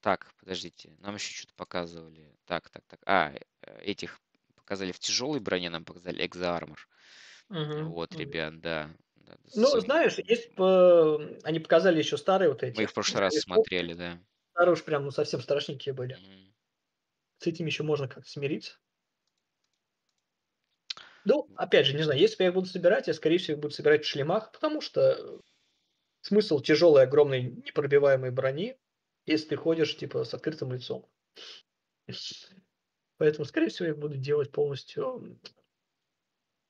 Так, 0.00 0.32
подождите, 0.38 0.94
нам 1.00 1.14
еще 1.16 1.32
что-то 1.34 1.54
показывали. 1.54 2.32
Так, 2.44 2.70
так, 2.70 2.84
так. 2.86 3.00
А, 3.06 3.32
э, 3.62 3.80
этих 3.82 4.20
показали 4.54 4.92
в 4.92 4.98
тяжелой 4.98 5.40
броне, 5.40 5.70
нам 5.70 5.84
показали 5.84 6.24
Exo-Armor. 6.24 6.78
Мгм, 7.48 7.94
Вот, 7.94 8.14
ребят, 8.16 8.60
да. 8.60 8.90
Ну, 9.54 9.80
знаешь, 9.80 10.18
есть 10.18 10.54
по- 10.54 11.20
они 11.42 11.58
показали 11.58 11.98
еще 11.98 12.16
старые 12.16 12.50
вот 12.50 12.62
эти. 12.62 12.76
Мы 12.76 12.84
их 12.84 12.90
в 12.90 12.94
прошлый 12.94 13.20
раз 13.20 13.34
смотрели, 13.40 13.92
да. 13.92 14.18
Старые 14.52 14.72
уж 14.74 14.84
прям 14.84 15.04
ну, 15.04 15.10
совсем 15.10 15.40
страшненькие 15.40 15.94
были. 15.94 16.14
Мгм. 16.14 16.54
С 17.38 17.48
этим 17.48 17.66
еще 17.66 17.82
можно 17.82 18.06
как-то 18.06 18.30
смириться. 18.30 18.78
Ну, 21.24 21.48
опять 21.56 21.86
же, 21.86 21.96
не 21.96 22.02
знаю, 22.02 22.18
если 22.18 22.42
я 22.42 22.48
их 22.48 22.54
буду 22.54 22.66
собирать, 22.66 23.06
я, 23.06 23.14
скорее 23.14 23.38
всего, 23.38 23.56
их 23.56 23.60
буду 23.60 23.74
собирать 23.74 24.04
в 24.04 24.08
шлемах, 24.08 24.52
потому 24.52 24.80
что 24.80 25.40
смысл 26.20 26.60
тяжелой, 26.60 27.02
огромной, 27.02 27.42
непробиваемой 27.42 28.30
брони, 28.30 28.78
если 29.26 29.48
ты 29.48 29.56
ходишь, 29.56 29.96
типа, 29.96 30.24
с 30.24 30.34
открытым 30.34 30.72
лицом. 30.72 31.08
Поэтому, 33.18 33.44
скорее 33.44 33.68
всего, 33.68 33.88
я 33.88 33.94
буду 33.94 34.16
делать 34.16 34.52
полностью 34.52 35.38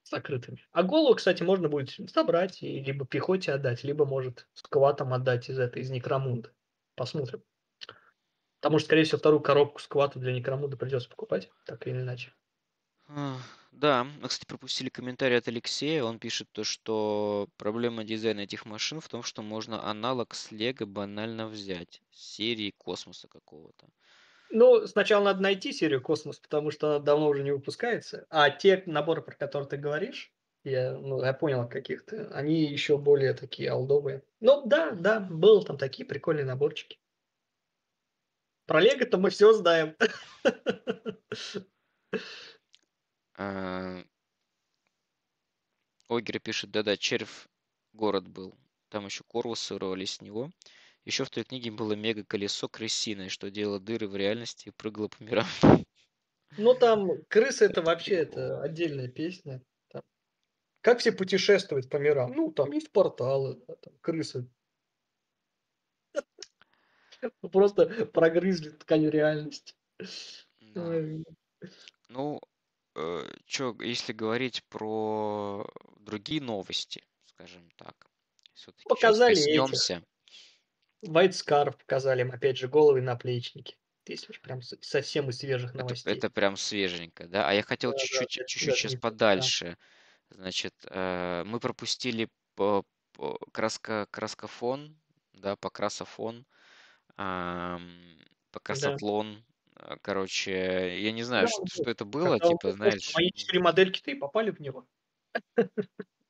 закрытыми. 0.02 0.66
А 0.72 0.82
голову, 0.82 1.14
кстати, 1.14 1.42
можно 1.42 1.68
будет 1.68 1.90
собрать 2.10 2.62
и 2.62 2.80
либо 2.80 3.06
пехоте 3.06 3.52
отдать, 3.52 3.84
либо, 3.84 4.06
может, 4.06 4.48
скватом 4.54 5.12
отдать 5.12 5.50
из 5.50 5.58
этой, 5.58 5.82
из 5.82 5.90
Некромунда. 5.90 6.52
Посмотрим. 6.94 7.42
Потому 8.60 8.78
что, 8.78 8.86
скорее 8.86 9.04
всего, 9.04 9.18
вторую 9.18 9.40
коробку 9.40 9.80
сквата 9.80 10.18
для 10.18 10.32
Некромунда 10.32 10.76
придется 10.76 11.08
покупать, 11.08 11.50
так 11.64 11.86
или 11.86 12.00
иначе. 12.00 12.32
Да, 13.80 14.02
мы, 14.02 14.26
кстати, 14.26 14.48
пропустили 14.48 14.88
комментарий 14.88 15.38
от 15.38 15.46
Алексея. 15.46 16.02
Он 16.02 16.18
пишет 16.18 16.48
то, 16.50 16.64
что 16.64 17.48
проблема 17.58 18.02
дизайна 18.02 18.40
этих 18.40 18.66
машин 18.66 19.00
в 19.00 19.06
том, 19.06 19.22
что 19.22 19.40
можно 19.40 19.88
аналог 19.88 20.34
с 20.34 20.50
Лего 20.50 20.84
банально 20.84 21.46
взять. 21.46 22.02
Серии 22.10 22.74
космоса 22.76 23.28
какого-то. 23.28 23.86
Ну, 24.50 24.84
сначала 24.88 25.26
надо 25.26 25.42
найти 25.42 25.72
серию 25.72 26.02
«Космос», 26.02 26.40
потому 26.40 26.72
что 26.72 26.88
она 26.88 26.98
давно 26.98 27.28
уже 27.28 27.44
не 27.44 27.52
выпускается. 27.52 28.26
А 28.30 28.50
те 28.50 28.82
наборы, 28.86 29.22
про 29.22 29.36
которые 29.36 29.68
ты 29.68 29.76
говоришь, 29.76 30.32
я, 30.64 30.94
ну, 30.94 31.22
я 31.22 31.32
понял 31.32 31.68
каких-то, 31.68 32.30
они 32.32 32.64
еще 32.64 32.98
более 32.98 33.34
такие 33.34 33.70
олдовые. 33.70 34.24
Ну, 34.40 34.66
да, 34.66 34.90
да, 34.90 35.20
было 35.20 35.64
там 35.64 35.78
такие 35.78 36.04
прикольные 36.04 36.46
наборчики. 36.46 36.98
Про 38.66 38.80
Лего-то 38.80 39.18
мы 39.18 39.30
все 39.30 39.52
знаем. 39.52 39.94
А, 43.38 44.02
Огер 46.08 46.40
пишет, 46.40 46.72
да-да, 46.72 46.96
червь 46.96 47.46
город 47.92 48.26
был. 48.28 48.54
там 48.88 49.06
еще 49.06 49.22
корвусы 49.24 49.74
вырвались 49.74 50.14
с 50.14 50.20
него. 50.20 50.50
Еще 51.04 51.24
в 51.24 51.30
той 51.30 51.44
книге 51.44 51.70
было 51.70 51.92
мега-колесо 51.92 52.68
крысиное, 52.68 53.28
что 53.28 53.50
делало 53.50 53.78
дыры 53.78 54.08
в 54.08 54.16
реальности 54.16 54.68
и 54.68 54.72
прыгало 54.72 55.08
по 55.08 55.22
мирам. 55.22 55.46
Ну, 56.56 56.74
там 56.74 57.22
крысы 57.28 57.66
это 57.66 57.80
вообще 57.82 58.14
это 58.16 58.60
отдельная 58.60 59.08
песня. 59.08 59.62
Там. 59.88 60.02
Как 60.80 60.98
все 60.98 61.12
путешествуют 61.12 61.88
по 61.88 61.98
мирам? 61.98 62.32
Ну, 62.32 62.50
там 62.50 62.72
есть 62.72 62.90
порталы, 62.90 63.62
да, 63.68 63.76
там 63.76 63.94
крысы. 64.00 64.50
Просто 67.52 68.06
прогрызли 68.06 68.70
ткань 68.70 69.08
реальности. 69.08 69.74
Ну, 70.60 71.22
э, 71.60 72.38
чё, 73.46 73.74
если 73.80 74.12
говорить 74.12 74.64
про 74.68 75.66
другие 75.98 76.40
новости, 76.42 77.02
скажем 77.26 77.70
так, 77.76 78.08
все-таки 78.54 78.88
Показали 78.88 79.22
коснемся. 79.24 80.04
White 81.04 81.32
Scarf 81.32 81.76
показали 81.76 82.20
им, 82.20 82.30
опять 82.30 82.56
же, 82.56 82.68
головы 82.68 82.98
и 83.00 83.02
наплечники. 83.02 83.76
Если 84.06 84.30
уж 84.30 84.40
прям 84.40 84.62
совсем 84.62 85.28
из 85.28 85.38
свежих 85.38 85.74
Это, 85.76 85.94
новостей. 85.94 86.04
это 86.04 86.30
прям 86.30 86.56
свеженько, 86.56 87.28
да? 87.28 87.48
А 87.48 87.52
я 87.52 87.62
хотел 87.62 87.92
Да, 87.92 87.98
да, 88.12 88.22
чуть-чуть, 88.22 88.30
это 88.36 88.46
чуть-чуть 88.46 88.74
сейчас 88.74 88.94
свеженько, 88.94 89.12
да. 89.32 89.52
подальше. 89.54 89.78
Значит, 90.30 90.74
э, 90.86 91.44
мы 91.46 91.60
пропустили 91.60 92.30
по, 92.56 92.84
по- 93.12 93.38
краска, 93.52 94.06
краскофон, 94.10 95.00
да, 95.34 95.56
покрасофон, 95.56 96.46
ам, 97.16 98.18
покрасотлон. 98.52 99.44
Э, 99.47 99.47
Короче, 100.02 101.00
я 101.00 101.12
не 101.12 101.22
знаю, 101.22 101.46
Да, 101.46 101.48
что, 101.48 101.62
что 101.66 101.90
это 101.90 102.04
было, 102.04 102.38
Когда 102.38 102.40
типа, 102.40 102.72
знаешь, 102.72 103.14
Мои 103.14 103.30
четыре 103.34 103.60
модельки-то 103.60 104.10
и 104.10 104.14
попали 104.14 104.50
в 104.50 104.60
него. 104.60 104.86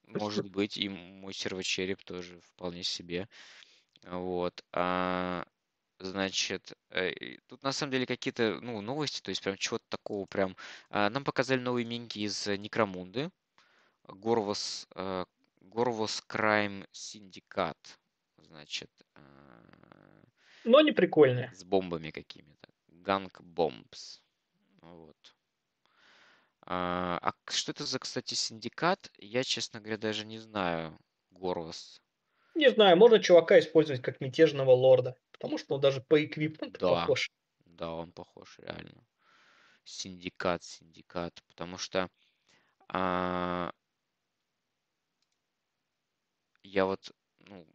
может 0.06 0.48
быть, 0.50 0.76
и 0.78 0.88
мой 0.88 1.32
сервочереп 1.34 2.02
тоже 2.04 2.40
вполне 2.40 2.82
себе. 2.82 3.28
Вот. 4.04 4.64
А, 4.72 5.46
значит, 6.00 6.74
э, 6.90 7.38
тут 7.48 7.62
на 7.64 7.72
самом 7.72 7.92
деле 7.92 8.06
какие-то, 8.06 8.60
ну, 8.62 8.80
новости, 8.82 9.22
то 9.22 9.30
есть 9.30 9.42
прям 9.42 9.56
чего-то 9.58 9.84
такого 9.90 10.26
прям. 10.26 10.56
А, 10.90 11.10
Нам 11.10 11.24
показали 11.24 11.60
новые 11.60 11.86
миньки 11.86 12.20
из 12.20 12.46
э, 12.48 12.56
Некромунды. 12.58 13.30
Горвос, 14.08 14.88
э, 14.96 15.24
Горвос 15.62 16.22
Crime 16.26 16.86
Syndicate. 16.92 18.00
Значит, 18.38 18.90
а, 19.16 20.22
Но 20.62 20.78
они 20.78 20.92
прикольные. 20.92 21.56
с 21.56 21.62
бомбами 21.62 22.10
какими-то. 22.10 22.57
Gunk 23.02 23.40
Bombs. 23.40 24.22
Вот. 24.82 25.36
А, 26.62 27.18
а 27.22 27.32
что 27.50 27.72
это 27.72 27.84
за, 27.84 27.98
кстати, 27.98 28.34
синдикат? 28.34 29.10
Я, 29.18 29.42
честно 29.42 29.80
говоря, 29.80 29.98
даже 29.98 30.24
не 30.24 30.38
знаю. 30.38 30.98
Горвос. 31.30 32.00
Не 32.54 32.70
знаю, 32.70 32.96
можно 32.96 33.20
чувака 33.20 33.58
использовать 33.58 34.02
как 34.02 34.20
мятежного 34.20 34.72
лорда. 34.72 35.16
Потому 35.32 35.58
что 35.58 35.76
он 35.76 35.80
даже 35.80 36.00
по 36.00 36.22
equipment 36.24 36.74
у 36.74 36.80
Да. 36.80 37.06
похож. 37.06 37.30
Да, 37.66 37.92
он 37.92 38.12
похож, 38.12 38.58
реально. 38.58 39.06
Синдикат, 39.84 40.62
синдикат. 40.64 41.42
Потому 41.48 41.78
что 41.78 42.08
а, 42.88 43.72
я 46.62 46.84
вот, 46.86 47.12
ну, 47.40 47.66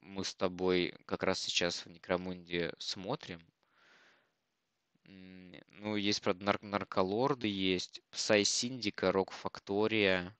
мы 0.00 0.24
с 0.24 0.34
тобой 0.34 0.94
как 1.06 1.22
раз 1.22 1.40
сейчас 1.40 1.86
в 1.86 1.90
Некромунде 1.90 2.74
смотрим. 2.78 3.40
Ну, 5.08 5.96
есть, 5.96 6.22
правда, 6.22 6.44
нар- 6.44 6.62
нарколорды 6.62 7.48
есть, 7.48 8.02
Psi 8.10 8.44
Syndica, 8.44 9.12
Rogue 9.12 9.32
Factoria, 9.32 10.36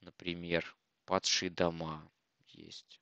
например, 0.00 0.76
Падшие 1.04 1.50
дома 1.50 2.10
есть. 2.48 3.00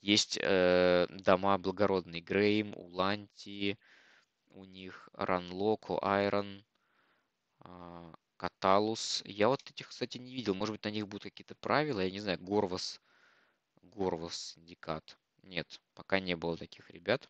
Есть 0.00 0.38
э, 0.40 1.06
дома 1.10 1.58
благородный 1.58 2.20
Грейм, 2.20 2.74
Уланти, 2.76 3.78
у 4.50 4.64
них 4.64 5.08
Ран 5.14 5.56
Ло, 5.56 5.98
Ко'Айрон, 6.02 6.64
а, 7.60 8.14
Каталус. 8.36 9.22
Я 9.24 9.48
вот 9.48 9.62
этих, 9.68 9.88
кстати, 9.88 10.18
не 10.18 10.34
видел. 10.34 10.54
Может 10.54 10.74
быть, 10.74 10.84
на 10.84 10.90
них 10.90 11.06
будут 11.06 11.24
какие-то 11.24 11.54
правила. 11.56 12.00
Я 12.00 12.10
не 12.10 12.20
знаю, 12.20 12.38
Горвас, 12.38 13.00
Горвас 13.82 14.54
Синдикат. 14.54 15.18
Нет, 15.42 15.80
пока 15.94 16.20
не 16.20 16.36
было 16.36 16.56
таких 16.56 16.90
ребят. 16.90 17.28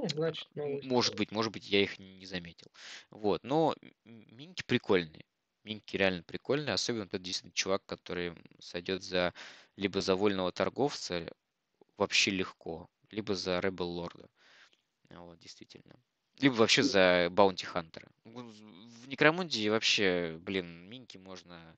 Ну, 0.00 0.08
значит, 0.08 0.48
М, 0.56 0.62
новость. 0.62 0.88
Может 0.88 1.14
быть, 1.16 1.30
может 1.30 1.52
быть, 1.52 1.68
я 1.68 1.82
их 1.82 1.98
не 1.98 2.26
заметил. 2.26 2.68
Вот, 3.10 3.44
но 3.44 3.74
минки 4.04 4.62
прикольные. 4.66 5.24
Минки 5.62 5.96
реально 5.96 6.22
прикольные, 6.22 6.74
особенно 6.74 7.06
тот 7.06 7.22
действительно 7.22 7.52
чувак, 7.52 7.84
который 7.86 8.34
сойдет 8.60 9.02
за 9.02 9.34
либо 9.76 10.00
за 10.00 10.16
вольного 10.16 10.52
торговца 10.52 11.30
вообще 11.98 12.30
легко, 12.30 12.88
либо 13.10 13.34
за 13.34 13.58
Rebel 13.58 13.84
Лорда. 13.84 14.28
Вот, 15.10 15.38
действительно. 15.38 15.94
Либо 16.38 16.54
вообще 16.54 16.82
за 16.82 17.28
Баунти 17.30 17.66
Хантера. 17.66 18.08
В 18.24 19.08
Некромунде 19.08 19.70
вообще, 19.70 20.38
блин, 20.40 20.88
минки 20.88 21.18
можно... 21.18 21.76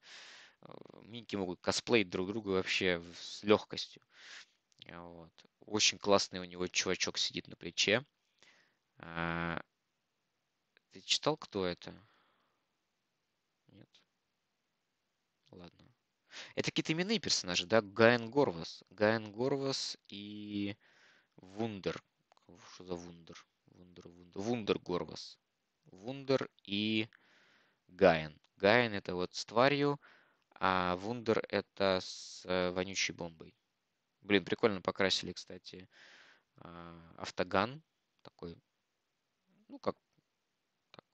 э, 0.63 0.73
Минки 1.05 1.37
могут 1.37 1.61
косплеить 1.61 2.11
друг 2.11 2.29
друга 2.29 2.51
вообще 2.51 3.03
с 3.21 3.43
легкостью. 3.43 4.03
Вот. 4.91 5.33
Очень 5.61 5.99
классный 5.99 6.41
у 6.41 6.45
него 6.45 6.67
чувачок 6.67 7.19
сидит 7.19 7.49
на 7.49 7.57
плече. 7.57 8.05
А, 8.99 9.61
Ты 10.91 11.01
читал, 11.03 11.37
кто 11.37 11.67
это? 11.67 11.95
Нет? 13.69 13.89
Ладно. 15.51 15.93
Это 16.55 16.71
какие-то 16.71 16.93
именные 16.93 17.19
персонажи, 17.19 17.67
да? 17.67 17.81
Гаен 17.81 18.31
Горвас. 18.31 18.83
Гаен 18.91 19.33
Горвас 19.33 19.99
и 20.09 20.77
Вундер. 21.37 22.03
Что 22.75 22.85
за 22.85 22.95
Вундер? 22.95 23.47
Вундер, 23.67 24.09
Вундер. 24.09 24.43
Вундер 24.43 24.79
Горвас. 24.79 25.39
Вундер 25.85 26.51
и 26.65 27.09
Гаен. 27.89 28.39
Гаен 28.57 28.93
это 28.95 29.15
вот 29.15 29.35
с 29.35 29.45
тварью, 29.45 30.01
а 30.55 30.97
Вундер 30.97 31.45
это 31.49 31.99
с 32.01 32.43
э, 32.45 32.71
вонючей 32.71 33.15
бомбой. 33.15 33.55
Блин, 34.23 34.45
прикольно 34.45 34.81
покрасили, 34.81 35.33
кстати, 35.33 35.89
а, 36.57 37.15
автоган. 37.19 37.83
Такой, 38.23 38.57
ну 39.69 39.79
как, 39.79 39.97
так, 40.93 41.05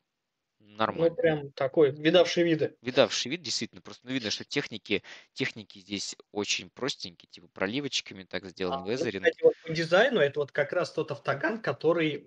Ну, 0.61 0.77
нормально. 0.77 1.17
прям 1.17 1.53
такой, 1.53 1.93
видавший 1.93 2.45
виды. 2.45 2.77
Видавший 2.83 3.31
вид, 3.31 3.43
действительно, 3.43 3.81
просто 3.83 4.07
ну, 4.07 4.13
видно, 4.13 4.31
что 4.31 4.45
техники, 4.45 5.03
техники 5.33 5.79
здесь 5.81 6.17
очень 6.33 6.71
простенькие, 6.71 7.29
типа 7.31 7.49
проливочками 7.49 8.25
так 8.25 8.47
сделан, 8.47 8.75
А, 8.75 8.81
ну, 8.85 8.91
везеринг. 8.91 9.25
кстати, 9.25 9.43
вот 9.45 9.55
по 9.63 9.73
дизайну 9.73 10.21
это 10.21 10.41
вот 10.41 10.53
как 10.53 10.73
раз 10.73 10.93
тот 10.93 11.11
автоган, 11.11 11.63
который 11.63 12.27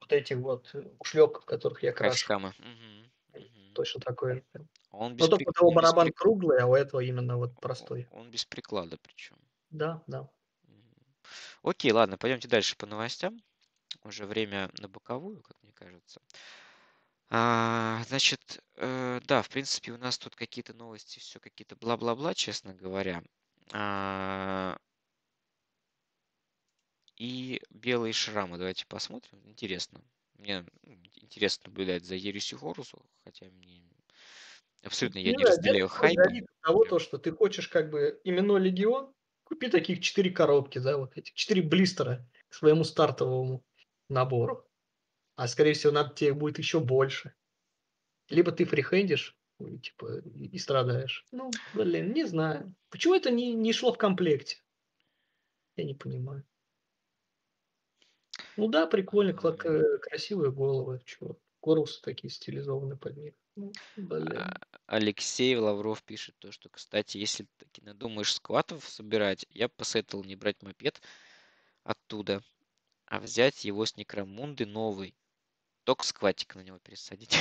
вот 0.00 0.12
этих 0.12 0.38
вот 0.38 0.74
ушлепков, 0.98 1.44
которых 1.44 1.82
я 1.82 1.92
крашу. 1.92 2.32
Мгм, 2.58 3.10
мгм. 3.34 3.74
Точно 3.74 4.00
такой. 4.00 4.44
Он 4.90 5.16
без, 5.16 5.24
Но 5.24 5.28
только 5.28 5.44
прик- 5.44 5.50
у 5.50 5.52
того 5.52 5.68
он 5.68 5.74
без 5.74 5.76
барабан 5.76 6.08
прик- 6.08 6.14
круглый, 6.16 6.58
а 6.60 6.66
у 6.66 6.74
этого 6.74 7.00
именно 7.00 7.36
вот 7.36 7.54
простой. 7.60 8.06
Он 8.12 8.30
без 8.30 8.44
приклада 8.44 8.96
причем. 9.02 9.36
Да, 9.72 10.02
да. 10.06 10.28
Окей, 11.62 11.92
ладно, 11.92 12.18
пойдемте 12.18 12.48
дальше 12.48 12.76
по 12.76 12.86
новостям. 12.86 13.42
Уже 14.04 14.26
время 14.26 14.70
на 14.78 14.88
боковую, 14.88 15.42
как 15.42 15.56
мне 15.62 15.72
кажется. 15.72 16.20
А, 17.28 18.02
значит, 18.08 18.62
э, 18.76 19.20
да, 19.26 19.42
в 19.42 19.48
принципе, 19.48 19.92
у 19.92 19.98
нас 19.98 20.18
тут 20.18 20.36
какие-то 20.36 20.74
новости, 20.74 21.18
все 21.18 21.40
какие-то 21.40 21.76
бла-бла-бла, 21.76 22.34
честно 22.34 22.74
говоря. 22.74 23.22
А, 23.72 24.76
и 27.16 27.62
белые 27.70 28.12
шрамы, 28.12 28.58
давайте 28.58 28.84
посмотрим. 28.86 29.40
Интересно. 29.46 30.02
Мне 30.34 30.64
ну, 30.82 30.96
интересно 31.14 31.68
наблюдать 31.68 32.04
за 32.04 32.16
Ересью 32.16 32.58
Хорусу, 32.58 33.06
хотя 33.24 33.46
мне 33.46 33.82
абсолютно 34.82 35.18
я 35.18 35.32
не 35.32 35.44
разделяю 35.44 35.86
от 35.86 35.92
того, 36.62 36.84
то, 36.84 36.98
что 36.98 37.18
ты 37.18 37.30
хочешь 37.30 37.68
как 37.68 37.90
бы 37.90 38.20
именно 38.24 38.56
Легион, 38.56 39.14
купи 39.44 39.68
таких 39.68 40.00
четыре 40.00 40.30
коробки, 40.30 40.78
да, 40.78 40.96
вот 40.96 41.16
этих 41.16 41.34
четыре 41.34 41.62
блистера 41.62 42.26
к 42.48 42.54
своему 42.54 42.84
стартовому 42.84 43.64
набору. 44.08 44.68
А 45.36 45.48
скорее 45.48 45.72
всего, 45.74 45.92
надо 45.92 46.14
тебе 46.14 46.34
будет 46.34 46.58
еще 46.58 46.80
больше. 46.80 47.34
Либо 48.28 48.52
ты 48.52 48.64
фрихендишь, 48.64 49.36
ну, 49.58 49.78
типа, 49.78 50.20
и, 50.20 50.58
страдаешь. 50.58 51.26
Ну, 51.32 51.50
блин, 51.74 52.12
не 52.12 52.24
знаю. 52.24 52.74
Почему 52.90 53.14
это 53.14 53.30
не, 53.30 53.54
не 53.54 53.72
шло 53.72 53.92
в 53.92 53.98
комплекте? 53.98 54.62
Я 55.76 55.84
не 55.84 55.94
понимаю. 55.94 56.44
Ну 58.56 58.68
да, 58.68 58.86
прикольно, 58.86 59.32
к- 59.32 59.98
красивые 59.98 60.52
головы. 60.52 61.00
Чего? 61.04 61.38
Корпусы 61.62 62.02
такие 62.02 62.28
стилизованные 62.28 62.98
под 62.98 63.16
них. 63.16 63.34
Ну, 63.54 63.72
блин. 63.96 64.36
А, 64.36 64.60
Алексей 64.86 65.56
Лавров 65.56 66.02
пишет 66.02 66.34
то, 66.40 66.50
что, 66.50 66.68
кстати, 66.68 67.18
если 67.18 67.46
таки 67.56 67.80
надумаешь 67.82 68.34
скватов 68.34 68.88
собирать, 68.88 69.46
я 69.48 69.68
бы 69.68 69.74
посоветовал 69.76 70.24
не 70.24 70.34
брать 70.34 70.60
мопед 70.62 71.00
оттуда, 71.84 72.42
а 73.06 73.20
взять 73.20 73.64
его 73.64 73.86
с 73.86 73.96
Некромунды 73.96 74.66
новый. 74.66 75.14
Только 75.84 76.04
скватик 76.04 76.56
на 76.56 76.62
него 76.62 76.80
пересадить. 76.80 77.36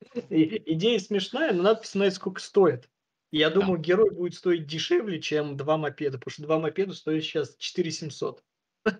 Идея 0.30 1.00
смешная, 1.00 1.52
но 1.52 1.64
надо 1.64 1.80
посмотреть, 1.80 2.14
сколько 2.14 2.40
стоит. 2.40 2.88
Я 3.32 3.50
думаю, 3.50 3.80
герой 3.80 4.10
будет 4.10 4.34
стоить 4.34 4.68
дешевле, 4.68 5.20
чем 5.20 5.56
два 5.56 5.76
мопеда, 5.76 6.18
потому 6.18 6.32
что 6.32 6.42
два 6.42 6.60
мопеда 6.60 6.94
стоят 6.94 7.24
сейчас 7.24 7.56
4700. 7.56 8.44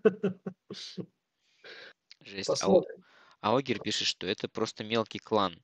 Жесть. 2.25 2.49
А, 2.49 2.53
Посмотрим. 2.53 2.97
а 2.99 3.18
Огер 3.43 3.79
пишет, 3.79 4.09
что 4.09 4.27
это 4.27 4.49
просто 4.49 4.83
мелкий 4.85 5.21
клан. 5.21 5.63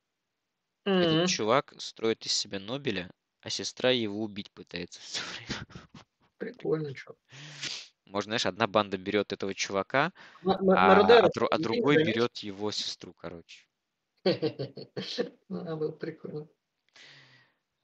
Этот 0.99 1.25
Мгм. 1.25 1.25
чувак 1.25 1.75
строит 1.79 2.27
из 2.27 2.33
себя 2.33 2.61
Нобеля, 2.61 3.11
а 3.41 3.51
сестра 3.51 3.91
его 3.91 4.23
убить 4.23 4.53
пытается 4.53 5.01
все 5.01 5.23
время. 5.25 5.67
Прикольно, 6.41 6.95
чё. 6.95 7.15
Может, 8.07 8.27
знаешь, 8.27 8.47
одна 8.47 8.67
банда 8.67 8.99
берет 8.99 9.33
этого 9.33 9.55
чувака, 9.55 10.13
На- 10.43 10.59
на- 10.63 10.77
а, 10.77 10.91
Мародеров 10.91 11.33
а 11.37 11.47
а 11.51 11.59
другой 11.59 11.99
берет 11.99 12.39
его 12.39 12.71
сестру, 12.73 13.15
короче, 13.15 13.67
А, 15.51 15.77
было 15.77 15.93
прикольно. 15.93 16.49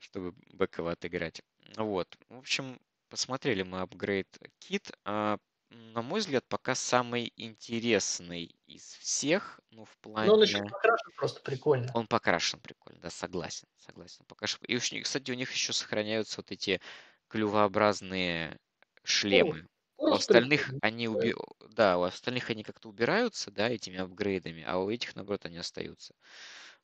чтобы 0.01 0.35
Бекова 0.53 0.93
отыграть. 0.93 1.43
Ну 1.77 1.87
Вот. 1.87 2.17
В 2.29 2.39
общем, 2.39 2.81
посмотрели 3.09 3.63
мы 3.63 3.81
апгрейд 3.81 4.27
кит. 4.59 4.91
А, 5.05 5.37
на 5.71 6.03
мой 6.03 6.21
взгляд, 6.21 6.45
пока 6.49 6.75
самый 6.75 7.33
интересный 7.37 8.57
из 8.67 8.83
всех, 8.95 9.61
ну, 9.71 9.85
в 9.85 9.97
Но 10.05 10.35
он 10.35 10.43
еще 10.43 10.59
плане... 10.59 10.71
покрашен 10.71 11.13
просто 11.17 11.41
прикольно. 11.43 11.91
Он 11.95 12.07
покрашен 12.07 12.61
прикольно, 12.61 13.01
да, 13.01 13.11
согласен, 13.11 13.69
согласен. 13.79 14.25
Покрашен. 14.27 14.59
И, 14.67 14.77
уж 14.77 14.91
кстати, 15.03 15.31
у 15.31 15.35
них 15.35 15.53
еще 15.53 15.73
сохраняются 15.73 16.39
вот 16.39 16.51
эти 16.51 16.81
клювообразные 17.29 18.59
шлемы. 19.05 19.69
У 19.97 20.07
Просто 20.07 20.33
остальных 20.33 20.63
прикольно. 20.63 20.81
они 20.83 21.09
уби... 21.09 21.35
да, 21.71 21.99
у 21.99 22.03
остальных 22.03 22.51
они 22.51 22.65
как-то 22.65 22.89
убираются, 22.89 23.51
да, 23.51 23.69
этими 23.69 23.99
апгрейдами, 23.99 24.65
а 24.67 24.79
у 24.79 24.91
этих, 24.91 25.15
наоборот, 25.15 25.45
они 25.45 25.59
остаются. 25.59 26.15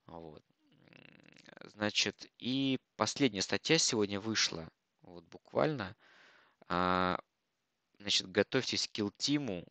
Вот. 0.06 0.42
Значит, 1.64 2.26
и 2.38 2.78
последняя 2.96 3.42
статья 3.42 3.78
сегодня 3.78 4.20
вышла, 4.20 4.68
вот 5.00 5.24
буквально. 5.24 5.96
А, 6.68 7.18
Значит, 8.06 8.30
готовьтесь 8.30 8.86
к 8.86 8.92
килл-тиму 8.92 9.66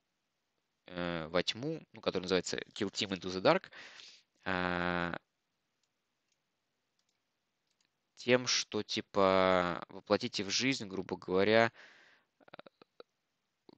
э, 0.87 1.27
во 1.29 1.41
тьму, 1.41 1.81
ну, 1.93 2.01
который 2.01 2.23
называется 2.23 2.57
Kill 2.73 2.91
Team 2.91 3.11
Into 3.11 3.31
the 3.31 3.41
Dark, 3.41 3.71
а, 4.43 5.15
тем, 8.15 8.45
что, 8.45 8.83
типа, 8.83 9.81
воплотите 9.87 10.43
в 10.43 10.49
жизнь, 10.49 10.85
грубо 10.85 11.15
говоря, 11.15 11.71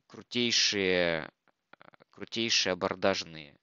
крутейшие, 0.08 1.30
э, 1.30 1.88
крутейшие 2.10 2.74
абордажные, 2.74 3.56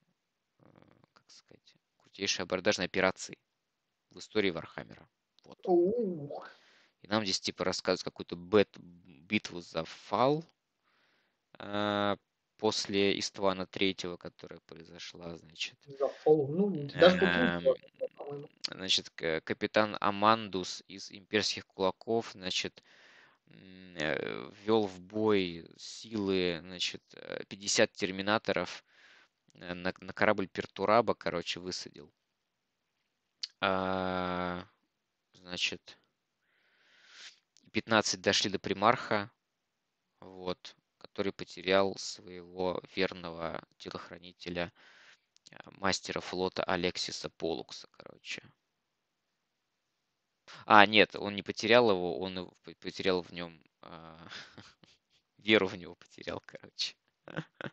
э, 0.59 0.65
как 1.13 1.29
сказать, 1.29 1.75
крутейшие 1.97 2.45
абордажные 2.45 2.87
операции 2.87 3.37
в 4.11 4.21
истории 4.21 4.51
Вархаммера. 4.51 5.09
Вот. 5.43 5.59
И 7.03 7.09
нам 7.09 7.25
здесь 7.25 7.41
типа 7.41 7.65
рассказывают 7.65 8.05
какую-то 8.05 8.37
бет, 8.37 8.69
битву 8.79 9.61
за 9.61 9.85
Фалл 9.85 10.45
э, 10.45 10.54
после 12.59 13.19
Иствана 13.19 13.67
третьего, 13.67 14.17
которая 14.17 14.61
произошла, 14.61 15.37
значит. 15.37 15.77
Ну, 16.27 16.89
даже 16.95 17.19
Эм. 17.19 17.77
Значит, 18.71 19.11
капитан 19.11 19.97
Амандус 20.01 20.83
из 20.89 21.11
имперских 21.11 21.67
кулаков, 21.67 22.31
значит, 22.33 22.83
ввел 23.47 24.87
в 24.87 25.01
бой 25.01 25.69
силы, 25.77 26.59
значит, 26.63 27.03
э, 27.15 27.45
50 27.49 27.93
терминаторов 27.93 28.85
э, 29.55 29.75
на, 29.75 29.93
на 30.01 30.13
корабль 30.13 30.49
Пертураба, 30.49 31.15
короче, 31.15 31.61
высадил. 31.61 32.13
А, 33.61 34.67
значит, 35.35 35.99
15 37.73 38.21
дошли 38.21 38.51
до 38.51 38.59
примарха, 38.59 39.31
вот, 40.21 40.75
который 41.15 41.33
потерял 41.33 41.95
своего 41.97 42.83
верного 42.97 43.63
телохранителя, 43.79 44.73
э, 45.53 45.57
мастера 45.79 46.21
флота 46.21 46.65
Алексиса 46.65 47.31
Полукса, 47.31 47.87
короче. 47.93 48.43
А, 50.67 50.85
нет, 50.87 51.15
он 51.15 51.37
не 51.37 51.43
потерял 51.43 51.89
его, 51.89 52.19
он 52.19 52.51
потерял 52.81 53.23
в 53.23 53.31
нем 53.31 53.63
а, 53.83 54.19
веру 55.39 55.69
в 55.69 55.77
него 55.77 55.95
потерял, 55.95 56.43
короче. 56.45 56.97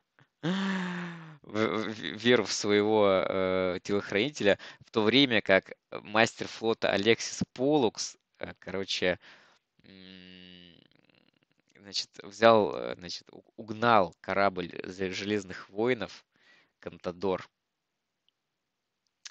Веру 1.44 2.46
в 2.46 2.52
своего 2.52 3.24
э, 3.28 3.80
телохранителя, 3.84 4.60
в 4.86 4.92
то 4.92 5.02
время 5.02 5.42
как 5.42 5.74
мастер 5.92 6.48
флота 6.48 6.90
Алексис 6.92 7.44
Полукс, 7.54 8.18
э, 8.40 8.54
короче, 8.60 9.20
м, 9.84 10.61
значит, 11.82 12.10
взял, 12.24 12.76
э, 12.76 12.96
значит, 12.96 13.30
угнал 13.58 14.16
корабль 14.22 14.72
железных 14.86 15.70
воинов 15.70 16.26
Контадор. 16.80 17.50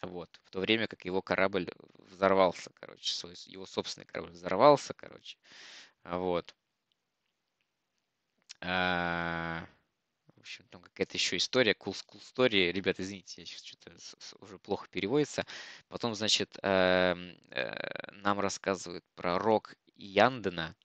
Вот. 0.02 0.40
В 0.44 0.50
то 0.50 0.60
время 0.60 0.86
как 0.86 1.04
его 1.06 1.22
корабль 1.22 1.70
взорвался, 1.98 2.70
короче, 2.74 3.14
свой, 3.14 3.34
его 3.46 3.64
собственный 3.66 4.06
корабль 4.06 4.32
взорвался, 4.32 4.92
короче. 4.94 5.38
Вот. 6.04 6.54
А, 8.60 9.66
В 10.36 10.40
общем, 10.40 10.66
там 10.70 10.82
какая-то 10.82 11.16
еще 11.16 11.36
история, 11.38 11.72
cool, 11.74 11.94
cool 12.08 12.20
story. 12.22 12.72
Ребят, 12.72 13.00
извините, 13.00 13.42
я 13.42 13.46
сейчас 13.46 13.64
что-то 13.64 13.92
уже 14.40 14.58
плохо 14.60 14.88
переводится. 14.90 15.46
Потом, 15.88 16.14
значит, 16.14 16.58
эм, 16.62 17.38
э, 17.50 18.12
нам 18.12 18.40
рассказывают 18.40 19.04
про 19.16 19.38
Рок 19.38 19.74
Яндена. 19.96 20.76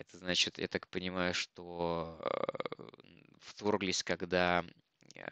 Это 0.00 0.16
значит, 0.16 0.56
я 0.56 0.66
так 0.66 0.88
понимаю, 0.88 1.34
что 1.34 2.18
э, 2.22 2.84
вторглись, 3.38 4.02
когда 4.02 4.64
э, 5.14 5.22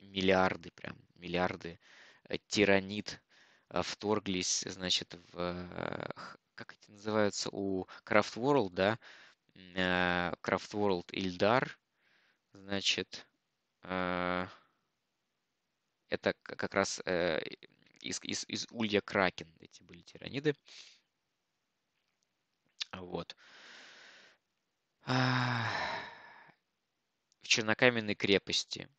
миллиарды, 0.00 0.72
прям 0.72 0.98
миллиарды 1.14 1.78
э, 2.24 2.38
тиранит 2.48 3.22
вторглись, 3.70 4.64
значит, 4.66 5.14
в, 5.30 6.12
как 6.54 6.72
эти 6.72 6.90
называются, 6.90 7.50
у 7.52 7.84
Craft 8.04 8.36
World, 8.36 8.70
да, 8.72 8.98
Craft 10.42 10.72
World 10.72 11.12
Ильдар, 11.12 11.78
значит, 12.54 13.28
это 13.82 14.56
как 16.42 16.72
раз 16.72 17.02
из, 18.00 18.22
из, 18.22 18.44
из 18.48 18.66
Улья 18.70 19.02
Кракен 19.02 19.54
эти 19.60 19.82
были 19.82 20.00
тираниды. 20.00 20.54
Вот. 22.94 23.36
В 25.08 25.64
Чернокаменной 27.40 28.14
крепости. 28.14 28.90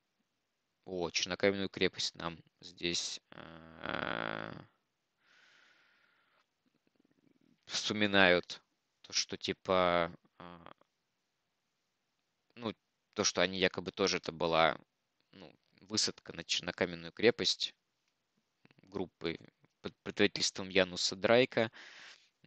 О, 0.85 1.11
Чернокаменную 1.11 1.69
крепость 1.69 2.15
нам 2.15 2.39
здесь 2.61 3.21
э, 3.29 4.51
вспоминают 7.65 8.59
то, 9.01 9.13
что 9.13 9.37
типа, 9.37 10.11
а, 10.39 10.73
ну, 12.55 12.73
то, 13.13 13.23
что 13.23 13.41
они 13.41 13.59
якобы 13.59 13.91
тоже 13.91 14.17
это 14.17 14.31
была 14.31 14.79
ну, 15.31 15.53
высадка 15.81 16.33
на 16.33 16.43
Чернокаменную 16.43 17.11
крепость 17.11 17.75
группы 18.81 19.37
под 19.81 19.95
предводительством 19.97 20.69
Януса 20.69 21.15
Драйка, 21.15 21.71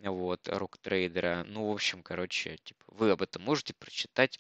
вот, 0.01 0.49
рок-трейдера. 0.49 1.45
Ну, 1.47 1.69
в 1.69 1.73
общем, 1.73 2.03
короче, 2.03 2.57
типа, 2.59 2.85
вы 2.89 3.11
об 3.11 3.23
этом 3.23 3.43
можете 3.43 3.75
прочитать 3.75 4.39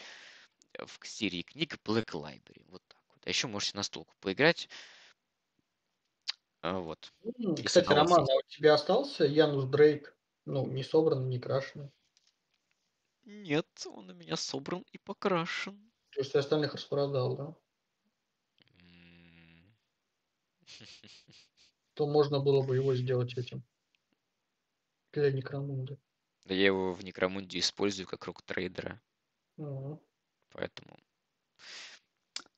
в 0.78 1.06
серии 1.06 1.42
книг 1.42 1.78
Black 1.84 2.12
Library. 2.12 2.64
Вот 2.68 2.82
так 2.88 3.00
вот. 3.10 3.20
А 3.24 3.28
еще 3.28 3.46
можете 3.46 3.76
настолку 3.76 4.14
поиграть. 4.20 4.68
А, 6.62 6.78
Вот. 6.78 7.12
Если 7.22 7.64
Кстати, 7.64 7.88
вас 7.88 7.96
Роман, 7.96 8.20
а 8.30 8.36
у 8.36 8.42
тебя 8.48 8.74
остался 8.74 9.24
Янус 9.24 9.64
Дрейк? 9.64 10.16
Ну, 10.44 10.66
не 10.66 10.82
собранный, 10.82 11.28
не 11.28 11.38
крашеный. 11.38 11.90
Нет, 13.24 13.66
он 13.86 14.10
у 14.10 14.14
меня 14.14 14.36
собран 14.36 14.84
и 14.90 14.98
покрашен. 14.98 15.92
То 16.10 16.20
есть 16.20 16.32
ты 16.32 16.38
остальных 16.38 16.74
распродал, 16.74 17.36
да? 17.36 17.54
То 21.94 22.06
можно 22.06 22.40
было 22.40 22.62
бы 22.62 22.74
его 22.76 22.94
сделать 22.94 23.36
этим. 23.36 23.62
Для 25.12 25.30
Некромунда. 25.30 25.98
Да 26.44 26.55
я 26.55 26.66
его 26.66 26.93
в 26.93 27.05
Некромунде 27.05 27.59
использую 27.59 28.06
как 28.06 28.24
рок-трейдера, 28.24 29.01
Мгм. 29.56 30.01
поэтому... 30.51 30.97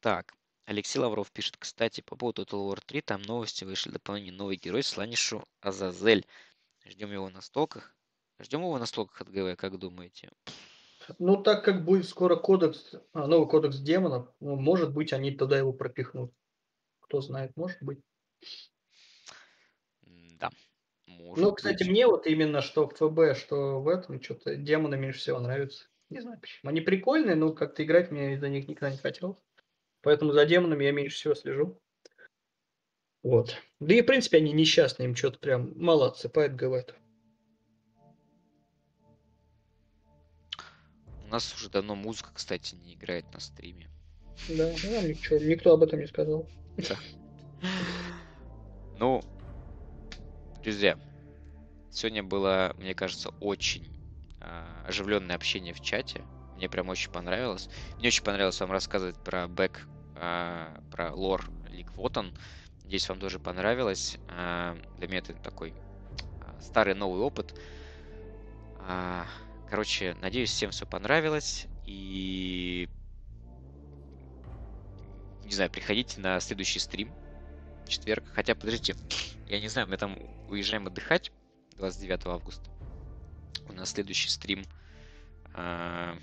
Так, 0.01 0.35
Алексей 0.67 0.99
Лавров 0.99 1.33
пишет, 1.33 1.57
кстати, 1.59 2.01
по 2.01 2.17
поводу 2.17 2.43
Total 2.43 2.71
War 2.71 2.81
3, 2.85 3.01
там 3.01 3.23
новости 3.23 3.65
вышли, 3.65 3.91
дополнение, 3.91 4.33
новый 4.33 4.57
герой 4.57 4.83
Сланишу 4.83 5.45
Азазель. 5.61 6.27
Ждем 6.85 7.13
его 7.13 7.31
на 7.31 7.41
стоках. 7.41 7.97
Ждем 8.41 8.61
его 8.61 8.79
на 8.79 8.87
стоках 8.87 9.21
от 9.21 9.31
ГВ, 9.31 9.57
как 9.57 9.79
думаете? 9.79 10.31
Ну, 11.19 11.43
так 11.43 11.65
как 11.65 11.85
будет 11.85 12.09
скоро 12.09 12.37
кодекс, 12.37 12.95
а, 13.13 13.27
новый 13.27 13.49
кодекс 13.49 13.79
демонов, 13.79 14.29
ну, 14.41 14.57
может 14.57 14.93
быть, 14.95 15.13
они 15.13 15.33
туда 15.33 15.59
его 15.59 15.73
пропихнут. 15.73 16.33
Кто 17.01 17.21
знает, 17.21 17.57
может 17.57 17.83
быть. 17.83 18.01
Да, 21.19 21.25
Может 21.25 21.45
Ну, 21.45 21.53
кстати, 21.53 21.83
быть. 21.83 21.91
мне 21.91 22.07
вот 22.07 22.27
именно 22.27 22.61
что 22.61 22.89
в 22.89 22.95
ФБ, 22.95 23.37
что 23.39 23.81
в 23.81 23.89
этом, 23.89 24.23
что-то 24.23 24.57
демоны 24.57 24.97
меньше 24.97 25.19
всего 25.21 25.41
нравятся. 25.41 25.87
Не 26.11 26.21
знаю 26.21 26.39
почему. 26.41 26.71
Они 26.71 26.81
прикольные, 26.81 27.35
но 27.35 27.53
как-то 27.53 27.83
играть 27.83 28.11
мне 28.11 28.39
за 28.39 28.49
них 28.49 28.69
никогда 28.69 28.91
не 28.91 28.99
хотелось. 28.99 29.39
Поэтому 30.03 30.33
за 30.33 30.45
демонами 30.45 30.85
я 30.85 30.93
меньше 30.93 31.17
всего 31.17 31.35
слежу. 31.35 31.81
Вот. 33.23 33.57
Да 33.81 33.95
и, 33.95 34.03
в 34.03 34.07
принципе, 34.07 34.37
они 34.37 34.53
несчастные, 34.53 35.09
им 35.09 35.17
что-то 35.17 35.39
прям 35.39 35.73
мало 35.77 36.09
отсыпает, 36.09 36.55
говорят. 36.55 36.95
У 41.25 41.29
нас 41.29 41.55
уже 41.55 41.71
давно 41.71 41.95
музыка, 41.95 42.29
кстати, 42.35 42.75
не 42.75 42.95
играет 42.95 43.25
на 43.33 43.41
стриме. 43.41 43.89
Да, 44.49 44.71
да, 44.83 45.03
ничего, 45.03 45.39
никто 45.39 45.73
об 45.73 45.83
этом 45.83 46.01
не 46.01 46.07
сказал. 46.07 46.47
Ну, 48.97 49.23
друзья, 50.65 50.99
сегодня 51.91 52.23
было, 52.23 52.75
мне 52.79 52.95
кажется, 52.95 53.29
очень 53.41 53.87
а, 54.41 54.65
оживленное 54.89 55.37
общение 55.37 55.75
в 55.75 55.83
чате. 55.83 56.25
Мне 56.57 56.71
прям 56.71 56.89
очень 56.89 57.11
понравилось. 57.11 57.69
Мне 57.99 58.09
очень 58.09 58.25
понравилось 58.25 58.59
вам 58.61 58.73
рассказывать 58.73 59.23
про 59.23 59.47
бэк, 59.47 59.87
а, 60.17 60.81
про 60.91 61.13
лор 61.13 61.45
Лик 61.69 61.93
Вотан. 61.93 62.35
Надеюсь, 62.83 63.07
вам 63.11 63.21
тоже 63.21 63.39
понравилось. 63.39 64.17
А, 64.31 64.79
для 64.97 65.07
меня 65.07 65.19
это 65.19 65.35
такой 65.35 65.75
старый 66.63 66.95
новый 66.95 67.21
опыт. 67.21 67.61
Короче, 69.69 70.17
надеюсь, 70.23 70.51
всем 70.51 70.71
все 70.71 70.87
понравилось. 70.87 71.67
И 71.85 72.89
не 75.45 75.53
знаю, 75.53 75.71
приходите 75.71 76.23
на 76.23 76.41
следующий 76.41 76.79
стрим 76.79 77.13
четверг. 77.89 78.25
Хотя, 78.35 78.55
подождите, 78.55 78.97
я 79.49 79.61
не 79.61 79.69
знаю, 79.69 79.89
мы 79.89 79.97
там 79.97 80.19
уезжаем 80.49 80.87
отдыхать 80.87 81.33
29 81.77 82.27
августа. 82.27 82.71
У 83.69 83.73
нас 83.73 83.91
следующий 83.91 84.29
стрим 84.29 84.65
а, 85.55 86.17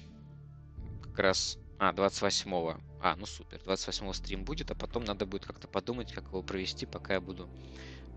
как 1.04 1.20
раз... 1.20 1.58
А, 1.80 1.94
28 1.94 2.78
А, 3.02 3.16
ну 3.16 3.26
супер. 3.26 3.60
28 3.64 4.14
стрим 4.14 4.44
будет, 4.46 4.70
а 4.70 4.76
потом 4.76 5.04
надо 5.04 5.26
будет 5.26 5.46
как-то 5.46 5.68
подумать, 5.68 6.14
как 6.14 6.26
его 6.26 6.44
провести, 6.44 6.86
пока 6.86 7.16
я 7.16 7.22
буду 7.22 7.50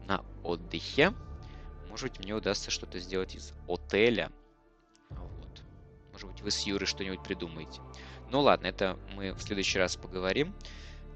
на 0.07 0.23
отдыхе. 0.43 1.15
Может 1.89 2.11
быть, 2.11 2.19
мне 2.19 2.35
удастся 2.35 2.71
что-то 2.71 2.99
сделать 2.99 3.35
из 3.35 3.55
отеля. 3.66 4.31
Вот. 5.09 5.62
Может 6.12 6.29
быть, 6.29 6.43
вы 6.43 6.51
с 6.51 6.61
Юрой 6.66 6.87
что-нибудь 6.87 7.23
придумаете. 7.23 7.81
Ну 8.31 8.41
ладно, 8.41 8.66
это 8.66 8.99
мы 9.15 9.33
в 9.33 9.41
следующий 9.41 9.79
раз 9.79 9.97
поговорим. 9.97 10.55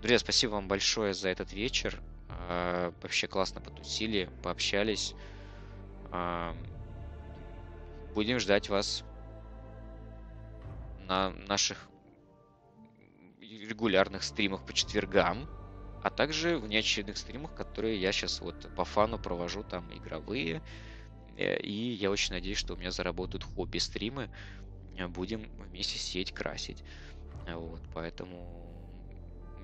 Друзья, 0.01 0.19
спасибо 0.19 0.53
вам 0.53 0.69
большое 0.69 1.13
за 1.13 1.29
этот 1.29 1.53
вечер. 1.53 2.01
А, 2.29 2.93
Вообще 3.03 3.27
классно 3.27 3.61
потусили, 3.61 4.31
пообщались. 4.43 5.15
А, 6.11 6.55
Будем 8.15 8.39
ждать 8.41 8.69
вас 8.69 9.05
на 11.07 11.31
наших 11.31 11.89
регулярных 13.41 14.23
стримах 14.23 14.65
по 14.65 14.73
четвергам, 14.73 15.49
а 16.03 16.11
также 16.11 16.59
в 16.59 16.69
неочередных 16.69 17.17
стримах, 17.17 17.55
которые 17.55 18.01
я 18.01 18.13
сейчас 18.13 18.41
вот 18.41 18.75
по 18.75 18.85
фану 18.85 19.19
провожу, 19.19 19.63
там 19.63 19.93
игровые. 19.93 20.63
Э, 21.37 21.59
И 21.61 21.73
я 21.73 22.11
очень 22.11 22.35
надеюсь, 22.35 22.59
что 22.59 22.75
у 22.75 22.77
меня 22.77 22.91
заработают 22.91 23.45
хобби-стримы. 23.45 24.31
Будем 25.11 25.49
вместе 25.59 25.99
сидеть, 25.99 26.33
красить. 26.33 26.83
Вот, 27.47 27.83
поэтому 27.95 28.68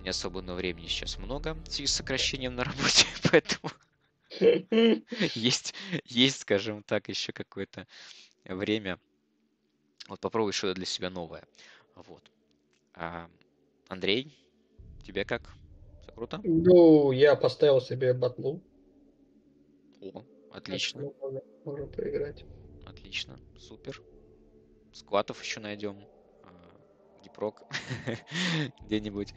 меня 0.05 0.13
свободного 0.13 0.59
времени 0.59 0.87
сейчас 0.87 1.17
много 1.17 1.55
в 1.55 1.73
связи 1.73 1.87
с 1.87 1.95
сокращением 1.95 2.55
на 2.55 2.65
работе, 2.65 3.07
поэтому 3.31 3.73
есть, 5.35 5.75
есть, 6.05 6.41
скажем 6.41 6.83
так, 6.83 7.09
еще 7.09 7.33
какое-то 7.33 7.87
время 8.45 8.99
вот 10.09 10.21
попробовать 10.21 10.55
что-то 10.55 10.75
для 10.75 10.85
себя 10.85 11.09
новое. 11.09 11.43
Вот. 11.95 12.31
А, 12.93 13.31
Андрей, 13.89 14.37
тебе 15.05 15.25
как? 15.25 15.55
Все 16.03 16.13
круто? 16.13 16.39
Ну, 16.45 17.11
я 17.13 17.35
поставил 17.35 17.81
себе 17.81 18.13
батлу. 18.13 18.63
О, 20.03 20.23
отлично, 20.51 21.11
можно 21.65 21.87
поиграть. 21.87 22.45
отлично, 22.85 23.41
супер. 23.57 24.03
Скватов 24.93 25.43
еще 25.43 25.61
найдем. 25.61 26.07
а, 26.43 26.51
Гипрок 27.23 27.63
где-нибудь. 28.83 29.33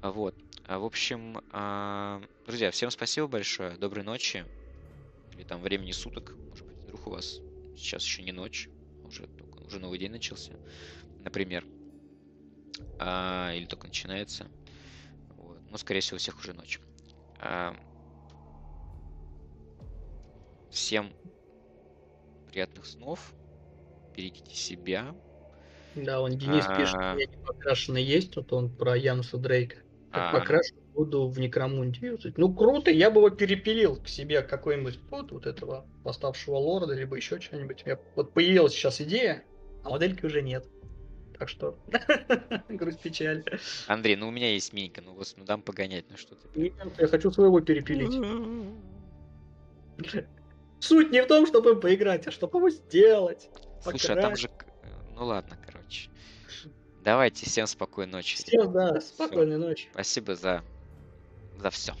А 0.00 0.10
Вот. 0.12 0.34
А, 0.66 0.78
В 0.78 0.84
общем, 0.84 1.40
а, 1.50 2.22
друзья, 2.46 2.70
всем 2.70 2.90
спасибо 2.90 3.26
большое. 3.26 3.76
Доброй 3.76 4.04
ночи. 4.04 4.44
Или 5.34 5.44
там 5.44 5.60
времени 5.60 5.90
суток. 5.92 6.34
Может 6.50 6.66
быть, 6.66 6.76
вдруг 6.78 7.06
у 7.06 7.10
вас 7.10 7.40
сейчас 7.76 8.04
еще 8.04 8.22
не 8.22 8.32
ночь. 8.32 8.68
Уже, 9.04 9.26
только, 9.26 9.58
уже 9.64 9.78
новый 9.80 9.98
день 9.98 10.12
начался. 10.12 10.52
Например. 11.24 11.64
А, 12.98 13.52
Или 13.54 13.66
только 13.66 13.86
начинается. 13.86 14.48
Вот. 15.36 15.58
Но, 15.70 15.76
скорее 15.78 16.00
всего, 16.00 16.16
у 16.16 16.18
всех 16.18 16.38
уже 16.38 16.52
ночь. 16.52 16.80
А, 17.38 17.76
Всем 20.70 21.12
приятных 22.48 22.86
снов. 22.86 23.32
Берегите 24.16 24.54
себя. 24.54 25.14
Да, 25.94 26.20
он 26.22 26.38
Денис 26.38 26.64
пишет, 26.66 26.94
А. 26.98 27.12
у 27.12 27.16
меня 27.16 27.26
не 27.26 27.36
покрашенный 27.44 28.02
есть, 28.02 28.36
вот 28.36 28.52
он 28.52 28.74
про 28.74 28.96
Януса 28.96 29.36
Дрейка. 29.36 29.81
Как 30.12 30.34
А. 30.34 30.38
покрашу, 30.38 30.74
буду 30.94 31.26
в 31.26 31.38
Некромунде 31.38 32.06
юзать. 32.06 32.36
Ну, 32.36 32.52
круто, 32.52 32.90
я 32.90 33.10
бы 33.10 33.20
его 33.20 33.30
перепилил 33.30 33.96
к 33.96 34.08
себе 34.08 34.42
какой-нибудь 34.42 34.98
вот, 35.10 35.32
вот 35.32 35.46
этого 35.46 35.86
восставшего 36.04 36.56
лорда, 36.56 36.92
либо 36.92 37.16
еще 37.16 37.40
что-нибудь. 37.40 37.84
Вот 38.14 38.34
появилась 38.34 38.74
сейчас 38.74 39.00
идея, 39.00 39.42
а 39.82 39.90
модельки 39.90 40.26
уже 40.26 40.42
нет. 40.42 40.66
Так 41.38 41.48
что, 41.48 41.78
грусть 42.68 43.00
печаль. 43.00 43.42
Андрей, 43.86 44.16
ну 44.16 44.28
у 44.28 44.30
меня 44.30 44.52
есть 44.52 44.74
минька, 44.74 45.00
ну 45.00 45.14
вот 45.14 45.32
ну 45.38 45.44
дам 45.44 45.62
погонять, 45.62 46.04
ну 46.10 46.18
что 46.18 46.34
ты. 46.34 46.60
Нет, 46.60 46.74
я 46.98 47.06
хочу 47.06 47.30
своего 47.30 47.60
перепилить. 47.60 48.12
Суть 50.78 51.10
не 51.10 51.22
в 51.22 51.26
том, 51.26 51.46
чтобы 51.46 51.80
поиграть, 51.80 52.26
а 52.26 52.30
чтобы 52.30 52.58
его 52.58 52.68
сделать. 52.68 53.48
Слушай, 53.82 54.16
а 54.18 54.20
там 54.20 54.36
же... 54.36 54.50
Ну 55.14 55.24
ладно, 55.24 55.56
короче. 55.64 56.10
Давайте, 57.02 57.46
всем 57.46 57.66
спокойной 57.66 58.12
ночи. 58.12 58.36
Всем, 58.36 58.72
да, 58.72 59.00
спокойной 59.00 59.58
ночи. 59.58 59.88
Спасибо 59.92 60.36
за... 60.36 60.62
за 61.58 61.70
все. 61.70 61.94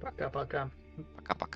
Пока-пока. 0.00 0.70
Пока-пока. 1.16 1.44